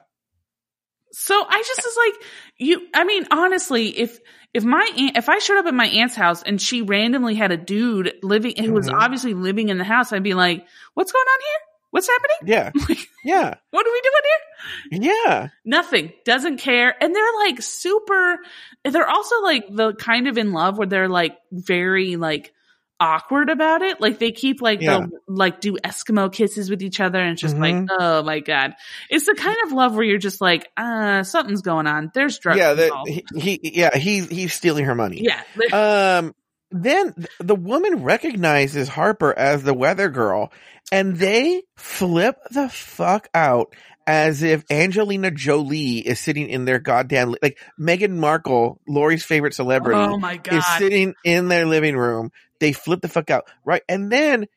So 1.13 1.35
I 1.47 1.63
just 1.65 1.81
was 1.83 1.97
like, 1.97 2.27
you. 2.57 2.87
I 2.93 3.03
mean, 3.05 3.25
honestly, 3.31 3.87
if 3.97 4.19
if 4.53 4.63
my 4.63 4.89
aunt, 4.97 5.17
if 5.17 5.29
I 5.29 5.39
showed 5.39 5.57
up 5.57 5.65
at 5.65 5.73
my 5.73 5.87
aunt's 5.87 6.15
house 6.15 6.43
and 6.43 6.61
she 6.61 6.81
randomly 6.81 7.35
had 7.35 7.51
a 7.51 7.57
dude 7.57 8.13
living 8.21 8.55
who 8.61 8.73
was 8.73 8.89
Mhm. 8.89 8.99
obviously 8.99 9.33
living 9.33 9.69
in 9.69 9.77
the 9.77 9.83
house, 9.83 10.11
I'd 10.11 10.23
be 10.23 10.33
like, 10.33 10.65
"What's 10.93 11.11
going 11.11 11.25
on 11.25 11.39
here? 11.39 11.59
What's 11.91 12.07
happening? 12.09 12.37
Yeah. 12.45 12.71
Like, 12.89 13.07
Yeah. 13.23 13.53
what 13.71 13.87
are 13.87 13.91
we 13.91 14.01
doing 14.01 15.01
here?" 15.01 15.13
Yeah. 15.25 15.47
Nothing. 15.63 16.11
Doesn't 16.25 16.57
care. 16.57 16.93
And 17.01 17.15
they're 17.15 17.33
like 17.45 17.61
super. 17.61 18.39
They're 18.83 19.09
also 19.09 19.41
like 19.41 19.65
the 19.69 19.93
kind 19.93 20.27
of 20.27 20.37
in 20.37 20.51
love 20.51 20.77
where 20.77 20.87
they're 20.87 21.09
like 21.09 21.37
very 21.51 22.15
like 22.17 22.53
awkward 22.99 23.49
about 23.49 23.81
it. 23.81 24.01
Like 24.01 24.19
they 24.19 24.31
keep 24.31 24.61
like 24.61 24.81
Yeah. 24.81 25.05
like 25.27 25.61
do 25.61 25.77
Eskimo 25.83 26.31
kisses 26.31 26.69
with 26.69 26.81
each 26.81 26.99
other 26.99 27.19
and 27.19 27.33
it's 27.33 27.41
just 27.41 27.57
like, 27.57 27.75
Mhm. 27.75 27.87
oh 27.91 28.23
my 28.23 28.39
God. 28.39 28.73
It's 29.09 29.25
the 29.25 29.35
kind 29.35 29.57
of 29.65 29.71
love 29.71 29.95
where 29.95 30.03
you're 30.03 30.17
just 30.17 30.41
like, 30.41 30.67
uh, 30.77 31.23
something's 31.23 31.61
going 31.61 31.85
on. 31.87 32.11
There's 32.13 32.39
drugs. 32.39 32.59
Yeah. 32.59 33.03
He, 33.05 33.23
he, 33.35 33.59
yeah, 33.75 33.95
he's, 33.95 34.27
he's 34.29 34.53
stealing 34.53 34.85
her 34.85 34.95
money. 34.95 35.21
yeah. 35.23 35.41
Um, 36.19 36.33
then 36.71 37.13
the 37.39 37.55
woman 37.55 38.03
recognizes 38.03 38.89
Harper 38.89 39.33
as 39.37 39.63
the 39.63 39.73
weather 39.73 40.09
girl 40.09 40.51
and 40.91 41.15
they 41.15 41.63
flip 41.77 42.37
the 42.51 42.67
fuck 42.69 43.29
out 43.33 43.73
as 44.05 44.41
if 44.41 44.63
Angelina 44.71 45.31
Jolie 45.31 45.97
is 45.99 46.17
sitting 46.19 46.47
in 46.49 46.63
their 46.65 46.79
goddamn, 46.79 47.35
like 47.41 47.59
Meghan 47.79 48.15
Markle, 48.15 48.79
Lauri's 48.87 49.23
favorite 49.25 49.53
celebrity, 49.53 49.99
oh 49.99 50.17
my 50.17 50.37
God. 50.37 50.55
is 50.57 50.65
sitting 50.77 51.13
in 51.25 51.49
their 51.49 51.65
living 51.65 51.95
room. 51.97 52.31
They 52.59 52.73
flip 52.73 53.01
the 53.01 53.07
fuck 53.07 53.29
out. 53.29 53.49
Right. 53.65 53.83
And 53.87 54.11
then 54.11 54.47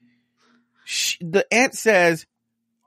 she, 0.85 1.19
the 1.21 1.47
aunt 1.53 1.75
says, 1.75 2.27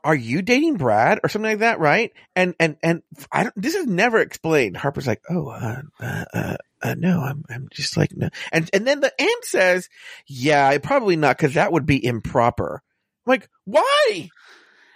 are 0.04 0.16
you 0.16 0.42
dating 0.42 0.76
Brad 0.76 1.20
or 1.24 1.30
something 1.30 1.52
like 1.52 1.60
that? 1.60 1.80
Right. 1.80 2.12
And, 2.36 2.56
and, 2.60 2.76
and 2.84 3.04
I 3.32 3.44
don't, 3.44 3.62
this 3.62 3.76
is 3.76 3.86
never 3.86 4.20
explained. 4.20 4.76
Harper's 4.76 5.08
like, 5.08 5.22
oh, 5.30 5.48
uh, 5.48 5.82
uh, 6.00 6.26
uh, 6.34 6.58
uh, 6.82 6.96
no, 6.98 7.22
I'm, 7.22 7.46
I'm 7.50 7.70
just 7.72 7.96
like, 7.96 8.16
no. 8.16 8.30
And, 8.52 8.70
and 8.74 8.86
then 8.86 9.00
the 9.00 9.14
aunt 9.18 9.46
says, 9.46 9.88
yeah, 10.28 10.68
I 10.68 10.78
probably 10.80 11.16
not 11.16 11.38
because 11.38 11.54
that 11.54 11.72
would 11.72 11.86
be 11.86 12.04
improper. 12.04 12.84
I'm 13.26 13.32
like, 13.32 13.50
why? 13.64 14.30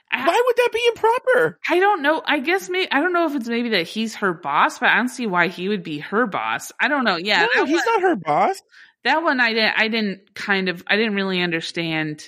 Why 0.10 0.42
would 0.46 0.56
that 0.56 0.70
be 0.74 0.86
improper? 0.88 1.60
I 1.70 1.80
don't 1.80 2.02
know. 2.02 2.22
I 2.26 2.40
guess 2.40 2.70
maybe 2.70 2.90
I 2.92 3.02
don't 3.02 3.12
know 3.12 3.26
if 3.26 3.36
it's 3.36 3.50
maybe 3.50 3.70
that 3.70 3.88
he's 3.88 4.16
her 4.16 4.34
boss, 4.34 4.80
but 4.80 4.90
I 4.90 4.96
don't 4.96 5.10
see 5.10 5.28
why 5.28 5.50
he 5.50 5.68
would 5.68 5.84
be 5.84 6.00
her 6.00 6.26
boss. 6.26 6.72
I 6.80 6.88
don't 6.88 7.04
know. 7.04 7.18
Yeah, 7.18 7.46
no, 7.56 7.66
he's 7.66 7.86
not 7.86 8.02
her 8.02 8.16
boss. 8.16 8.62
That 9.08 9.24
one 9.24 9.40
I 9.40 9.54
didn't. 9.54 9.74
I 9.78 9.88
didn't 9.88 10.36
kind 10.36 10.70
of. 10.70 10.84
I 10.86 10.96
didn't 10.98 11.16
really 11.16 11.42
understand 11.42 12.24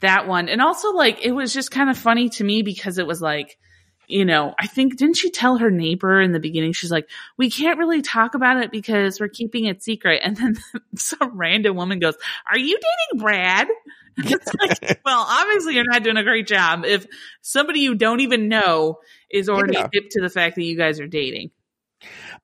that 0.00 0.26
one, 0.26 0.48
and 0.48 0.60
also 0.60 0.92
like 0.92 1.24
it 1.24 1.32
was 1.32 1.52
just 1.52 1.70
kind 1.70 1.90
of 1.90 1.98
funny 1.98 2.30
to 2.30 2.44
me 2.44 2.62
because 2.62 2.98
it 2.98 3.06
was 3.06 3.20
like, 3.22 3.58
you 4.06 4.24
know, 4.24 4.54
I 4.58 4.66
think 4.66 4.96
didn't 4.96 5.16
she 5.16 5.30
tell 5.30 5.58
her 5.58 5.70
neighbor 5.70 6.20
in 6.20 6.32
the 6.32 6.40
beginning? 6.40 6.72
She's 6.72 6.90
like, 6.90 7.08
we 7.36 7.50
can't 7.50 7.78
really 7.78 8.02
talk 8.02 8.34
about 8.34 8.56
it 8.62 8.70
because 8.72 9.20
we're 9.20 9.28
keeping 9.28 9.66
it 9.66 9.82
secret, 9.82 10.22
and 10.24 10.36
then 10.36 10.56
some 10.96 11.36
random 11.38 11.76
woman 11.76 11.98
goes, 11.98 12.16
"Are 12.50 12.58
you 12.58 12.78
dating 12.78 13.22
Brad?" 13.22 13.68
It's 14.22 14.52
like, 14.60 15.00
well, 15.04 15.24
obviously 15.26 15.76
you're 15.76 15.84
not 15.84 16.02
doing 16.02 16.16
a 16.18 16.24
great 16.24 16.46
job 16.46 16.84
if 16.84 17.06
somebody 17.40 17.80
you 17.80 17.94
don't 17.94 18.20
even 18.20 18.48
know 18.48 18.98
is 19.30 19.48
already 19.48 19.78
Yeah. 19.78 19.88
hip 19.92 20.10
to 20.10 20.20
the 20.20 20.28
fact 20.28 20.56
that 20.56 20.62
you 20.64 20.76
guys 20.76 21.00
are 21.00 21.06
dating. 21.06 21.52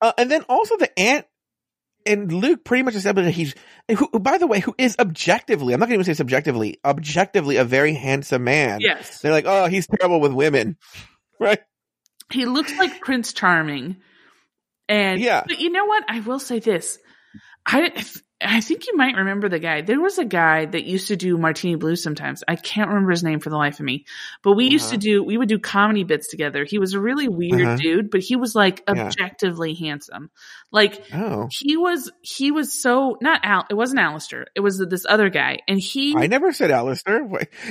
Uh, 0.01 0.13
and 0.17 0.31
then 0.31 0.43
also 0.49 0.77
the 0.77 0.97
aunt 0.99 1.27
and 2.07 2.33
Luke 2.33 2.65
pretty 2.65 2.83
much 2.83 2.95
established 2.95 3.27
that 3.27 3.33
he's, 3.33 3.55
who, 3.89 4.09
who, 4.13 4.19
by 4.21 4.39
the 4.39 4.47
way, 4.47 4.61
who 4.61 4.75
is 4.79 4.97
objectively, 4.99 5.75
I'm 5.75 5.81
not 5.81 5.87
going 5.87 5.99
to 5.99 6.03
even 6.03 6.15
say 6.15 6.17
subjectively, 6.17 6.79
objectively 6.85 7.57
a 7.57 7.65
very 7.65 7.95
handsome 7.95 8.45
man. 8.45 8.81
Yes. 8.81 9.21
They're 9.21 9.33
like, 9.33 9.45
oh, 9.47 9.67
he's 9.67 9.87
terrible 9.87 10.21
with 10.21 10.33
women. 10.33 10.77
Right? 11.39 11.61
He 12.33 12.47
looks 12.47 12.75
like 12.79 13.03
Prince 13.03 13.35
Charming. 13.35 13.97
And 14.89 15.21
Yeah. 15.21 15.45
but 15.47 15.61
you 15.61 15.69
know 15.71 15.85
what? 15.85 16.03
I 16.09 16.21
will 16.21 16.39
say 16.39 16.61
this. 16.61 16.99
I 17.67 17.93
I 18.39 18.61
think 18.61 18.87
you 18.87 18.97
might 18.99 19.17
remember 19.17 19.49
the 19.49 19.59
guy. 19.59 19.81
There 19.81 19.99
was 19.99 20.19
a 20.19 20.25
guy 20.27 20.67
that 20.67 20.85
used 20.85 21.09
to 21.09 21.17
do 21.17 21.39
Martini 21.39 21.77
Blues 21.77 22.03
sometimes. 22.03 22.45
I 22.47 22.57
can't 22.57 22.89
remember 22.89 23.11
his 23.13 23.25
name 23.25 23.41
for 23.41 23.49
the 23.49 23.57
life 23.57 23.81
of 23.81 23.87
me. 23.87 24.05
But 24.43 24.53
we 24.53 24.67
used 24.67 24.91
to 24.91 24.97
Uh-huh. 24.97 25.01
do 25.01 25.25
we 25.25 25.39
would 25.39 25.49
do 25.49 25.59
comedy 25.59 26.05
bits 26.05 26.29
together. 26.29 26.65
He 26.65 26.79
was 26.79 26.93
a 26.93 27.01
really 27.01 27.29
weird 27.29 27.63
Uh-huh. 27.63 27.77
dude, 27.77 28.11
but 28.11 28.21
he 28.21 28.37
was 28.37 28.55
like 28.55 28.83
Yeah. 28.87 29.07
objectively 29.07 29.73
handsome. 29.73 30.31
Like 30.71 31.03
Oh. 31.15 31.49
he 31.51 31.79
was 31.79 32.13
he 32.21 32.51
was 32.53 32.75
so 32.79 33.17
not 33.23 33.41
Al 33.43 33.65
it 33.71 33.75
wasn't 33.75 34.01
Alistair. 34.01 34.47
It 34.55 34.61
was 34.61 34.85
this 34.87 35.07
other 35.09 35.31
guy. 35.31 35.61
And 35.67 35.81
he 35.81 36.15
I 36.15 36.27
never 36.27 36.53
said 36.53 36.71
Alistair. 36.71 37.23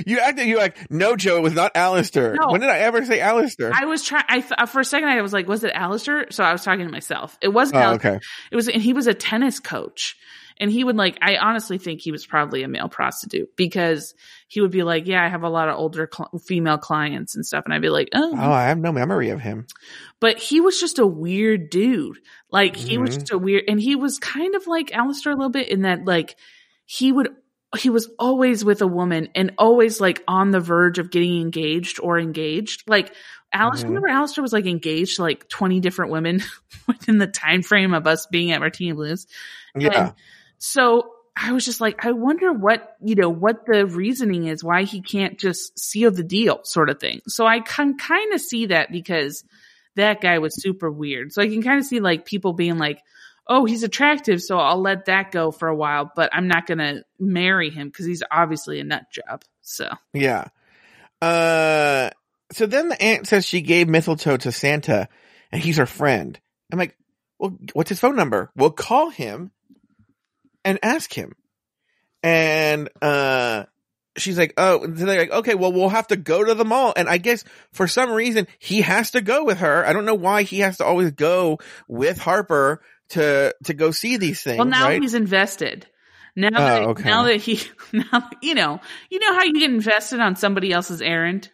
You 0.07 0.20
acted, 0.20 0.47
you 0.47 0.57
like, 0.57 0.89
no, 0.89 1.16
Joe, 1.16 1.38
it 1.38 1.43
was 1.43 1.53
not 1.53 1.74
Alistair. 1.76 2.36
No. 2.41 2.47
When 2.51 2.61
did 2.61 2.72
I 2.72 2.80
ever 2.80 3.05
say 3.05 3.20
Alistair? 3.20 3.72
I 3.72 3.86
was 3.86 4.03
trying. 4.03 4.26
I 4.28 4.39
th- 4.39 4.70
for 4.70 4.80
a 4.80 4.86
second 4.86 5.09
I 5.09 5.22
was 5.22 5.32
like, 5.32 5.47
was 5.47 5.63
it 5.63 5.74
Alistair? 5.76 6.26
So 6.32 6.43
I 6.43 6.51
was 6.53 6.63
talking 6.63 6.86
to 6.88 6.91
myself. 6.91 7.38
It 7.39 7.49
wasn't. 7.49 7.78
oh, 7.78 7.82
Alistair. 7.82 8.11
okay. 8.16 8.26
It 8.51 8.55
was, 8.55 8.68
and 8.68 8.82
he 8.82 8.93
was 8.93 9.05
a 9.05 9.13
tennis 9.13 9.59
coach. 9.59 10.16
And 10.58 10.72
he 10.72 10.84
would 10.84 10.95
like, 10.95 11.18
I 11.22 11.36
honestly 11.38 11.78
think 11.78 11.99
he 12.01 12.12
was 12.12 12.26
probably 12.26 12.64
a 12.64 12.68
male 12.68 12.88
prostitute 12.88 13.56
because 13.58 14.14
he 14.47 14.62
would 14.62 14.72
be 14.72 14.84
like, 14.84 15.06
yeah, 15.06 15.24
I 15.24 15.28
have 15.28 15.43
a 15.43 15.49
lot 15.49 15.68
of 15.68 15.78
older 15.78 16.10
cl- 16.12 16.32
female 16.45 16.78
clients 16.78 17.36
and 17.36 17.45
stuff. 17.45 17.66
And 17.66 17.74
I'd 17.74 17.82
be 17.82 17.89
like, 17.89 18.10
oh, 18.14 18.34
Oh, 18.38 18.51
I 18.51 18.68
have 18.68 18.78
no 18.78 18.91
memory 18.93 19.30
of 19.32 19.41
him. 19.41 19.68
but 20.22 20.38
he 20.38 20.62
was 20.62 20.80
just 20.80 20.97
a 20.99 21.06
weird 21.06 21.70
dude. 21.70 22.20
Like 22.51 22.76
he 22.78 22.97
was 22.97 23.10
Mhm. 23.10 23.14
just 23.20 23.32
a 23.32 23.38
weird, 23.38 23.64
and 23.68 23.80
he 23.82 23.95
was 23.97 24.18
kind 24.20 24.56
of 24.56 24.66
like 24.68 24.93
Alistair 24.93 25.34
a 25.34 25.36
little 25.36 25.49
bit 25.49 25.68
in 25.70 25.82
that 25.82 26.06
like 26.06 26.38
he 26.86 27.12
would, 27.12 27.30
he 27.78 27.89
was 27.89 28.10
always 28.18 28.64
with 28.64 28.82
a 28.82 28.88
woman 28.88 29.28
and 29.36 29.51
always 29.58 29.99
like 29.99 30.24
on 30.28 30.51
the 30.51 30.62
verge 30.62 30.99
of 30.99 31.12
getting 31.12 31.41
engaged 31.41 31.99
or 32.01 32.18
engaged. 32.18 32.84
Like 32.88 33.14
Alistair, 33.51 33.88
Mhm. 33.88 33.89
remember 33.89 34.08
Alistair 34.10 34.41
was 34.41 34.53
like 34.53 34.66
engaged 34.68 35.18
to 35.18 35.24
like 35.24 35.49
20 35.49 35.82
different 35.82 36.11
women 36.14 36.41
within 36.88 37.18
the 37.18 37.27
time 37.27 37.61
frame 37.61 37.94
of 37.94 38.07
us 38.07 38.26
being 38.32 38.52
at 38.52 38.61
Martini 38.61 38.94
Blues. 38.94 39.27
Yeah. 39.77 40.06
And 40.07 40.14
so 40.66 41.12
I 41.36 41.52
was 41.52 41.64
just 41.64 41.80
like, 41.80 42.06
I 42.06 42.12
wonder 42.14 42.52
what, 42.52 42.96
you 43.04 43.16
know, 43.16 43.30
what 43.30 43.66
the 43.68 43.86
reasoning 43.86 44.48
is 44.48 44.64
why 44.64 44.84
he 44.84 45.02
can't 45.02 45.38
just 45.38 45.78
seal 45.78 46.10
the 46.10 46.24
deal 46.24 46.62
sort 46.64 46.90
of 46.90 47.00
thing. 47.00 47.22
So 47.28 47.46
I 47.46 47.60
can 47.60 47.98
kind 47.98 48.34
of 48.34 48.42
see 48.42 48.68
that 48.68 48.92
because 48.92 49.44
that 49.96 50.22
guy 50.22 50.40
was 50.40 50.60
super 50.60 50.90
weird. 50.90 51.34
So 51.34 51.42
I 51.42 51.48
can 51.48 51.62
kind 51.62 51.80
of 51.80 51.86
see 51.86 52.00
like 52.00 52.26
people 52.26 52.54
being 52.54 52.80
like, 52.80 53.00
oh, 53.48 53.66
he's 53.66 53.84
attractive. 53.84 54.42
So 54.42 54.58
I'll 54.58 54.82
let 54.82 55.06
that 55.06 55.32
go 55.32 55.52
for 55.52 55.68
a 55.68 55.76
while, 55.76 56.12
but 56.16 56.32
I'm 56.34 56.48
not 56.48 56.66
going 56.66 56.80
to 56.80 57.04
marry 57.20 57.70
him 57.70 57.90
because 57.90 58.08
he's 58.08 58.24
obviously 58.32 58.80
a 58.80 58.84
nut 58.84 59.04
job. 59.12 59.44
So 59.62 59.90
Yeah. 60.14 60.48
Uh, 61.22 62.10
so 62.52 62.66
then 62.66 62.90
the 62.90 63.02
aunt 63.02 63.28
says 63.28 63.46
she 63.46 63.62
gave 63.62 63.88
mistletoe 63.88 64.38
to 64.38 64.52
Santa 64.52 65.10
and 65.52 65.62
he's 65.62 65.78
her 65.78 65.86
friend. 65.86 66.40
I'm 66.72 66.80
like, 66.80 66.98
well, 67.38 67.56
what's 67.74 67.90
his 67.90 68.00
phone 68.00 68.16
number? 68.16 68.52
We'll 68.56 68.72
call 68.72 69.10
him 69.10 69.52
and 70.66 70.80
ask 70.84 71.14
him. 71.14 71.34
And, 72.22 72.90
uh, 73.02 73.66
she's 74.18 74.38
like, 74.38 74.54
oh, 74.58 74.82
so 74.82 74.88
they're 74.88 75.20
like, 75.20 75.32
okay, 75.32 75.56
well, 75.56 75.72
we'll 75.72 75.90
have 75.90 76.08
to 76.08 76.16
go 76.16 76.44
to 76.44 76.54
the 76.54 76.66
mall. 76.66 76.94
And 76.96 77.08
I 77.08 77.18
guess 77.18 77.44
for 77.72 77.88
some 77.88 78.12
reason 78.12 78.48
he 78.60 78.82
has 78.82 79.12
to 79.12 79.22
go 79.22 79.44
with 79.44 79.60
her. 79.60 79.86
I 79.86 79.94
don't 79.94 80.06
know 80.06 80.16
why 80.16 80.44
he 80.44 80.60
has 80.60 80.78
to 80.78 80.86
always 80.86 81.12
go 81.12 81.60
with 81.88 82.18
Harper 82.18 82.82
to, 83.10 83.56
to 83.66 83.74
go 83.74 83.92
see 83.92 84.18
these 84.18 84.42
things. 84.42 84.58
well, 84.58 84.68
now 84.68 84.88
right? 84.90 85.02
he's 85.02 85.14
invested. 85.14 85.88
Now 86.36 86.50
Oh, 86.56 86.90
okay. 86.90 87.04
now 87.04 87.24
that 87.24 87.38
he, 87.38 87.62
now, 87.94 88.30
you 88.42 88.56
know, 88.56 88.82
you 89.10 89.20
know 89.20 89.34
how 89.34 89.44
you 89.44 89.54
get 89.54 89.70
invested 89.70 90.20
on 90.20 90.36
somebody 90.36 90.72
else's 90.72 91.02
errand. 91.02 91.50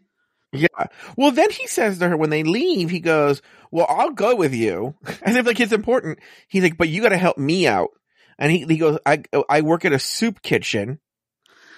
Yeah. 0.54 0.68
Well, 1.16 1.32
then 1.32 1.50
he 1.50 1.68
says 1.68 2.00
to 2.00 2.10
her 2.10 2.18
when 2.18 2.30
they 2.30 2.44
leave, 2.44 2.90
he 2.90 3.00
goes, 3.00 3.42
well, 3.70 3.86
I'll 3.88 4.12
go 4.12 4.36
with 4.36 4.54
you. 4.54 4.96
As 5.22 5.36
if 5.36 5.46
like 5.46 5.60
it's 5.60 5.72
important. 5.72 6.20
He's 6.48 6.64
like, 6.64 6.78
but 6.78 6.90
you 6.90 7.02
got 7.02 7.10
to 7.10 7.18
help 7.18 7.38
me 7.38 7.68
out. 7.68 7.90
And 8.42 8.52
he, 8.52 8.66
he 8.66 8.78
goes, 8.78 9.00
I, 9.06 9.24
I 9.48 9.62
work 9.62 9.86
at 9.86 9.94
a 9.94 10.00
soup 10.00 10.42
kitchen. 10.42 11.00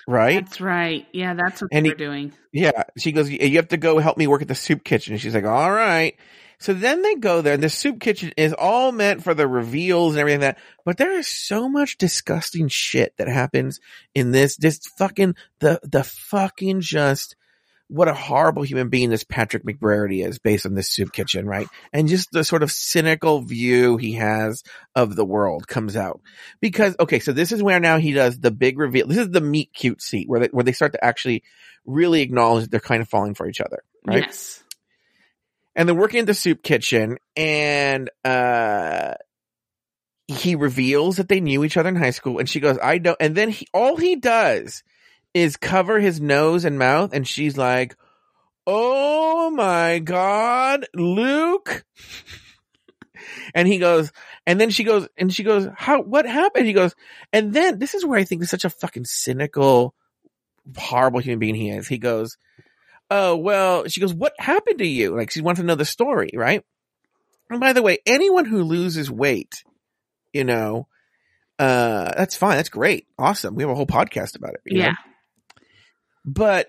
Right. 0.08 0.44
That's 0.44 0.60
right. 0.60 1.06
Yeah, 1.14 1.34
that's 1.36 1.62
what 1.62 1.70
And 1.72 1.86
they 1.86 1.90
he- 1.90 1.94
were 1.94 1.98
doing. 1.98 2.34
Yeah. 2.52 2.84
She 2.98 3.12
goes, 3.12 3.30
you 3.30 3.58
have 3.58 3.68
to 3.70 3.78
go 3.78 4.00
help 4.00 4.18
me 4.18 4.28
work 4.28 4.42
at 4.42 4.48
the 4.48 4.56
soup 4.56 4.84
kitchen. 4.84 5.14
And 5.14 5.22
she's 5.22 5.36
like, 5.36 5.46
all 5.46 5.72
right. 5.72 6.16
So 6.60 6.74
then 6.74 7.02
they 7.02 7.16
go 7.16 7.42
there 7.42 7.54
and 7.56 7.64
the 7.64 7.70
soup 7.70 8.00
kitchen 8.00 8.32
is 8.38 8.54
all 8.54 8.92
meant 8.94 9.24
for 9.24 9.34
the 9.34 9.48
reveals 9.48 10.14
and 10.14 10.20
everything 10.22 10.42
like 10.42 10.56
that. 10.56 10.64
But 10.86 10.98
there 10.98 11.12
is 11.12 11.28
so 11.28 11.68
much 11.68 11.98
disgusting 11.98 12.70
shit 12.70 13.16
that 13.18 13.28
happens 13.28 13.80
in 14.16 14.32
this, 14.32 14.56
this 14.56 14.80
fucking, 14.98 15.36
the, 15.60 15.80
the 15.84 16.04
fucking 16.04 16.80
just, 16.82 17.36
what 17.94 18.08
a 18.08 18.14
horrible 18.16 18.64
human 18.64 18.90
being 18.90 19.12
this 19.12 19.24
Patrick 19.24 19.64
McBrearty 19.64 20.26
is 20.26 20.40
based 20.40 20.66
on 20.66 20.74
this 20.74 20.90
soup 20.90 21.14
kitchen, 21.14 21.46
right? 21.46 21.68
And 21.92 22.08
just 22.08 22.32
the 22.32 22.44
sort 22.44 22.64
of 22.64 22.72
cynical 22.72 23.42
view 23.42 23.98
he 23.98 24.14
has 24.14 24.64
of 24.96 25.16
the 25.16 25.24
world 25.24 25.68
comes 25.68 25.96
out. 25.96 26.20
Because, 26.60 26.96
okay, 27.00 27.20
so 27.20 27.34
this 27.34 27.52
is 27.52 27.62
where 27.62 27.80
now 27.80 28.00
he 28.00 28.12
does 28.14 28.40
the 28.40 28.50
big 28.50 28.80
reveal. 28.80 29.06
This 29.06 29.20
is 29.20 29.30
the 29.30 29.42
meet 29.42 29.74
cute 29.74 30.02
seat 30.02 30.28
where 30.28 30.40
they, 30.40 30.48
where 30.48 30.64
they 30.64 30.72
start 30.72 30.94
to 30.94 31.06
actually 31.06 31.44
really 31.86 32.22
acknowledge 32.22 32.64
that 32.64 32.72
they're 32.72 32.80
kind 32.80 33.04
of 33.04 33.10
falling 33.10 33.36
for 33.36 33.48
each 33.48 33.62
other, 33.62 33.84
right? 34.08 34.24
Yes. 34.24 34.64
and 35.76 35.88
they're 35.88 35.96
working 35.96 36.22
at 36.22 36.26
the 36.26 36.34
soup 36.34 36.64
kitchen 36.64 37.18
and 37.36 38.10
uh 38.26 39.14
he 40.28 40.56
reveals 40.56 41.18
that 41.18 41.28
they 41.28 41.42
knew 41.42 41.64
each 41.64 41.78
other 41.78 41.90
in 41.90 41.96
high 41.96 42.10
school 42.10 42.40
and 42.40 42.50
she 42.50 42.60
goes 42.60 42.80
i 42.82 42.98
don't 42.98 43.18
and 43.20 43.36
then 43.36 43.50
he 43.50 43.68
all 43.74 43.98
he 43.98 44.16
does 44.16 44.82
is 45.34 45.58
cover 45.58 46.00
his 46.00 46.22
nose 46.22 46.66
and 46.66 46.78
mouth 46.78 47.14
and 47.14 47.28
she's 47.28 47.58
like 47.58 47.96
oh 48.66 49.50
my 49.52 50.00
god 50.00 50.86
luke. 50.94 51.84
And 53.56 53.68
he 53.68 53.78
goes 53.78 54.12
and 54.46 54.60
then 54.60 54.70
she 54.70 54.84
goes 54.84 55.08
and 55.18 55.34
she 55.34 55.44
goes 55.44 55.68
how 55.76 56.02
what 56.02 56.26
happened? 56.26 56.66
He 56.66 56.74
goes 56.74 56.94
and 57.32 57.54
then 57.54 57.80
this 57.80 57.94
is 57.94 58.06
where 58.06 58.20
i 58.20 58.24
think 58.24 58.42
he's 58.42 58.50
such 58.50 58.66
a 58.66 58.70
fucking 58.70 59.06
cynical 59.06 59.94
horrible 60.76 61.20
human 61.20 61.40
being 61.40 61.56
he 61.56 61.70
is. 61.70 61.88
He 61.88 61.98
goes 61.98 62.38
oh 63.10 63.38
well 63.38 63.88
she 63.88 64.02
goes 64.02 64.14
what 64.14 64.34
happened 64.40 64.80
to 64.80 64.88
you? 64.88 65.16
Like 65.16 65.32
she 65.32 65.42
wants 65.42 65.62
to 65.62 65.66
know 65.66 65.76
the 65.76 65.86
story 65.86 66.32
right? 66.34 66.64
And 67.50 67.60
by 67.62 67.74
the 67.74 67.82
way 67.82 68.00
anyone 68.06 68.46
who 68.46 68.64
loses 68.64 69.10
weight 69.10 69.64
you 70.34 70.44
know 70.44 70.88
uh 71.60 72.12
that's 72.18 72.36
fine. 72.36 72.58
That's 72.58 72.70
great. 72.70 73.08
Awesome. 73.18 73.56
We 73.56 73.64
have 73.64 73.70
a 73.70 73.76
whole 73.76 73.88
podcast 73.88 74.36
about 74.36 74.56
it 74.56 74.62
you 74.66 74.80
know? 74.80 75.13
But 76.26 76.68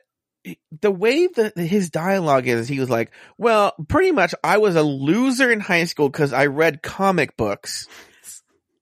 the 0.81 0.91
way 0.91 1.27
that 1.27 1.57
his 1.57 1.91
dialogue 1.91 2.47
is 2.47 2.69
he 2.69 2.79
was 2.79 2.91
like 2.91 3.11
well 3.39 3.73
pretty 3.89 4.13
much 4.13 4.35
i 4.45 4.59
was 4.59 4.77
a 4.77 4.83
loser 4.83 5.51
in 5.51 5.59
high 5.61 5.85
school 5.85 6.09
because 6.11 6.35
i 6.35 6.45
read 6.45 6.83
comic 6.83 7.35
books 7.37 7.89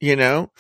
you 0.01 0.17
know 0.17 0.51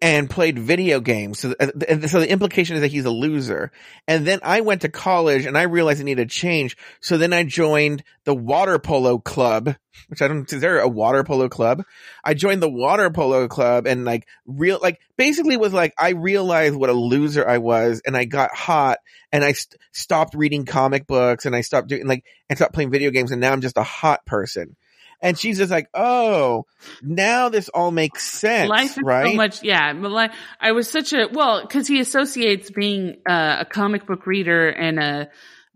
and 0.00 0.30
played 0.30 0.58
video 0.58 1.00
games. 1.00 1.40
So, 1.40 1.54
uh, 1.58 1.66
so 2.06 2.20
the 2.20 2.30
implication 2.30 2.76
is 2.76 2.82
that 2.82 2.90
he's 2.90 3.04
a 3.04 3.10
loser. 3.10 3.72
And 4.06 4.26
then 4.26 4.40
I 4.42 4.60
went 4.60 4.82
to 4.82 4.88
college 4.88 5.44
and 5.44 5.58
I 5.58 5.62
realized 5.62 6.00
I 6.00 6.04
needed 6.04 6.26
a 6.26 6.30
change. 6.30 6.76
So 7.00 7.18
then 7.18 7.32
I 7.32 7.44
joined 7.44 8.04
the 8.24 8.34
water 8.34 8.78
polo 8.78 9.18
club, 9.18 9.74
which 10.08 10.22
I 10.22 10.28
don't, 10.28 10.50
is 10.52 10.60
there 10.60 10.78
a 10.78 10.88
water 10.88 11.24
polo 11.24 11.48
club? 11.48 11.84
I 12.24 12.34
joined 12.34 12.62
the 12.62 12.70
water 12.70 13.10
polo 13.10 13.48
club 13.48 13.86
and 13.86 14.04
like 14.04 14.26
real, 14.46 14.78
like 14.80 15.00
basically 15.16 15.56
was 15.56 15.72
like, 15.72 15.94
I 15.98 16.10
realized 16.10 16.76
what 16.76 16.90
a 16.90 16.94
loser 16.94 17.48
I 17.48 17.58
was 17.58 18.00
and 18.06 18.16
I 18.16 18.24
got 18.24 18.54
hot 18.54 18.98
and 19.32 19.44
I 19.44 19.52
st- 19.52 19.80
stopped 19.92 20.34
reading 20.34 20.64
comic 20.64 21.06
books 21.06 21.46
and 21.46 21.56
I 21.56 21.62
stopped 21.62 21.88
doing 21.88 22.06
like, 22.06 22.24
and 22.48 22.58
stopped 22.58 22.74
playing 22.74 22.90
video 22.90 23.10
games 23.10 23.32
and 23.32 23.40
now 23.40 23.52
I'm 23.52 23.60
just 23.60 23.78
a 23.78 23.82
hot 23.82 24.24
person. 24.26 24.76
And 25.20 25.36
she's 25.38 25.58
just 25.58 25.70
like, 25.70 25.88
oh, 25.94 26.64
now 27.02 27.48
this 27.48 27.68
all 27.68 27.90
makes 27.90 28.22
sense, 28.24 28.68
Life 28.70 28.92
is 28.98 29.02
right? 29.02 29.30
so 29.32 29.36
much, 29.36 29.62
yeah. 29.64 29.92
But 29.92 30.10
like, 30.12 30.30
I 30.60 30.72
was 30.72 30.88
such 30.88 31.12
a 31.12 31.28
well 31.32 31.62
because 31.62 31.88
he 31.88 32.00
associates 32.00 32.70
being 32.70 33.16
uh, 33.28 33.56
a 33.60 33.64
comic 33.64 34.06
book 34.06 34.26
reader 34.26 34.68
and 34.68 34.98
a, 35.00 35.28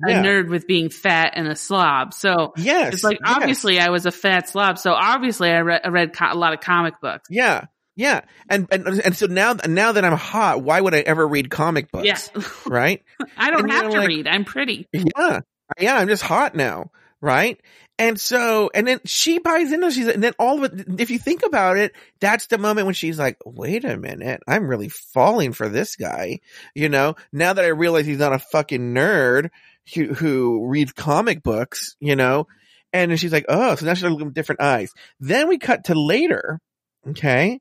a 0.06 0.10
Yeah. 0.10 0.22
nerd 0.22 0.48
with 0.48 0.66
being 0.68 0.90
fat 0.90 1.32
and 1.34 1.48
a 1.48 1.56
slob. 1.56 2.14
So 2.14 2.52
yes, 2.56 2.94
it's 2.94 3.04
like 3.04 3.18
yes. 3.24 3.34
obviously 3.36 3.80
I 3.80 3.88
was 3.90 4.06
a 4.06 4.12
fat 4.12 4.48
slob. 4.48 4.78
So 4.78 4.92
obviously 4.92 5.50
I 5.50 5.60
read, 5.62 5.80
I 5.84 5.88
read 5.88 6.12
co- 6.16 6.32
a 6.32 6.34
lot 6.36 6.52
of 6.54 6.60
comic 6.60 7.00
books. 7.00 7.26
Yeah. 7.30 7.64
Yeah. 7.94 8.22
And, 8.48 8.68
and, 8.70 8.86
and 9.00 9.16
so 9.16 9.26
now, 9.26 9.54
now 9.68 9.92
that 9.92 10.04
I'm 10.04 10.16
hot, 10.16 10.62
why 10.62 10.80
would 10.80 10.94
I 10.94 11.00
ever 11.00 11.26
read 11.28 11.50
comic 11.50 11.90
books? 11.90 12.06
Yeah, 12.06 12.42
Right? 12.66 13.02
I 13.36 13.50
don't 13.50 13.64
And 13.64 13.72
have 13.72 13.90
to 13.90 13.98
like- 13.98 14.08
read. 14.08 14.26
I'm 14.28 14.44
pretty. 14.44 14.88
Yeah. 14.92 15.40
Yeah. 15.78 15.96
I'm 15.98 16.08
just 16.08 16.22
hot 16.22 16.54
now. 16.54 16.90
Right? 17.20 17.60
And 18.02 18.18
so, 18.18 18.68
and 18.74 18.84
then 18.84 18.98
she 19.04 19.38
buys 19.38 19.70
into 19.70 19.92
she's, 19.92 20.08
and 20.08 20.24
then 20.24 20.32
all 20.36 20.64
of 20.64 20.72
it, 20.72 21.00
if 21.00 21.10
you 21.10 21.20
think 21.20 21.44
about 21.46 21.76
it, 21.76 21.92
that's 22.18 22.48
the 22.48 22.58
moment 22.58 22.86
when 22.86 22.96
she's 22.96 23.16
like, 23.16 23.38
wait 23.46 23.84
a 23.84 23.96
minute, 23.96 24.42
I'm 24.48 24.66
really 24.66 24.88
falling 24.88 25.52
for 25.52 25.68
this 25.68 25.94
guy. 25.94 26.40
You 26.74 26.88
know, 26.88 27.14
now 27.32 27.52
that 27.52 27.64
I 27.64 27.68
realize 27.68 28.04
he's 28.04 28.18
not 28.18 28.32
a 28.32 28.40
fucking 28.40 28.92
nerd 28.92 29.50
who, 29.94 30.14
who 30.14 30.66
reads 30.66 30.90
comic 30.90 31.44
books, 31.44 31.94
you 32.00 32.16
know, 32.16 32.48
and 32.92 33.20
she's 33.20 33.32
like, 33.32 33.44
oh, 33.48 33.76
so 33.76 33.86
now 33.86 33.94
she's 33.94 34.02
looking 34.02 34.26
with 34.26 34.34
different 34.34 34.62
eyes. 34.62 34.92
Then 35.20 35.46
we 35.46 35.58
cut 35.58 35.84
to 35.84 35.94
later. 35.94 36.58
Okay. 37.10 37.60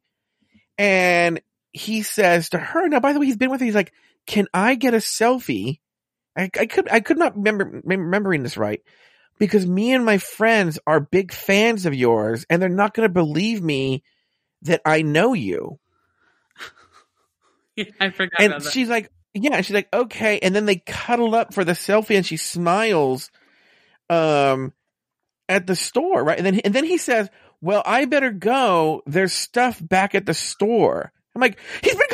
And 0.80 1.39
he 1.72 2.01
says 2.01 2.49
to 2.49 2.57
her, 2.57 2.88
now, 2.88 2.99
by 2.99 3.13
the 3.13 3.19
way, 3.19 3.27
he's 3.27 3.38
been 3.38 3.51
with 3.51 3.59
her. 3.59 3.65
He's 3.65 3.76
like, 3.76 3.93
can 4.26 4.47
I 4.55 4.73
get 4.73 4.95
a 4.95 4.97
selfie? 4.97 5.81
I, 6.35 6.49
I 6.59 6.65
could, 6.65 6.89
I 6.89 6.99
could 6.99 7.19
not 7.19 7.35
remember, 7.35 7.81
remembering 7.84 8.41
this 8.41 8.57
right 8.57 8.81
because 9.39 9.65
me 9.65 9.93
and 9.93 10.05
my 10.05 10.17
friends 10.17 10.79
are 10.85 10.99
big 10.99 11.31
fans 11.31 11.85
of 11.85 11.95
yours 11.95 12.45
and 12.49 12.61
they're 12.61 12.69
not 12.69 12.93
going 12.93 13.07
to 13.07 13.13
believe 13.13 13.61
me 13.61 14.03
that 14.63 14.81
I 14.85 15.01
know 15.01 15.33
you. 15.33 15.79
I 17.99 18.09
forgot 18.11 18.39
And 18.39 18.63
she's 18.63 18.89
like, 18.89 19.11
yeah, 19.33 19.55
and 19.55 19.65
she's 19.65 19.73
like, 19.73 19.89
okay. 19.93 20.39
And 20.39 20.55
then 20.55 20.65
they 20.65 20.75
cuddle 20.75 21.33
up 21.35 21.53
for 21.53 21.63
the 21.63 21.71
selfie 21.71 22.15
and 22.17 22.25
she 22.25 22.37
smiles, 22.37 23.31
um, 24.09 24.73
at 25.47 25.67
the 25.67 25.75
store, 25.75 26.23
right? 26.23 26.37
And 26.37 26.45
then, 26.45 26.59
and 26.59 26.73
then 26.73 26.85
he 26.85 26.97
says, 26.97 27.29
well, 27.61 27.83
I 27.85 28.05
better 28.05 28.31
go. 28.31 29.03
There's 29.05 29.33
stuff 29.33 29.81
back 29.81 30.15
at 30.15 30.25
the 30.25 30.33
store. 30.33 31.11
I'm 31.35 31.41
like, 31.41 31.59
he's 31.81 31.95
been 31.95 32.07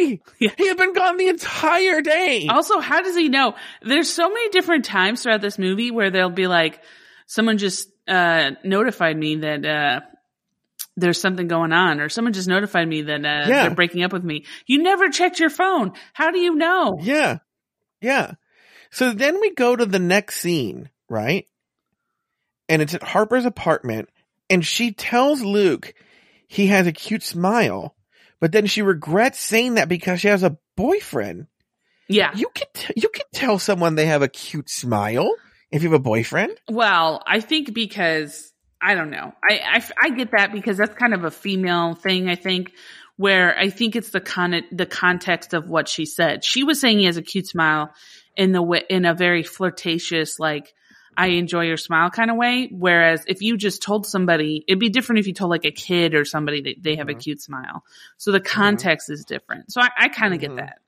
day. 0.00 0.20
Yeah. 0.38 0.50
He 0.56 0.68
had 0.68 0.76
been 0.76 0.92
gone 0.94 1.16
the 1.16 1.28
entire 1.28 2.00
day. 2.00 2.46
Also, 2.48 2.80
how 2.80 3.02
does 3.02 3.16
he 3.16 3.28
know? 3.28 3.54
There's 3.82 4.10
so 4.12 4.28
many 4.28 4.50
different 4.50 4.84
times 4.84 5.22
throughout 5.22 5.40
this 5.40 5.58
movie 5.58 5.90
where 5.90 6.10
they'll 6.10 6.30
be 6.30 6.46
like, 6.46 6.80
someone 7.26 7.58
just 7.58 7.90
uh, 8.06 8.52
notified 8.64 9.16
me 9.16 9.36
that 9.36 9.64
uh, 9.64 10.00
there's 10.96 11.20
something 11.20 11.46
going 11.48 11.72
on, 11.72 12.00
or 12.00 12.08
someone 12.08 12.32
just 12.32 12.48
notified 12.48 12.88
me 12.88 13.02
that 13.02 13.20
uh, 13.24 13.44
Yeah. 13.48 13.62
they're 13.62 13.74
breaking 13.74 14.02
up 14.02 14.12
with 14.12 14.24
me. 14.24 14.44
You 14.66 14.82
never 14.82 15.08
checked 15.10 15.38
your 15.40 15.50
phone. 15.50 15.92
How 16.12 16.30
do 16.30 16.38
you 16.38 16.54
know? 16.54 16.98
Yeah. 17.00 17.38
Yeah. 18.00 18.32
So 18.90 19.12
then 19.12 19.40
we 19.40 19.54
go 19.54 19.76
to 19.76 19.84
the 19.84 19.98
next 19.98 20.36
scene, 20.40 20.88
right? 21.08 21.46
And 22.68 22.80
it's 22.82 22.94
at 22.94 23.02
Harper's 23.02 23.44
apartment 23.44 24.08
and 24.50 24.64
she 24.64 24.92
tells 24.92 25.42
Luke 25.42 25.92
he 26.46 26.68
has 26.68 26.86
a 26.86 26.92
cute 26.92 27.22
smile, 27.22 27.94
but 28.40 28.52
then 28.52 28.66
she 28.66 28.82
regrets 28.82 29.40
saying 29.40 29.74
that 29.74 29.88
because 29.88 30.20
she 30.20 30.28
has 30.28 30.42
a 30.42 30.58
boyfriend. 30.76 31.46
Yeah. 32.08 32.30
You 32.34 32.48
can 32.54 32.66
t- 32.72 32.94
you 32.96 33.08
can 33.08 33.26
tell 33.32 33.58
someone 33.58 33.94
they 33.94 34.06
have 34.06 34.22
a 34.22 34.28
cute 34.28 34.70
smile 34.70 35.30
if 35.70 35.82
you 35.82 35.90
have 35.90 36.00
a 36.00 36.02
boyfriend. 36.02 36.56
Well, 36.68 37.22
I 37.26 37.40
think 37.40 37.74
because 37.74 38.52
I 38.80 38.94
don't 38.94 39.10
know. 39.10 39.32
I, 39.42 39.60
I 39.64 39.84
I 40.00 40.10
get 40.10 40.30
that 40.30 40.52
because 40.52 40.76
that's 40.76 40.94
kind 40.94 41.14
of 41.14 41.24
a 41.24 41.30
female 41.30 41.94
thing. 41.94 42.28
I 42.28 42.36
think 42.36 42.72
where 43.16 43.58
I 43.58 43.68
think 43.68 43.96
it's 43.96 44.10
the 44.10 44.20
con 44.20 44.62
the 44.72 44.86
context 44.86 45.52
of 45.52 45.68
what 45.68 45.88
she 45.88 46.06
said. 46.06 46.44
She 46.44 46.64
was 46.64 46.80
saying 46.80 47.00
he 47.00 47.04
has 47.04 47.16
a 47.16 47.22
cute 47.22 47.48
smile 47.48 47.92
in 48.36 48.52
the 48.52 48.62
way, 48.62 48.84
in 48.88 49.04
a 49.04 49.12
very 49.12 49.42
flirtatious, 49.42 50.38
like, 50.38 50.72
I 51.18 51.26
enjoy 51.30 51.66
your 51.66 51.76
smile 51.76 52.10
kind 52.10 52.30
of 52.30 52.36
way. 52.36 52.68
Whereas 52.72 53.24
if 53.26 53.42
you 53.42 53.56
just 53.56 53.82
told 53.82 54.06
somebody, 54.06 54.64
it'd 54.68 54.78
be 54.78 54.88
different 54.88 55.18
if 55.18 55.26
you 55.26 55.34
told 55.34 55.50
like 55.50 55.64
a 55.64 55.72
kid 55.72 56.14
or 56.14 56.24
somebody 56.24 56.60
that 56.62 56.76
they 56.80 56.94
have 56.96 57.08
Mhm. 57.08 57.12
a 57.12 57.14
cute 57.16 57.42
smile. 57.42 57.84
So 58.16 58.30
the 58.30 58.40
context 58.40 59.10
is 59.10 59.24
different. 59.24 59.72
So 59.72 59.80
I, 59.80 59.88
I 59.98 60.08
kind 60.08 60.32
of 60.32 60.38
Mhm. 60.38 60.42
get 60.42 60.56
that. 60.56 60.78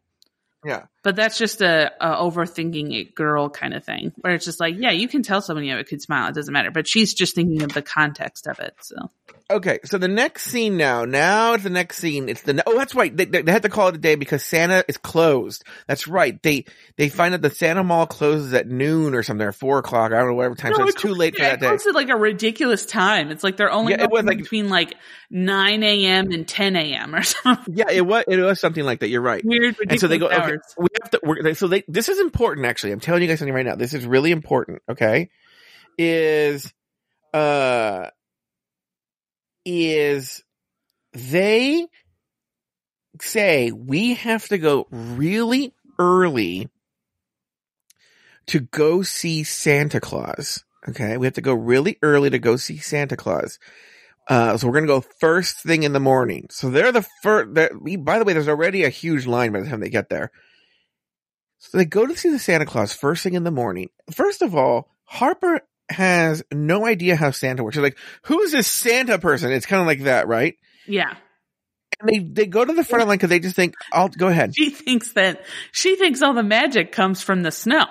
Yeah. 0.65 0.82
But 1.02 1.16
that's 1.16 1.39
just 1.39 1.62
a, 1.62 1.93
a 2.01 2.16
overthinking 2.22 2.94
it 2.94 3.14
girl 3.14 3.48
kind 3.48 3.72
of 3.72 3.85
thing 3.85 4.12
where 4.16 4.35
it's 4.35 4.44
just 4.44 4.60
like, 4.60 4.74
yeah, 4.77 4.90
you 4.90 5.09
can 5.09 5.22
tell 5.22 5.40
somebody 5.40 5.66
you 5.68 5.72
have 5.72 5.81
a 5.81 5.85
cute 5.85 6.02
smile. 6.02 6.28
It 6.28 6.35
doesn't 6.35 6.52
matter. 6.52 6.70
But 6.70 6.86
she's 6.86 7.14
just 7.14 7.35
thinking 7.35 7.62
of 7.62 7.72
the 7.72 7.81
context 7.82 8.47
of 8.47 8.59
it. 8.60 8.74
So 8.82 8.97
Okay, 9.51 9.81
so 9.85 9.98
the 9.98 10.06
next 10.09 10.44
scene 10.44 10.77
now, 10.77 11.05
now 11.05 11.55
it's 11.55 11.64
the 11.64 11.70
next 11.70 11.98
scene. 11.98 12.28
It's 12.28 12.43
the 12.43 12.62
oh, 12.66 12.77
that's 12.77 12.94
right. 12.94 13.16
They, 13.16 13.24
they, 13.24 13.43
they 13.43 13.51
had 13.51 13.62
to 13.62 13.68
call 13.68 13.89
it 13.89 13.97
a 13.97 13.98
day 13.98 14.14
because 14.14 14.44
Santa 14.44 14.85
is 14.86 14.97
closed. 14.97 15.64
That's 15.89 16.06
right. 16.06 16.40
They 16.43 16.66
they 16.97 17.09
find 17.09 17.35
out 17.35 17.43
the 17.43 17.51
Santa 17.51 17.82
Mall 17.82 18.06
closes 18.06 18.52
at 18.55 18.68
noon 18.68 19.12
or 19.14 19.22
something, 19.24 19.44
or 19.47 19.51
four 19.52 19.78
o'clock. 19.78 20.12
I 20.12 20.18
don't 20.18 20.28
know 20.28 20.35
whatever 20.35 20.55
time. 20.55 20.72
so 20.74 20.82
No, 20.82 20.86
it's 20.89 21.01
too 21.01 21.14
late 21.14 21.35
for 21.35 21.43
that 21.43 21.55
it 21.55 21.60
day. 21.60 21.66
at 21.66 21.94
like 21.94 22.10
a 22.10 22.16
ridiculous 22.16 22.86
time. 22.86 23.31
It's 23.31 23.43
like 23.43 23.56
they're 23.56 23.72
only 23.72 23.93
Yeah, 23.94 24.02
it 24.05 24.10
was 24.10 24.18
open 24.20 24.27
like- 24.27 24.39
between 24.39 24.68
like 24.68 24.94
9 25.31 25.82
a.m. 25.82 26.31
and 26.31 26.47
10 26.47 26.77
a.m. 26.77 27.14
or 27.14 27.22
something 27.24 27.74
Yeah, 27.77 27.90
it 27.90 28.06
was 28.06 28.24
it 28.28 28.36
was 28.39 28.60
something 28.60 28.85
like 28.85 29.01
that. 29.01 29.09
You're 29.09 29.20
right. 29.20 29.44
weird, 29.44 29.77
And 29.89 29.98
so 29.98 30.06
they 30.06 30.18
go. 30.18 30.28
ridiculous 30.28 30.74
Okay, 30.78 30.86
have 31.02 31.10
to. 31.10 31.20
We're, 31.22 31.54
so 31.54 31.68
they. 31.68 31.84
This 31.88 32.08
is 32.08 32.18
important. 32.18 32.66
Actually, 32.66 32.92
I'm 32.92 33.00
telling 33.00 33.22
you 33.22 33.28
guys 33.28 33.38
something 33.38 33.54
right 33.54 33.66
now. 33.66 33.76
This 33.76 33.94
is 33.94 34.06
really 34.06 34.30
important. 34.30 34.82
Okay, 34.88 35.30
is 35.98 36.72
uh 37.32 38.08
is 39.64 40.42
they 41.12 41.86
say 43.20 43.72
we 43.72 44.14
have 44.14 44.48
to 44.48 44.58
go 44.58 44.86
really 44.90 45.74
early 45.98 46.68
to 48.46 48.60
go 48.60 49.02
see 49.02 49.44
Santa 49.44 50.00
Claus. 50.00 50.64
Okay, 50.88 51.16
we 51.16 51.26
have 51.26 51.34
to 51.34 51.42
go 51.42 51.54
really 51.54 51.98
early 52.02 52.30
to 52.30 52.38
go 52.38 52.56
see 52.56 52.78
Santa 52.78 53.16
Claus. 53.16 53.58
Uh, 54.28 54.56
so 54.56 54.66
we're 54.66 54.74
gonna 54.74 54.86
go 54.86 55.04
first 55.20 55.62
thing 55.62 55.82
in 55.82 55.92
the 55.92 56.00
morning. 56.00 56.46
So 56.50 56.70
they're 56.70 56.92
the 56.92 57.06
first. 57.22 57.52
By 57.52 58.18
the 58.18 58.24
way, 58.24 58.32
there's 58.32 58.48
already 58.48 58.84
a 58.84 58.88
huge 58.88 59.26
line 59.26 59.52
by 59.52 59.60
the 59.60 59.68
time 59.68 59.80
they 59.80 59.90
get 59.90 60.08
there. 60.08 60.30
So 61.61 61.78
they 61.78 61.85
go 61.85 62.07
to 62.07 62.16
see 62.16 62.31
the 62.31 62.39
Santa 62.39 62.66
Claus 62.66 62.93
first 62.93 63.23
thing 63.23 63.35
in 63.35 63.45
the 63.45 63.51
morning. 63.51 63.91
First 64.11 64.43
of 64.43 64.55
all, 64.57 64.89
Harper 65.05 65.61
has 65.91 66.43
no 66.53 66.87
idea 66.87 67.16
how 67.16 67.31
Santa 67.31 67.62
works. 67.62 67.74
She's 67.77 67.82
like, 67.82 67.99
"Who's 68.23 68.53
this 68.53 68.66
Santa 68.66 69.19
person?" 69.19 69.53
It's 69.53 69.66
kind 69.66 69.81
of 69.81 69.87
like 69.87 70.03
that, 70.05 70.27
right? 70.27 70.57
Yeah. 70.87 71.15
And 72.01 72.09
they 72.09 72.19
they 72.20 72.47
go 72.47 72.65
to 72.65 72.73
the 72.73 72.82
front 72.85 73.03
of 73.03 73.07
the 73.07 73.11
line 73.11 73.19
because 73.19 73.28
they 73.31 73.41
just 73.41 73.57
think, 73.57 73.74
"I'll 73.93 74.09
go 74.09 74.28
ahead." 74.28 74.55
She 74.57 74.70
thinks 74.70 75.12
that 75.12 75.45
she 75.70 75.97
thinks 75.97 76.23
all 76.23 76.32
the 76.32 76.43
magic 76.43 76.93
comes 76.93 77.23
from 77.23 77.43
the 77.43 77.53
snow. 77.53 77.85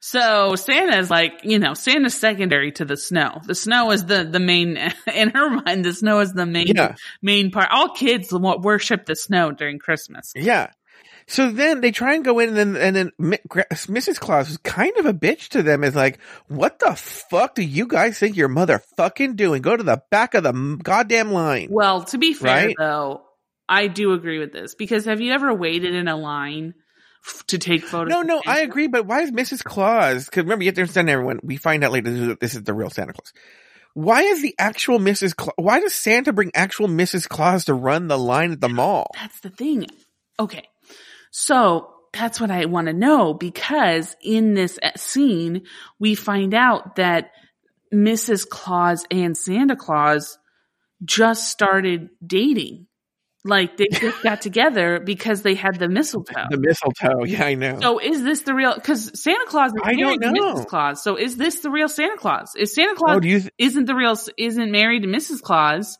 So 0.00 0.54
Santa's 0.56 1.10
like, 1.10 1.40
you 1.42 1.58
know, 1.58 1.72
Santa's 1.74 2.14
secondary 2.14 2.70
to 2.72 2.84
the 2.84 2.96
snow. 2.96 3.40
The 3.46 3.54
snow 3.54 3.90
is 3.92 4.04
the, 4.04 4.24
the 4.24 4.38
main, 4.38 4.76
in 5.14 5.30
her 5.30 5.48
mind, 5.50 5.84
the 5.84 5.92
snow 5.94 6.20
is 6.20 6.32
the 6.32 6.46
main, 6.46 6.68
Yeah. 6.68 6.96
main 7.22 7.50
part. 7.50 7.68
All 7.70 7.88
kids 7.94 8.30
worship 8.32 9.06
the 9.06 9.16
snow 9.16 9.52
during 9.52 9.78
Christmas. 9.78 10.32
Yeah. 10.36 10.70
So 11.28 11.50
then 11.50 11.80
they 11.80 11.90
try 11.90 12.14
and 12.14 12.24
go 12.24 12.38
in, 12.38 12.50
and 12.50 12.56
then 12.56 12.76
and 12.76 12.96
then 12.96 13.12
Mrs. 13.20 14.20
Claus 14.20 14.48
is 14.48 14.58
kind 14.58 14.96
of 14.98 15.06
a 15.06 15.12
bitch 15.12 15.48
to 15.48 15.62
them. 15.62 15.82
Is 15.82 15.96
like, 15.96 16.20
"What 16.46 16.78
the 16.78 16.94
fuck 16.94 17.56
do 17.56 17.62
you 17.62 17.88
guys 17.88 18.18
think 18.18 18.36
your 18.36 18.48
mother 18.48 18.80
fucking 18.96 19.34
doing? 19.34 19.60
Go 19.60 19.76
to 19.76 19.82
the 19.82 20.02
back 20.10 20.34
of 20.34 20.44
the 20.44 20.78
goddamn 20.82 21.32
line." 21.32 21.68
Well, 21.70 22.04
to 22.04 22.18
be 22.18 22.32
fair 22.32 22.66
Right? 22.66 22.76
though, 22.78 23.22
I 23.68 23.88
do 23.88 24.12
agree 24.12 24.38
with 24.38 24.52
this 24.52 24.76
because 24.76 25.06
have 25.06 25.20
you 25.20 25.32
ever 25.32 25.52
waited 25.52 25.94
in 25.94 26.06
a 26.06 26.16
line 26.16 26.74
to 27.48 27.58
take 27.58 27.82
photos? 27.82 28.10
No, 28.12 28.22
no, 28.22 28.40
I 28.46 28.60
agree, 28.60 28.86
but 28.86 29.06
why 29.06 29.22
is 29.22 29.32
Mrs. 29.32 29.64
Claus? 29.64 30.26
Because 30.26 30.44
remember, 30.44 30.62
you 30.62 30.68
have 30.68 30.76
to 30.76 30.82
understand 30.82 31.10
everyone. 31.10 31.40
We 31.42 31.56
find 31.56 31.82
out 31.82 31.90
later 31.90 32.28
that 32.28 32.40
this 32.40 32.54
is 32.54 32.62
the 32.62 32.74
real 32.74 32.90
Santa 32.90 33.12
Claus. 33.12 33.32
Why 33.94 34.22
is 34.22 34.42
the 34.42 34.54
actual 34.58 35.00
Mrs. 35.00 35.34
Claus? 35.34 35.54
Why 35.56 35.80
does 35.80 35.94
Santa 35.94 36.32
bring 36.32 36.52
actual 36.54 36.86
Mrs. 36.86 37.28
Claus 37.28 37.64
to 37.64 37.74
run 37.74 38.06
the 38.06 38.18
line 38.18 38.52
at 38.52 38.60
the 38.60 38.68
mall? 38.68 39.10
That's 39.14 39.40
the 39.40 39.50
thing. 39.50 39.86
Okay. 40.38 40.68
So 41.30 41.92
that's 42.12 42.40
what 42.40 42.50
I 42.50 42.64
want 42.66 42.86
to 42.86 42.92
know 42.92 43.34
because 43.34 44.16
in 44.22 44.54
this 44.54 44.78
uh, 44.82 44.90
scene, 44.96 45.62
we 45.98 46.14
find 46.14 46.54
out 46.54 46.96
that 46.96 47.30
Mrs. 47.92 48.48
Claus 48.48 49.04
and 49.10 49.36
Santa 49.36 49.76
Claus 49.76 50.38
just 51.04 51.48
started 51.48 52.08
dating. 52.24 52.86
Like 53.44 53.76
they 53.76 53.86
just 53.92 54.22
got 54.24 54.40
together 54.40 54.98
because 54.98 55.42
they 55.42 55.54
had 55.54 55.78
the 55.78 55.88
mistletoe. 55.88 56.46
The 56.50 56.58
mistletoe. 56.58 57.24
Yeah, 57.24 57.44
I 57.44 57.54
know. 57.54 57.78
So 57.80 58.00
is 58.00 58.24
this 58.24 58.42
the 58.42 58.54
real? 58.54 58.74
Because 58.74 59.22
Santa 59.22 59.44
Claus 59.46 59.70
is 59.70 59.80
I 59.84 59.94
married 59.94 60.20
to. 60.20 60.32
Mrs. 60.32 60.66
Claus. 60.66 61.04
So 61.04 61.16
is 61.16 61.36
this 61.36 61.60
the 61.60 61.70
real 61.70 61.88
Santa 61.88 62.16
Claus? 62.16 62.54
If 62.56 62.70
Santa 62.70 62.96
Claus 62.96 63.16
oh, 63.16 63.20
do 63.20 63.28
you? 63.28 63.40
Th- 63.40 63.52
isn't 63.56 63.84
the 63.84 63.94
real 63.94 64.16
isn't 64.36 64.72
married 64.72 65.02
to 65.02 65.08
Mrs. 65.08 65.42
Claus, 65.42 65.96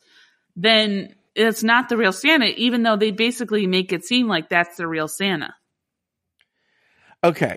then 0.57 1.15
it's 1.37 1.63
not 1.63 1.89
the 1.89 1.97
real 1.97 2.13
Santa. 2.13 2.47
Even 2.47 2.83
though 2.83 2.97
they 2.97 3.11
basically 3.11 3.67
make 3.67 3.93
it 3.93 4.05
seem 4.05 4.27
like 4.29 4.49
that's 4.49 4.77
the 4.77 4.87
real 4.89 5.09
Santa. 5.09 5.55
Okay. 7.23 7.57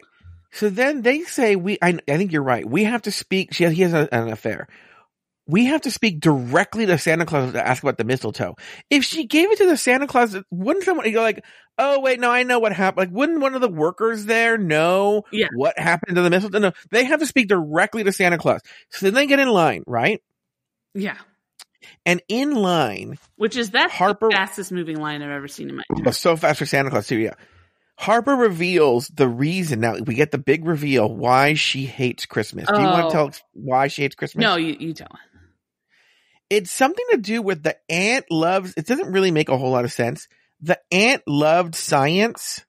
So 0.51 0.69
then 0.69 1.01
they 1.01 1.21
say 1.21 1.55
we. 1.55 1.77
I, 1.81 1.97
I 2.07 2.17
think 2.17 2.31
you're 2.31 2.43
right. 2.43 2.67
We 2.67 2.85
have 2.85 3.03
to 3.03 3.11
speak. 3.11 3.53
She 3.53 3.67
he 3.69 3.83
has 3.83 3.93
a, 3.93 4.09
an 4.11 4.29
affair. 4.29 4.67
We 5.45 5.65
have 5.65 5.81
to 5.81 5.91
speak 5.91 6.19
directly 6.19 6.85
to 6.85 6.97
Santa 6.99 7.25
Claus 7.25 7.53
to 7.53 7.67
ask 7.67 7.81
about 7.81 7.97
the 7.97 8.03
mistletoe. 8.03 8.55
If 8.91 9.03
she 9.03 9.25
gave 9.25 9.51
it 9.51 9.57
to 9.57 9.65
the 9.65 9.77
Santa 9.77 10.05
Claus, 10.05 10.35
wouldn't 10.51 10.85
someone 10.85 11.11
go 11.11 11.21
like, 11.21 11.43
"Oh 11.77 11.99
wait, 12.01 12.19
no, 12.19 12.29
I 12.31 12.43
know 12.43 12.59
what 12.59 12.71
happened." 12.73 13.09
Like, 13.09 13.15
wouldn't 13.15 13.39
one 13.41 13.55
of 13.55 13.61
the 13.61 13.67
workers 13.69 14.25
there 14.25 14.57
know 14.57 15.23
Yeah. 15.31 15.47
what 15.55 15.77
happened 15.77 16.15
to 16.17 16.21
the 16.23 16.29
mistletoe? 16.29 16.59
No, 16.59 16.71
they 16.91 17.03
have 17.05 17.19
to 17.19 17.27
speak 17.27 17.47
directly 17.47 18.03
to 18.03 18.11
Santa 18.11 18.37
Claus. 18.37 18.61
So 18.89 19.05
then 19.07 19.13
they 19.15 19.25
get 19.27 19.39
in 19.39 19.49
line, 19.49 19.83
right? 19.87 20.21
Yeah, 20.95 21.17
And 22.09 22.21
in 22.27 22.55
line, 22.55 23.17
which 23.35 23.55
is 23.55 23.71
that 23.71 23.91
Harper- 23.91 24.29
the 24.29 24.35
fastest 24.35 24.71
moving 24.71 24.99
line 24.99 25.21
I've 25.21 25.29
ever 25.29 25.47
seen 25.47 25.69
in 25.69 25.75
my. 25.75 25.83
life. 25.89 26.15
so 26.15 26.35
fast 26.35 26.57
for 26.59 26.65
Santa 26.65 26.89
Claus 26.89 27.07
too. 27.07 27.17
Yeah. 27.19 27.33
Harper 27.97 28.33
reveals 28.35 29.09
the 29.09 29.27
reason. 29.27 29.81
Now 29.81 29.97
we 29.97 30.15
get 30.15 30.31
the 30.31 30.37
big 30.37 30.65
reveal 30.65 31.13
why 31.13 31.53
she 31.53 31.85
hates 31.85 32.25
Christmas. 32.25 32.65
Do 32.67 32.79
you 32.79 32.87
want 32.87 33.05
Oh. 33.05 33.09
to 33.09 33.13
tell 33.13 33.27
us 33.27 33.41
why 33.53 33.87
she 33.89 34.01
hates 34.03 34.15
Christmas? 34.15 34.41
No, 34.41 34.55
you 34.55 34.75
you 34.79 34.93
tell. 34.93 35.11
It's 36.49 36.71
something 36.71 37.05
to 37.11 37.17
do 37.17 37.41
with 37.43 37.61
the 37.61 37.77
aunt 37.89 38.25
loves. 38.31 38.73
It 38.75 38.87
doesn't 38.87 39.11
really 39.11 39.29
make 39.31 39.49
a 39.49 39.57
whole 39.57 39.71
lot 39.71 39.85
of 39.85 39.91
sense. 39.91 40.27
The 40.61 40.79
aunt 40.91 41.21
loved 41.27 41.75
science, 41.75 42.65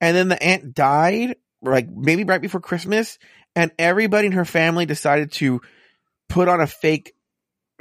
and 0.00 0.16
then 0.16 0.28
the 0.28 0.42
aunt 0.42 0.74
died, 0.74 1.36
like 1.62 1.88
maybe 1.88 2.24
right 2.24 2.40
before 2.42 2.60
Christmas, 2.60 3.18
and 3.54 3.70
everybody 3.78 4.26
in 4.26 4.32
her 4.32 4.44
family 4.44 4.86
decided 4.86 5.32
to 5.32 5.60
put 6.28 6.48
on 6.48 6.60
a 6.60 6.66
fake 6.66 7.12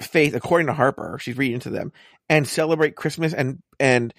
faith, 0.01 0.35
according 0.35 0.67
to 0.67 0.73
Harper. 0.73 1.17
She's 1.21 1.37
reading 1.37 1.59
to 1.61 1.69
them 1.69 1.91
and 2.29 2.47
celebrate 2.47 2.95
Christmas 2.95 3.33
and 3.33 3.59
and 3.79 4.13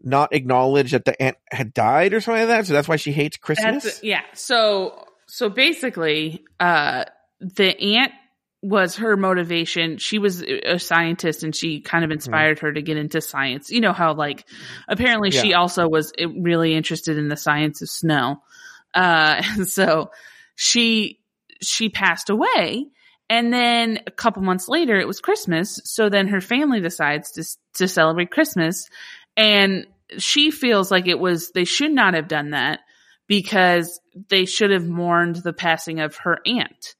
not 0.00 0.32
acknowledge 0.32 0.92
that 0.92 1.04
the 1.04 1.20
aunt 1.20 1.36
had 1.50 1.74
died 1.74 2.14
or 2.14 2.20
something 2.20 2.42
like 2.42 2.48
that. 2.48 2.66
So 2.66 2.72
that's 2.72 2.88
why 2.88 2.96
she 2.96 3.12
hates 3.12 3.36
Christmas. 3.36 3.84
That's 3.84 4.02
yeah. 4.02 4.22
So 4.34 5.04
so 5.26 5.48
basically, 5.48 6.44
uh, 6.60 7.04
the 7.40 7.96
aunt 7.96 8.12
was 8.62 8.96
her 8.96 9.16
motivation. 9.16 9.98
She 9.98 10.18
was 10.18 10.42
a 10.42 10.78
scientist, 10.78 11.42
and 11.44 11.54
she 11.54 11.80
kind 11.80 12.02
Mm-hmm. 12.02 12.10
of 12.12 12.14
inspired 12.16 12.58
her 12.60 12.72
to 12.72 12.82
get 12.82 12.96
into 12.96 13.20
science. 13.20 13.70
You 13.70 13.80
know 13.80 13.92
how 13.92 14.14
like 14.14 14.44
apparently 14.88 15.30
she 15.30 15.54
also 15.54 15.88
was 15.88 16.12
uh, 16.20 16.28
really 16.28 16.74
interested 16.74 17.18
in 17.18 17.28
the 17.28 17.36
science 17.36 17.82
of 17.82 17.88
snow. 17.88 18.42
Uh, 18.94 19.42
and 19.44 19.68
so 19.68 20.10
she 20.54 21.20
she 21.60 21.88
passed 21.88 22.30
away. 22.30 22.86
And 23.30 23.52
then 23.52 24.00
a 24.06 24.10
couple 24.10 24.42
months 24.42 24.68
later, 24.68 24.98
it 24.98 25.06
was 25.06 25.20
Christmas. 25.20 25.80
So 25.84 26.08
then 26.08 26.28
her 26.28 26.40
family 26.40 26.80
decides 26.80 27.32
to 27.32 27.44
to 27.74 27.88
celebrate 27.88 28.30
Christmas, 28.30 28.88
and 29.36 29.86
she 30.16 30.50
feels 30.50 30.90
like 30.90 31.06
it 31.06 31.18
was 31.18 31.50
they 31.50 31.64
should 31.64 31.92
not 31.92 32.14
have 32.14 32.28
done 32.28 32.50
that 32.50 32.80
because 33.26 34.00
they 34.28 34.46
should 34.46 34.70
have 34.70 34.86
mourned 34.86 35.36
the 35.36 35.52
passing 35.52 36.00
of 36.00 36.16
her 36.16 36.38
aunt. 36.46 36.94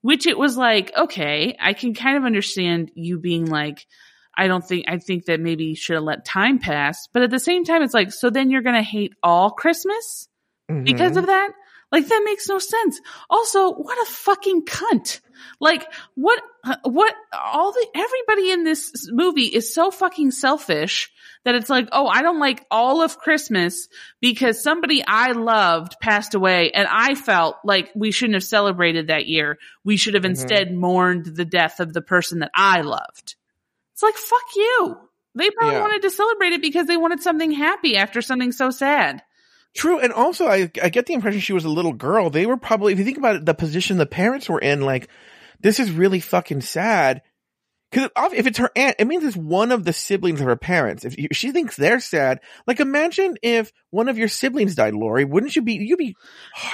Which 0.00 0.26
it 0.26 0.38
was 0.38 0.56
like, 0.56 0.92
okay, 0.96 1.56
I 1.60 1.74
can 1.74 1.94
kind 1.94 2.16
of 2.16 2.24
understand 2.24 2.90
you 2.94 3.20
being 3.20 3.46
like, 3.46 3.86
I 4.36 4.48
don't 4.48 4.66
think, 4.66 4.86
I 4.88 4.98
think 4.98 5.26
that 5.26 5.38
maybe 5.38 5.64
you 5.66 5.76
should 5.76 5.94
have 5.94 6.02
let 6.02 6.24
time 6.24 6.58
pass. 6.58 7.06
But 7.12 7.22
at 7.22 7.30
the 7.30 7.38
same 7.38 7.64
time, 7.64 7.82
it's 7.82 7.94
like, 7.94 8.12
so 8.12 8.28
then 8.28 8.50
you're 8.50 8.62
going 8.62 8.74
to 8.76 8.82
hate 8.82 9.12
all 9.22 9.50
Christmas 9.50 10.28
Mhm. 10.68 10.84
because 10.84 11.16
of 11.16 11.26
that? 11.26 11.52
Like 11.92 12.08
that 12.08 12.22
makes 12.24 12.48
no 12.48 12.58
sense. 12.58 13.00
Also, 13.28 13.70
what 13.70 13.98
a 13.98 14.10
fucking 14.10 14.62
cunt. 14.64 15.20
Like 15.60 15.86
what, 16.14 16.42
what, 16.84 17.14
all 17.32 17.72
the, 17.72 17.86
everybody 17.94 18.50
in 18.50 18.64
this 18.64 19.08
movie 19.12 19.44
is 19.46 19.74
so 19.74 19.90
fucking 19.90 20.30
selfish 20.30 21.10
that 21.44 21.54
it's 21.54 21.68
like, 21.68 21.88
oh, 21.92 22.06
I 22.06 22.22
don't 22.22 22.38
like 22.40 22.64
all 22.70 23.02
of 23.02 23.18
Christmas 23.18 23.88
because 24.20 24.62
somebody 24.62 25.04
I 25.06 25.32
loved 25.32 25.96
passed 26.00 26.34
away 26.34 26.70
and 26.70 26.88
I 26.90 27.14
felt 27.14 27.56
like 27.64 27.90
we 27.94 28.10
shouldn't 28.12 28.34
have 28.36 28.44
celebrated 28.44 29.08
that 29.08 29.26
year. 29.26 29.58
We 29.84 29.96
should 29.96 30.14
have 30.14 30.22
Mhm. 30.22 30.30
instead 30.30 30.72
mourned 30.72 31.26
the 31.26 31.44
death 31.44 31.78
of 31.80 31.92
the 31.92 32.02
person 32.02 32.38
that 32.38 32.52
I 32.54 32.80
loved. 32.82 33.34
It's 33.92 34.02
like, 34.02 34.14
fuck 34.14 34.56
you. 34.56 34.96
They 35.34 35.50
probably 35.50 35.74
Yeah. 35.76 35.80
wanted 35.82 36.02
to 36.02 36.10
celebrate 36.10 36.52
it 36.52 36.62
because 36.62 36.86
they 36.86 36.96
wanted 36.96 37.22
something 37.22 37.50
happy 37.52 37.96
after 37.96 38.22
something 38.22 38.52
so 38.52 38.70
sad. 38.70 39.22
True, 39.74 39.98
and 40.00 40.12
also 40.12 40.46
I 40.46 40.70
I 40.82 40.88
get 40.90 41.06
the 41.06 41.14
impression 41.14 41.40
she 41.40 41.54
was 41.54 41.64
a 41.64 41.70
little 41.70 41.94
girl. 41.94 42.28
They 42.30 42.46
were 42.46 42.58
probably, 42.58 42.92
if 42.92 42.98
you 42.98 43.04
think 43.04 43.18
about 43.18 43.36
it, 43.36 43.46
the 43.46 43.54
position 43.54 43.96
the 43.96 44.06
parents 44.06 44.48
were 44.48 44.58
in, 44.58 44.82
like 44.82 45.08
this 45.60 45.80
is 45.80 45.90
really 45.90 46.20
fucking 46.20 46.60
sad. 46.60 47.22
Because 47.90 48.08
if 48.32 48.46
it's 48.46 48.56
her 48.56 48.70
aunt, 48.74 48.96
it 49.00 49.06
means 49.06 49.22
it's 49.22 49.36
one 49.36 49.70
of 49.70 49.84
the 49.84 49.92
siblings 49.92 50.40
of 50.40 50.46
her 50.46 50.56
parents. 50.56 51.04
If 51.04 51.18
you, 51.18 51.28
she 51.32 51.52
thinks 51.52 51.76
they're 51.76 52.00
sad, 52.00 52.40
like 52.66 52.80
imagine 52.80 53.36
if 53.42 53.70
one 53.90 54.08
of 54.08 54.16
your 54.16 54.28
siblings 54.28 54.74
died, 54.74 54.94
Lauri. 54.94 55.26
Wouldn't 55.26 55.54
you 55.54 55.60
be? 55.60 55.74
You'd 55.74 55.98
be 55.98 56.16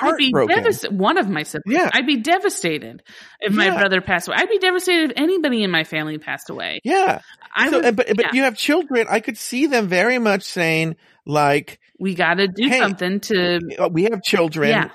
I'd 0.01 0.17
be 0.17 0.31
heartbroken. 0.31 0.57
devastated. 0.57 0.97
One 0.97 1.19
of 1.19 1.29
my 1.29 1.43
siblings. 1.43 1.77
Yeah. 1.77 1.91
I'd 1.93 2.07
be 2.07 2.19
devastated 2.19 3.03
if 3.41 3.53
my 3.53 3.67
Yeah. 3.67 3.79
brother 3.81 4.01
passed 4.01 4.29
away. 4.29 4.37
I'd 4.39 4.49
be 4.49 4.59
devastated 4.61 5.11
if 5.11 5.17
anybody 5.17 5.65
in 5.65 5.73
my 5.73 5.83
family 5.83 6.19
passed 6.19 6.51
away. 6.51 6.81
yeah. 6.85 7.21
I 7.53 7.71
so, 7.71 7.81
and, 7.81 7.97
but 7.97 8.07
but 8.09 8.21
yeah. 8.21 8.31
you 8.35 8.43
have 8.43 8.57
children. 8.57 9.09
I 9.11 9.19
could 9.19 9.39
see 9.39 9.67
them 9.67 9.89
very 9.89 10.21
much 10.21 10.45
saying 10.45 10.95
like, 11.29 11.79
we 12.01 12.17
got 12.17 12.35
to 12.35 12.49
do 12.49 12.69
Hey, 12.69 12.79
something 12.81 13.21
to. 13.21 13.61
"Uh, 13.79 13.89
"We 13.93 14.05
have 14.05 14.23
children. 14.23 14.71
Yeah. 14.71 14.91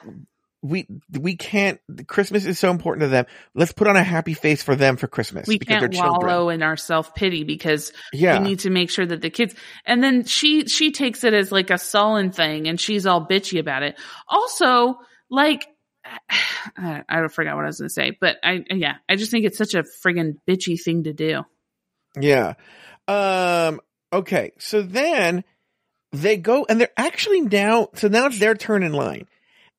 We 0.61 0.87
we 1.19 1.35
can't. 1.35 1.79
Christmas 2.07 2.45
is 2.45 2.57
so 2.57 2.71
important 2.71 3.01
to 3.01 3.07
them. 3.09 3.25
Let's 3.53 3.73
put 3.73 3.87
on 3.87 3.97
a 3.97 4.03
happy 4.03 4.33
face 4.33 4.63
for 4.63 4.75
them 4.77 4.95
for 4.95 5.07
Christmas 5.07 5.45
We 5.45 5.57
because 5.57 5.79
can't 5.79 5.91
they're 5.91 6.01
children. 6.01 6.25
wallow 6.25 6.49
in 6.49 6.63
our 6.63 6.77
self 6.77 7.13
pity 7.13 7.43
because 7.43 7.91
Yeah. 8.13 8.39
we 8.39 8.47
need 8.47 8.59
to 8.59 8.69
make 8.69 8.89
sure 8.89 9.05
that 9.05 9.21
the 9.21 9.29
kids. 9.29 9.53
And 9.85 10.01
then 10.01 10.23
she 10.23 10.65
she 10.67 10.91
takes 10.91 11.25
it 11.25 11.33
as 11.33 11.51
like 11.51 11.69
a 11.69 11.77
sullen 11.77 12.31
thing, 12.31 12.67
and 12.69 12.79
she's 12.79 13.05
all 13.05 13.27
bitchy 13.27 13.59
about 13.59 13.83
it. 13.83 13.95
Also, 14.27 14.95
like. 15.29 15.67
I, 16.77 17.03
I 17.07 17.27
forgot 17.29 17.55
what 17.55 17.63
I 17.63 17.67
was 17.67 17.79
going 17.79 17.87
to 17.89 17.93
say, 17.93 18.17
but 18.19 18.37
I, 18.43 18.63
yeah, 18.69 18.95
I 19.07 19.15
just 19.15 19.31
think 19.31 19.45
it's 19.45 19.57
such 19.57 19.73
a 19.73 19.83
friggin' 20.05 20.33
bitchy 20.47 20.77
thing 20.81 21.03
to 21.03 21.13
do. 21.13 21.43
Yeah. 22.19 22.53
Um, 23.07 23.79
okay. 24.11 24.51
So 24.59 24.81
then 24.81 25.43
they 26.13 26.37
go 26.37 26.65
and 26.69 26.79
they're 26.79 26.89
actually 26.95 27.41
now, 27.41 27.89
so 27.95 28.07
now 28.07 28.27
it's 28.27 28.39
their 28.39 28.55
turn 28.55 28.83
in 28.83 28.93
line. 28.93 29.27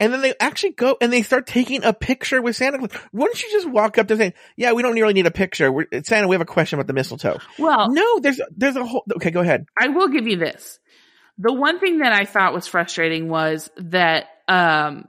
And 0.00 0.12
then 0.12 0.20
they 0.20 0.34
actually 0.40 0.72
go 0.72 0.96
and 1.00 1.12
they 1.12 1.22
start 1.22 1.46
taking 1.46 1.84
a 1.84 1.92
picture 1.92 2.42
with 2.42 2.56
Santa 2.56 2.78
Claus. 2.78 2.90
Wouldn't 3.12 3.40
you 3.42 3.50
just 3.52 3.70
walk 3.70 3.96
up 3.96 4.08
to 4.08 4.16
saying, 4.16 4.34
yeah, 4.56 4.72
we 4.72 4.82
don't 4.82 4.94
really 4.94 5.14
need 5.14 5.26
a 5.26 5.30
picture. 5.30 5.70
We're, 5.70 5.86
Santa, 6.02 6.26
we 6.26 6.34
have 6.34 6.40
a 6.40 6.46
question 6.46 6.78
about 6.78 6.88
the 6.88 6.92
mistletoe. 6.92 7.38
Well, 7.58 7.90
No, 7.90 8.18
there's, 8.18 8.40
there's 8.56 8.76
a 8.76 8.84
whole, 8.84 9.04
okay, 9.16 9.30
go 9.30 9.40
ahead. 9.40 9.66
I 9.80 9.88
will 9.88 10.08
give 10.08 10.26
you 10.26 10.36
this. 10.36 10.80
The 11.38 11.52
one 11.52 11.78
thing 11.80 11.98
that 11.98 12.12
I 12.12 12.24
thought 12.24 12.54
was 12.54 12.66
frustrating 12.66 13.28
was 13.28 13.70
that 13.76 14.26
um 14.46 15.08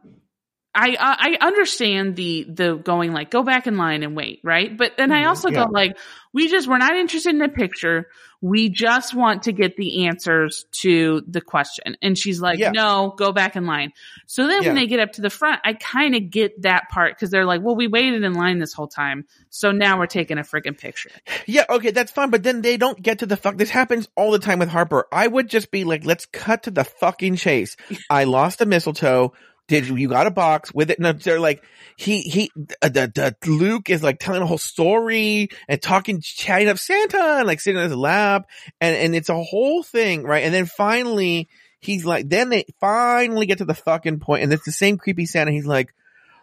I 0.74 0.98
I 1.00 1.38
I 1.40 1.46
understand 1.46 2.16
the 2.16 2.46
the 2.50 2.76
going 2.76 3.14
like 3.14 3.32
go 3.32 3.44
back 3.44 3.68
in 3.68 3.78
line 3.78 4.04
and 4.04 4.16
wait, 4.16 4.42
right? 4.44 4.76
But 4.76 4.94
then 4.98 5.12
I 5.12 5.24
Mhm, 5.24 5.28
also 5.28 5.50
yeah. 5.50 5.66
go 5.66 5.72
like 5.72 5.98
we 6.34 6.50
just 6.50 6.68
we're 6.68 6.80
not 6.80 6.96
interested 6.96 7.34
in 7.34 7.42
a 7.42 7.50
picture. 7.50 8.08
We 8.48 8.70
just 8.70 9.16
want 9.16 9.44
to 9.44 9.52
get 9.52 9.76
the 9.76 10.06
answers 10.06 10.66
to 10.82 11.24
the 11.28 11.42
question. 11.42 11.98
And 12.04 12.16
she's 12.16 12.40
like, 12.40 12.60
Yeah. 12.60 12.70
"No, 12.70 13.16
go 13.18 13.32
back 13.32 13.56
in 13.56 13.66
line." 13.66 13.92
So 14.28 14.48
then 14.48 14.62
Yeah. 14.62 14.70
when 14.70 14.76
they 14.76 14.86
get 14.86 15.00
up 15.00 15.14
to 15.14 15.22
the 15.22 15.32
front, 15.32 15.62
I 15.64 15.74
kind 15.74 16.16
of 16.16 16.30
get 16.30 16.62
that 16.62 16.90
part 16.90 17.18
cuz 17.18 17.32
they're 17.32 17.46
like, 17.46 17.62
"Well, 17.64 17.76
we 17.76 17.88
waited 17.88 18.24
in 18.24 18.34
line 18.34 18.60
this 18.60 18.72
whole 18.74 18.88
time. 18.88 19.26
So 19.50 19.72
now 19.72 19.98
we're 19.98 20.06
taking 20.06 20.38
a 20.38 20.42
freaking 20.44 20.78
picture." 20.78 21.10
Yeah, 21.48 21.64
okay, 21.70 21.90
that's 21.90 22.12
fine, 22.12 22.30
but 22.30 22.44
then 22.44 22.62
they 22.62 22.78
don't 22.78 23.02
get 23.02 23.20
to 23.20 23.26
the 23.26 23.36
fuck. 23.38 23.58
This 23.58 23.72
happens 23.72 24.08
all 24.16 24.30
the 24.32 24.40
time 24.40 24.60
with 24.60 24.70
Harper. 24.70 25.08
I 25.12 25.26
would 25.28 25.50
just 25.50 25.72
be 25.72 25.84
like, 25.84 26.06
let's 26.06 26.28
cut 26.28 26.64
to 26.64 26.72
the 26.72 26.84
fucking 26.84 27.38
chase. 27.38 27.76
I 28.12 28.26
lost 28.26 28.62
a 28.62 28.66
mistletoe. 28.68 29.34
Did 29.68 29.88
you, 29.88 29.96
you 29.96 30.10
got 30.10 30.28
a 30.28 30.32
box 30.32 30.74
with 30.74 30.92
it? 30.92 31.00
No, 31.00 31.12
they're 31.12 31.40
like, 31.40 31.64
he, 31.98 32.22
he, 32.22 32.52
uh, 32.82 32.90
the, 32.90 33.36
the, 33.42 33.50
Luke 33.50 33.90
is 33.90 34.04
like 34.04 34.20
telling 34.20 34.44
a 34.44 34.46
whole 34.46 34.60
story 34.60 35.50
and 35.68 35.82
talking, 35.82 36.22
chatting 36.22 36.68
up 36.68 36.78
Santa 36.78 37.38
and 37.40 37.48
like 37.48 37.60
sitting 37.60 37.82
in 37.82 37.90
his 37.90 37.98
lap 37.98 38.48
and, 38.80 38.96
and 38.96 39.16
it's 39.16 39.30
a 39.30 39.42
whole 39.42 39.82
thing, 39.82 40.24
right? 40.24 40.44
And 40.44 40.54
then 40.54 40.68
finally, 40.68 41.50
he's 41.80 42.06
like, 42.06 42.30
then 42.30 42.50
they 42.50 42.66
finally 42.80 43.48
get 43.48 43.58
to 43.58 43.66
the 43.66 43.74
fucking 43.74 44.20
point 44.20 44.44
and 44.44 44.54
it's 44.54 44.66
the 44.66 44.72
same 44.72 44.98
creepy 44.98 45.26
Santa. 45.26 45.52
He's 45.52 45.66
like, 45.66 45.94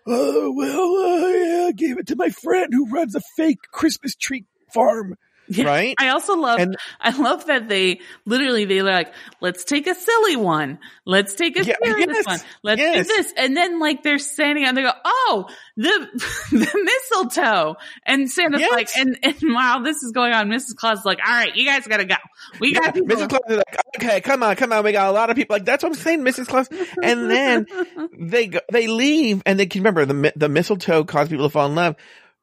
oh, 0.07 0.53
well, 0.57 1.25
I 1.25 1.69
uh, 1.69 1.73
gave 1.77 1.99
it 1.99 2.09
to 2.09 2.17
my 2.17 2.31
friend 2.31 2.69
who 2.73 2.89
runs 2.89 3.15
a 3.15 3.21
fake 3.37 3.61
Christmas 3.71 4.17
tree 4.17 4.47
farm. 4.73 5.17
Yeah. 5.49 5.65
Right? 5.67 5.95
I 5.99 6.09
also 6.11 6.37
love 6.37 6.61
And- 6.61 6.77
I 7.01 7.11
love 7.17 7.47
that 7.47 7.69
they 7.69 8.01
literally 8.25 8.65
they 8.65 8.81
like, 8.83 9.13
let's 9.41 9.65
take 9.65 9.87
a 9.87 9.95
silly 9.95 10.37
one. 10.37 10.79
Let's 11.05 11.35
take 11.35 11.57
a 11.59 11.65
Yeah, 11.65 11.75
serious 11.83 12.07
yes, 12.11 12.27
one. 12.27 12.39
Let's 12.63 12.81
yes. 12.81 13.07
do 13.09 13.15
this. 13.15 13.35
And 13.37 13.57
then 13.57 13.81
like 13.81 14.03
they're 14.03 14.19
standing 14.21 14.65
and 14.65 14.77
they 14.77 14.83
go, 14.83 14.93
Oh, 15.05 15.49
the 15.77 16.09
the 16.53 16.85
mistletoe. 16.85 17.77
And 18.07 18.31
Santa's 18.31 18.61
Yes. 18.61 18.73
like, 18.73 18.89
and, 18.97 19.19
and 19.23 19.37
while 19.55 19.83
this 19.83 20.03
is 20.03 20.13
going 20.13 20.33
on, 20.33 20.49
Mrs. 20.49 20.77
Claus 20.77 21.01
is 21.01 21.05
like, 21.05 21.19
All 21.27 21.33
right, 21.33 21.55
you 21.55 21.67
guys 21.67 21.87
gotta 21.87 22.05
go. 22.05 22.15
We 22.61 22.73
Yeah, 22.73 22.81
got 22.81 22.95
people. 22.95 23.09
Mrs. 23.09 23.29
Claus 23.29 23.41
is 23.49 23.57
like, 23.57 23.77
okay, 23.97 24.21
come 24.21 24.43
on, 24.43 24.55
come 24.57 24.73
on. 24.73 24.85
We 24.85 24.93
got 24.93 25.09
a 25.09 25.13
lot 25.13 25.29
of 25.29 25.37
people. 25.37 25.55
Like 25.55 25.65
that's 25.65 25.83
what 25.83 25.91
I'm 25.91 25.95
saying, 25.99 26.21
Mrs. 26.21 26.47
Claus. 26.47 26.69
And 27.03 27.31
then 27.31 27.67
they 28.19 28.47
go, 28.47 28.61
they 28.71 28.87
leave, 28.87 29.43
and 29.45 29.59
they 29.59 29.67
can 29.67 29.81
remember 29.83 30.05
the 30.07 30.33
the 30.37 30.49
mistletoe 30.49 31.05
caused 31.05 31.31
people 31.31 31.47
to 31.47 31.51
fall 31.53 31.67
in 31.67 31.75
love. 31.75 31.97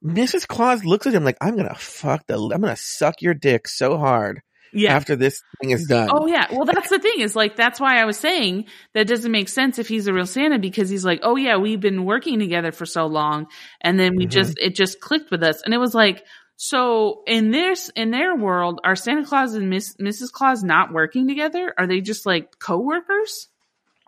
Mrs. 0.03 0.47
Claus 0.47 0.85
looks 0.85 1.07
at 1.07 1.13
him 1.13 1.23
like, 1.23 1.38
I'm 1.41 1.55
gonna 1.55 1.76
fuck 1.76 2.26
the, 2.27 2.35
I'm 2.35 2.61
gonna 2.61 2.76
suck 2.76 3.21
your 3.21 3.34
dick 3.34 3.67
so 3.67 3.97
hard 3.97 4.41
yeah. 4.73 4.95
after 4.95 5.15
this 5.15 5.41
thing 5.61 5.71
is 5.71 5.88
done. 5.88 6.09
Oh 6.11 6.27
yeah. 6.27 6.47
Well, 6.51 6.65
that's 6.65 6.89
the 6.89 6.99
thing 6.99 7.19
is 7.19 7.35
like, 7.35 7.55
that's 7.55 7.80
why 7.80 7.99
I 8.01 8.05
was 8.05 8.17
saying 8.17 8.65
that 8.93 9.07
doesn't 9.07 9.31
make 9.31 9.49
sense 9.49 9.77
if 9.77 9.88
he's 9.88 10.07
a 10.07 10.13
real 10.13 10.26
Santa 10.26 10.57
because 10.57 10.89
he's 10.89 11.03
like, 11.03 11.19
oh 11.23 11.35
yeah, 11.35 11.57
we've 11.57 11.81
been 11.81 12.05
working 12.05 12.39
together 12.39 12.71
for 12.71 12.85
so 12.85 13.07
long. 13.07 13.47
And 13.81 13.99
then 13.99 14.15
we 14.15 14.26
Mhm. 14.26 14.31
just, 14.31 14.59
it 14.59 14.76
just 14.76 15.01
clicked 15.01 15.31
with 15.31 15.43
us. 15.43 15.61
And 15.63 15.73
it 15.73 15.80
was 15.80 15.93
like, 15.93 16.23
so 16.55 17.23
in 17.27 17.51
this, 17.51 17.89
in 17.95 18.11
their 18.11 18.35
world, 18.35 18.80
are 18.84 18.95
Santa 18.95 19.26
Claus 19.26 19.53
and 19.53 19.69
Miss, 19.69 19.95
Mrs. 19.97 20.31
Claus 20.31 20.63
not 20.63 20.93
working 20.93 21.27
together? 21.27 21.73
Are 21.77 21.88
they 21.88 21.99
just 21.99 22.26
like 22.26 22.57
co-workers? 22.59 23.48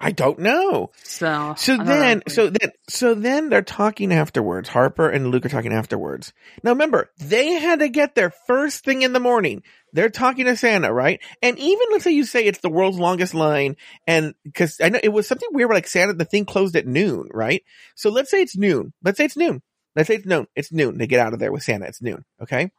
I 0.01 0.11
don't 0.11 0.39
know. 0.39 0.91
So, 1.03 1.53
So 1.57 1.77
then, 1.77 2.17
know. 2.17 2.23
so 2.27 2.49
then, 2.49 2.71
so 2.89 3.13
then 3.13 3.49
they're 3.49 3.61
talking 3.61 4.11
afterwards. 4.11 4.67
Harper 4.67 5.09
and 5.09 5.27
Luke 5.27 5.45
are 5.45 5.49
talking 5.49 5.73
afterwards. 5.73 6.33
Now 6.63 6.71
remember, 6.71 7.11
they 7.19 7.51
had 7.51 7.79
to 7.79 7.89
get 7.89 8.15
there 8.15 8.31
first 8.47 8.83
thing 8.83 9.03
in 9.03 9.13
the 9.13 9.19
morning. 9.19 9.63
They're 9.93 10.09
talking 10.09 10.45
to 10.45 10.57
Santa, 10.57 10.91
right? 10.91 11.19
And 11.41 11.59
even 11.59 11.87
let's 11.91 12.03
say 12.03 12.11
you 12.11 12.23
say 12.25 12.45
it's 12.45 12.59
the 12.59 12.69
world's 12.69 12.97
longest 12.97 13.33
line, 13.33 13.75
and 14.07 14.33
because 14.43 14.79
I 14.81 14.89
know 14.89 14.99
it 15.01 15.09
was 15.09 15.27
something 15.27 15.49
weird, 15.51 15.69
where 15.69 15.77
like 15.77 15.87
Santa, 15.87 16.13
the 16.13 16.25
thing 16.25 16.45
closed 16.45 16.75
at 16.75 16.87
noon, 16.87 17.27
right? 17.31 17.63
So 17.95 18.09
let's 18.09 18.31
say 18.31 18.41
it's 18.41 18.57
noon. 18.57 18.93
Let's 19.03 19.17
say 19.17 19.25
it's 19.25 19.37
noon. 19.37 19.61
Let's 19.95 20.07
say 20.07 20.15
it's 20.15 20.25
noon. 20.25 20.47
It's 20.55 20.71
noon. 20.71 20.97
They 20.97 21.07
get 21.07 21.19
out 21.19 21.33
of 21.33 21.39
there 21.39 21.51
with 21.51 21.63
Santa. 21.63 21.85
It's 21.85 22.01
noon. 22.01 22.23
Okay. 22.41 22.71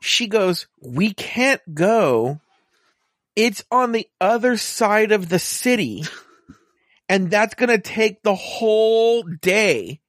She 0.00 0.26
goes, 0.26 0.66
"We 0.82 1.14
can't 1.14 1.62
go." 1.72 2.40
It's 3.38 3.62
on 3.70 3.92
the 3.92 4.08
other 4.20 4.56
side 4.56 5.12
of 5.12 5.28
the 5.28 5.38
city 5.38 6.02
and 7.08 7.30
that's 7.30 7.54
going 7.54 7.68
to 7.68 7.78
take 7.78 8.24
the 8.24 8.34
whole 8.34 9.22
day. 9.22 10.00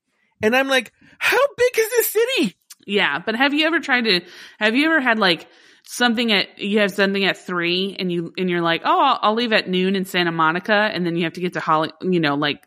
And 0.42 0.56
I'm 0.56 0.68
like, 0.68 0.92
how 1.20 1.38
big 1.56 1.78
is 1.78 1.90
this 1.92 2.10
city? 2.10 2.56
yeah. 2.88 3.20
But 3.20 3.36
have 3.36 3.54
you 3.54 3.68
ever 3.68 3.80
tried 3.80 4.06
to, 4.06 4.22
have 4.60 4.74
you 4.74 4.86
ever 4.88 5.00
had 5.00 5.20
like 5.20 5.48
something 5.84 6.32
at, 6.32 6.58
you 6.58 6.80
have 6.80 6.92
something 6.92 7.24
at 7.24 7.38
three 7.38 7.96
and 8.00 8.12
you, 8.12 8.34
and 8.36 8.50
you're 8.50 8.64
like, 8.64 8.82
oh, 8.84 9.00
I'll, 9.00 9.20
I'll 9.22 9.36
leave 9.36 9.54
at 9.54 9.70
noon 9.70 9.96
in 9.96 10.06
Santa 10.06 10.32
Monica. 10.32 10.74
And 10.74 11.06
then 11.06 11.16
you 11.16 11.26
have 11.26 11.34
to 11.34 11.42
get 11.42 11.54
to 11.54 11.60
Holly, 11.60 11.92
you 12.02 12.20
know, 12.20 12.34
like, 12.34 12.64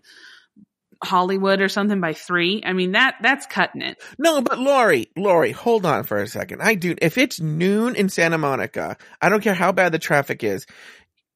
Hollywood 1.02 1.60
or 1.60 1.68
something 1.68 2.00
by 2.00 2.12
three. 2.12 2.62
I 2.64 2.72
mean 2.72 2.92
that 2.92 3.16
that's 3.20 3.46
cutting 3.46 3.82
it. 3.82 4.00
No, 4.18 4.40
but 4.40 4.58
Lauri, 4.58 5.10
Lauri, 5.16 5.52
hold 5.52 5.84
on 5.84 6.04
for 6.04 6.18
a 6.18 6.26
second. 6.26 6.62
I 6.62 6.74
do. 6.74 6.94
If 7.00 7.18
it's 7.18 7.40
noon 7.40 7.96
in 7.96 8.08
Santa 8.08 8.38
Monica, 8.38 8.96
I 9.20 9.28
don't 9.28 9.42
care 9.42 9.54
how 9.54 9.72
bad 9.72 9.92
the 9.92 9.98
traffic 9.98 10.44
is. 10.44 10.66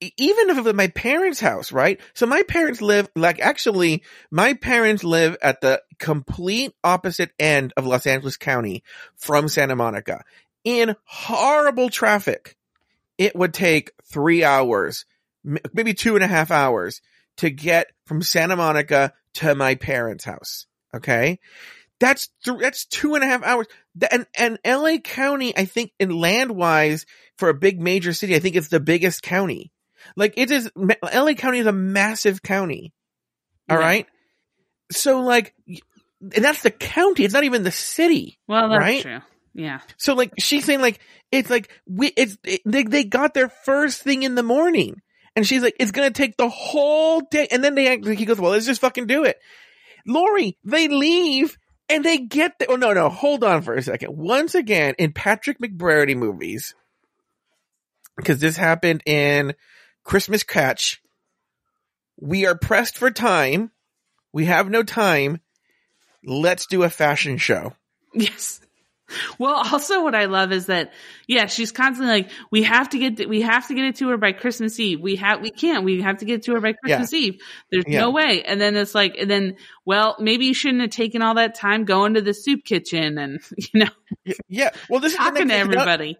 Even 0.00 0.50
if 0.50 0.58
it 0.58 0.64
was 0.64 0.74
my 0.74 0.88
parents' 0.88 1.40
house, 1.40 1.72
right? 1.72 2.00
So 2.12 2.26
my 2.26 2.42
parents 2.42 2.82
live, 2.82 3.08
like 3.16 3.40
actually, 3.40 4.02
my 4.30 4.52
parents 4.52 5.02
live 5.02 5.38
at 5.40 5.62
the 5.62 5.82
complete 5.98 6.72
opposite 6.84 7.30
end 7.38 7.72
of 7.78 7.86
Los 7.86 8.06
Angeles 8.06 8.36
County 8.36 8.84
from 9.16 9.48
Santa 9.48 9.74
Monica. 9.74 10.22
In 10.64 10.96
horrible 11.04 11.88
traffic, 11.88 12.56
it 13.16 13.34
would 13.34 13.54
take 13.54 13.92
three 14.04 14.44
hours, 14.44 15.06
maybe 15.72 15.94
two 15.94 16.14
and 16.14 16.24
a 16.24 16.28
half 16.28 16.50
hours 16.50 17.00
to 17.38 17.50
get 17.50 17.86
from 18.04 18.22
Santa 18.22 18.56
Monica 18.56 19.12
to 19.36 19.54
my 19.54 19.74
parents' 19.74 20.24
house. 20.24 20.66
Okay. 20.94 21.38
That's 21.98 22.28
th- 22.44 22.58
that's 22.60 22.84
two 22.86 23.14
and 23.14 23.24
a 23.24 23.26
half 23.26 23.42
hours. 23.42 23.66
And 24.10 24.26
and 24.36 24.58
LA 24.66 24.98
County, 24.98 25.56
I 25.56 25.64
think, 25.64 25.92
in 25.98 26.10
land 26.10 26.50
wise, 26.50 27.06
for 27.38 27.48
a 27.48 27.54
big 27.54 27.80
major 27.80 28.12
city, 28.12 28.34
I 28.36 28.38
think 28.38 28.54
it's 28.56 28.68
the 28.68 28.80
biggest 28.80 29.22
county. 29.22 29.72
Like 30.14 30.34
it 30.36 30.50
is, 30.50 30.70
LA 30.76 31.32
County 31.34 31.58
is 31.58 31.66
a 31.66 31.72
massive 31.72 32.42
county. 32.42 32.92
All 33.70 33.78
Yeah. 33.78 33.82
right. 33.84 34.06
So 34.92 35.20
like, 35.20 35.54
and 35.66 36.44
that's 36.44 36.62
the 36.62 36.70
county. 36.70 37.24
It's 37.24 37.34
not 37.34 37.44
even 37.44 37.62
the 37.62 37.70
city. 37.72 38.38
Well, 38.46 38.68
that's 38.68 38.78
Right? 38.80 39.02
true. 39.02 39.20
Yeah. 39.54 39.80
So 39.96 40.14
like, 40.14 40.32
she's 40.38 40.64
saying 40.66 40.80
like, 40.82 41.00
it's 41.32 41.48
like 41.50 41.70
we, 41.88 42.08
it's 42.08 42.36
it, 42.44 42.60
they 42.66 42.82
they 42.84 43.04
got 43.04 43.32
there 43.32 43.48
first 43.48 44.02
thing 44.02 44.22
in 44.22 44.34
the 44.34 44.42
morning, 44.42 45.00
and 45.36 45.46
she's 45.46 45.62
like, 45.62 45.76
it's 45.78 45.92
gonna 45.92 46.10
take 46.10 46.36
the 46.36 46.48
whole 46.48 47.20
day, 47.20 47.46
and 47.50 47.62
then 47.62 47.76
they 47.76 47.86
act 47.88 48.04
like 48.04 48.18
he 48.18 48.24
goes, 48.24 48.40
well, 48.40 48.50
let's 48.50 48.66
just 48.66 48.80
fucking 48.80 49.06
do 49.06 49.24
it. 49.24 49.38
Lauri, 50.06 50.56
they 50.64 50.88
leave 50.88 51.58
and 51.88 52.04
they 52.04 52.18
get 52.18 52.58
there. 52.58 52.68
Oh 52.70 52.76
no, 52.76 52.92
no, 52.92 53.08
hold 53.08 53.44
on 53.44 53.62
for 53.62 53.74
a 53.74 53.82
second. 53.82 54.16
Once 54.16 54.54
again, 54.54 54.94
in 54.98 55.12
Patrick 55.12 55.58
McBrearty 55.60 56.16
movies, 56.16 56.74
because 58.16 58.40
this 58.40 58.56
happened 58.56 59.02
in 59.06 59.54
Christmas 60.02 60.42
Catch. 60.42 61.02
We 62.18 62.46
are 62.46 62.56
pressed 62.56 62.96
for 62.96 63.10
time. 63.10 63.70
We 64.32 64.46
have 64.46 64.70
no 64.70 64.82
time. 64.82 65.40
Let's 66.24 66.66
do 66.66 66.82
a 66.82 66.90
fashion 66.90 67.36
show. 67.36 67.74
Yes. 68.14 68.60
Well, 69.38 69.54
also 69.72 70.02
what 70.02 70.14
I 70.14 70.26
love 70.26 70.52
is 70.52 70.66
that, 70.66 70.92
yeah, 71.26 71.46
she's 71.46 71.72
constantly 71.72 72.12
like, 72.12 72.30
we 72.50 72.62
have 72.64 72.88
to 72.90 72.98
get, 72.98 73.28
we 73.28 73.42
have 73.42 73.68
to 73.68 73.74
get 73.74 73.84
it 73.84 73.96
to 73.96 74.08
her 74.08 74.16
by 74.16 74.32
Christmas 74.32 74.78
Eve. 74.80 75.00
We 75.00 75.16
have, 75.16 75.40
we 75.40 75.50
can't, 75.50 75.84
we 75.84 76.02
have 76.02 76.18
to 76.18 76.24
get 76.24 76.36
it 76.36 76.42
to 76.44 76.54
her 76.54 76.60
by 76.60 76.72
Christmas 76.72 77.12
Eve. 77.12 77.40
There's 77.70 77.84
Yeah. 77.86 78.00
no 78.00 78.10
way. 78.10 78.42
And 78.44 78.60
then 78.60 78.76
it's 78.76 78.94
like, 78.94 79.16
and 79.18 79.30
then, 79.30 79.56
well, 79.84 80.16
maybe 80.18 80.46
you 80.46 80.54
shouldn't 80.54 80.80
have 80.82 80.90
taken 80.90 81.22
all 81.22 81.34
that 81.34 81.54
time 81.54 81.84
going 81.84 82.14
to 82.14 82.22
the 82.22 82.34
soup 82.34 82.64
kitchen 82.64 83.18
and, 83.18 83.40
you 83.56 83.80
know, 83.80 84.34
Yeah. 84.48 84.70
Well, 84.88 85.00
this 85.00 85.12
is 85.12 85.18
the 85.18 85.24
talking 85.24 85.48
to 85.48 85.54
everybody. 85.54 86.18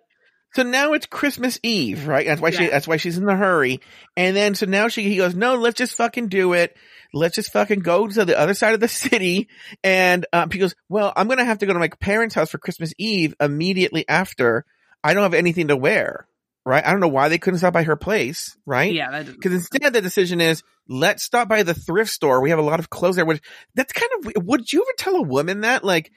So 0.57 0.63
now 0.63 0.95
it's 0.95 1.05
Christmas 1.05 1.61
Eve, 1.63 2.09
right? 2.09 2.27
That's 2.27 2.41
why 2.41 2.49
she, 2.49 2.69
that's 2.69 2.89
why 2.89 2.97
she's 2.97 3.19
in 3.19 3.27
the 3.27 3.37
hurry. 3.37 3.83
And 4.17 4.35
then, 4.35 4.55
so 4.55 4.65
now 4.65 4.89
she, 4.89 5.03
he 5.03 5.19
goes, 5.19 5.35
no, 5.35 5.57
let's 5.57 5.77
just 5.77 5.95
fucking 5.97 6.29
do 6.29 6.55
it. 6.55 6.75
Let's 7.13 7.35
just 7.35 7.53
fucking 7.53 7.81
go 7.81 8.09
to 8.09 8.25
the 8.25 8.39
other 8.39 8.55
side 8.55 8.73
of 8.73 8.81
the 8.81 8.89
city. 9.05 9.51
And, 9.85 10.25
um, 10.33 10.51
he 10.51 10.59
goes, 10.59 10.75
well, 10.89 11.13
I'm 11.15 11.27
going 11.27 11.41
to 11.41 11.45
have 11.45 11.59
to 11.59 11.67
go 11.67 11.75
to 11.75 11.79
my 11.79 11.91
parents' 12.01 12.35
house 12.35 12.53
for 12.53 12.57
Christmas 12.57 12.95
Eve 12.97 13.35
immediately 13.39 14.09
after. 14.09 14.65
I 15.05 15.13
don't 15.13 15.25
have 15.25 15.35
anything 15.35 15.69
to 15.69 15.77
wear, 15.77 16.27
right? 16.65 16.83
I 16.83 16.91
don't 16.91 17.01
know 17.01 17.09
why 17.09 17.29
they 17.29 17.37
couldn't 17.37 17.59
stop 17.59 17.75
by 17.75 17.83
her 17.83 17.97
place, 17.97 18.57
right? 18.65 18.95
Yeah. 18.95 19.25
Because 19.25 19.53
instead 19.53 19.93
the 19.93 20.01
decision 20.01 20.41
is, 20.41 20.63
let's 20.89 21.23
stop 21.23 21.51
by 21.51 21.65
the 21.65 21.75
thrift 21.75 22.11
store. 22.11 22.41
We 22.41 22.49
have 22.49 22.59
a 22.59 22.63
lot 22.63 22.81
of 22.81 22.89
clothes 22.89 23.17
there. 23.17 23.27
Which 23.27 23.43
that's 23.75 23.93
kind 23.93 24.11
of 24.25 24.47
would 24.47 24.73
you 24.73 24.81
ever 24.81 24.95
tell 24.97 25.17
a 25.17 25.23
woman 25.23 25.61
that 25.61 25.85
like, 25.85 26.11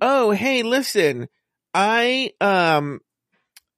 oh 0.00 0.32
hey, 0.32 0.64
listen, 0.64 1.28
I 1.72 2.32
um, 2.40 2.98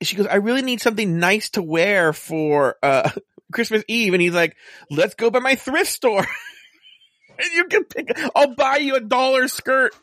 she 0.06 0.16
goes, 0.16 0.26
I 0.26 0.36
really 0.36 0.62
need 0.62 0.80
something 0.80 1.18
nice 1.18 1.50
to 1.50 1.62
wear 1.62 2.12
for 2.12 2.76
uh 2.82 3.10
Christmas 3.52 3.84
Eve, 3.86 4.14
and 4.14 4.22
he's 4.22 4.34
like, 4.34 4.56
let's 4.90 5.14
go 5.14 5.30
by 5.30 5.40
my 5.40 5.54
thrift 5.54 5.90
store. 5.90 6.26
and 7.38 7.52
you 7.52 7.64
can 7.66 7.84
pick. 7.84 8.18
I'll 8.34 8.54
buy 8.54 8.76
you 8.76 8.96
a 8.96 9.00
dollar 9.00 9.48
skirt 9.48 9.94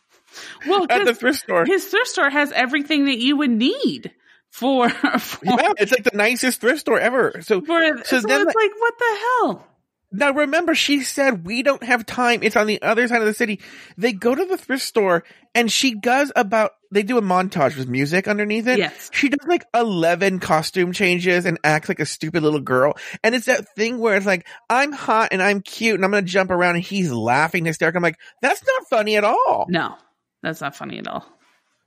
well, 0.67 0.85
at 0.89 1.05
the 1.05 1.15
thrift 1.15 1.39
store. 1.39 1.65
his 1.65 1.85
thrift 1.85 2.07
store 2.07 2.29
has 2.29 2.51
everything 2.51 3.05
that 3.05 3.17
you 3.17 3.37
would 3.37 3.49
need 3.49 4.11
for, 4.49 4.89
for, 5.19 5.45
Yeah, 5.45 5.73
it's 5.77 5.91
like 5.91 6.03
the 6.03 6.15
nicest 6.15 6.61
thrift 6.61 6.81
store 6.81 6.99
ever. 6.99 7.41
So 7.41 7.61
for 7.61 7.81
So 8.03 8.19
so, 8.19 8.27
then, 8.27 8.41
it's 8.41 8.55
like, 8.55 8.71
what 8.77 8.97
the 8.97 9.19
hell? 9.19 9.67
Now 10.11 10.31
remember, 10.31 10.73
she 10.73 11.03
said 11.03 11.45
we 11.45 11.61
don't 11.61 11.83
have 11.83 12.05
time. 12.05 12.39
It's 12.41 12.55
on 12.55 12.67
the 12.67 12.81
other 12.81 13.07
side 13.07 13.21
of 13.21 13.27
the 13.27 13.33
city. 13.33 13.59
They 13.97 14.13
go 14.13 14.33
to 14.33 14.45
the 14.45 14.57
thrift 14.57 14.83
store 14.83 15.23
and 15.53 15.71
she 15.71 15.93
does 15.93 16.31
about, 16.35 16.71
they 16.91 17.03
do 17.03 17.17
a 17.17 17.21
montage 17.21 17.77
with 17.77 17.87
music 17.87 18.27
underneath 18.27 18.67
it. 18.67 18.79
Yes. 18.79 19.09
She 19.13 19.29
does 19.29 19.47
like 19.47 19.65
11 19.73 20.39
costume 20.39 20.91
changes 20.91 21.45
and 21.45 21.59
acts 21.63 21.89
like 21.89 21.99
a 21.99 22.05
stupid 22.05 22.43
little 22.43 22.59
girl. 22.59 22.97
And 23.23 23.35
it's 23.35 23.45
that 23.45 23.75
thing 23.75 23.99
where 23.99 24.15
it's 24.15 24.25
like, 24.25 24.47
I'm 24.69 24.91
hot 24.91 25.29
and 25.31 25.41
I'm 25.41 25.61
cute 25.61 25.95
and 25.95 26.03
I'm 26.03 26.11
going 26.11 26.25
to 26.25 26.31
jump 26.31 26.49
around 26.51 26.75
and 26.75 26.83
he's 26.83 27.11
laughing 27.11 27.65
hysterical. 27.65 27.99
I'm 27.99 28.03
like, 28.03 28.19
that's 28.41 28.63
not 28.65 28.89
funny 28.89 29.17
at 29.17 29.23
all. 29.23 29.67
No, 29.69 29.95
that's 30.41 30.61
not 30.61 30.75
funny 30.75 30.97
at 30.97 31.07
all. 31.07 31.25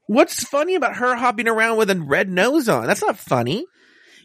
What's 0.07 0.45
funny 0.45 0.75
about 0.75 0.97
her 0.97 1.17
hopping 1.17 1.49
around 1.49 1.79
with 1.79 1.91
a 1.91 2.01
red 2.01 2.29
nose 2.29 2.69
on? 2.69 2.87
That's 2.87 3.03
not 3.03 3.19
funny. 3.19 3.67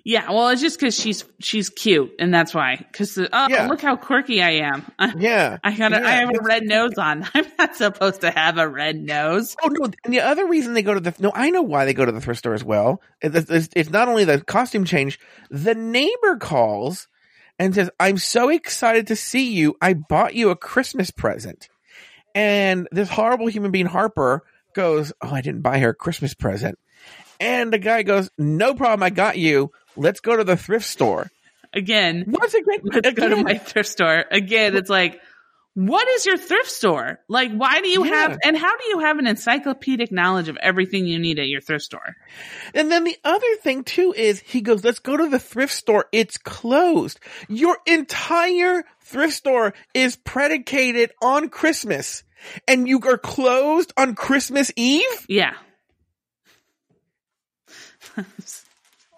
Yeah, 0.08 0.32
well, 0.32 0.48
it's 0.48 0.62
just 0.62 0.80
because 0.80 0.96
she's 0.98 1.26
she's 1.40 1.68
cute, 1.70 2.14
and 2.18 2.34
that's 2.34 2.54
why. 2.54 2.78
Because 2.78 3.18
oh, 3.18 3.28
Yeah. 3.50 3.68
look 3.68 3.82
how 3.82 3.98
quirky 3.98 4.42
I 4.42 4.52
am. 4.52 4.90
Yeah. 5.18 5.58
I 5.62 5.76
got 5.76 5.92
a, 5.92 5.98
I 5.98 6.00
Yeah, 6.00 6.20
have 6.22 6.30
a 6.30 6.44
red 6.44 6.64
nose 6.64 6.98
on. 6.98 7.28
I'm 7.34 7.46
not 7.60 7.76
supposed 7.76 8.22
to 8.22 8.32
have 8.32 8.58
a 8.58 8.70
red 8.70 8.96
nose. 8.96 9.58
Oh 9.62 9.68
no! 9.68 9.92
And 10.06 10.14
the 10.14 10.22
other 10.22 10.48
reason 10.48 10.76
they 10.76 10.82
go 10.82 10.94
to 10.94 11.02
the 11.02 11.14
no, 11.20 11.34
I 11.36 11.50
know 11.50 11.62
why 11.62 11.84
they 11.84 11.94
go 11.94 12.06
to 12.06 12.14
the 12.14 12.22
thrift 12.22 12.38
store 12.40 12.54
as 12.54 12.64
well. 12.64 13.02
It's, 13.20 13.68
it's 13.76 13.90
not 13.90 14.08
only 14.08 14.24
the 14.24 14.40
costume 14.40 14.86
change. 14.86 15.20
The 15.50 15.76
neighbor 15.76 16.38
calls 16.38 17.10
and 17.60 17.76
says, 17.76 17.90
"I'm 18.00 18.18
so 18.18 18.48
excited 18.48 19.08
to 19.08 19.18
see 19.18 19.52
you. 19.52 19.76
I 19.82 19.94
bought 19.94 20.36
you 20.36 20.52
a 20.52 20.56
Christmas 20.56 21.12
present." 21.12 21.68
And 22.34 22.88
this 22.94 23.10
horrible 23.10 23.48
human 23.48 23.72
being 23.72 23.88
Harper 23.88 24.46
goes, 24.74 25.12
"Oh, 25.22 25.32
I 25.34 25.42
didn't 25.42 25.64
buy 25.64 25.80
her 25.80 25.90
a 25.90 25.94
Christmas 25.94 26.34
present." 26.34 26.80
And 27.42 27.74
the 27.74 27.78
guy 27.78 28.04
goes, 28.04 28.30
"No 28.38 28.74
problem. 28.74 29.04
I 29.04 29.10
got 29.10 29.38
you. 29.38 29.72
Let's 29.98 30.20
go 30.20 30.36
to 30.38 30.44
the 30.44 30.58
thrift 30.58 30.86
store." 30.86 31.30
Again, 31.74 32.24
Once 32.28 32.54
again, 32.54 32.80
let's 32.84 33.12
go 33.12 33.28
to 33.30 33.44
my 33.44 33.58
thrift 33.58 33.90
store. 33.90 34.24
Again, 34.32 34.76
it's 34.76 34.90
like, 34.90 35.20
what 35.74 36.08
is 36.08 36.26
your 36.26 36.38
thrift 36.38 36.72
store? 36.72 37.20
Like, 37.28 37.52
why 37.52 37.82
do 37.82 37.88
you 37.90 38.06
Yeah. 38.06 38.16
have, 38.16 38.38
and 38.44 38.58
how 38.58 38.78
do 38.78 38.86
you 38.88 39.00
have 39.00 39.20
an 39.20 39.28
encyclopedic 39.28 40.12
knowledge 40.12 40.48
of 40.48 40.58
everything 40.58 41.06
you 41.06 41.20
need 41.20 41.38
at 41.40 41.48
your 41.50 41.62
thrift 41.62 41.84
store? 41.84 42.16
And 42.74 42.90
then 42.90 43.04
the 43.04 43.16
other 43.24 43.56
thing 43.58 43.84
too 43.84 44.14
is 44.16 44.40
he 44.40 44.62
goes, 44.62 44.84
let's 44.84 45.00
go 45.00 45.18
to 45.18 45.30
the 45.30 45.40
thrift 45.40 45.74
store. 45.74 46.06
It's 46.12 46.38
closed. 46.38 47.20
Your 47.50 47.78
entire 47.86 48.86
thrift 49.02 49.34
store 49.34 49.74
is 49.94 50.16
predicated 50.16 51.12
on 51.22 51.50
Christmas 51.50 52.24
and 52.68 52.88
you 52.88 53.00
are 53.02 53.18
closed 53.18 53.94
on 53.98 54.16
Christmas 54.16 54.72
Eve? 54.78 55.26
Yeah. 55.28 55.54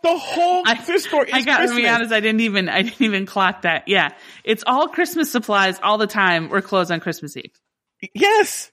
The 0.01 0.17
whole 0.17 0.63
I- 0.65 0.75
store 0.97 1.25
is 1.25 1.33
I 1.33 1.41
got 1.41 1.67
to 1.67 1.75
be 1.75 1.87
honest. 1.87 2.11
I 2.11 2.19
didn't 2.19 2.41
even. 2.41 2.69
I 2.69 2.83
didn't 2.83 3.01
even 3.01 3.25
clock 3.25 3.63
that. 3.63 3.87
Yeah, 3.87 4.09
it's 4.43 4.63
all 4.65 4.87
Christmas 4.87 5.31
supplies 5.31 5.79
all 5.83 5.97
the 5.97 6.07
time. 6.07 6.49
We're 6.49 6.61
closed 6.61 6.91
on 6.91 6.99
Christmas 6.99 7.35
Eve. 7.35 7.51
Yes. 8.13 8.71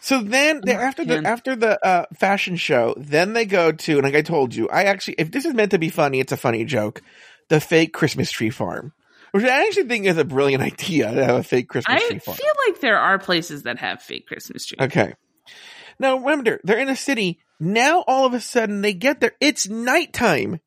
So 0.00 0.22
then 0.22 0.62
Oh, 0.66 0.72
after 0.72 1.04
the 1.04 1.22
after 1.24 1.56
the 1.56 1.84
uh, 1.84 2.06
fashion 2.16 2.56
show, 2.56 2.94
then 2.96 3.32
they 3.32 3.44
go 3.44 3.72
to 3.72 3.94
and 3.94 4.02
like 4.02 4.14
I 4.14 4.22
told 4.22 4.54
you, 4.54 4.68
I 4.68 4.84
actually 4.84 5.14
if 5.18 5.30
this 5.30 5.44
is 5.44 5.54
meant 5.54 5.72
to 5.72 5.78
be 5.78 5.88
funny, 5.90 6.20
it's 6.20 6.32
a 6.32 6.36
funny 6.36 6.64
joke. 6.64 7.02
The 7.48 7.60
fake 7.60 7.92
Christmas 7.92 8.30
tree 8.30 8.50
farm, 8.50 8.92
which 9.32 9.44
I 9.44 9.66
actually 9.66 9.88
think 9.88 10.06
is 10.06 10.16
a 10.18 10.24
brilliant 10.24 10.62
idea 10.72 11.12
to 11.12 11.24
have 11.24 11.36
a 11.36 11.42
fake 11.42 11.68
Christmas 11.68 12.02
I 12.02 12.08
tree 12.08 12.18
farm. 12.18 12.34
I 12.34 12.42
feel 12.42 12.52
like 12.68 12.80
there 12.80 12.98
are 12.98 13.18
places 13.18 13.64
that 13.64 13.78
have 13.78 14.02
fake 14.02 14.26
Christmas 14.26 14.66
trees. 14.66 14.78
Okay. 14.80 15.14
Now 15.98 16.18
remember, 16.18 16.60
they're 16.64 16.78
in 16.78 16.88
a 16.88 16.96
city. 16.96 17.40
Now 17.60 18.04
all 18.06 18.26
of 18.26 18.34
a 18.34 18.40
sudden 18.40 18.82
they 18.82 18.92
get 18.92 19.20
there. 19.20 19.32
It's 19.40 19.68
nighttime. 19.68 20.60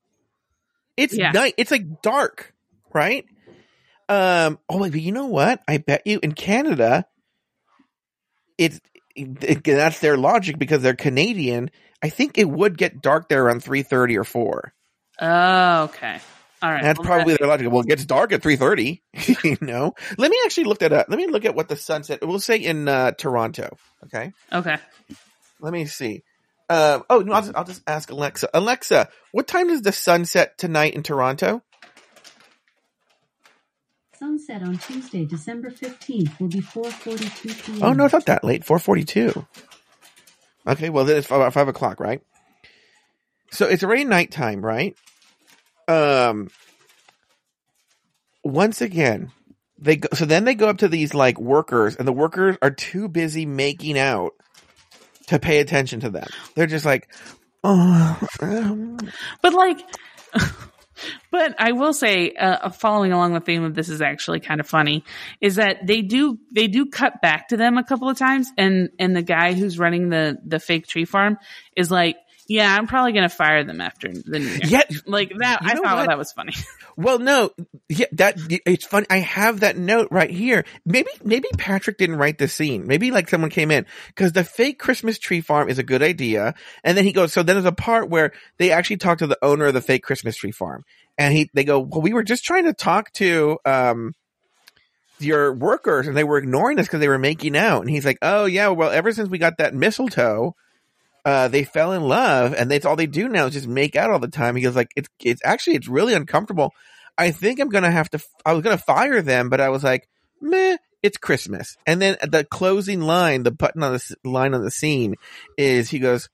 It's 0.97 1.15
Yeah. 1.15 1.31
night. 1.31 1.53
It's 1.57 1.71
like 1.71 2.01
dark, 2.01 2.53
right? 2.93 3.25
Um. 4.09 4.59
Oh, 4.67 4.77
wait, 4.79 4.91
but 4.91 5.01
you 5.01 5.13
know 5.13 5.27
what? 5.27 5.61
I 5.67 5.77
bet 5.77 6.05
you 6.05 6.19
in 6.21 6.33
Canada, 6.33 7.05
it's 8.57 8.79
it, 9.15 9.63
that's 9.63 9.99
their 9.99 10.17
logic 10.17 10.59
because 10.59 10.81
they're 10.81 10.95
Canadian. 10.95 11.71
I 12.03 12.09
think 12.09 12.37
it 12.37 12.49
would 12.49 12.77
get 12.77 13.01
dark 13.01 13.29
there 13.29 13.43
around 13.45 13.63
three 13.63 13.83
thirty 13.83 14.17
or 14.17 14.23
four. 14.25 14.73
Oh, 15.19 15.83
okay. 15.83 16.19
All 16.61 16.71
right. 16.71 16.83
That's 16.83 16.99
Well, 16.99 17.07
probably 17.07 17.33
that- 17.33 17.39
their 17.39 17.47
logic. 17.47 17.71
Well, 17.71 17.81
it 17.81 17.87
gets 17.87 18.05
dark 18.05 18.31
at 18.33 18.41
three 18.43 18.55
thirty. 18.55 19.01
you 19.43 19.57
know. 19.61 19.93
Let 20.17 20.29
me 20.31 20.37
actually 20.45 20.65
look 20.65 20.79
that 20.79 20.93
up. 20.93 21.07
Let 21.09 21.17
me 21.17 21.27
look 21.27 21.45
at 21.45 21.55
what 21.55 21.67
the 21.69 21.75
sunset. 21.75 22.19
We'll 22.21 22.39
say 22.39 22.57
in 22.57 22.87
uh, 22.87 23.11
Toronto. 23.11 23.75
Okay. 24.05 24.31
okay. 24.51 24.77
Let 25.59 25.73
me 25.73 25.85
see. 25.85 26.23
Um, 26.69 27.03
oh, 27.09 27.19
no, 27.19 27.33
I'll 27.33 27.41
just, 27.41 27.55
I'll 27.55 27.65
just 27.65 27.81
ask 27.85 28.09
Alexa. 28.11 28.49
Alexa, 28.53 29.09
what 29.33 29.47
time 29.47 29.67
does 29.67 29.81
the 29.81 29.91
sunset 29.91 30.57
tonight 30.57 30.93
in 30.93 31.03
Toronto? 31.03 31.61
Sunset 34.17 34.61
on 34.61 34.77
Tuesday, 34.77 35.25
December 35.25 35.71
15th 35.71 36.39
will 36.39 36.47
be 36.47 36.61
4.42 36.61 37.65
p.m. 37.65 37.83
Oh 37.83 37.93
no, 37.93 38.05
it's 38.05 38.13
not 38.13 38.27
that 38.27 38.43
late. 38.43 38.63
Four 38.63 38.77
forty-two. 38.77 39.45
Okay, 40.67 40.89
well 40.91 41.05
then 41.05 41.17
it's 41.17 41.25
about 41.27 41.53
five 41.53 41.67
o'clock, 41.67 41.99
right? 41.99 42.21
So 43.51 43.65
it's 43.67 43.83
already 43.83 44.05
nighttime, 44.05 44.63
right? 44.63 44.95
Um. 45.87 46.49
Once 48.43 48.81
again, 48.81 49.31
they 49.81 49.97
go, 49.97 50.07
so 50.13 50.25
then 50.25 50.45
they 50.45 50.55
go 50.55 50.69
up 50.69 50.79
to 50.79 50.87
these 50.87 51.13
like 51.13 51.39
workers, 51.39 51.95
and 51.95 52.07
the 52.07 52.13
workers 52.13 52.57
are 52.61 52.71
too 52.71 53.07
busy 53.07 53.45
making 53.45 53.97
out 53.97 54.33
to 55.27 55.39
pay 55.39 55.59
attention 55.59 56.01
to 56.01 56.09
them. 56.09 56.27
They're 56.55 56.67
just 56.67 56.85
like, 56.85 57.09
oh, 57.63 58.27
um, 58.41 58.97
But 59.41 59.53
like, 59.53 59.79
but 61.31 61.55
I 61.57 61.71
will 61.71 61.93
say, 61.93 62.33
uh, 62.33 62.69
following 62.69 63.11
along 63.11 63.33
the 63.33 63.39
theme 63.39 63.63
of 63.63 63.73
this 63.73 63.89
is 63.89 64.01
actually 64.01 64.39
kind 64.39 64.59
of 64.59 64.67
funny, 64.67 65.03
is 65.39 65.55
that 65.55 65.87
they 65.87 66.01
do 66.01 66.37
they 66.53 66.67
do 66.67 66.85
cut 66.85 67.21
back 67.21 67.47
to 67.49 67.57
them 67.57 67.77
a 67.77 67.83
couple 67.83 68.07
of 68.07 68.17
times, 68.17 68.49
and 68.57 68.89
and 68.99 69.15
the 69.15 69.23
guy 69.23 69.53
who's 69.53 69.79
running 69.79 70.09
the 70.09 70.37
the 70.45 70.59
fake 70.59 70.85
tree 70.85 71.05
farm 71.05 71.37
is 71.75 71.89
like, 71.89 72.17
yeah, 72.51 72.75
I'm 72.75 72.85
probably 72.85 73.13
gonna 73.13 73.29
fire 73.29 73.63
them 73.63 73.79
after 73.79 74.09
the 74.11 74.39
new 74.39 74.45
year. 74.45 74.59
yeah, 74.65 74.83
Like 75.05 75.31
that, 75.37 75.59
I 75.61 75.75
thought 75.75 75.95
what? 75.95 76.07
that 76.07 76.17
was 76.17 76.31
funny. 76.33 76.53
Well, 76.97 77.19
no, 77.19 77.51
yeah, 77.87 78.07
that 78.11 78.37
it's 78.65 78.85
fun. 78.85 79.05
I 79.09 79.19
have 79.19 79.61
that 79.61 79.77
note 79.77 80.09
right 80.11 80.29
here. 80.29 80.65
Maybe, 80.85 81.09
maybe 81.23 81.47
Patrick 81.57 81.97
didn't 81.97 82.17
write 82.17 82.37
the 82.37 82.49
scene. 82.49 82.85
Maybe 82.85 83.11
like 83.11 83.29
someone 83.29 83.49
came 83.49 83.71
in 83.71 83.85
because 84.07 84.33
the 84.33 84.43
fake 84.43 84.77
Christmas 84.77 85.17
tree 85.17 85.39
farm 85.39 85.69
is 85.69 85.79
a 85.79 85.83
good 85.83 86.03
idea. 86.03 86.53
And 86.83 86.97
then 86.97 87.05
he 87.05 87.13
goes, 87.13 87.31
so 87.31 87.43
then 87.43 87.55
there's 87.55 87.65
a 87.65 87.71
part 87.71 88.09
where 88.09 88.33
they 88.57 88.71
actually 88.71 88.97
talk 88.97 89.19
to 89.19 89.27
the 89.27 89.37
owner 89.41 89.67
of 89.67 89.73
the 89.73 89.81
fake 89.81 90.03
Christmas 90.03 90.35
tree 90.35 90.51
farm, 90.51 90.83
and 91.17 91.33
he 91.33 91.49
they 91.53 91.63
go, 91.63 91.79
well, 91.79 92.01
we 92.01 92.11
were 92.11 92.23
just 92.23 92.43
trying 92.43 92.65
to 92.65 92.73
talk 92.73 93.11
to 93.13 93.57
um 93.65 94.13
your 95.19 95.53
workers, 95.53 96.07
and 96.07 96.15
they 96.15 96.25
were 96.25 96.37
ignoring 96.37 96.77
us 96.77 96.87
because 96.87 96.99
they 96.99 97.07
were 97.07 97.17
making 97.17 97.55
out. 97.55 97.81
And 97.81 97.89
he's 97.89 98.05
like, 98.05 98.17
oh 98.21 98.45
yeah, 98.45 98.67
well, 98.67 98.91
ever 98.91 99.13
since 99.13 99.29
we 99.29 99.37
got 99.37 99.57
that 99.59 99.73
mistletoe. 99.73 100.55
Uh, 101.25 101.47
they 101.47 101.63
fell 101.63 101.91
in 101.93 102.01
love 102.03 102.53
and 102.53 102.69
that's 102.71 102.85
all 102.85 102.95
they 102.95 103.07
do 103.07 103.29
now 103.29 103.45
is 103.45 103.53
just 103.53 103.67
make 103.67 103.95
out 103.95 104.09
all 104.11 104.19
the 104.19 104.27
time. 104.27 104.55
He 104.55 104.61
goes 104.63 104.75
like, 104.75 104.91
it's, 104.95 105.09
it's 105.19 105.41
actually, 105.45 105.75
it's 105.75 105.87
really 105.87 106.13
uncomfortable. 106.13 106.73
I 107.17 107.31
think 107.31 107.59
I'm 107.59 107.69
going 107.69 107.83
to 107.83 107.91
have 107.91 108.09
to, 108.11 108.19
I 108.45 108.53
was 108.53 108.63
going 108.63 108.77
to 108.77 108.83
fire 108.83 109.21
them, 109.21 109.49
but 109.49 109.61
I 109.61 109.69
was 109.69 109.83
like, 109.83 110.07
meh, 110.41 110.77
it's 111.03 111.17
Christmas. 111.17 111.77
And 111.85 112.01
then 112.01 112.17
the 112.21 112.43
closing 112.43 113.01
line, 113.01 113.43
the 113.43 113.51
button 113.51 113.83
on 113.83 113.93
the 113.93 114.15
line 114.23 114.53
on 114.53 114.63
the 114.63 114.71
scene 114.71 115.15
is 115.57 115.89
he 115.89 115.99
goes, 115.99 116.29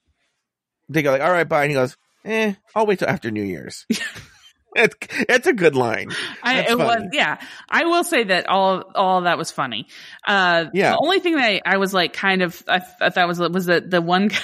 they 0.89 1.01
go 1.01 1.11
like, 1.11 1.21
all 1.21 1.31
right, 1.31 1.47
bye. 1.47 1.63
And 1.63 1.71
he 1.71 1.75
goes, 1.75 1.97
eh, 2.23 2.53
I'll 2.75 2.85
wait 2.85 2.99
till 2.99 3.09
after 3.09 3.29
New 3.31 3.43
Year's. 3.43 3.85
it's, 4.75 4.95
it's 5.11 5.47
a 5.47 5.53
good 5.53 5.75
line. 5.75 6.11
I, 6.43 6.61
it 6.61 6.77
was, 6.77 7.09
yeah. 7.11 7.39
I 7.69 7.85
will 7.85 8.03
say 8.03 8.25
that 8.25 8.47
all 8.47 8.83
all 8.95 9.21
that 9.21 9.37
was 9.37 9.51
funny. 9.51 9.87
Uh, 10.25 10.65
Yeah. 10.73 10.91
The 10.91 10.99
only 11.01 11.19
thing 11.19 11.35
that 11.35 11.43
I, 11.43 11.61
I 11.65 11.77
was 11.77 11.93
like 11.93 12.13
kind 12.13 12.41
of 12.41 12.61
I, 12.67 12.81
I 13.01 13.09
thought 13.09 13.27
was 13.27 13.39
was 13.39 13.65
that 13.65 13.89
the 13.89 14.01
one. 14.01 14.29
guy- 14.29 14.37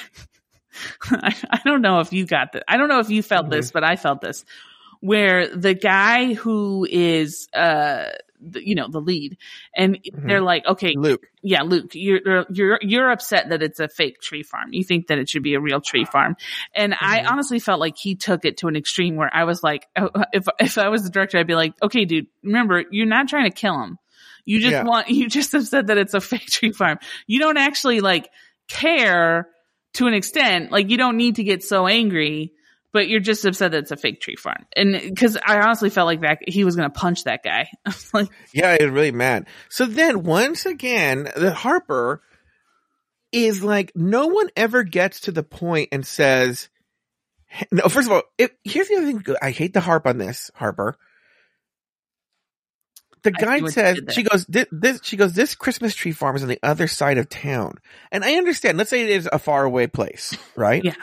I, 1.12 1.36
I 1.50 1.60
don't 1.66 1.82
know 1.82 2.00
if 2.00 2.12
you 2.14 2.26
got 2.26 2.54
that. 2.54 2.64
I 2.68 2.78
don't 2.78 2.90
know 2.90 3.00
if 3.00 3.10
you 3.10 3.22
felt 3.24 3.50
this, 3.50 3.68
Mm-hmm. 3.68 3.74
but 3.74 3.84
I 3.84 3.96
felt 3.96 4.22
this, 4.22 4.46
where 5.02 5.48
the 5.56 5.74
guy 5.74 6.34
who 6.34 6.88
is 6.90 7.48
uh, 7.54 8.06
the, 8.40 8.66
you 8.68 8.76
know, 8.76 8.88
the 8.90 9.00
lead, 9.02 9.38
and 9.76 10.00
Mm-hmm. 10.04 10.28
they're 10.28 10.42
like, 10.42 10.66
okay, 10.66 10.96
Luke. 10.98 11.28
yeah, 11.42 11.62
Luke, 11.64 11.92
you're 11.94 12.46
you're 12.50 12.80
you're 12.82 13.12
upset 13.12 13.50
that 13.50 13.62
it's 13.64 13.80
a 13.80 13.88
fake 13.88 14.20
tree 14.22 14.44
farm. 14.44 14.74
You 14.74 14.84
think 14.84 15.08
that 15.08 15.18
it 15.18 15.30
should 15.30 15.44
be 15.44 15.54
a 15.56 15.60
real 15.60 15.82
tree 15.82 16.06
farm, 16.06 16.36
and 16.76 16.94
I 17.00 17.20
Mhm. 17.22 17.32
honestly 17.32 17.60
felt 17.60 17.80
like 17.80 17.98
he 17.98 18.16
took 18.16 18.46
it 18.46 18.58
to 18.58 18.68
an 18.68 18.76
extreme 18.76 19.16
where 19.16 19.30
I 19.34 19.44
was 19.46 19.64
like, 19.64 19.88
oh, 19.98 20.10
if 20.34 20.46
if 20.60 20.78
I 20.78 20.90
was 20.90 21.04
the 21.04 21.10
director, 21.10 21.38
I'd 21.38 21.48
be 21.48 21.56
like, 21.56 21.74
okay, 21.82 22.06
dude, 22.06 22.28
remember, 22.44 22.84
you're 22.92 23.06
not 23.06 23.28
trying 23.28 23.50
to 23.50 23.56
kill 23.56 23.82
him. 23.82 23.98
You 24.46 24.60
just 24.60 24.74
Yeah. 24.74 24.84
want 24.84 25.08
you 25.10 25.30
just 25.30 25.52
have 25.54 25.66
said 25.68 25.88
that 25.88 25.98
it's 25.98 26.14
a 26.14 26.22
fake 26.22 26.48
tree 26.48 26.72
farm. 26.74 27.00
You 27.28 27.40
don't 27.40 27.58
actually 27.58 28.00
like 28.02 28.30
care 28.68 29.48
to 29.94 30.08
an 30.08 30.14
extent. 30.14 30.72
Like 30.72 30.90
you 30.90 30.98
don't 30.98 31.18
need 31.18 31.36
to 31.36 31.44
get 31.44 31.64
so 31.64 31.88
angry. 31.88 32.54
But 32.92 33.08
you're 33.08 33.22
just 33.22 33.44
upset 33.44 33.72
that 33.72 33.80
it's 33.80 33.92
a 33.92 33.98
fake 33.98 34.22
tree 34.22 34.36
farm, 34.36 34.68
and 34.76 34.92
because 34.94 35.36
I 35.36 35.60
honestly 35.60 35.90
felt 35.90 36.06
like 36.06 36.22
that 36.22 36.48
he 36.48 36.64
was 36.64 36.76
gonna 36.76 36.92
punch 36.92 37.24
that 37.24 37.42
guy. 37.44 37.68
Like, 38.14 38.28
Yeah, 38.54 38.78
he 38.78 38.86
was 38.86 38.94
really 38.94 39.12
mad. 39.12 39.48
So 39.70 39.88
then 39.88 40.22
once 40.22 40.68
again, 40.68 41.28
the 41.36 41.52
Harper 41.52 42.22
is 43.34 43.64
like, 43.64 43.92
no 43.96 44.28
one 44.28 44.50
ever 44.56 44.84
gets 44.84 45.22
to 45.22 45.32
the 45.32 45.44
point 45.44 45.90
and 45.92 46.06
says, 46.06 46.70
no, 47.72 47.84
first 47.90 48.08
of 48.08 48.14
all, 48.14 48.22
it, 48.38 48.52
here's 48.64 48.88
the 48.88 48.96
other 48.96 49.06
thing. 49.08 49.36
I 49.42 49.50
hate 49.52 49.74
to 49.74 49.80
harp 49.80 50.08
on 50.08 50.18
this, 50.18 50.52
Harper. 50.56 50.98
The 53.24 53.32
guide 53.32 53.70
says, 53.70 54.00
she 54.12 54.24
goes, 54.24 54.46
this, 54.46 54.66
this, 54.72 55.00
she 55.04 55.16
goes, 55.16 55.34
this 55.34 55.56
Christmas 55.56 55.96
tree 55.96 56.12
farm 56.12 56.36
is 56.36 56.44
on 56.44 56.50
the 56.50 56.60
other 56.62 56.88
side 56.88 57.18
of 57.18 57.30
town. 57.30 57.76
And 58.12 58.24
I 58.24 58.36
understand, 58.36 58.78
let's 58.78 58.90
say 58.90 59.04
it 59.04 59.10
is 59.10 59.30
a 59.32 59.40
faraway 59.40 59.88
place, 59.88 60.36
right? 60.56 60.84
Yeah. 60.84 60.96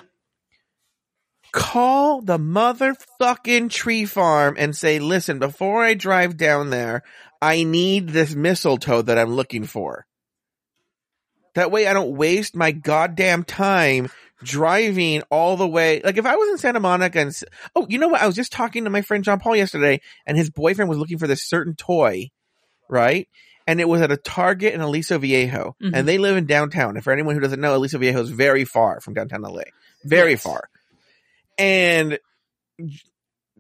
Call 1.53 2.21
the 2.21 2.39
motherfucking 2.39 3.71
tree 3.71 4.05
farm 4.05 4.57
and 4.59 4.77
say, 4.77 4.99
listen, 4.99 5.39
before 5.39 5.83
I 5.83 5.95
drive 5.95 6.37
down 6.37 6.71
there, 6.71 7.03
I 7.43 7.65
need 7.65 8.11
this 8.11 8.35
mistletoe 8.35 9.03
that 9.03 9.19
I'm 9.19 9.35
looking 9.35 9.65
for. 9.65 10.07
That 11.55 11.71
way 11.73 11.87
I 11.87 11.95
don't 11.95 12.17
waste 12.17 12.55
my 12.55 12.71
goddamn 12.71 13.45
time 13.45 14.11
driving 14.43 15.23
all 15.31 15.57
the 15.57 15.67
way. 15.69 16.01
Like 16.03 16.17
if 16.19 16.27
I 16.27 16.37
was 16.37 16.49
in 16.51 16.59
Santa 16.59 16.81
Monica 16.81 17.21
and, 17.21 17.33
oh, 17.77 17.87
you 17.89 17.99
know 17.99 18.09
what? 18.09 18.21
I 18.23 18.27
was 18.27 18.37
just 18.37 18.53
talking 18.53 18.85
to 18.85 18.91
my 18.91 19.03
friend 19.03 19.23
John 19.25 19.41
Paul 19.41 19.57
yesterday 19.57 20.01
and 20.27 20.37
his 20.37 20.51
boyfriend 20.51 20.89
was 20.89 20.99
looking 20.99 21.19
for 21.19 21.27
this 21.27 21.45
certain 21.45 21.75
toy, 21.75 22.31
right? 22.89 23.29
And 23.67 23.81
it 23.81 23.89
was 23.89 24.01
at 24.01 24.11
a 24.11 24.17
Target 24.17 24.75
in 24.75 24.81
Aliso 24.81 25.19
Viejo 25.19 25.77
Mhm. 25.83 25.91
and 25.95 26.09
they 26.09 26.19
live 26.19 26.37
in 26.37 26.47
downtown. 26.47 26.97
And 26.97 27.05
for 27.05 27.13
anyone 27.13 27.35
who 27.35 27.41
doesn't 27.41 27.61
know, 27.61 27.77
Aliso 27.77 27.99
Viejo 27.99 28.21
is 28.23 28.31
very 28.31 28.65
far 28.65 29.01
from 29.01 29.15
downtown 29.15 29.43
LA. 29.45 29.65
Very 30.05 30.33
Yes. 30.33 30.43
far. 30.43 30.69
And, 31.59 32.19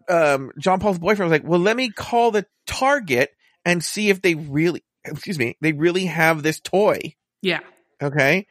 um, 0.08 0.50
John 0.58 0.80
Paul's 0.80 0.98
boyfriend 0.98 1.30
was 1.30 1.38
like, 1.40 1.48
well, 1.48 1.60
let 1.60 1.76
me 1.76 1.90
call 1.90 2.30
the 2.30 2.46
Target 2.66 3.30
and 3.64 3.84
see 3.84 4.08
if 4.08 4.22
they 4.22 4.34
really, 4.34 4.82
excuse 5.04 5.38
me, 5.38 5.56
they 5.60 5.72
really 5.72 6.06
have 6.06 6.42
this 6.42 6.60
toy. 6.60 6.98
yeah, 7.42 7.60
Okay. 8.02 8.46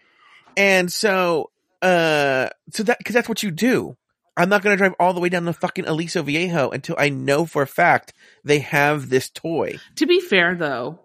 And 0.56 0.92
so, 0.92 1.50
uh, 1.82 2.50
so 2.72 2.84
that, 2.84 2.98
cause 3.04 3.14
that's 3.14 3.30
what 3.30 3.44
you 3.44 3.52
do. 3.52 3.96
I'm 4.38 4.48
not 4.48 4.62
going 4.64 4.74
to 4.74 4.78
drive 4.78 4.94
all 5.00 5.14
the 5.14 5.20
way 5.20 5.28
down 5.28 5.44
to 5.46 5.54
fucking 5.54 5.86
Aliso 5.86 6.24
Viejo 6.24 6.70
until 6.70 6.96
I 6.98 7.10
know 7.10 7.46
for 7.46 7.62
a 7.62 7.68
fact 7.68 8.14
they 8.44 8.60
have 8.60 9.10
this 9.10 9.30
toy. 9.30 9.80
To 9.96 10.06
be 10.06 10.22
fair 10.22 10.56
though, 10.56 11.00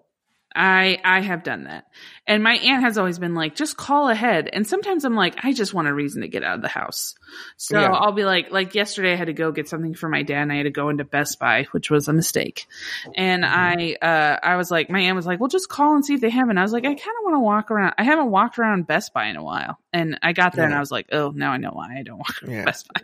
I 0.55 0.98
I 1.05 1.20
have 1.20 1.43
done 1.43 1.64
that. 1.64 1.86
And 2.26 2.43
my 2.43 2.55
aunt 2.55 2.82
has 2.85 2.97
always 2.97 3.18
been 3.18 3.35
like, 3.35 3.55
just 3.55 3.76
call 3.76 4.09
ahead. 4.09 4.48
And 4.52 4.66
sometimes 4.66 5.05
I'm 5.05 5.14
like, 5.14 5.44
I 5.44 5.52
just 5.52 5.74
want 5.74 5.89
a 5.89 5.94
reason 5.94 6.22
to 6.22 6.28
get 6.28 6.43
out 6.43 6.56
of 6.56 6.62
the 6.62 6.68
house. 6.68 7.14
So 7.56 7.78
Yeah. 7.78 7.90
I'll 7.93 8.12
be 8.12 8.24
like, 8.24 8.51
like 8.51 8.74
yesterday 8.74 9.12
I 9.12 9.16
had 9.16 9.26
to 9.26 9.32
go 9.32 9.52
get 9.52 9.68
something 9.68 9.94
for 9.94 10.09
my 10.09 10.22
dad 10.22 10.43
and 10.43 10.52
I 10.52 10.56
had 10.56 10.62
to 10.62 10.70
go 10.70 10.89
into 10.89 11.05
Best 11.05 11.39
Buy, 11.39 11.64
which 11.72 11.90
was 11.90 12.09
a 12.09 12.12
mistake. 12.12 12.66
And 13.16 13.44
Mm-hmm. 13.44 13.52
I 14.02 14.06
uh 14.06 14.39
I 14.43 14.56
was 14.56 14.70
like, 14.70 14.89
my 14.90 15.01
aunt 15.01 15.16
was 15.16 15.26
like, 15.26 15.40
well 15.40 15.48
just 15.48 15.68
call 15.68 15.94
and 15.97 16.05
see 16.05 16.14
if 16.14 16.20
they 16.20 16.31
have 16.31 16.47
it. 16.48 16.51
And 16.51 16.59
I 16.59 16.62
was 16.62 16.72
like, 16.72 16.85
I 16.85 16.94
kinda 16.94 17.18
wanna 17.24 17.40
walk 17.40 17.70
around 17.70 17.94
I 17.98 18.05
haven't 18.05 18.31
walked 18.31 18.59
around 18.59 18.86
Best 18.86 19.12
Buy 19.12 19.26
in 19.26 19.36
a 19.36 19.43
while. 19.44 19.78
And 19.93 20.18
I 20.22 20.32
got 20.32 20.55
there 20.55 20.64
and 20.64 20.74
I 20.74 20.81
was 20.81 20.90
like, 20.90 21.09
oh 21.12 21.31
now 21.35 21.51
I 21.51 21.56
know 21.59 21.70
why 21.72 21.97
I 21.98 22.02
don't 22.02 22.18
walk 22.18 22.43
around 22.43 22.52
Yeah. 22.52 22.64
Best 22.64 22.89
Buy. 22.94 23.02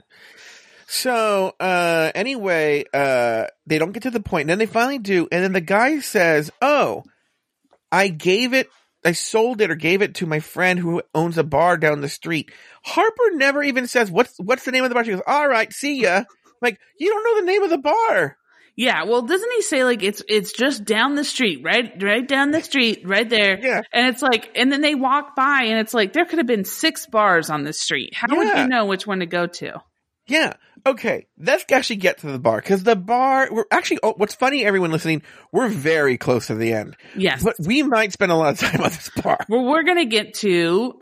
So, 0.93 1.55
uh, 1.61 2.11
anyway, 2.17 2.85
uh, 2.93 3.47
they 3.65 3.79
don't 3.79 3.93
get 3.93 4.03
to 4.03 4.11
the 4.11 4.19
point, 4.19 4.43
and 4.43 4.51
then 4.51 4.59
they 4.59 4.67
finally 4.67 4.99
do, 4.99 5.29
and 5.31 5.45
then 5.45 5.53
the 5.53 5.61
guy 5.61 6.01
says, 6.01 6.51
"Oh, 6.61 7.05
I 7.93 8.09
gave 8.09 8.53
it, 8.53 8.69
I 9.05 9.13
sold 9.13 9.61
it 9.61 9.71
or 9.71 9.77
gave 9.77 10.03
it 10.03 10.17
to 10.17 10.27
my 10.27 10.41
friend 10.41 10.79
who 10.79 11.03
owns 11.15 11.39
a 11.39 11.45
bar 11.45 11.77
down 11.77 12.01
the 12.01 12.09
street." 12.09 12.53
Harper 12.85 13.31
never 13.33 13.63
even 13.63 13.87
says 13.87 14.11
what's 14.11 14.39
what's 14.39 14.65
the 14.65 14.73
name 14.73 14.85
of 14.85 14.91
the 14.91 14.95
bar. 14.95 15.05
She 15.05 15.11
goes, 15.11 15.23
"All 15.27 15.49
right, 15.49 15.73
see 15.73 16.03
ya." 16.03 16.25
Like 16.63 16.79
you 16.99 17.09
don't 17.09 17.25
know 17.25 17.41
the 17.41 17.53
name 17.53 17.63
of 17.63 17.71
the 17.71 17.79
bar. 17.79 18.37
Yeah, 18.77 19.05
well, 19.05 19.21
doesn't 19.23 19.53
he 19.53 19.63
say 19.63 19.85
like 19.85 20.03
it's 20.03 20.23
it's 20.27 20.53
just 20.53 20.87
down 20.87 21.15
the 21.15 21.25
street, 21.25 21.61
right, 21.63 21.93
right 22.03 22.27
down 22.27 22.51
the 22.51 22.63
street, 22.63 23.03
right 23.05 23.29
there? 23.29 23.59
Yeah. 23.61 23.83
And 23.93 24.07
it's 24.07 24.23
like, 24.23 24.53
and 24.55 24.73
then 24.73 24.81
they 24.81 24.95
walk 24.95 25.37
by, 25.37 25.65
and 25.65 25.79
it's 25.79 25.93
like 25.93 26.15
there 26.15 26.25
could 26.25 26.39
have 26.39 26.47
been 26.47 26.65
six 26.65 27.07
bars 27.07 27.51
on 27.51 27.63
the 27.63 27.75
street. 27.75 28.15
How 28.15 28.35
would 28.35 28.57
you 28.57 28.69
know 28.69 28.87
which 28.87 29.07
one 29.07 29.21
to 29.21 29.27
go 29.27 29.47
to? 29.47 29.83
Yeah. 30.27 30.55
Okay. 30.87 31.27
Let's 31.39 31.65
actually 31.73 31.97
get 31.97 32.19
to 32.19 32.29
the 32.29 32.39
bar 32.39 32.59
because 32.59 32.83
the 32.83 32.97
bar. 32.97 33.49
We're 33.51 33.65
actually. 33.71 33.99
Oh, 34.03 34.15
what's 34.17 34.35
funny, 34.35 34.65
everyone 34.65 34.91
listening, 34.91 35.23
we're 35.53 35.69
very 35.69 36.17
close 36.19 36.47
to 36.49 36.55
the 36.55 36.73
end, 36.73 36.97
Yes, 37.17 37.43
but 37.43 37.57
we 37.65 37.83
might 37.83 38.13
spend 38.13 38.33
a 38.33 38.35
lot 38.35 38.55
of 38.55 38.61
time 38.61 38.81
on 38.83 38.91
this 38.91 39.11
bar. 39.23 39.39
well, 39.49 39.65
we're 39.65 39.83
gonna 39.83 40.07
get 40.07 40.35
to 40.35 40.99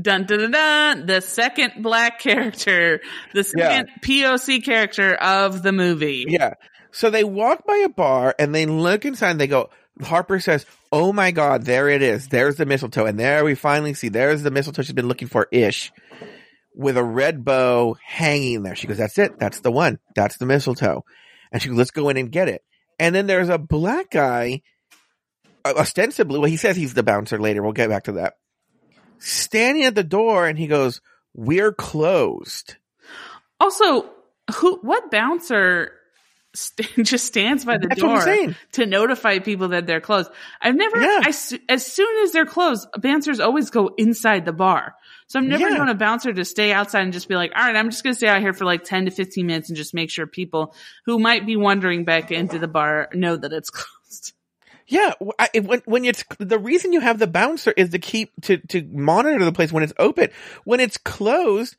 dun 0.00 0.26
dun 0.26 0.38
dun 0.38 0.50
dun 0.50 1.06
the 1.06 1.20
second 1.20 1.82
black 1.82 2.20
character, 2.20 3.00
the 3.34 3.44
second 3.44 3.88
POC 4.02 4.64
character 4.64 5.14
of 5.14 5.62
the 5.62 5.72
movie. 5.72 6.26
Yeah. 6.28 6.54
So 6.92 7.10
they 7.10 7.24
walk 7.24 7.66
by 7.66 7.82
a 7.84 7.88
bar 7.88 8.34
and 8.38 8.54
they 8.54 8.64
look 8.64 9.04
inside 9.04 9.32
and 9.32 9.40
they 9.40 9.46
go, 9.48 9.68
Harper 10.02 10.40
says, 10.40 10.64
Oh 10.92 11.12
my 11.12 11.30
God, 11.30 11.64
there 11.64 11.88
it 11.88 12.00
is. 12.00 12.28
There's 12.28 12.56
the 12.56 12.64
mistletoe. 12.64 13.04
And 13.06 13.18
there 13.18 13.44
we 13.44 13.54
finally 13.54 13.92
see, 13.92 14.08
there's 14.08 14.42
the 14.42 14.50
mistletoe 14.50 14.82
she's 14.82 14.94
been 14.94 15.08
looking 15.08 15.28
for 15.28 15.46
ish 15.50 15.92
with 16.76 16.96
a 16.98 17.02
red 17.02 17.44
bow 17.44 17.96
hanging 18.04 18.62
there. 18.62 18.76
She 18.76 18.86
goes, 18.86 18.98
That's 18.98 19.18
it. 19.18 19.38
That's 19.38 19.60
the 19.60 19.72
one. 19.72 19.98
That's 20.14 20.36
the 20.36 20.46
mistletoe. 20.46 21.04
And 21.50 21.60
she 21.60 21.68
goes, 21.70 21.78
Let's 21.78 21.90
go 21.90 22.08
in 22.10 22.16
and 22.18 22.30
get 22.30 22.48
it. 22.48 22.62
And 22.98 23.14
then 23.14 23.26
there's 23.26 23.48
a 23.48 23.58
black 23.58 24.10
guy, 24.10 24.62
uh, 25.64 25.74
ostensibly, 25.76 26.38
well, 26.38 26.48
he 26.48 26.56
says 26.56 26.76
he's 26.76 26.94
the 26.94 27.02
bouncer 27.02 27.38
later. 27.40 27.62
We'll 27.62 27.72
get 27.72 27.88
back 27.88 28.04
to 28.04 28.12
that. 28.12 28.34
Standing 29.18 29.84
at 29.84 29.94
the 29.94 30.04
door 30.04 30.46
and 30.46 30.58
he 30.58 30.66
goes, 30.66 31.00
We're 31.34 31.72
closed. 31.72 32.76
Also, 33.58 34.10
who? 34.54 34.78
What 34.82 35.10
bouncer? 35.10 35.92
St- 36.54 36.90
just 37.06 37.26
stands 37.26 37.64
by 37.64 37.78
the 37.78 37.88
That's 37.88 38.00
door 38.00 38.54
to 38.72 38.86
notify 38.86 39.38
people 39.40 39.68
that 39.68 39.86
they're 39.86 40.00
closed. 40.00 40.30
I've 40.60 40.74
never, 40.74 40.98
Yeah. 41.00 41.20
I 41.22 41.28
as 41.68 41.86
soon 41.86 42.24
as 42.24 42.32
they're 42.32 42.46
closed, 42.46 42.86
bouncers 42.98 43.40
always 43.40 43.70
go 43.70 43.90
inside 43.98 44.44
the 44.46 44.52
bar. 44.52 44.94
So 45.28 45.38
I'm 45.40 45.48
never 45.48 45.68
Yeah. 45.68 45.76
known 45.78 45.88
a 45.88 45.94
bouncer 45.94 46.32
to 46.32 46.44
stay 46.44 46.72
outside 46.72 47.02
and 47.02 47.12
just 47.12 47.28
be 47.28 47.34
like, 47.34 47.52
all 47.56 47.62
right, 47.62 47.74
I'm 47.74 47.90
just 47.90 48.04
going 48.04 48.12
to 48.14 48.16
stay 48.16 48.28
out 48.28 48.40
here 48.40 48.52
for 48.52 48.64
like 48.64 48.84
10 48.84 49.06
to 49.06 49.10
15 49.10 49.46
minutes 49.46 49.68
and 49.68 49.76
just 49.76 49.92
make 49.92 50.10
sure 50.10 50.26
people 50.26 50.74
who 51.04 51.18
might 51.18 51.44
be 51.46 51.56
wandering 51.56 52.04
back 52.04 52.30
into 52.30 52.58
the 52.58 52.68
bar 52.68 53.08
know 53.12 53.36
that 53.36 53.52
it's 53.52 53.70
closed. 53.70 54.32
Yeah, 54.88 55.14
I, 55.36 55.48
when 55.58 55.82
when 55.84 56.04
it's 56.04 56.22
the 56.38 56.60
reason 56.60 56.92
you 56.92 57.00
have 57.00 57.18
the 57.18 57.26
bouncer 57.26 57.72
is 57.72 57.90
to 57.90 57.98
keep 57.98 58.30
to 58.42 58.58
to 58.68 58.82
monitor 58.92 59.44
the 59.44 59.50
place 59.50 59.72
when 59.72 59.82
it's 59.82 59.92
open. 59.98 60.28
When 60.64 60.78
it's 60.78 60.96
closed, 60.96 61.74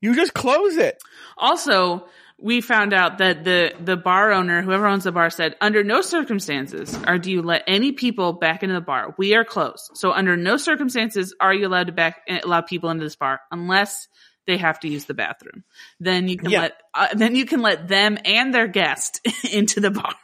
you 0.00 0.14
just 0.14 0.34
close 0.34 0.76
it. 0.76 1.02
Also, 1.36 2.06
we 2.44 2.60
found 2.60 2.92
out 2.92 3.18
that 3.18 3.42
the 3.42 3.72
the 3.82 3.96
bar 3.96 4.30
owner, 4.30 4.60
whoever 4.60 4.86
owns 4.86 5.04
the 5.04 5.12
bar, 5.12 5.30
said 5.30 5.56
under 5.62 5.82
no 5.82 6.02
circumstances 6.02 6.94
are 7.04 7.18
do 7.18 7.30
you 7.32 7.40
let 7.40 7.64
any 7.66 7.92
people 7.92 8.34
back 8.34 8.62
into 8.62 8.74
the 8.74 8.82
bar. 8.82 9.14
We 9.16 9.34
are 9.34 9.44
closed, 9.46 9.92
so 9.94 10.12
under 10.12 10.36
no 10.36 10.58
circumstances 10.58 11.34
are 11.40 11.54
you 11.54 11.66
allowed 11.66 11.86
to 11.86 11.92
back 11.92 12.20
allow 12.44 12.60
people 12.60 12.90
into 12.90 13.02
this 13.02 13.16
bar 13.16 13.40
unless 13.50 14.08
they 14.46 14.58
have 14.58 14.78
to 14.80 14.88
use 14.88 15.06
the 15.06 15.14
bathroom. 15.14 15.64
Then 16.00 16.28
you 16.28 16.36
can 16.36 16.50
Yeah. 16.50 16.60
let 16.60 16.72
uh, 16.92 17.14
then 17.14 17.34
you 17.34 17.46
can 17.46 17.62
let 17.62 17.88
them 17.88 18.18
and 18.26 18.52
their 18.52 18.68
guest 18.68 19.26
into 19.50 19.80
the 19.80 19.90
bar. 19.90 20.14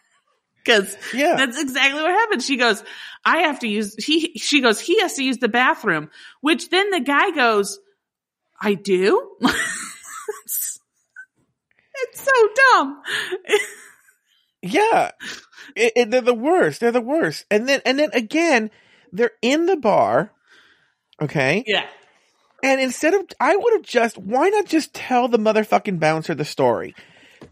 Because 0.63 0.95
Yeah. 1.15 1.37
that's 1.37 1.59
exactly 1.59 2.03
what 2.03 2.11
happened. 2.11 2.43
She 2.43 2.59
goes, 2.59 2.85
I 3.25 3.39
have 3.45 3.61
to 3.61 3.67
use 3.67 3.95
he 3.97 4.35
she 4.39 4.61
goes, 4.61 4.79
he 4.79 5.01
has 5.01 5.15
to 5.15 5.25
use 5.25 5.39
the 5.39 5.49
bathroom. 5.49 6.11
Which 6.43 6.69
then 6.69 6.91
the 6.91 7.01
guy 7.01 7.31
goes, 7.31 7.79
I 8.61 8.75
do. 8.75 9.37
It's 12.11 12.23
so 12.24 12.49
dumb. 12.74 13.03
yeah. 14.62 15.11
It, 15.77 15.93
it, 15.97 16.11
they're 16.11 16.20
the 16.20 16.35
worst. 16.35 16.81
They're 16.81 16.93
the 16.93 17.01
worst. 17.01 17.45
And 17.51 17.69
then, 17.69 17.81
and 17.85 17.99
then 17.99 18.11
again, 18.12 18.70
they're 19.12 19.32
in 19.43 19.66
the 19.66 19.77
bar. 19.77 20.32
Okay. 21.20 21.65
Yeah. 21.66 21.87
And 22.62 22.81
instead 22.81 23.15
of, 23.15 23.23
I 23.41 23.57
would 23.57 23.73
have 23.74 23.82
just, 23.82 24.19
why 24.19 24.49
not 24.51 24.66
just 24.66 24.93
tell 24.93 25.28
the 25.28 25.39
motherfucking 25.39 25.99
bouncer 25.99 26.35
the 26.35 26.45
story? 26.45 26.95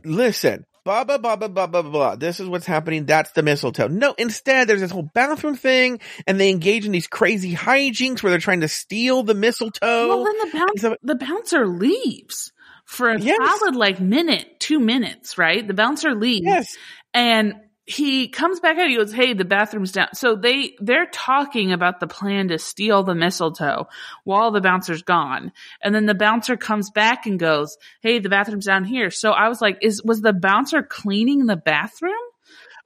Listen, 0.05 0.67
blah, 0.85 1.05
blah, 1.05 1.17
blah, 1.17 1.37
blah, 1.37 1.49
blah, 1.49 1.67
blah, 1.67 1.83
blah. 1.83 2.17
This 2.17 2.41
is 2.41 2.49
what's 2.49 2.67
happening. 2.67 3.07
That's 3.07 3.31
the 3.33 3.43
mistletoe. 3.43 3.89
No, 3.89 4.15
instead, 4.19 4.69
there's 4.69 4.81
this 4.83 4.91
whole 4.91 5.09
bathroom 5.15 5.57
thing, 5.57 6.01
and 6.27 6.39
they 6.39 6.51
engage 6.51 6.85
in 6.85 6.93
these 6.93 7.07
crazy 7.07 7.55
hijinks 7.55 8.23
where 8.23 8.31
they're 8.31 8.39
trying 8.39 8.61
to 8.61 8.69
steal 8.69 9.23
the 9.23 9.35
mistletoe. 9.35 10.09
Well, 10.09 10.25
then 10.25 10.39
the, 10.39 10.59
bounce- 10.59 10.81
so- 10.83 10.97
the 11.03 11.15
bouncer 11.15 11.67
leaves 11.67 12.53
for 12.89 13.11
a 13.11 13.21
Yes. 13.21 13.37
solid 13.37 13.77
like 13.77 14.01
minute, 14.01 14.59
two 14.59 14.81
minutes, 14.81 15.37
right? 15.37 15.67
The 15.67 15.75
bouncer 15.75 16.15
leaves. 16.15 16.47
yes. 16.47 16.77
And 17.13 17.55
he 17.85 18.29
comes 18.29 18.61
back 18.61 18.77
out. 18.79 18.89
He 18.89 18.97
goes, 18.97 19.13
"Hey, 19.13 19.33
the 19.35 19.45
bathroom's 19.45 19.93
down." 19.93 20.09
So 20.15 20.37
they 20.37 20.75
they're 20.81 21.07
talking 21.13 21.73
about 21.73 22.01
the 22.01 22.07
plan 22.07 22.49
to 22.49 22.59
steal 22.59 23.03
the 23.03 23.15
mistletoe 23.15 23.89
while 24.25 24.51
the 24.51 24.61
bouncer's 24.61 25.03
gone, 25.03 25.53
and 25.83 25.95
then 25.95 26.07
the 26.07 26.15
bouncer 26.15 26.57
comes 26.57 26.91
back 26.91 27.27
and 27.27 27.39
goes, 27.39 27.77
"Hey, 28.03 28.19
the 28.19 28.29
bathroom's 28.29 28.67
down 28.67 28.85
here." 28.85 29.11
So 29.11 29.31
I 29.33 29.49
was 29.49 29.61
like, 29.63 29.79
"Is 29.83 30.03
was 30.03 30.21
the 30.23 30.33
bouncer 30.35 30.83
cleaning 30.83 31.47
the 31.47 31.57
bathroom? 31.57 32.13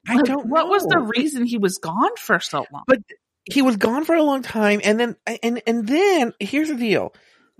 I 0.08 0.16
Like, 0.16 0.24
don't 0.24 0.46
What 0.46 0.68
was 0.68 0.84
the 0.84 0.98
reason 0.98 1.44
he 1.46 1.58
was 1.58 1.78
gone 1.78 2.16
for 2.16 2.38
so 2.40 2.66
long?" 2.72 2.84
But 2.86 2.98
he 3.44 3.62
was 3.62 3.76
gone 3.76 4.04
for 4.04 4.14
a 4.14 4.22
long 4.22 4.42
time 4.42 4.80
and 4.84 5.00
then 5.00 5.16
and 5.42 5.62
and 5.66 5.86
then 5.86 6.32
here's 6.38 6.68
the 6.68 6.76
deal 6.76 7.12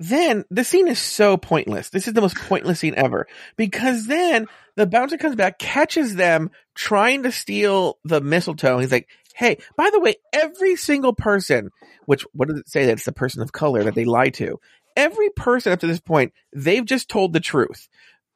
then 0.02 0.44
the 0.50 0.64
scene 0.64 0.88
is 0.88 0.98
so 0.98 1.36
pointless. 1.36 1.90
This 1.90 2.08
is 2.08 2.14
the 2.14 2.20
most 2.20 2.36
pointless 2.36 2.80
scene 2.80 2.94
ever. 2.96 3.26
Because 3.56 4.06
then 4.06 4.46
the 4.76 4.86
bouncer 4.86 5.18
comes 5.18 5.36
back 5.36 5.58
catches 5.58 6.14
them 6.14 6.50
trying 6.74 7.24
to 7.24 7.32
steal 7.32 7.98
the 8.04 8.20
mistletoe. 8.20 8.78
He's 8.78 8.92
like 8.92 9.08
hey 9.34 9.58
by 9.76 9.88
the 9.90 10.00
way 10.00 10.16
every 10.32 10.76
single 10.76 11.14
person 11.14 11.70
which 12.04 12.22
what 12.32 12.48
does 12.48 12.58
it 12.58 12.68
say? 12.68 12.86
That 12.86 12.92
it's 12.92 13.04
the 13.04 13.12
person 13.12 13.42
of 13.42 13.52
color 13.52 13.84
that 13.84 13.94
they 13.94 14.04
lie 14.04 14.30
to. 14.30 14.58
Every 14.96 15.30
person 15.30 15.72
up 15.72 15.80
to 15.80 15.86
this 15.86 16.00
point 16.00 16.32
they've 16.54 16.84
just 16.84 17.08
told 17.08 17.32
the 17.32 17.40
truth. 17.40 17.88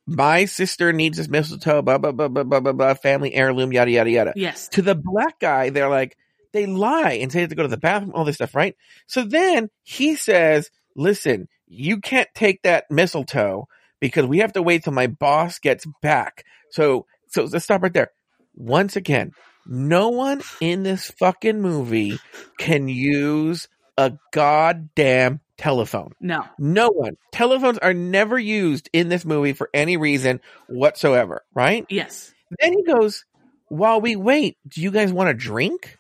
My 0.07 0.45
sister 0.45 0.93
needs 0.93 1.19
this 1.19 1.29
mistletoe 1.29 1.83
blah 1.83 1.99
blah 1.99 2.13
blah 2.13 2.29
blah 2.29 2.45
blah 2.45 2.61
blah, 2.61 2.73
blah 2.73 2.95
family 2.95 3.35
heirloom 3.35 3.73
yada 3.73 3.91
yada 3.91 4.11
yada. 4.11 4.33
Yes, 4.37 4.69
to 4.69 4.83
the 4.83 4.95
black 4.95 5.41
guy, 5.41 5.71
they're 5.71 5.89
like, 5.89 6.17
they 6.53 6.67
lie 6.67 7.19
and 7.21 7.31
say 7.31 7.39
they 7.39 7.43
have 7.43 7.51
to 7.51 7.57
go 7.57 7.63
to 7.63 7.69
the 7.69 7.77
bathroom, 7.77 8.13
all 8.15 8.25
this 8.25 8.37
stuff, 8.37 8.55
right? 8.55 8.77
So 9.07 9.25
then 9.25 9.69
he 9.83 10.15
says, 10.15 10.71
listen, 10.95 11.49
you 11.67 12.01
can't 12.01 12.29
take 12.35 12.63
that 12.63 12.91
mistletoe 12.91 13.69
because 14.01 14.27
we 14.27 14.39
have 14.39 14.53
to 14.55 14.63
wait 14.63 14.85
till 14.85 14.93
my 14.93 15.07
boss 15.07 15.59
gets 15.59 15.87
back. 16.03 16.45
So, 16.71 17.07
so 17.29 17.45
let's 17.45 17.65
stop 17.65 17.83
right 17.83 17.93
there. 17.93 18.11
Once 18.55 18.97
again, 18.97 19.33
no 19.67 20.11
one 20.11 20.43
in 20.61 20.83
this 20.83 21.11
fucking 21.19 21.61
movie 21.61 22.19
can 22.59 22.89
use 22.89 23.69
a 23.99 24.13
goddamn 24.33 25.41
telephone. 25.59 26.13
no, 26.21 26.45
No 26.59 26.89
one. 26.89 27.17
Telephones 27.33 27.79
are 27.79 27.95
never 27.95 28.39
used 28.39 28.91
in 28.93 29.09
this 29.09 29.25
movie 29.25 29.55
for 29.55 29.71
any 29.73 29.97
reason 29.97 30.41
whatsoever, 30.69 31.43
right? 31.55 31.85
yes, 31.89 32.33
Then 32.61 32.75
he 32.75 32.83
goes, 32.85 33.25
while 33.69 34.01
we 34.01 34.15
wait, 34.17 34.59
do 34.69 34.81
you 34.83 34.91
guys 34.91 35.13
want 35.13 35.31
a 35.31 35.35
drink? 35.35 35.96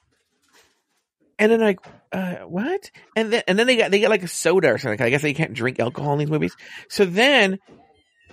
And 1.38 1.52
then 1.52 1.60
like, 1.60 1.80
uh, 2.12 2.36
what? 2.46 2.90
And 3.14 3.32
then, 3.32 3.42
and 3.46 3.58
then 3.58 3.66
they 3.66 3.76
got, 3.76 3.90
they 3.90 3.98
get 3.98 4.10
like 4.10 4.22
a 4.22 4.28
soda 4.28 4.72
or 4.72 4.78
something. 4.78 5.00
I 5.00 5.10
guess 5.10 5.22
they 5.22 5.34
can't 5.34 5.52
drink 5.52 5.78
alcohol 5.78 6.14
in 6.14 6.18
these 6.18 6.30
movies. 6.30 6.56
So 6.88 7.04
then 7.04 7.58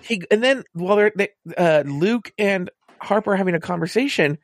he, 0.02 0.22
and 0.32 0.44
then 0.44 0.64
while 0.74 0.96
they're, 0.96 1.12
they, 1.16 1.30
uh, 1.58 1.84
Luke 1.86 2.32
and 2.38 2.70
Harper 3.00 3.36
having 3.36 3.56
a 3.56 3.60
conversation, 3.60 4.38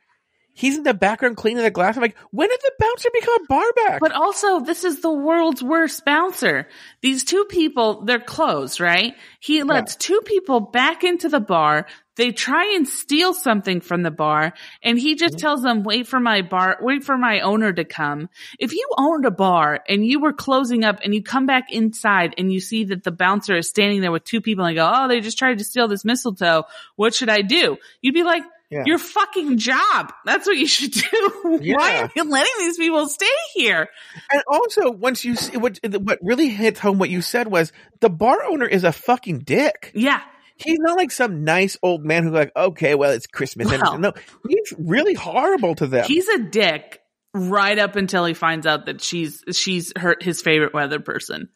he's 0.60 0.76
in 0.76 0.82
the 0.82 0.92
background 0.92 1.38
cleaning 1.38 1.62
the 1.62 1.70
glass. 1.70 1.96
I'm 1.96 2.02
like, 2.02 2.16
when 2.32 2.50
did 2.50 2.60
the 2.60 2.72
bouncer 2.78 3.08
become 3.14 3.42
a 3.42 3.46
barback? 3.46 4.00
But 4.00 4.12
also, 4.12 4.60
this 4.60 4.84
is 4.84 5.00
the 5.00 5.12
world's 5.12 5.62
worst 5.62 6.04
bouncer. 6.04 6.68
These 7.00 7.24
two 7.24 7.46
people, 7.46 8.04
they're 8.04 8.20
closed, 8.20 8.78
right? 8.78 9.14
He 9.40 9.62
lets 9.62 9.96
two 9.96 10.20
people 10.26 10.60
back 10.60 11.02
into 11.02 11.30
the 11.30 11.40
bar. 11.40 11.86
They 12.16 12.32
try 12.32 12.74
and 12.76 12.86
steal 12.86 13.32
something 13.32 13.80
from 13.80 14.02
the 14.02 14.10
bar 14.10 14.52
and 14.82 14.98
he 14.98 15.14
just 15.14 15.36
mm-hmm. 15.36 15.40
tells 15.40 15.62
them, 15.62 15.82
wait 15.82 16.06
for 16.06 16.20
my 16.20 16.42
bar, 16.42 16.76
wait 16.82 17.04
for 17.04 17.16
my 17.16 17.40
owner 17.40 17.72
to 17.72 17.84
come. 17.86 18.28
If 18.58 18.74
you 18.74 18.86
owned 18.98 19.24
a 19.24 19.30
bar 19.30 19.80
and 19.88 20.04
you 20.04 20.20
were 20.20 20.34
closing 20.34 20.84
up 20.84 20.98
and 21.02 21.14
you 21.14 21.22
come 21.22 21.46
back 21.46 21.72
inside 21.72 22.34
and 22.36 22.52
you 22.52 22.60
see 22.60 22.84
that 22.84 23.04
the 23.04 23.10
bouncer 23.12 23.56
is 23.56 23.70
standing 23.70 24.02
there 24.02 24.12
with 24.12 24.24
two 24.24 24.42
people 24.42 24.66
and 24.66 24.76
go, 24.76 24.90
oh, 24.92 25.08
they 25.08 25.20
just 25.20 25.38
tried 25.38 25.56
to 25.58 25.64
steal 25.64 25.88
this 25.88 26.04
mistletoe. 26.04 26.64
What 26.96 27.14
should 27.14 27.30
I 27.30 27.40
do? 27.40 27.78
You'd 28.02 28.12
be 28.12 28.24
like, 28.24 28.42
Yeah. 28.70 28.84
your 28.86 28.98
fucking 28.98 29.58
job. 29.58 30.12
That's 30.24 30.46
what 30.46 30.56
you 30.56 30.66
should 30.66 30.92
do. 30.92 31.30
Why 31.74 31.98
are 32.02 32.10
you 32.14 32.24
letting 32.24 32.52
these 32.60 32.76
people 32.78 33.08
stay 33.08 33.26
here? 33.54 33.88
And 34.32 34.42
also, 34.46 34.90
once 34.92 35.24
you 35.24 35.34
see 35.36 35.56
what 35.56 35.78
what 35.82 36.18
really 36.22 36.48
hits 36.48 36.78
home, 36.78 36.98
what 36.98 37.10
you 37.10 37.20
said 37.20 37.48
was 37.48 37.72
the 38.00 38.08
bar 38.10 38.44
owner 38.44 38.66
is 38.66 38.84
a 38.84 38.92
fucking 38.92 39.40
dick. 39.40 39.90
Yeah. 39.94 40.20
He's 40.56 40.78
not 40.78 40.96
like 40.96 41.10
some 41.10 41.42
nice 41.44 41.78
old 41.82 42.04
man 42.04 42.22
who's 42.22 42.32
like, 42.32 42.52
okay, 42.54 42.94
well, 42.94 43.10
it's 43.10 43.26
Christmas. 43.26 43.66
Well- 43.66 43.98
no, 43.98 44.12
he's 44.48 44.72
really 44.78 45.14
horrible 45.14 45.74
to 45.76 45.86
them. 45.86 46.04
He's 46.04 46.28
a 46.28 46.38
dick 46.38 47.00
right 47.34 47.78
up 47.78 47.96
until 47.96 48.24
he 48.24 48.34
finds 48.34 48.66
out 48.66 48.86
that 48.86 49.00
she's 49.00 49.42
she's 49.52 49.92
her 49.96 50.16
his 50.20 50.42
favorite 50.42 50.74
weather 50.74 51.00
person. 51.00 51.48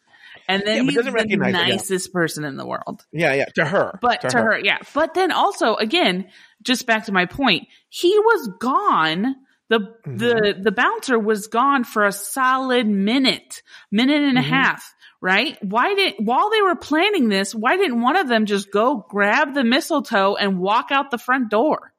And 0.46 0.62
then 0.66 0.84
but 0.86 0.94
he's 0.94 1.04
the 1.04 1.10
her, 1.10 1.26
yeah. 1.26 1.36
nicest 1.36 2.12
person 2.12 2.44
in 2.44 2.56
the 2.56 2.66
world. 2.66 3.04
yeah, 3.12 3.32
yeah, 3.32 3.46
to 3.54 3.64
her, 3.64 3.98
But 4.02 4.28
to, 4.28 4.38
her. 4.38 4.58
yeah. 4.58 4.76
But 4.92 5.14
then 5.14 5.32
also, 5.32 5.74
again, 5.74 6.26
just 6.64 6.86
back 6.86 7.06
to 7.06 7.12
my 7.12 7.26
point, 7.26 7.68
he 7.88 8.18
was 8.18 8.50
gone. 8.60 9.36
The 9.70 9.78
Mm-hmm. 9.80 10.16
the 10.18 10.54
the 10.62 10.72
bouncer 10.72 11.18
was 11.18 11.46
gone 11.46 11.84
for 11.84 12.04
a 12.04 12.12
solid 12.12 12.86
minute, 12.86 13.62
minute 13.90 14.22
and 14.22 14.36
a 14.38 14.42
Mhm. 14.42 14.48
half, 14.48 14.94
right? 15.22 15.56
Why 15.62 15.94
did 15.94 16.14
while 16.18 16.50
they 16.50 16.60
were 16.62 16.76
planning 16.76 17.28
this, 17.28 17.54
why 17.54 17.76
didn't 17.76 18.02
one 18.02 18.16
of 18.16 18.28
them 18.28 18.44
just 18.46 18.70
go 18.70 19.06
grab 19.08 19.54
the 19.54 19.64
mistletoe 19.64 20.34
and 20.36 20.58
walk 20.58 20.88
out 20.90 21.10
the 21.10 21.18
front 21.18 21.48
door? 21.50 21.92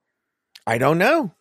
I 0.68 0.78
don't 0.78 0.98
know. 1.00 1.32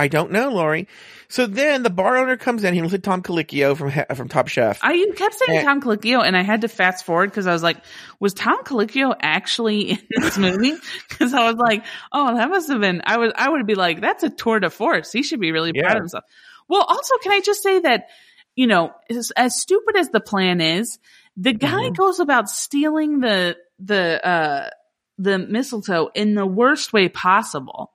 I 0.00 0.08
don't 0.08 0.30
know, 0.32 0.50
Lauri. 0.50 0.88
So 1.28 1.46
then 1.46 1.82
the 1.82 1.90
bar 1.90 2.16
owner 2.16 2.36
comes 2.36 2.64
in. 2.64 2.74
He 2.74 2.80
looks 2.80 2.92
like 2.92 3.02
Tom 3.02 3.22
Colicchio 3.22 3.76
from 3.76 3.92
from 4.16 4.28
Top 4.28 4.48
Chef. 4.48 4.78
I 4.82 5.06
kept 5.16 5.34
saying 5.34 5.58
Eh. 5.58 5.62
Tom 5.62 5.80
Colicchio, 5.80 6.24
and 6.24 6.36
I 6.36 6.42
had 6.42 6.62
to 6.62 6.68
fast 6.68 7.04
forward 7.04 7.30
because 7.30 7.46
I 7.46 7.52
was 7.52 7.62
like, 7.62 7.76
was 8.18 8.34
Tom 8.34 8.64
Colicchio 8.64 9.14
actually 9.20 9.90
in 9.92 9.98
this 10.22 10.38
movie? 10.38 10.74
Because 11.08 11.34
I 11.34 11.46
was 11.46 11.56
like, 11.56 11.84
oh, 12.12 12.34
that 12.36 12.48
must 12.48 12.68
have 12.70 12.80
been. 12.80 13.02
I 13.04 13.18
was. 13.18 13.32
I 13.36 13.50
would 13.50 13.66
be 13.66 13.74
like, 13.74 14.00
that's 14.00 14.22
a 14.24 14.30
tour 14.30 14.58
de 14.58 14.70
force. 14.70 15.12
He 15.12 15.22
should 15.22 15.40
be 15.40 15.52
really 15.52 15.72
proud 15.72 15.84
Yeah. 15.90 15.92
of 15.92 15.98
himself. 15.98 16.24
Well, 16.68 16.82
also, 16.82 17.14
can 17.22 17.32
I 17.32 17.40
just 17.40 17.62
say 17.62 17.78
that 17.80 18.08
you 18.56 18.66
know, 18.66 18.92
as, 19.08 19.30
as 19.36 19.60
stupid 19.60 19.96
as 19.96 20.08
the 20.10 20.20
plan 20.20 20.60
is, 20.60 20.98
the 21.36 21.52
guy 21.52 21.90
Mhm. 21.90 21.96
goes 21.96 22.18
about 22.20 22.48
stealing 22.48 23.20
the 23.20 23.56
the 23.78 24.26
uh 24.26 24.70
the 25.18 25.38
mistletoe 25.38 26.10
in 26.14 26.34
the 26.34 26.46
worst 26.46 26.92
way 26.92 27.08
possible. 27.08 27.92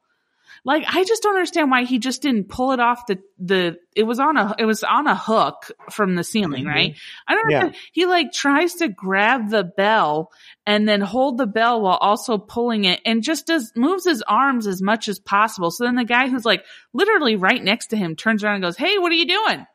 Like 0.68 0.84
I 0.88 1.04
just 1.04 1.22
don't 1.22 1.36
understand 1.36 1.70
why 1.70 1.84
he 1.84 2.00
just 2.00 2.24
didn't 2.24 2.50
pull 2.50 2.72
it 2.72 2.80
off 2.80 3.06
the 3.06 3.20
the 3.38 3.78
it 3.96 4.02
was 4.04 4.20
on 4.20 4.36
a 4.36 4.56
it 4.58 4.66
was 4.66 4.84
on 4.84 5.06
a 5.06 5.16
hook 5.16 5.70
from 5.92 6.16
the 6.16 6.24
ceiling, 6.24 6.64
Mhm. 6.66 6.68
right? 6.74 6.96
I 7.28 7.36
don't 7.36 7.50
Yeah. 7.52 7.60
know. 7.66 7.72
He 7.94 8.08
like 8.08 8.32
tries 8.34 8.74
to 8.76 8.88
grab 8.88 9.50
the 9.52 9.64
bell 9.64 10.32
and 10.66 10.90
then 10.90 11.02
hold 11.02 11.38
the 11.38 11.46
bell 11.46 11.82
while 11.82 11.98
also 12.02 12.40
pulling 12.40 12.86
it 12.86 13.00
and 13.06 13.22
just 13.22 13.46
does 13.46 13.72
moves 13.76 14.06
his 14.06 14.24
arms 14.24 14.66
as 14.66 14.82
much 14.82 15.08
as 15.08 15.20
possible. 15.20 15.70
So 15.70 15.84
then 15.86 15.96
the 15.96 16.04
guy 16.04 16.30
who's 16.30 16.46
like 16.46 16.66
literally 16.94 17.36
right 17.36 17.64
next 17.64 17.88
to 17.92 17.96
him 17.98 18.16
turns 18.16 18.44
around 18.44 18.56
and 18.56 18.64
goes, 18.64 18.76
"Hey, 18.76 18.98
what 18.98 19.12
are 19.12 19.16
you 19.16 19.28
doing?" 19.28 19.68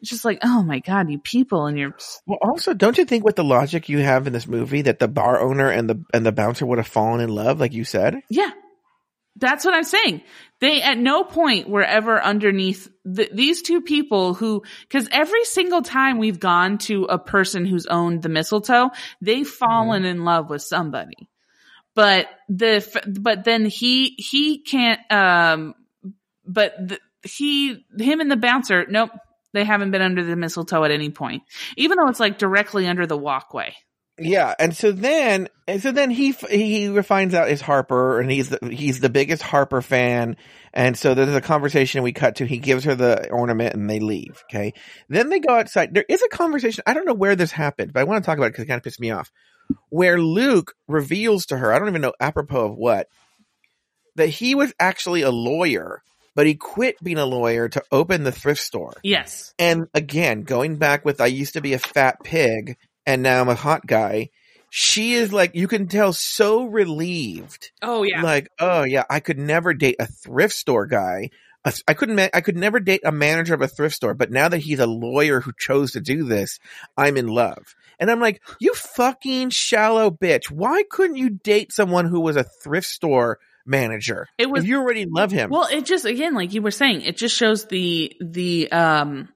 It's 0.00 0.10
just 0.10 0.24
like, 0.24 0.38
"Oh 0.44 0.62
my 0.62 0.78
god, 0.78 1.10
you 1.10 1.18
people 1.18 1.66
and 1.66 1.76
your 1.76 1.96
Well, 2.26 2.38
also, 2.42 2.74
don't 2.74 2.96
you 2.96 3.04
think 3.04 3.24
with 3.24 3.34
the 3.36 3.44
logic 3.44 3.88
you 3.88 3.98
have 3.98 4.28
in 4.28 4.32
this 4.32 4.46
movie 4.46 4.82
that 4.82 5.00
the 5.00 5.08
bar 5.08 5.40
owner 5.40 5.68
and 5.68 5.90
the 5.90 6.04
and 6.14 6.24
the 6.24 6.32
bouncer 6.32 6.64
would 6.64 6.78
have 6.78 6.86
fallen 6.86 7.20
in 7.20 7.28
love, 7.28 7.58
like 7.58 7.72
you 7.72 7.84
said? 7.84 8.20
Yeah. 8.28 8.50
That's 9.42 9.64
what 9.64 9.74
I'm 9.74 9.84
saying. 9.84 10.22
They 10.60 10.80
at 10.80 10.96
no 10.96 11.24
point 11.24 11.68
were 11.68 11.82
ever 11.82 12.22
underneath 12.22 12.88
th 13.04 13.30
these 13.32 13.62
two 13.62 13.80
people 13.80 14.34
who, 14.34 14.62
cause 14.88 15.08
every 15.10 15.44
single 15.44 15.82
time 15.82 16.18
we've 16.18 16.38
gone 16.38 16.78
to 16.78 17.04
a 17.04 17.18
person 17.18 17.66
who's 17.66 17.86
owned 17.86 18.22
the 18.22 18.28
mistletoe, 18.28 18.90
they've 19.20 19.48
fallen 19.48 20.04
in 20.04 20.24
love 20.24 20.48
with 20.48 20.62
somebody. 20.62 21.28
But 21.94 22.28
the, 22.48 22.76
f- 22.76 23.04
but 23.20 23.42
then 23.42 23.66
he, 23.66 24.14
he 24.16 24.62
can't, 24.62 25.00
um, 25.10 25.74
but 26.46 26.74
the, 26.78 27.00
he, 27.24 27.84
him 27.98 28.20
and 28.20 28.30
the 28.30 28.36
bouncer, 28.36 28.86
nope, 28.88 29.10
they 29.52 29.64
haven't 29.64 29.90
been 29.90 30.02
under 30.02 30.24
the 30.24 30.36
mistletoe 30.36 30.84
at 30.84 30.92
any 30.92 31.10
point, 31.10 31.42
even 31.76 31.98
though 31.98 32.08
it's 32.08 32.20
like 32.20 32.38
directly 32.38 32.86
under 32.86 33.06
the 33.06 33.18
walkway. 33.18 33.74
Yeah, 34.18 34.54
and 34.58 34.76
so 34.76 34.92
then, 34.92 35.48
and 35.66 35.82
so 35.82 35.90
then 35.90 36.10
he 36.10 36.32
he 36.32 37.00
finds 37.02 37.34
out 37.34 37.48
is 37.48 37.62
Harper, 37.62 38.20
and 38.20 38.30
he's 38.30 38.50
the, 38.50 38.58
he's 38.68 39.00
the 39.00 39.08
biggest 39.08 39.42
Harper 39.42 39.80
fan, 39.80 40.36
and 40.74 40.96
so 40.98 41.14
there's 41.14 41.34
a 41.34 41.40
conversation 41.40 42.02
we 42.02 42.12
cut 42.12 42.36
to. 42.36 42.44
He 42.44 42.58
gives 42.58 42.84
her 42.84 42.94
the 42.94 43.30
ornament, 43.30 43.74
and 43.74 43.88
they 43.88 44.00
leave. 44.00 44.44
Okay, 44.50 44.74
then 45.08 45.30
they 45.30 45.40
go 45.40 45.54
outside. 45.54 45.94
There 45.94 46.04
is 46.06 46.22
a 46.22 46.28
conversation. 46.28 46.84
I 46.86 46.92
don't 46.92 47.06
know 47.06 47.14
where 47.14 47.36
this 47.36 47.52
happened, 47.52 47.94
but 47.94 48.00
I 48.00 48.04
want 48.04 48.22
to 48.22 48.26
talk 48.26 48.36
about 48.36 48.48
it 48.48 48.50
because 48.50 48.64
it 48.64 48.68
kind 48.68 48.78
of 48.78 48.84
pissed 48.84 49.00
me 49.00 49.10
off. 49.12 49.32
where 49.90 50.20
Luke 50.20 50.74
reveals 50.88 51.46
to 51.46 51.56
her, 51.56 51.72
I 51.72 51.78
don't 51.78 51.88
even 51.88 52.02
know 52.02 52.14
apropos 52.20 52.66
of 52.72 52.76
what, 52.76 53.08
that 54.16 54.28
he 54.28 54.54
was 54.54 54.72
actually 54.78 55.22
a 55.22 55.30
lawyer, 55.30 56.02
but 56.34 56.46
he 56.46 56.54
quit 56.54 56.96
being 57.02 57.18
a 57.18 57.26
lawyer 57.26 57.68
to 57.68 57.82
open 57.90 58.24
the 58.24 58.32
thrift 58.32 58.60
store. 58.60 58.94
Yes. 59.02 59.54
And 59.58 59.86
again, 59.94 60.42
going 60.42 60.76
back 60.76 61.04
with 61.04 61.20
I 61.20 61.26
used 61.26 61.54
to 61.54 61.60
be 61.60 61.74
a 61.74 61.78
fat 61.78 62.18
pig 62.22 62.76
and 63.06 63.22
now 63.22 63.40
I'm 63.40 63.48
a 63.48 63.54
hot 63.54 63.86
guy. 63.86 64.30
She 64.70 65.12
is 65.14 65.32
like, 65.32 65.54
you 65.54 65.68
can 65.68 65.86
tell 65.86 66.12
so 66.12 66.64
relieved. 66.64 67.72
Oh 67.82 68.02
yeah. 68.02 68.22
Like, 68.22 68.50
oh 68.58 68.84
yeah, 68.84 69.04
I 69.10 69.20
could 69.20 69.38
never 69.38 69.74
date 69.74 69.96
a 69.98 70.06
thrift 70.06 70.54
store 70.54 70.86
guy. 70.86 71.30
I 71.86 71.94
couldn't, 71.94 72.18
I 72.18 72.40
could 72.40 72.56
never 72.56 72.80
date 72.80 73.02
a 73.04 73.12
manager 73.12 73.54
of 73.54 73.60
a 73.60 73.68
thrift 73.68 73.94
store, 73.94 74.14
but 74.14 74.32
now 74.32 74.48
that 74.48 74.58
he's 74.58 74.80
a 74.80 74.86
lawyer 74.86 75.40
who 75.40 75.52
chose 75.56 75.92
to 75.92 76.00
do 76.00 76.24
this, 76.24 76.58
I'm 76.96 77.16
in 77.16 77.28
love. 77.28 77.76
And 78.00 78.10
I'm 78.10 78.18
like, 78.18 78.42
you 78.58 78.74
fucking 78.74 79.50
shallow 79.50 80.10
bitch. 80.10 80.50
Why 80.50 80.82
couldn't 80.90 81.16
you 81.16 81.30
date 81.30 81.72
someone 81.72 82.06
who 82.06 82.20
was 82.20 82.34
a 82.34 82.42
thrift 82.42 82.88
store 82.88 83.38
manager? 83.64 84.26
It 84.38 84.50
was 84.50 84.66
you 84.66 84.78
already 84.78 85.06
love 85.06 85.30
him. 85.30 85.50
Well, 85.50 85.68
it 85.70 85.84
just 85.84 86.04
again, 86.04 86.34
like 86.34 86.52
you 86.52 86.62
were 86.62 86.72
saying, 86.72 87.02
it 87.02 87.16
just 87.16 87.36
shows 87.36 87.66
the 87.66 88.12
the 88.20 88.72
um 88.72 89.28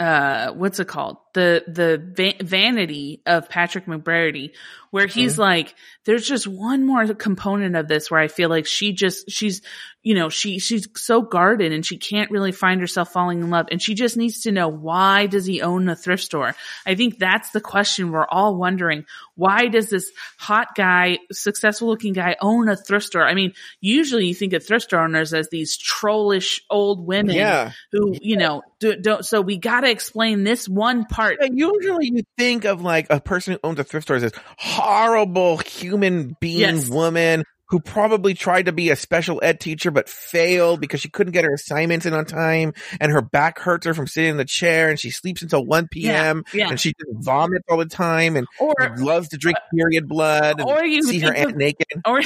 uh 0.00 0.50
what's 0.52 0.80
it 0.80 0.88
called 0.88 1.18
the 1.38 1.64
the 1.66 2.02
va- 2.14 2.44
vanity 2.44 3.22
of 3.24 3.48
Patrick 3.48 3.86
McBrearty, 3.86 4.50
where 4.90 5.06
he's 5.06 5.32
Mm-hmm. 5.32 5.42
like, 5.42 5.74
there's 6.04 6.26
just 6.26 6.46
one 6.46 6.84
more 6.84 7.06
component 7.14 7.76
of 7.76 7.86
this 7.86 8.10
where 8.10 8.20
I 8.20 8.28
feel 8.28 8.48
like 8.48 8.66
she 8.66 8.92
just 8.92 9.30
she's 9.30 9.62
you 10.02 10.14
know 10.14 10.28
she 10.30 10.58
she's 10.58 10.88
so 10.96 11.20
guarded 11.20 11.72
and 11.72 11.84
she 11.84 11.98
can't 11.98 12.30
really 12.30 12.52
find 12.52 12.80
herself 12.80 13.12
falling 13.12 13.40
in 13.40 13.50
love, 13.50 13.66
and 13.70 13.80
she 13.80 13.94
just 13.94 14.16
needs 14.16 14.42
to 14.42 14.52
know 14.52 14.68
why 14.68 15.26
does 15.26 15.46
he 15.46 15.62
own 15.62 15.88
a 15.88 15.94
thrift 15.96 16.24
store? 16.24 16.54
I 16.86 16.94
think 16.94 17.18
that's 17.18 17.50
the 17.50 17.60
question 17.60 18.10
we're 18.10 18.26
all 18.26 18.56
wondering. 18.56 19.04
Why 19.34 19.68
does 19.68 19.88
this 19.90 20.10
hot 20.38 20.74
guy, 20.74 21.18
successful 21.30 21.88
looking 21.88 22.12
guy, 22.12 22.34
own 22.40 22.68
a 22.68 22.74
thrift 22.74 23.06
store? 23.06 23.22
I 23.22 23.34
mean, 23.34 23.52
usually 23.80 24.26
you 24.26 24.34
think 24.34 24.52
of 24.52 24.66
thrift 24.66 24.86
store 24.86 25.04
owners 25.04 25.32
as 25.32 25.48
these 25.48 25.76
trollish 25.76 26.60
old 26.68 27.06
women 27.06 27.36
yeah. 27.36 27.70
who, 27.92 28.14
you 28.20 28.36
know, 28.36 28.62
do, 28.80 28.96
don't, 28.96 29.24
so 29.24 29.40
we 29.40 29.56
gotta 29.56 29.90
explain 29.90 30.42
this 30.42 30.68
one 30.68 31.04
part. 31.04 31.27
Yeah, 31.40 31.48
Usually 31.52 32.06
you 32.12 32.22
think 32.36 32.64
of 32.64 32.82
like 32.82 33.06
a 33.10 33.20
person 33.20 33.54
who 33.54 33.60
owns 33.64 33.78
a 33.78 33.84
thrift 33.84 34.06
store 34.06 34.16
as 34.16 34.22
this 34.22 34.32
horrible 34.58 35.58
human 35.58 36.36
being 36.40 36.60
Yes. 36.60 36.88
woman 36.88 37.44
who 37.70 37.80
probably 37.80 38.34
tried 38.34 38.66
to 38.66 38.72
be 38.72 38.90
a 38.90 38.96
special 38.96 39.40
ed 39.42 39.60
teacher 39.60 39.90
but 39.90 40.08
failed 40.08 40.80
because 40.80 41.00
she 41.00 41.08
couldn't 41.10 41.32
get 41.32 41.44
her 41.44 41.52
assignments 41.52 42.06
in 42.06 42.14
on 42.14 42.24
time 42.24 42.72
and 43.00 43.12
her 43.12 43.20
back 43.20 43.58
hurts 43.58 43.86
her 43.86 43.92
from 43.94 44.06
sitting 44.06 44.30
in 44.30 44.36
the 44.36 44.44
chair 44.44 44.88
and 44.88 44.98
she 44.98 45.10
sleeps 45.10 45.42
until 45.42 45.64
1 45.64 45.88
p.m. 45.88 46.44
Yeah. 46.54 46.68
and 46.70 46.80
she 46.80 46.90
just 46.94 47.24
vomits 47.24 47.64
all 47.68 47.76
the 47.76 47.84
time 47.86 48.36
and 48.36 48.46
Or, 48.58 48.74
loves 48.98 49.28
to 49.28 49.36
drink 49.36 49.58
period 49.74 50.08
blood 50.08 50.60
and 50.60 50.68
or 50.68 50.84
you 50.84 51.02
see 51.02 51.18
her 51.20 51.34
aunt 51.34 51.50
of- 51.50 51.56
naked. 51.56 51.86
or, 52.06 52.20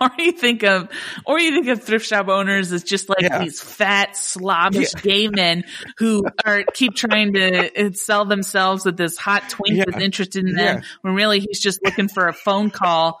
or 0.00 0.10
you 0.18 0.32
think 0.32 0.62
of, 0.62 0.88
or 1.26 1.38
you 1.40 1.50
think 1.52 1.68
of 1.68 1.82
thrift 1.82 2.06
shop 2.06 2.28
owners 2.28 2.70
as 2.72 2.84
just 2.84 3.08
like 3.08 3.22
Yeah. 3.22 3.38
these 3.42 3.60
fat, 3.60 4.16
slobbish 4.16 4.92
gay 5.02 5.28
men 5.28 5.64
who 5.98 6.24
are 6.44 6.62
keep 6.74 6.94
trying 6.94 7.32
to 7.34 7.86
uh, 7.86 7.90
sell 7.92 8.24
themselves 8.24 8.84
that 8.84 8.96
this 8.96 9.16
hot 9.16 9.48
twink 9.50 9.78
Yeah. 9.78 9.96
is 9.96 10.02
interested 10.02 10.46
in 10.46 10.54
them 10.54 10.78
Yeah. 10.78 10.84
when 11.02 11.14
really 11.14 11.40
he's 11.40 11.60
just 11.60 11.80
looking 11.84 12.08
for 12.08 12.28
a 12.28 12.32
phone 12.32 12.70
call 12.70 13.20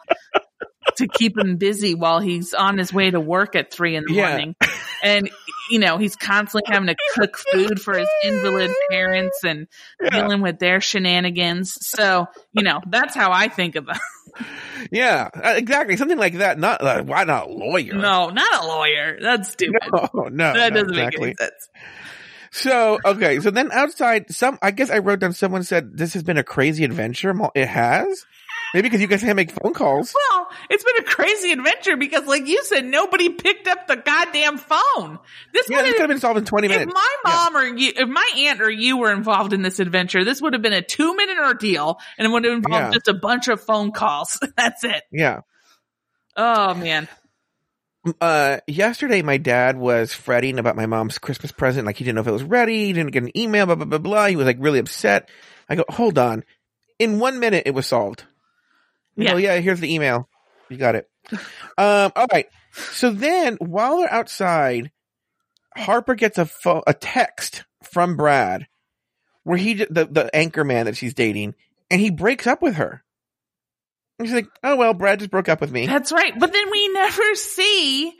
to 0.96 1.08
keep 1.08 1.38
him 1.38 1.56
busy 1.56 1.94
while 1.94 2.20
he's 2.20 2.54
on 2.54 2.78
his 2.78 2.92
way 2.92 3.10
to 3.10 3.20
work 3.20 3.56
at 3.56 3.70
three 3.72 3.96
in 3.96 4.04
the 4.06 4.14
Yeah. 4.14 4.28
morning. 4.28 4.56
And, 5.02 5.30
you 5.70 5.78
know, 5.78 5.98
he's 5.98 6.16
constantly 6.16 6.62
having 6.72 6.88
to 6.88 6.96
cook 7.14 7.36
food 7.52 7.80
for 7.80 7.98
his 7.98 8.08
invalid 8.24 8.70
parents 8.90 9.44
and 9.44 9.66
Yeah. 10.02 10.10
dealing 10.10 10.40
with 10.40 10.58
their 10.58 10.80
shenanigans. 10.80 11.76
So, 11.86 12.26
you 12.52 12.62
know, 12.62 12.80
that's 12.86 13.14
how 13.14 13.32
I 13.32 13.48
think 13.48 13.76
of 13.76 13.86
them. 13.86 13.98
Yeah, 14.90 15.30
uh, 15.32 15.54
exactly. 15.56 15.96
Something 15.96 16.18
like 16.18 16.34
that. 16.38 16.58
Not 16.58 16.80
uh, 16.82 17.02
why 17.04 17.24
not 17.24 17.46
a 17.48 17.52
lawyer? 17.52 17.94
No, 17.94 18.30
not 18.30 18.64
a 18.64 18.66
lawyer. 18.66 19.18
That's 19.20 19.50
stupid. 19.52 19.78
no, 19.92 20.08
no, 20.28 20.52
that 20.54 20.72
no, 20.72 20.80
doesn't 20.82 20.90
exactly. 20.90 21.00
make 21.00 21.20
any 21.20 21.34
sense. 21.34 21.68
So 22.50 22.98
okay, 23.04 23.40
so 23.40 23.50
then 23.50 23.70
outside, 23.72 24.32
some 24.32 24.58
I 24.62 24.70
guess 24.70 24.90
I 24.90 24.98
wrote 24.98 25.20
down. 25.20 25.32
Someone 25.32 25.62
said 25.64 25.96
this 25.96 26.14
has 26.14 26.22
been 26.22 26.36
a 26.38 26.44
crazy 26.44 26.84
adventure. 26.84 27.34
It 27.54 27.66
has, 27.68 28.26
maybe 28.74 28.82
because 28.88 29.00
you 29.00 29.06
guys 29.06 29.22
can't 29.22 29.36
make 29.36 29.50
phone 29.52 29.72
calls. 29.72 30.14
Well, 30.30 30.48
it's 30.68 30.84
been 30.84 30.96
a 30.98 31.04
crazy 31.04 31.52
adventure 31.52 31.96
because, 31.96 32.26
like 32.26 32.46
you 32.46 32.62
said, 32.64 32.84
nobody 32.84 33.30
picked 33.30 33.66
up 33.68 33.86
the 33.86 33.96
goddamn 33.96 34.58
phone. 34.58 35.18
This 35.54 35.70
Yeah, 35.70 35.80
this 35.82 35.92
could 35.92 36.00
have 36.00 36.08
been 36.10 36.20
solved 36.20 36.38
in 36.38 36.44
20 36.44 36.68
minutes. 36.68 36.88
if 36.90 36.94
my 36.94 37.16
mom 37.24 37.56
or 37.56 37.64
you, 37.64 37.92
if 37.96 38.08
my 38.08 38.30
aunt 38.36 38.60
or 38.60 38.68
you 38.70 38.98
were 38.98 39.12
involved 39.12 39.52
in 39.54 39.62
this 39.62 39.78
adventure, 39.80 40.24
this 40.24 40.42
would 40.42 40.52
have 40.52 40.60
been 40.62 40.72
a 40.74 40.82
two 40.82 41.16
minute 41.16 41.38
ordeal 41.38 41.98
and 42.18 42.26
it 42.26 42.30
would 42.30 42.44
have 42.44 42.52
involved 42.52 42.84
Yeah. 42.86 42.90
just 42.92 43.08
a 43.08 43.14
bunch 43.14 43.48
of 43.48 43.60
phone 43.62 43.92
calls. 43.92 44.38
That's 44.56 44.84
it. 44.84 45.02
Yeah. 45.10 45.40
Oh 46.36 46.74
man. 46.74 47.08
Uh, 48.20 48.58
yesterday 48.66 49.22
my 49.22 49.38
dad 49.38 49.78
was 49.78 50.12
fretting 50.12 50.58
about 50.58 50.76
my 50.76 50.84
mom's 50.84 51.16
Christmas 51.18 51.52
present. 51.52 51.86
Like 51.86 51.96
he 51.96 52.04
didn't 52.04 52.16
know 52.16 52.20
if 52.20 52.26
it 52.26 52.32
was 52.32 52.42
ready. 52.42 52.86
He 52.86 52.92
didn't 52.92 53.12
get 53.12 53.22
an 53.22 53.38
email, 53.38 53.64
blah, 53.66 53.76
blah, 53.76 53.86
blah, 53.86 53.98
blah. 53.98 54.26
He 54.26 54.36
was 54.36 54.44
like 54.44 54.58
really 54.60 54.78
upset. 54.78 55.30
I 55.70 55.76
go, 55.76 55.84
hold 55.88 56.18
on. 56.18 56.44
In 56.98 57.18
one 57.18 57.38
minute, 57.40 57.62
it 57.66 57.74
was 57.74 57.86
solved. 57.86 58.24
Yeah. 59.16 59.32
know, 59.32 59.36
yeah, 59.38 59.58
here's 59.60 59.80
the 59.80 59.92
email. 59.94 60.28
You 60.68 60.76
got 60.76 60.94
it. 60.94 61.08
Um, 61.76 62.12
all 62.14 62.26
right. 62.30 62.46
So 62.72 63.10
then 63.10 63.56
while 63.56 63.98
they're 63.98 64.12
outside, 64.12 64.92
Harper 65.76 66.14
gets 66.14 66.38
a 66.38 66.46
pho- 66.46 66.84
a 66.86 66.94
text 66.94 67.64
from 67.82 68.16
Brad 68.16 68.68
where 69.42 69.58
he, 69.58 69.74
the, 69.74 70.06
the 70.08 70.30
anchor 70.32 70.62
man 70.62 70.86
that 70.86 70.96
she's 70.96 71.14
dating, 71.14 71.54
and 71.90 72.00
he 72.00 72.10
breaks 72.10 72.46
up 72.46 72.62
with 72.62 72.76
her. 72.76 73.02
And 74.18 74.28
she's 74.28 74.34
like, 74.34 74.46
oh, 74.62 74.76
well, 74.76 74.94
Brad 74.94 75.18
just 75.18 75.32
broke 75.32 75.48
up 75.48 75.60
with 75.60 75.72
me. 75.72 75.86
That's 75.86 76.12
right. 76.12 76.32
But 76.38 76.52
then 76.52 76.70
we 76.70 76.88
never 76.88 77.34
see 77.34 78.14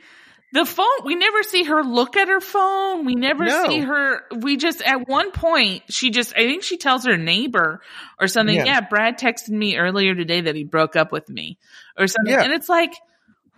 the 0.53 0.65
phone. 0.65 0.85
We 1.03 1.15
never 1.15 1.43
see 1.43 1.63
her 1.63 1.83
look 1.83 2.15
at 2.15 2.27
her 2.27 2.39
phone. 2.39 3.05
We 3.05 3.15
never 3.15 3.45
No. 3.45 3.67
see 3.67 3.79
her. 3.81 4.21
We 4.37 4.57
just, 4.57 4.81
at 4.81 5.07
one 5.07 5.31
point, 5.31 5.83
she 5.89 6.11
just, 6.11 6.33
I 6.33 6.45
think 6.47 6.63
she 6.63 6.77
tells 6.77 7.05
her 7.05 7.17
neighbor 7.17 7.81
or 8.19 8.27
something. 8.27 8.55
Yeah. 8.55 8.65
Yeah. 8.65 8.81
Brad 8.81 9.17
texted 9.19 9.49
me 9.49 9.77
earlier 9.77 10.15
today 10.15 10.41
that 10.41 10.55
he 10.55 10.63
broke 10.63 10.95
up 10.95 11.11
with 11.11 11.29
me 11.29 11.57
or 11.97 12.07
something. 12.07 12.33
Yeah. 12.33 12.43
And 12.43 12.53
it's 12.53 12.69
like, 12.69 12.93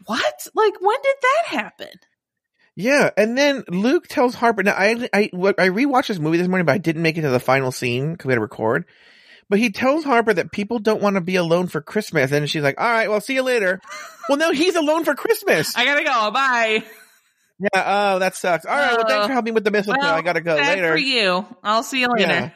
what? 0.06 0.48
Like, 0.56 0.74
when 0.82 0.98
did 1.04 1.16
that 1.22 1.62
happen? 1.62 1.90
Yeah, 2.80 3.10
and 3.18 3.36
then 3.36 3.64
Luke 3.68 4.08
tells 4.08 4.36
Harper. 4.36 4.62
Now, 4.62 4.76
I 4.78 5.10
I 5.12 5.32
I 5.34 5.70
rewatched 5.70 6.10
this 6.10 6.20
movie 6.20 6.38
this 6.38 6.48
morning, 6.48 6.68
but 6.68 6.74
I 6.74 6.78
didn't 6.78 7.02
make 7.02 7.18
it 7.18 7.24
to 7.24 7.30
the 7.30 7.40
final 7.40 7.72
scene 7.72 8.12
because 8.12 8.28
we 8.28 8.34
had 8.34 8.36
to 8.36 8.42
record. 8.42 8.86
But 9.50 9.60
he 9.60 9.70
tells 9.72 10.04
Harper 10.04 10.34
that 10.34 10.52
people 10.52 10.80
don't 10.80 11.02
want 11.02 11.16
to 11.16 11.22
be 11.22 11.38
alone 11.38 11.68
for 11.68 11.82
Christmas, 11.82 12.32
and 12.32 12.50
she's 12.50 12.64
like, 12.64 12.80
"All 12.80 12.90
right, 12.90 13.10
well, 13.10 13.22
see 13.22 13.34
you 13.36 13.44
later." 13.44 13.80
well, 14.28 14.38
no, 14.38 14.52
he's 14.52 14.76
alone 14.76 15.06
for 15.06 15.16
Christmas. 15.16 15.76
I 15.78 15.86
gotta 15.86 16.04
go. 16.04 16.32
Bye. 16.32 16.84
yeah. 17.60 17.70
Oh, 18.16 18.20
that 18.20 18.36
sucks. 18.36 18.66
All 18.66 18.76
right. 18.76 18.92
Well, 18.98 19.08
thanks 19.08 19.24
Uh, 19.24 19.28
for 19.28 19.34
helping 19.34 19.54
with 19.54 19.64
the 19.64 19.72
mistletoe. 19.72 20.00
Well, 20.02 20.14
I 20.16 20.22
gotta 20.22 20.42
go 20.42 20.56
later. 20.56 20.92
for 20.92 20.98
you. 20.98 21.46
I'll 21.64 21.84
see 21.84 22.02
you 22.02 22.08
later. 22.10 22.30
Yeah. 22.32 22.50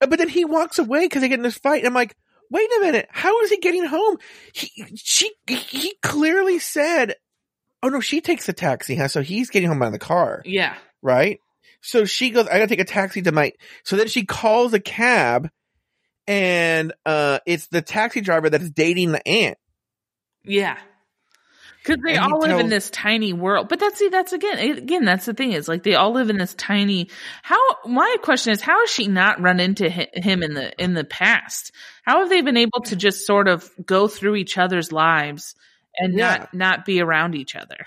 Uh, 0.00 0.06
But 0.06 0.18
then 0.18 0.28
he 0.28 0.44
walks 0.44 0.78
away 0.78 1.06
because 1.06 1.22
they 1.22 1.28
get 1.28 1.38
in 1.38 1.42
this 1.42 1.58
fight. 1.58 1.78
And 1.78 1.86
I'm 1.88 1.94
like, 1.94 2.14
wait 2.50 2.68
a 2.76 2.80
minute. 2.80 3.08
How 3.10 3.40
is 3.40 3.50
he 3.50 3.56
getting 3.58 3.84
home? 3.86 4.18
He, 4.52 4.70
she, 4.96 5.30
he 5.46 5.94
clearly 6.02 6.58
said, 6.58 7.14
oh 7.82 7.88
no, 7.88 8.00
she 8.00 8.20
takes 8.20 8.46
the 8.46 8.52
taxi, 8.52 8.94
huh? 8.96 9.08
So 9.08 9.20
he's 9.22 9.50
getting 9.50 9.68
home 9.68 9.78
by 9.78 9.90
the 9.90 9.98
car, 9.98 10.42
Yeah. 10.44 10.74
right? 11.02 11.38
So 11.82 12.04
she 12.06 12.30
goes, 12.30 12.46
I 12.46 12.52
gotta 12.58 12.66
take 12.66 12.80
a 12.80 12.84
taxi 12.84 13.20
to 13.22 13.32
my, 13.32 13.52
so 13.84 13.96
then 13.96 14.08
she 14.08 14.24
calls 14.24 14.72
a 14.72 14.80
cab 14.80 15.50
and, 16.26 16.92
uh, 17.04 17.38
it's 17.46 17.66
the 17.68 17.82
taxi 17.82 18.20
driver 18.20 18.48
that 18.50 18.62
is 18.62 18.70
dating 18.70 19.12
the 19.12 19.26
aunt. 19.26 19.58
Yeah. 20.44 20.78
Cause 21.84 21.98
they 22.02 22.16
And 22.16 22.32
all 22.32 22.40
live 22.40 22.60
in 22.60 22.70
this 22.70 22.88
tiny 22.88 23.34
world. 23.34 23.68
But 23.68 23.78
that's, 23.78 23.98
see, 23.98 24.08
that's 24.08 24.32
again, 24.32 24.78
again, 24.78 25.04
that's 25.04 25.26
the 25.26 25.34
thing 25.34 25.52
is 25.52 25.68
like 25.68 25.82
they 25.82 25.94
all 25.96 26.12
live 26.12 26.30
in 26.30 26.38
this 26.38 26.54
tiny, 26.54 27.10
how, 27.42 27.58
my 27.84 28.16
question 28.22 28.52
is, 28.54 28.62
how 28.62 28.80
has 28.80 28.90
she 28.90 29.06
not 29.06 29.42
run 29.42 29.60
into 29.60 29.90
him 29.90 30.42
in 30.42 30.54
the, 30.54 30.72
in 30.82 30.94
the 30.94 31.04
past? 31.04 31.72
How 32.02 32.20
have 32.20 32.30
they 32.30 32.40
been 32.40 32.56
able 32.56 32.80
to 32.86 32.96
just 32.96 33.26
sort 33.26 33.48
of 33.48 33.70
go 33.84 34.08
through 34.08 34.36
each 34.36 34.56
other's 34.56 34.92
lives 34.92 35.54
and 35.98 36.16
Yeah. 36.16 36.36
not, 36.38 36.54
not 36.54 36.84
be 36.86 37.02
around 37.02 37.34
each 37.34 37.54
other? 37.54 37.86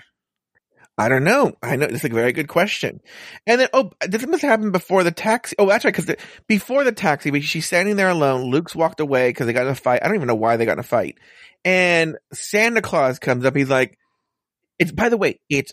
I 0.98 1.08
don't 1.08 1.22
know. 1.22 1.52
I 1.62 1.76
know 1.76 1.86
it's 1.86 2.02
a 2.02 2.08
very 2.08 2.32
good 2.32 2.48
question. 2.48 3.00
And 3.46 3.60
then, 3.60 3.68
oh, 3.72 3.92
this 4.02 4.26
must 4.26 4.42
have 4.42 4.50
happened 4.50 4.72
before 4.72 5.04
the 5.04 5.12
taxi. 5.12 5.54
Oh, 5.56 5.66
that's 5.66 5.84
right. 5.84 5.94
Because 5.94 6.16
before 6.48 6.82
the 6.82 6.90
taxi, 6.90 7.40
she's 7.40 7.66
standing 7.66 7.94
there 7.94 8.08
alone. 8.08 8.50
Luke's 8.50 8.74
walked 8.74 8.98
away 8.98 9.28
because 9.28 9.46
they 9.46 9.52
got 9.52 9.66
in 9.66 9.72
a 9.72 9.76
fight. 9.76 10.00
I 10.02 10.08
don't 10.08 10.16
even 10.16 10.26
know 10.26 10.34
why 10.34 10.56
they 10.56 10.64
got 10.64 10.72
in 10.72 10.78
a 10.80 10.82
fight. 10.82 11.16
And 11.64 12.18
Santa 12.32 12.82
Claus 12.82 13.20
comes 13.20 13.44
up. 13.44 13.54
He's 13.54 13.68
like, 13.68 13.96
"It's 14.80 14.90
by 14.90 15.08
the 15.08 15.16
way, 15.16 15.38
it's 15.48 15.72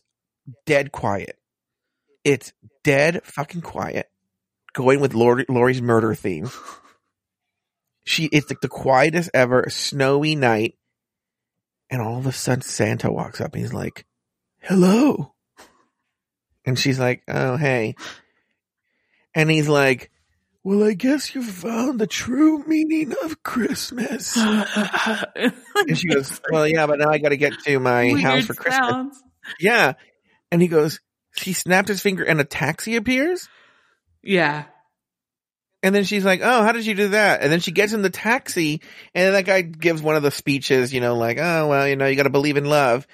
dead 0.67 0.91
quiet. 0.91 1.37
It's 2.23 2.53
dead 2.83 3.21
fucking 3.23 3.61
quiet." 3.61 4.07
Going 4.73 4.99
with 4.99 5.15
Lauri, 5.15 5.45
Lauri's 5.49 5.81
murder 5.81 6.13
theme. 6.13 6.51
She, 8.07 8.25
it's 8.25 8.51
like 8.51 8.61
the 8.61 8.67
quietest 8.67 9.31
ever. 9.33 9.65
Snowy 9.69 10.35
night, 10.35 10.75
and 11.89 11.99
all 11.99 12.19
of 12.19 12.27
a 12.27 12.31
sudden 12.31 12.61
Santa 12.61 13.11
walks 13.11 13.41
up. 13.41 13.53
and 13.53 13.61
He's 13.63 13.73
like 13.73 14.05
hello. 14.65 15.33
And 16.65 16.77
she's 16.77 16.99
like, 16.99 17.23
oh, 17.27 17.57
hey. 17.57 17.95
And 19.33 19.49
he's 19.51 19.67
like, 19.67 20.11
Well, 20.63 20.83
I 20.83 20.93
guess 20.93 21.35
you 21.35 21.43
found 21.43 21.99
the 21.99 22.07
true 22.07 22.63
meaning 22.65 23.13
of 23.23 23.43
Christmas. 23.43 24.35
and 24.37 25.53
she 25.93 26.07
goes, 26.07 26.41
Well, 26.49 26.67
yeah, 26.67 26.87
but 26.87 26.99
now 26.99 27.09
I 27.09 27.19
got 27.19 27.29
to 27.29 27.37
get 27.37 27.53
to 27.65 27.79
my 27.79 28.05
Weird 28.05 28.21
house 28.21 28.45
for 28.45 28.53
Christmas. 28.55 28.89
sounds. 28.89 29.23
Yeah. 29.59 29.93
And 30.51 30.61
he 30.61 30.67
goes, 30.67 30.99
He 31.37 31.53
snapped 31.53 31.89
his 31.89 32.01
finger 32.01 32.23
and 32.23 32.39
a 32.39 32.45
taxi 32.45 32.95
appears. 32.95 33.47
Yeah. 34.23 34.65
And 35.83 35.93
then 35.93 36.05
she's 36.05 36.25
like, 36.25 36.39
Oh, 36.41 36.63
how 36.63 36.71
did 36.71 36.85
you 36.85 36.95
do 36.95 37.09
that? 37.09 37.41
And 37.41 37.51
then 37.51 37.59
she 37.59 37.71
gets 37.71 37.93
in 37.93 38.01
the 38.01 38.09
taxi 38.09 38.81
and 39.13 39.35
that 39.35 39.45
guy 39.45 39.61
gives 39.61 40.01
one 40.01 40.15
of 40.15 40.23
the 40.23 40.31
speeches, 40.31 40.93
you 40.93 41.01
know, 41.01 41.15
like, 41.15 41.37
Oh, 41.37 41.67
well, 41.67 41.87
you 41.87 41.97
know, 41.97 42.07
you 42.07 42.15
got 42.15 42.23
to 42.23 42.29
believe 42.31 42.57
in 42.57 42.65
love 42.65 43.05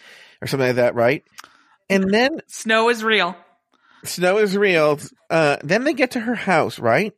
or 0.42 0.48
something 0.48 0.68
like 0.68 0.76
that, 0.78 0.96
right? 0.96 1.24
And 1.90 2.10
then 2.14 2.40
Snow 2.48 2.90
is 2.90 3.04
real. 3.04 3.36
snow 4.04 4.38
is 4.38 4.58
real. 4.58 5.00
Uh, 5.30 5.58
then 5.64 5.84
they 5.84 5.94
get 5.94 6.12
to 6.12 6.20
her 6.20 6.36
house, 6.36 6.80
right? 6.80 7.14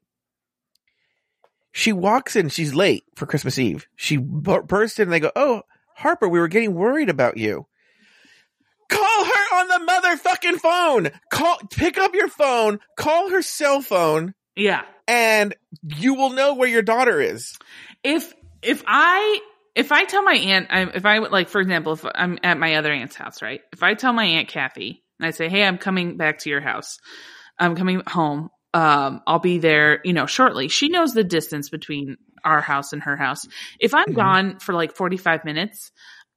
She 1.72 1.92
walks 1.94 2.36
in. 2.36 2.50
She's 2.50 2.74
late 2.76 3.04
for 3.16 3.26
Christmas 3.26 3.58
Eve. 3.58 3.88
She 3.96 4.18
bu- 4.18 4.64
bursts 4.64 5.00
in 5.00 5.04
and 5.04 5.12
they 5.14 5.20
go, 5.20 5.32
Oh, 5.36 5.64
Harper, 5.96 6.28
we 6.28 6.40
were 6.40 6.48
getting 6.48 6.74
worried 6.76 7.10
about 7.10 7.38
you. 7.38 7.66
Call 8.90 9.26
her 9.26 9.56
on 9.56 9.68
the 9.70 9.92
motherfucking 9.92 10.60
phone. 10.60 11.10
Call, 11.32 11.58
pick 11.72 11.98
up 11.98 12.14
your 12.14 12.28
phone, 12.28 12.80
call 12.98 13.30
her 13.32 13.42
cell 13.42 13.82
phone, 13.82 14.34
Yeah. 14.56 14.84
and 15.08 15.56
you 15.84 16.14
will 16.14 16.30
know 16.32 16.54
where 16.54 16.70
your 16.70 16.82
daughter 16.84 17.20
is. 17.22 17.58
if 18.04 18.34
if 18.62 18.84
I 18.86 19.40
if 19.76 19.92
I 19.92 20.06
tell 20.06 20.24
my 20.24 20.36
aunt, 20.36 20.68
I, 20.70 20.82
if 20.84 21.06
I 21.06 21.20
would 21.20 21.32
like, 21.32 21.50
for 21.50 21.60
example, 21.62 21.94
if 21.94 22.06
I'm 22.14 22.38
at 22.44 22.60
my 22.60 22.76
other 22.76 22.92
aunt's 22.92 23.16
house, 23.16 23.42
right? 23.42 23.62
If 23.72 23.82
I 23.84 23.94
tell 23.96 24.14
my 24.14 24.26
aunt 24.26 24.48
Kathy 24.48 25.04
and 25.20 25.26
I 25.28 25.32
say, 25.32 25.50
"Hey, 25.50 25.64
I'm 25.64 25.78
coming 25.78 26.18
back 26.18 26.40
to 26.40 26.50
your 26.50 26.62
house. 26.62 26.98
I'm 27.60 27.76
coming 27.76 28.02
home. 28.08 28.50
Um, 28.74 29.22
I'll 29.28 29.40
be 29.40 29.60
there, 29.60 30.00
you 30.04 30.14
know, 30.14 30.26
shortly." 30.26 30.68
She 30.68 30.90
knows 30.90 31.14
the 31.14 31.24
distance 31.24 31.70
between 31.70 32.18
our 32.44 32.62
house 32.62 32.94
and 32.94 33.02
her 33.04 33.16
house. 33.18 33.46
If 33.80 33.94
I'm 33.94 34.12
Mhm. 34.12 34.16
gone 34.16 34.60
for 34.60 34.74
like 34.74 34.96
45 34.96 35.46
minutes, 35.46 35.92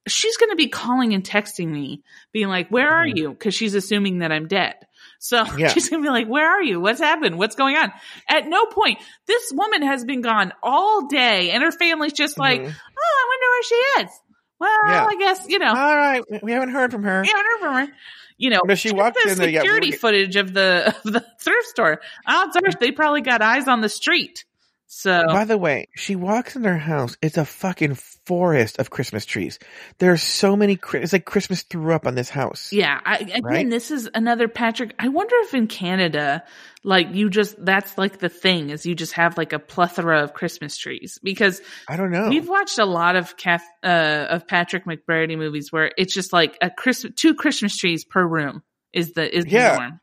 she's 0.07 0.37
going 0.37 0.49
to 0.51 0.55
be 0.55 0.69
calling 0.69 1.13
and 1.13 1.23
texting 1.23 1.67
me, 1.67 2.01
being 2.33 2.47
like, 2.47 2.69
"Where 2.69 2.89
are 2.89 3.05
Mhm. 3.05 3.17
you?" 3.17 3.29
Because 3.29 3.53
she's 3.53 3.75
assuming 3.75 4.19
that 4.19 4.31
I'm 4.31 4.47
dead. 4.47 4.75
So 5.19 5.43
Yeah. 5.57 5.69
she's 5.69 5.89
gonna 5.89 6.03
be 6.03 6.09
like, 6.09 6.27
"Where 6.27 6.47
are 6.47 6.61
you? 6.63 6.79
What's 6.79 6.99
happened? 6.99 7.37
What's 7.37 7.55
going 7.55 7.75
on?" 7.77 7.91
At 8.29 8.47
no 8.47 8.65
point, 8.67 8.99
this 9.27 9.51
woman 9.53 9.81
has 9.83 10.05
been 10.05 10.21
gone 10.21 10.53
all 10.63 11.07
day, 11.07 11.51
and 11.51 11.63
her 11.63 11.71
family's 11.71 12.13
just 12.13 12.37
like, 12.37 12.61
Mhm. 12.61 12.65
"Oh, 12.65 12.69
I 12.69 13.25
wonder 13.29 13.45
where 13.49 13.63
she 13.63 13.75
is." 14.03 14.21
Well, 14.59 14.87
Yeah. 14.87 15.05
I 15.05 15.15
guess 15.15 15.45
you 15.47 15.59
know, 15.59 15.67
All 15.69 15.97
right, 15.97 16.23
we 16.41 16.51
haven't 16.51 16.69
heard 16.69 16.91
from 16.91 17.03
her. 17.03 17.21
we 17.21 17.27
haven't 17.27 17.45
heard 17.45 17.59
from 17.59 17.73
her. 17.87 17.93
You 18.39 18.51
know, 18.51 18.61
But 18.65 18.77
she 18.77 18.91
walked 18.91 19.17
the 19.23 19.31
in 19.31 19.37
the 19.39 19.49
yeah, 19.49 19.61
security 19.61 19.91
footage 19.91 20.35
of 20.35 20.53
the 20.53 20.93
of 21.05 21.13
the 21.13 21.25
thrift 21.41 21.67
store. 21.69 21.99
Odds 22.27 22.55
are 22.55 22.61
they 22.79 22.91
probably 22.91 23.21
got 23.21 23.41
eyes 23.41 23.67
on 23.67 23.81
the 23.81 23.89
street. 23.89 24.45
So 24.89 25.25
By 25.27 25.43
the 25.43 25.57
way, 25.57 25.89
she 25.95 26.15
walks 26.15 26.55
in 26.55 26.63
her 26.63 26.77
house. 26.77 27.17
It's 27.21 27.37
a 27.37 27.43
fucking 27.43 27.95
forest 28.25 28.79
of 28.79 28.89
Christmas 28.89 29.25
trees. 29.25 29.59
There 29.99 30.13
are 30.13 30.17
so 30.17 30.55
many. 30.55 30.79
It's 30.93 31.11
like 31.11 31.25
Christmas 31.25 31.63
threw 31.63 31.91
up 31.93 32.07
on 32.07 32.15
this 32.15 32.29
house. 32.29 32.71
Yeah, 32.71 32.97
I, 33.05 33.17
again, 33.17 33.41
Right? 33.43 33.69
this 33.69 33.91
is 33.91 34.09
another 34.15 34.47
Patrick. 34.47 34.95
I 34.97 35.09
wonder 35.09 35.35
if 35.41 35.53
in 35.53 35.67
Canada, 35.67 36.41
like 36.85 37.09
you 37.13 37.29
just 37.29 37.55
that's 37.63 37.97
like 37.97 38.19
the 38.19 38.29
thing 38.29 38.69
is 38.69 38.85
you 38.85 38.95
just 38.95 39.13
have 39.13 39.37
like 39.37 39.51
a 39.51 39.59
plethora 39.59 40.23
of 40.23 40.33
Christmas 40.33 40.77
trees 40.77 41.19
because 41.21 41.61
I 41.89 41.97
don't 41.97 42.11
know. 42.11 42.29
we've 42.29 42.47
watched 42.47 42.79
a 42.79 42.85
lot 42.85 43.17
of 43.17 43.35
Kath, 43.35 43.65
uh, 43.83 44.27
of 44.29 44.47
Patrick 44.47 44.85
McBrearty 44.85 45.37
movies 45.37 45.69
where 45.69 45.91
it's 45.97 46.13
just 46.13 46.31
like 46.31 46.57
a 46.61 46.69
Christmas 46.69 47.11
two 47.17 47.35
Christmas 47.35 47.75
trees 47.75 48.05
per 48.05 48.25
room 48.25 48.63
is 48.93 49.11
the 49.11 49.37
is 49.37 49.45
Yeah. 49.45 49.73
the 49.73 49.79
norm. 49.79 49.99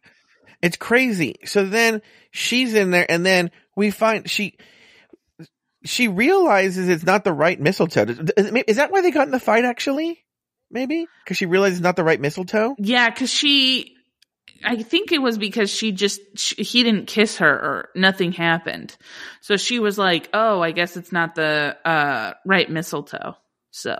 It's 0.60 0.76
crazy. 0.76 1.36
So 1.46 1.64
then 1.64 2.02
she's 2.30 2.74
in 2.74 2.90
there, 2.90 3.06
and 3.08 3.24
then 3.24 3.50
we 3.76 3.90
find 3.90 4.28
she 4.30 4.56
she 5.84 6.08
realizes 6.08 6.88
it's 6.88 7.04
not 7.04 7.24
the 7.24 7.32
right 7.32 7.60
mistletoe. 7.60 8.06
Is 8.36 8.76
that 8.76 8.90
why 8.90 9.00
they 9.02 9.10
got 9.10 9.26
in 9.26 9.32
the 9.32 9.40
fight? 9.40 9.64
Actually, 9.64 10.24
maybe 10.70 11.06
because 11.24 11.36
she 11.36 11.46
realizes 11.46 11.78
it's 11.78 11.84
not 11.84 11.96
the 11.96 12.04
right 12.04 12.20
mistletoe. 12.20 12.74
Yeah, 12.78 13.10
because 13.10 13.30
she. 13.30 13.90
I 14.66 14.82
think 14.82 15.12
it 15.12 15.20
was 15.20 15.36
because 15.36 15.70
she 15.70 15.92
just 15.92 16.20
she, 16.36 16.62
he 16.62 16.82
didn't 16.82 17.06
kiss 17.06 17.38
her 17.38 17.50
or 17.52 17.88
nothing 17.94 18.32
happened, 18.32 18.96
so 19.42 19.56
she 19.56 19.78
was 19.78 19.98
like, 19.98 20.28
"Oh, 20.32 20.60
I 20.62 20.70
guess 20.70 20.96
it's 20.96 21.12
not 21.12 21.34
the 21.34 21.76
uh, 21.84 22.32
right 22.46 22.70
mistletoe." 22.70 23.34
So 23.70 23.98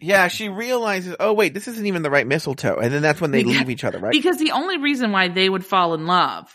Yeah, 0.00 0.28
she 0.28 0.48
realizes. 0.48 1.16
Oh 1.20 1.32
wait, 1.32 1.54
this 1.54 1.68
isn't 1.68 1.86
even 1.86 2.02
the 2.02 2.10
right 2.10 2.26
mistletoe, 2.26 2.76
and 2.76 2.92
then 2.92 3.00
that's 3.02 3.20
when 3.20 3.30
they 3.30 3.42
Because- 3.42 3.58
leave 3.60 3.70
each 3.70 3.84
other, 3.84 3.98
right? 3.98 4.12
Because 4.12 4.36
the 4.38 4.50
only 4.50 4.76
reason 4.78 5.12
why 5.12 5.28
they 5.28 5.48
would 5.48 5.64
fall 5.64 5.94
in 5.94 6.06
love 6.06 6.52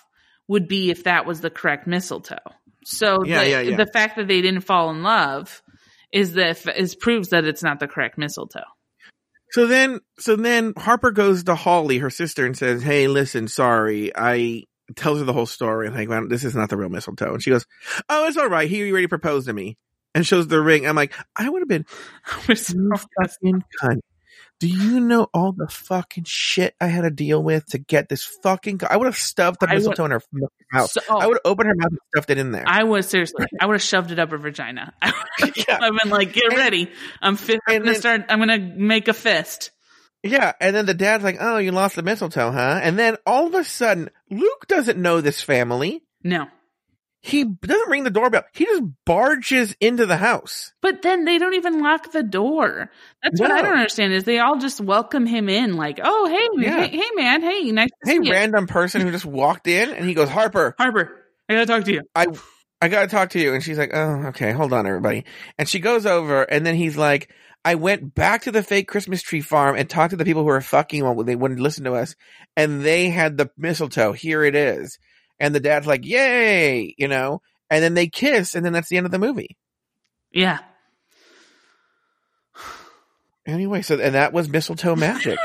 would 0.48 0.68
be 0.68 0.92
if 0.92 1.06
that 1.06 1.26
was 1.26 1.42
the 1.42 1.50
correct 1.50 1.88
mistletoe. 1.88 2.36
So 2.84 3.24
Yeah, 3.24 3.44
the, 3.44 3.50
yeah, 3.50 3.62
yeah. 3.62 3.76
the 3.78 3.86
fact 3.86 4.16
that 4.18 4.28
they 4.28 4.42
didn't 4.42 4.62
fall 4.62 4.90
in 4.90 5.04
love 5.04 5.62
is 6.12 6.34
that 6.34 6.66
is 6.78 6.96
proves 6.96 7.30
that 7.30 7.46
it's 7.46 7.64
not 7.64 7.80
the 7.80 7.88
correct 7.88 8.18
mistletoe. 8.18 8.62
So 9.52 9.68
then, 9.68 10.00
so 10.18 10.36
then 10.38 10.74
Harper 10.78 11.12
goes 11.12 11.44
to 11.44 11.56
Holly, 11.56 11.98
her 11.98 12.10
sister, 12.10 12.46
and 12.46 12.58
says, 12.58 12.82
"Hey, 12.82 13.08
listen, 13.08 13.48
sorry." 13.48 14.12
I 14.16 14.64
tells 14.96 15.20
her 15.20 15.26
the 15.26 15.34
whole 15.34 15.46
story. 15.46 15.88
and 15.88 15.96
like, 15.96 16.10
well, 16.10 16.28
this 16.28 16.44
is 16.44 16.56
not 16.56 16.70
the 16.70 16.78
real 16.78 16.90
mistletoe. 16.90 17.34
And 17.34 17.44
she 17.44 17.50
goes, 17.50 17.66
"Oh, 18.10 18.28
it's 18.28 18.38
all 18.38 18.50
right. 18.50 18.70
He 18.70 18.90
already 18.90 19.08
proposed 19.08 19.48
to 19.48 19.54
me." 19.54 19.78
And 20.14 20.28
shows 20.28 20.48
the 20.48 20.62
ring. 20.62 20.86
I'm 20.86 20.96
like, 20.96 21.14
I 21.38 21.50
would 21.50 21.62
have 21.62 21.70
been 21.70 21.86
so 22.56 22.76
fucking 23.22 23.64
cunt. 23.82 24.00
Do 24.62 24.68
you 24.68 25.00
know 25.00 25.28
all 25.34 25.54
the 25.54 25.68
fucking 25.68 26.26
shit 26.28 26.76
I 26.80 26.86
had 26.86 27.02
to 27.02 27.10
deal 27.10 27.42
with 27.42 27.66
to 27.72 27.80
get 27.80 28.10
this 28.10 28.24
fucking? 28.44 28.82
I 28.88 28.96
would 28.96 29.06
have 29.08 29.18
stuffed 29.18 29.60
the 29.60 29.66
I 29.68 29.74
would- 29.74 29.78
mistletoe 29.80 30.06
in 30.06 30.12
her 30.12 30.22
mouth. 30.72 30.92
So- 30.92 31.02
I 31.10 31.26
oh. 31.26 31.28
would 31.30 31.40
have 31.44 31.52
opened 31.52 31.70
her 31.70 31.76
mouth 31.76 31.90
and 31.90 32.00
stuffed 32.14 32.30
it 32.30 32.38
in 32.38 32.52
there. 32.52 32.64
I 32.68 32.84
was 32.84 33.10
seriously, 33.10 33.48
I 33.60 33.66
would 33.66 33.74
have 33.74 33.82
shoved 33.82 34.12
it 34.12 34.20
up 34.20 34.30
her 34.30 34.38
vagina. 34.38 34.94
I 35.02 35.14
would 35.42 35.58
yeah, 35.58 35.80
have 35.82 35.94
been 36.04 36.12
like, 36.12 36.34
"Get 36.34 36.44
And- 36.52 36.58
ready! 36.58 36.92
I'm, 37.24 37.38
fi- 37.38 37.58
I'm 37.68 37.80
gonna 37.80 37.92
then- 37.94 38.00
start. 38.00 38.26
I'm 38.30 38.38
gonna 38.38 38.60
make 38.60 39.08
a 39.08 39.14
fist." 39.14 39.72
yeah. 40.22 40.54
And 40.62 40.76
then 40.76 40.86
the 40.86 40.94
dad's 40.94 41.24
like, 41.24 41.38
"Oh, 41.40 41.58
you 41.58 41.72
lost 41.72 41.96
the 41.96 42.04
mistletoe, 42.04 42.52
huh?" 42.52 42.80
And 42.84 43.00
then 43.00 43.18
all 43.26 43.48
of 43.48 43.56
a 43.56 43.64
sudden, 43.64 44.12
Luke 44.30 44.68
doesn't 44.68 45.00
know 45.02 45.22
this 45.22 45.42
family. 45.42 46.04
No, 46.24 46.46
He 47.24 47.44
doesn't 47.44 47.90
ring 47.90 48.04
the 48.04 48.10
doorbell. 48.10 48.44
He 48.54 48.66
just 48.66 48.82
barges 49.06 49.76
into 49.80 50.06
the 50.08 50.18
house. 50.18 50.74
but 50.82 51.04
then 51.04 51.24
they 51.26 51.38
don't 51.38 51.54
even 51.54 51.80
lock 51.82 52.12
the 52.12 52.24
door. 52.24 52.90
That's 53.22 53.40
what 53.40 53.52
I 53.52 53.62
don't 53.62 53.74
understand. 53.76 54.12
Is 54.14 54.24
they 54.24 54.40
all 54.40 54.58
just 54.58 54.82
welcome 54.82 55.28
him 55.28 55.48
in, 55.48 55.76
like, 55.76 56.00
"Oh, 56.04 56.28
hey, 56.28 56.66
Yeah. 56.66 56.82
hey, 56.84 56.98
hey, 56.98 57.10
man, 57.16 57.42
hey, 57.44 57.72
nice 57.72 57.90
to 57.90 58.10
Hey, 58.12 58.18
see 58.18 58.26
you." 58.26 58.32
random 58.32 58.66
person 58.66 59.02
who 59.02 59.12
just 59.12 59.26
walked 59.26 59.68
in, 59.68 59.92
and 59.92 60.06
he 60.06 60.16
goes, 60.16 60.30
"Harper, 60.30 60.74
Harper, 60.80 61.16
I 61.48 61.54
gotta 61.54 61.66
talk 61.68 61.84
to 61.86 61.94
you. 61.94 62.02
I 62.16 62.26
I 62.82 62.88
gotta 62.88 63.08
talk 63.08 63.30
to 63.32 63.40
you. 63.40 63.54
And 63.54 63.64
she's 63.64 63.78
like, 63.78 63.92
Oh, 63.94 64.26
okay, 64.30 64.52
hold 64.54 64.74
on, 64.74 64.88
everybody. 64.88 65.26
And 65.60 65.70
she 65.70 65.78
goes 65.78 66.08
over, 66.08 66.42
and 66.42 66.66
then 66.66 66.74
he's 66.74 66.98
like, 66.98 67.32
I 67.64 67.76
went 67.76 68.16
back 68.16 68.42
to 68.44 68.52
the 68.52 68.64
fake 68.64 68.88
Christmas 68.88 69.22
tree 69.22 69.42
farm 69.42 69.76
and 69.76 69.88
talked 69.88 70.10
to 70.10 70.18
the 70.18 70.26
people 70.26 70.42
who 70.42 70.48
were 70.48 70.62
fucking 70.62 71.04
while 71.04 71.24
they 71.24 71.36
wouldn't 71.36 71.60
listen 71.60 71.84
to 71.84 71.94
us, 71.94 72.16
and 72.58 72.82
they 72.82 73.10
had 73.10 73.38
the 73.38 73.52
mistletoe. 73.56 74.14
Here 74.14 74.44
it 74.44 74.56
is. 74.56 74.98
And 75.42 75.56
the 75.56 75.60
dad's 75.60 75.88
like, 75.88 76.06
Yay, 76.06 76.94
you 76.98 77.08
know. 77.08 77.42
And 77.70 77.84
then 77.84 77.96
they 77.96 78.08
kiss, 78.08 78.54
and 78.54 78.64
then 78.66 78.74
that's 78.74 78.90
the 78.90 78.98
end 78.98 79.06
of 79.08 79.12
the 79.12 79.20
movie. 79.20 79.58
Yeah. 80.32 80.60
Anyway, 83.46 83.82
so 83.82 84.00
and 84.00 84.14
that 84.16 84.34
was 84.34 84.48
mistletoe 84.48 84.96
magic. 84.96 85.40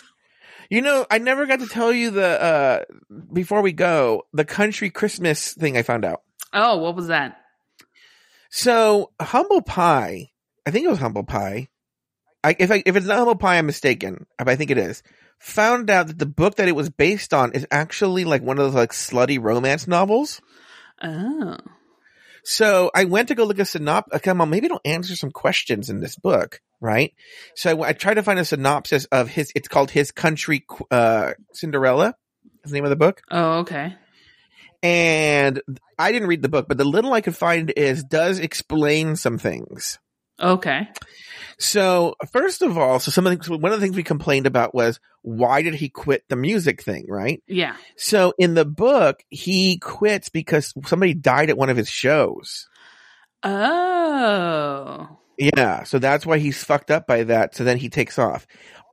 you 0.70 0.82
know, 0.82 1.04
I 1.10 1.18
never 1.18 1.46
got 1.46 1.60
to 1.60 1.66
tell 1.66 1.92
you 1.92 2.10
the 2.10 2.42
uh 2.42 2.80
before 3.32 3.60
we 3.60 3.72
go 3.72 4.22
the 4.32 4.44
country 4.44 4.88
Christmas 4.90 5.52
thing 5.52 5.76
I 5.76 5.82
found 5.82 6.04
out. 6.04 6.22
oh, 6.52 6.78
what 6.78 6.94
was 6.94 7.08
that? 7.08 7.40
So 8.50 9.10
humble 9.20 9.62
pie, 9.62 10.30
I 10.64 10.70
think 10.70 10.84
it 10.86 10.90
was 10.90 11.00
humble 11.00 11.24
pie. 11.24 11.68
I, 12.44 12.54
if 12.58 12.70
I, 12.70 12.82
if 12.86 12.94
it's 12.94 13.06
not 13.06 13.16
humble 13.16 13.34
pie, 13.34 13.58
I'm 13.58 13.66
mistaken. 13.66 14.26
But 14.38 14.48
I 14.48 14.54
think 14.54 14.70
it 14.70 14.78
is. 14.78 15.02
Found 15.44 15.90
out 15.90 16.06
that 16.06 16.18
the 16.18 16.24
book 16.24 16.56
that 16.56 16.68
it 16.68 16.74
was 16.74 16.88
based 16.88 17.34
on 17.34 17.52
is 17.52 17.66
actually 17.70 18.24
like 18.24 18.42
one 18.42 18.58
of 18.58 18.64
those 18.64 18.74
like 18.74 18.92
slutty 18.92 19.38
romance 19.40 19.86
novels. 19.86 20.40
Oh. 21.02 21.58
So 22.44 22.90
I 22.94 23.04
went 23.04 23.28
to 23.28 23.34
go 23.34 23.44
look 23.44 23.58
at 23.58 23.66
synop. 23.66 24.04
uh, 24.10 24.18
Come 24.20 24.40
on, 24.40 24.48
maybe 24.48 24.66
it'll 24.66 24.80
answer 24.86 25.14
some 25.14 25.30
questions 25.30 25.90
in 25.90 26.00
this 26.00 26.16
book, 26.16 26.60
right? 26.80 27.12
So 27.56 27.82
I 27.82 27.92
tried 27.92 28.14
to 28.14 28.22
find 28.22 28.38
a 28.38 28.44
synopsis 28.46 29.04
of 29.12 29.28
his. 29.28 29.52
It's 29.54 29.68
called 29.68 29.90
His 29.90 30.12
Country 30.12 30.64
uh, 30.90 31.32
Cinderella. 31.52 32.14
Is 32.64 32.70
the 32.70 32.76
name 32.76 32.84
of 32.84 32.90
the 32.90 32.96
book. 32.96 33.20
Oh, 33.30 33.58
okay. 33.60 33.96
And 34.82 35.60
I 35.98 36.10
didn't 36.10 36.28
read 36.28 36.40
the 36.40 36.48
book, 36.48 36.68
but 36.68 36.78
the 36.78 36.84
little 36.84 37.12
I 37.12 37.20
could 37.20 37.36
find 37.36 37.70
is 37.76 38.02
does 38.02 38.38
explain 38.38 39.16
some 39.16 39.36
things. 39.36 39.98
Okay. 40.40 40.88
So 41.58 42.14
first 42.32 42.62
of 42.62 42.76
all, 42.76 42.98
so 42.98 43.10
some 43.10 43.26
of 43.26 43.38
the, 43.38 43.44
so 43.44 43.56
one 43.56 43.72
of 43.72 43.80
the 43.80 43.84
things 43.84 43.96
we 43.96 44.02
complained 44.02 44.46
about 44.46 44.74
was 44.74 44.98
why 45.22 45.62
did 45.62 45.74
he 45.74 45.88
quit 45.88 46.24
the 46.28 46.36
music 46.36 46.82
thing, 46.82 47.06
right? 47.08 47.42
Yeah. 47.46 47.76
So 47.96 48.34
in 48.38 48.54
the 48.54 48.64
book, 48.64 49.22
he 49.30 49.78
quits 49.78 50.28
because 50.28 50.74
somebody 50.86 51.14
died 51.14 51.50
at 51.50 51.56
one 51.56 51.70
of 51.70 51.76
his 51.76 51.88
shows. 51.88 52.68
Oh. 53.42 55.18
Yeah, 55.38 55.84
so 55.84 55.98
that's 55.98 56.26
why 56.26 56.38
he's 56.38 56.62
fucked 56.62 56.90
up 56.90 57.06
by 57.06 57.24
that. 57.24 57.54
So 57.54 57.64
then 57.64 57.76
he 57.76 57.88
takes 57.88 58.18
off. 58.18 58.46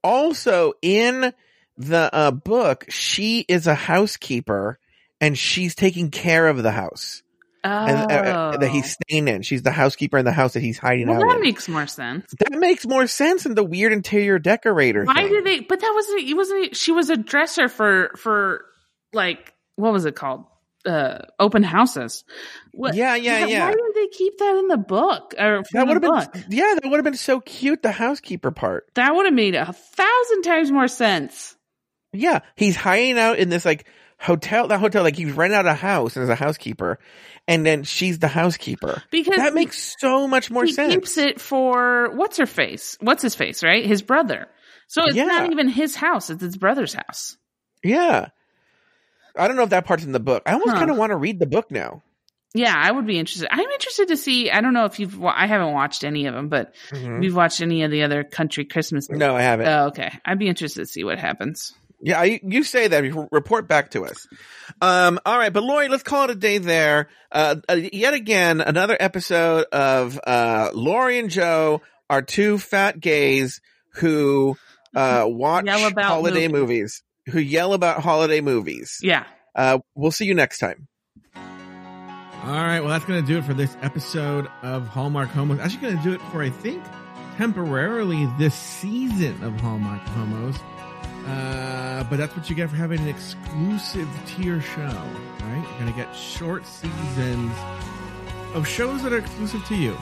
Also 0.03 0.73
in 0.81 1.33
the 1.77 2.09
uh, 2.13 2.31
book, 2.31 2.85
she 2.89 3.45
is 3.47 3.67
a 3.67 3.75
housekeeper 3.75 4.79
and 5.19 5.37
she's 5.37 5.75
taking 5.75 6.11
care 6.11 6.47
of 6.47 6.61
the 6.63 6.71
house. 6.71 7.23
Oh, 7.63 7.69
and 7.69 8.11
uh, 8.11 8.57
that 8.57 8.69
he's 8.69 8.93
staying 8.93 9.27
in. 9.27 9.43
She's 9.43 9.61
the 9.61 9.71
housekeeper 9.71 10.17
in 10.17 10.25
the 10.25 10.31
house 10.31 10.53
that 10.53 10.61
he's 10.61 10.79
hiding 10.79 11.07
well, 11.07 11.17
out 11.17 11.29
that 11.29 11.35
in. 11.35 11.41
makes 11.41 11.69
more 11.69 11.85
sense. 11.85 12.25
that 12.39 12.53
makes 12.53 12.87
more 12.87 13.05
sense 13.05 13.43
than 13.43 13.53
the 13.53 13.63
weird 13.63 13.93
interior 13.93 14.39
decorator. 14.39 15.05
Why 15.05 15.13
thing. 15.13 15.29
did 15.29 15.45
they? 15.45 15.59
But 15.59 15.79
that 15.79 15.91
wasn't. 15.93 16.27
It 16.27 16.33
wasn't. 16.33 16.75
She 16.75 16.91
was 16.91 17.11
a 17.11 17.17
dresser 17.17 17.69
for 17.69 18.11
for 18.17 18.65
like 19.13 19.53
what 19.75 19.93
was 19.93 20.05
it 20.05 20.15
called? 20.15 20.45
Uh, 20.83 21.19
open 21.39 21.61
houses. 21.61 22.23
What? 22.71 22.95
Yeah, 22.95 23.15
yeah, 23.15 23.45
yeah. 23.45 23.69
Why 23.69 23.75
did 23.75 23.93
they 23.93 24.07
keep 24.07 24.39
that 24.39 24.57
in 24.57 24.67
the 24.67 24.77
book? 24.77 25.35
Or 25.37 25.61
that 25.73 25.87
would 25.87 26.03
have 26.03 26.33
been 26.33 26.45
yeah, 26.49 26.73
that 26.81 26.89
would 26.89 26.97
have 26.97 27.03
been 27.03 27.13
so 27.13 27.39
cute. 27.41 27.83
The 27.83 27.91
housekeeper 27.91 28.49
part. 28.49 28.87
That 28.95 29.13
would 29.13 29.25
have 29.25 29.35
made 29.35 29.53
a 29.53 29.71
thousand 29.71 30.41
times 30.41 30.71
more 30.71 30.87
sense. 30.87 31.55
Yeah, 32.13 32.39
he's 32.55 32.75
hiding 32.75 33.19
out 33.19 33.37
in 33.37 33.49
this 33.49 33.65
like 33.65 33.85
hotel. 34.21 34.67
That 34.67 34.79
hotel, 34.79 35.03
like 35.03 35.15
he's 35.15 35.31
renting 35.31 35.57
out 35.57 35.65
a 35.65 35.73
house 35.73 36.15
as 36.17 36.29
a 36.29 36.35
housekeeper, 36.35 36.99
and 37.47 37.65
then 37.65 37.83
she's 37.83 38.19
the 38.19 38.27
housekeeper. 38.27 39.01
Because 39.11 39.37
That 39.37 39.53
makes 39.53 39.95
so 39.99 40.27
much 40.27 40.49
more 40.51 40.65
sense. 40.67 40.69
he 40.69 40.73
sense. 40.75 40.93
keeps 40.93 41.17
it 41.17 41.41
for 41.41 42.11
what's 42.15 42.37
her 42.37 42.45
face? 42.45 42.97
What's 43.01 43.21
his 43.21 43.35
face? 43.35 43.63
Right, 43.63 43.85
his 43.85 44.01
brother. 44.01 44.47
So 44.87 45.03
it's 45.05 45.15
Yeah. 45.15 45.25
not 45.25 45.51
even 45.51 45.67
his 45.69 45.95
house; 45.95 46.29
it's 46.29 46.41
his 46.43 46.57
brother's 46.57 46.93
house. 46.93 47.37
Yeah, 47.83 48.27
I 49.35 49.47
don't 49.47 49.55
know 49.57 49.63
if 49.63 49.69
that 49.71 49.85
part's 49.85 50.03
in 50.03 50.11
the 50.11 50.19
book. 50.19 50.43
I 50.45 50.53
almost 50.53 50.71
Huh. 50.71 50.77
kind 50.79 50.91
of 50.91 50.97
want 50.97 51.11
to 51.11 51.15
read 51.17 51.39
the 51.39 51.45
book 51.47 51.71
now. 51.71 52.03
Yeah, 52.53 52.73
I 52.75 52.91
would 52.91 53.07
be 53.07 53.17
interested. 53.17 53.47
I'm 53.49 53.59
interested 53.69 54.09
to 54.09 54.17
see. 54.17 54.51
I 54.51 54.59
don't 54.59 54.73
know 54.73 54.83
if 54.83 54.99
you've. 54.99 55.17
wa- 55.17 55.33
I 55.33 55.47
haven't 55.47 55.71
watched 55.71 56.03
any 56.03 56.25
of 56.25 56.33
them, 56.35 56.49
but 56.49 56.75
Mhm. 56.91 57.23
you've 57.23 57.35
watched 57.35 57.61
any 57.61 57.83
of 57.83 57.91
the 57.91 58.03
other 58.03 58.25
country 58.25 58.65
Christmas. 58.65 59.09
No, 59.09 59.33
I 59.37 59.41
haven't. 59.41 59.67
Oh, 59.69 59.85
okay. 59.87 60.11
I'd 60.25 60.37
be 60.37 60.47
interested 60.49 60.81
to 60.81 60.85
see 60.85 61.05
what 61.05 61.17
happens. 61.17 61.73
Yeah, 62.03 62.19
I, 62.19 62.39
you 62.43 62.63
say 62.63 62.87
that. 62.87 63.03
You 63.03 63.27
report 63.31 63.67
back 63.67 63.91
to 63.91 64.05
us. 64.05 64.27
Um, 64.81 65.19
all 65.25 65.37
right, 65.37 65.53
but 65.53 65.63
Lauri, 65.63 65.87
let's 65.87 66.03
call 66.03 66.23
it 66.25 66.31
a 66.31 66.35
day 66.35 66.57
there. 66.57 67.09
Uh, 67.31 67.57
uh, 67.69 67.79
yet 67.93 68.13
again, 68.13 68.59
another 68.61 68.97
episode 68.99 69.65
of 69.71 70.19
uh, 70.25 70.71
Lauri 70.73 71.19
and 71.19 71.29
Joe 71.29 71.81
are 72.09 72.21
two 72.21 72.57
fat 72.57 72.99
gays 72.99 73.61
who 73.95 74.57
uh, 74.95 75.25
watch 75.27 75.65
Yell 75.65 75.87
about 75.87 76.05
holiday 76.05 76.47
movies. 76.47 76.61
movies. 76.61 77.03
Who 77.27 77.39
yell 77.39 77.73
about 77.73 78.01
holiday 78.01 78.41
movies. 78.41 78.97
Yeah. 79.01 79.25
Uh, 79.55 79.79
we'll 79.93 80.11
see 80.11 80.25
you 80.25 80.33
next 80.33 80.57
time. 80.57 80.87
All 82.43 82.49
right, 82.53 82.79
well, 82.79 82.89
that's 82.89 83.05
going 83.05 83.21
to 83.21 83.27
do 83.27 83.37
it 83.37 83.43
for 83.43 83.53
this 83.53 83.77
episode 83.83 84.47
of 84.63 84.87
Hallmark 84.87 85.29
Homos. 85.29 85.59
Actually, 85.59 85.81
going 85.81 85.97
to 85.97 86.03
do 86.03 86.13
it 86.13 86.21
for, 86.31 86.41
I 86.41 86.49
think, 86.49 86.83
temporarily 87.37 88.27
this 88.39 88.55
season 88.55 89.43
of 89.43 89.61
Hallmark 89.61 90.01
Homos. 90.01 90.57
Uh, 91.25 92.03
but 92.05 92.17
that's 92.17 92.35
what 92.35 92.49
you 92.49 92.55
get 92.55 92.69
for 92.69 92.75
having 92.75 92.99
an 92.99 93.07
exclusive 93.07 94.09
tier 94.25 94.61
show, 94.61 94.81
right? 94.81 95.65
You're 95.69 95.79
going 95.79 95.93
to 95.93 95.97
get 95.97 96.13
short 96.13 96.65
seasons 96.65 97.51
of 98.53 98.67
shows 98.67 99.03
that 99.03 99.13
are 99.13 99.19
exclusive 99.19 99.63
to 99.65 99.75
you. 99.75 99.97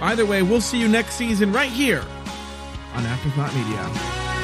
Either 0.00 0.26
way, 0.26 0.42
we'll 0.42 0.60
see 0.60 0.78
you 0.78 0.88
next 0.88 1.14
season 1.14 1.52
right 1.52 1.70
here 1.70 2.04
on 2.94 3.04
Afterthought 3.04 3.54
Media. 3.54 4.37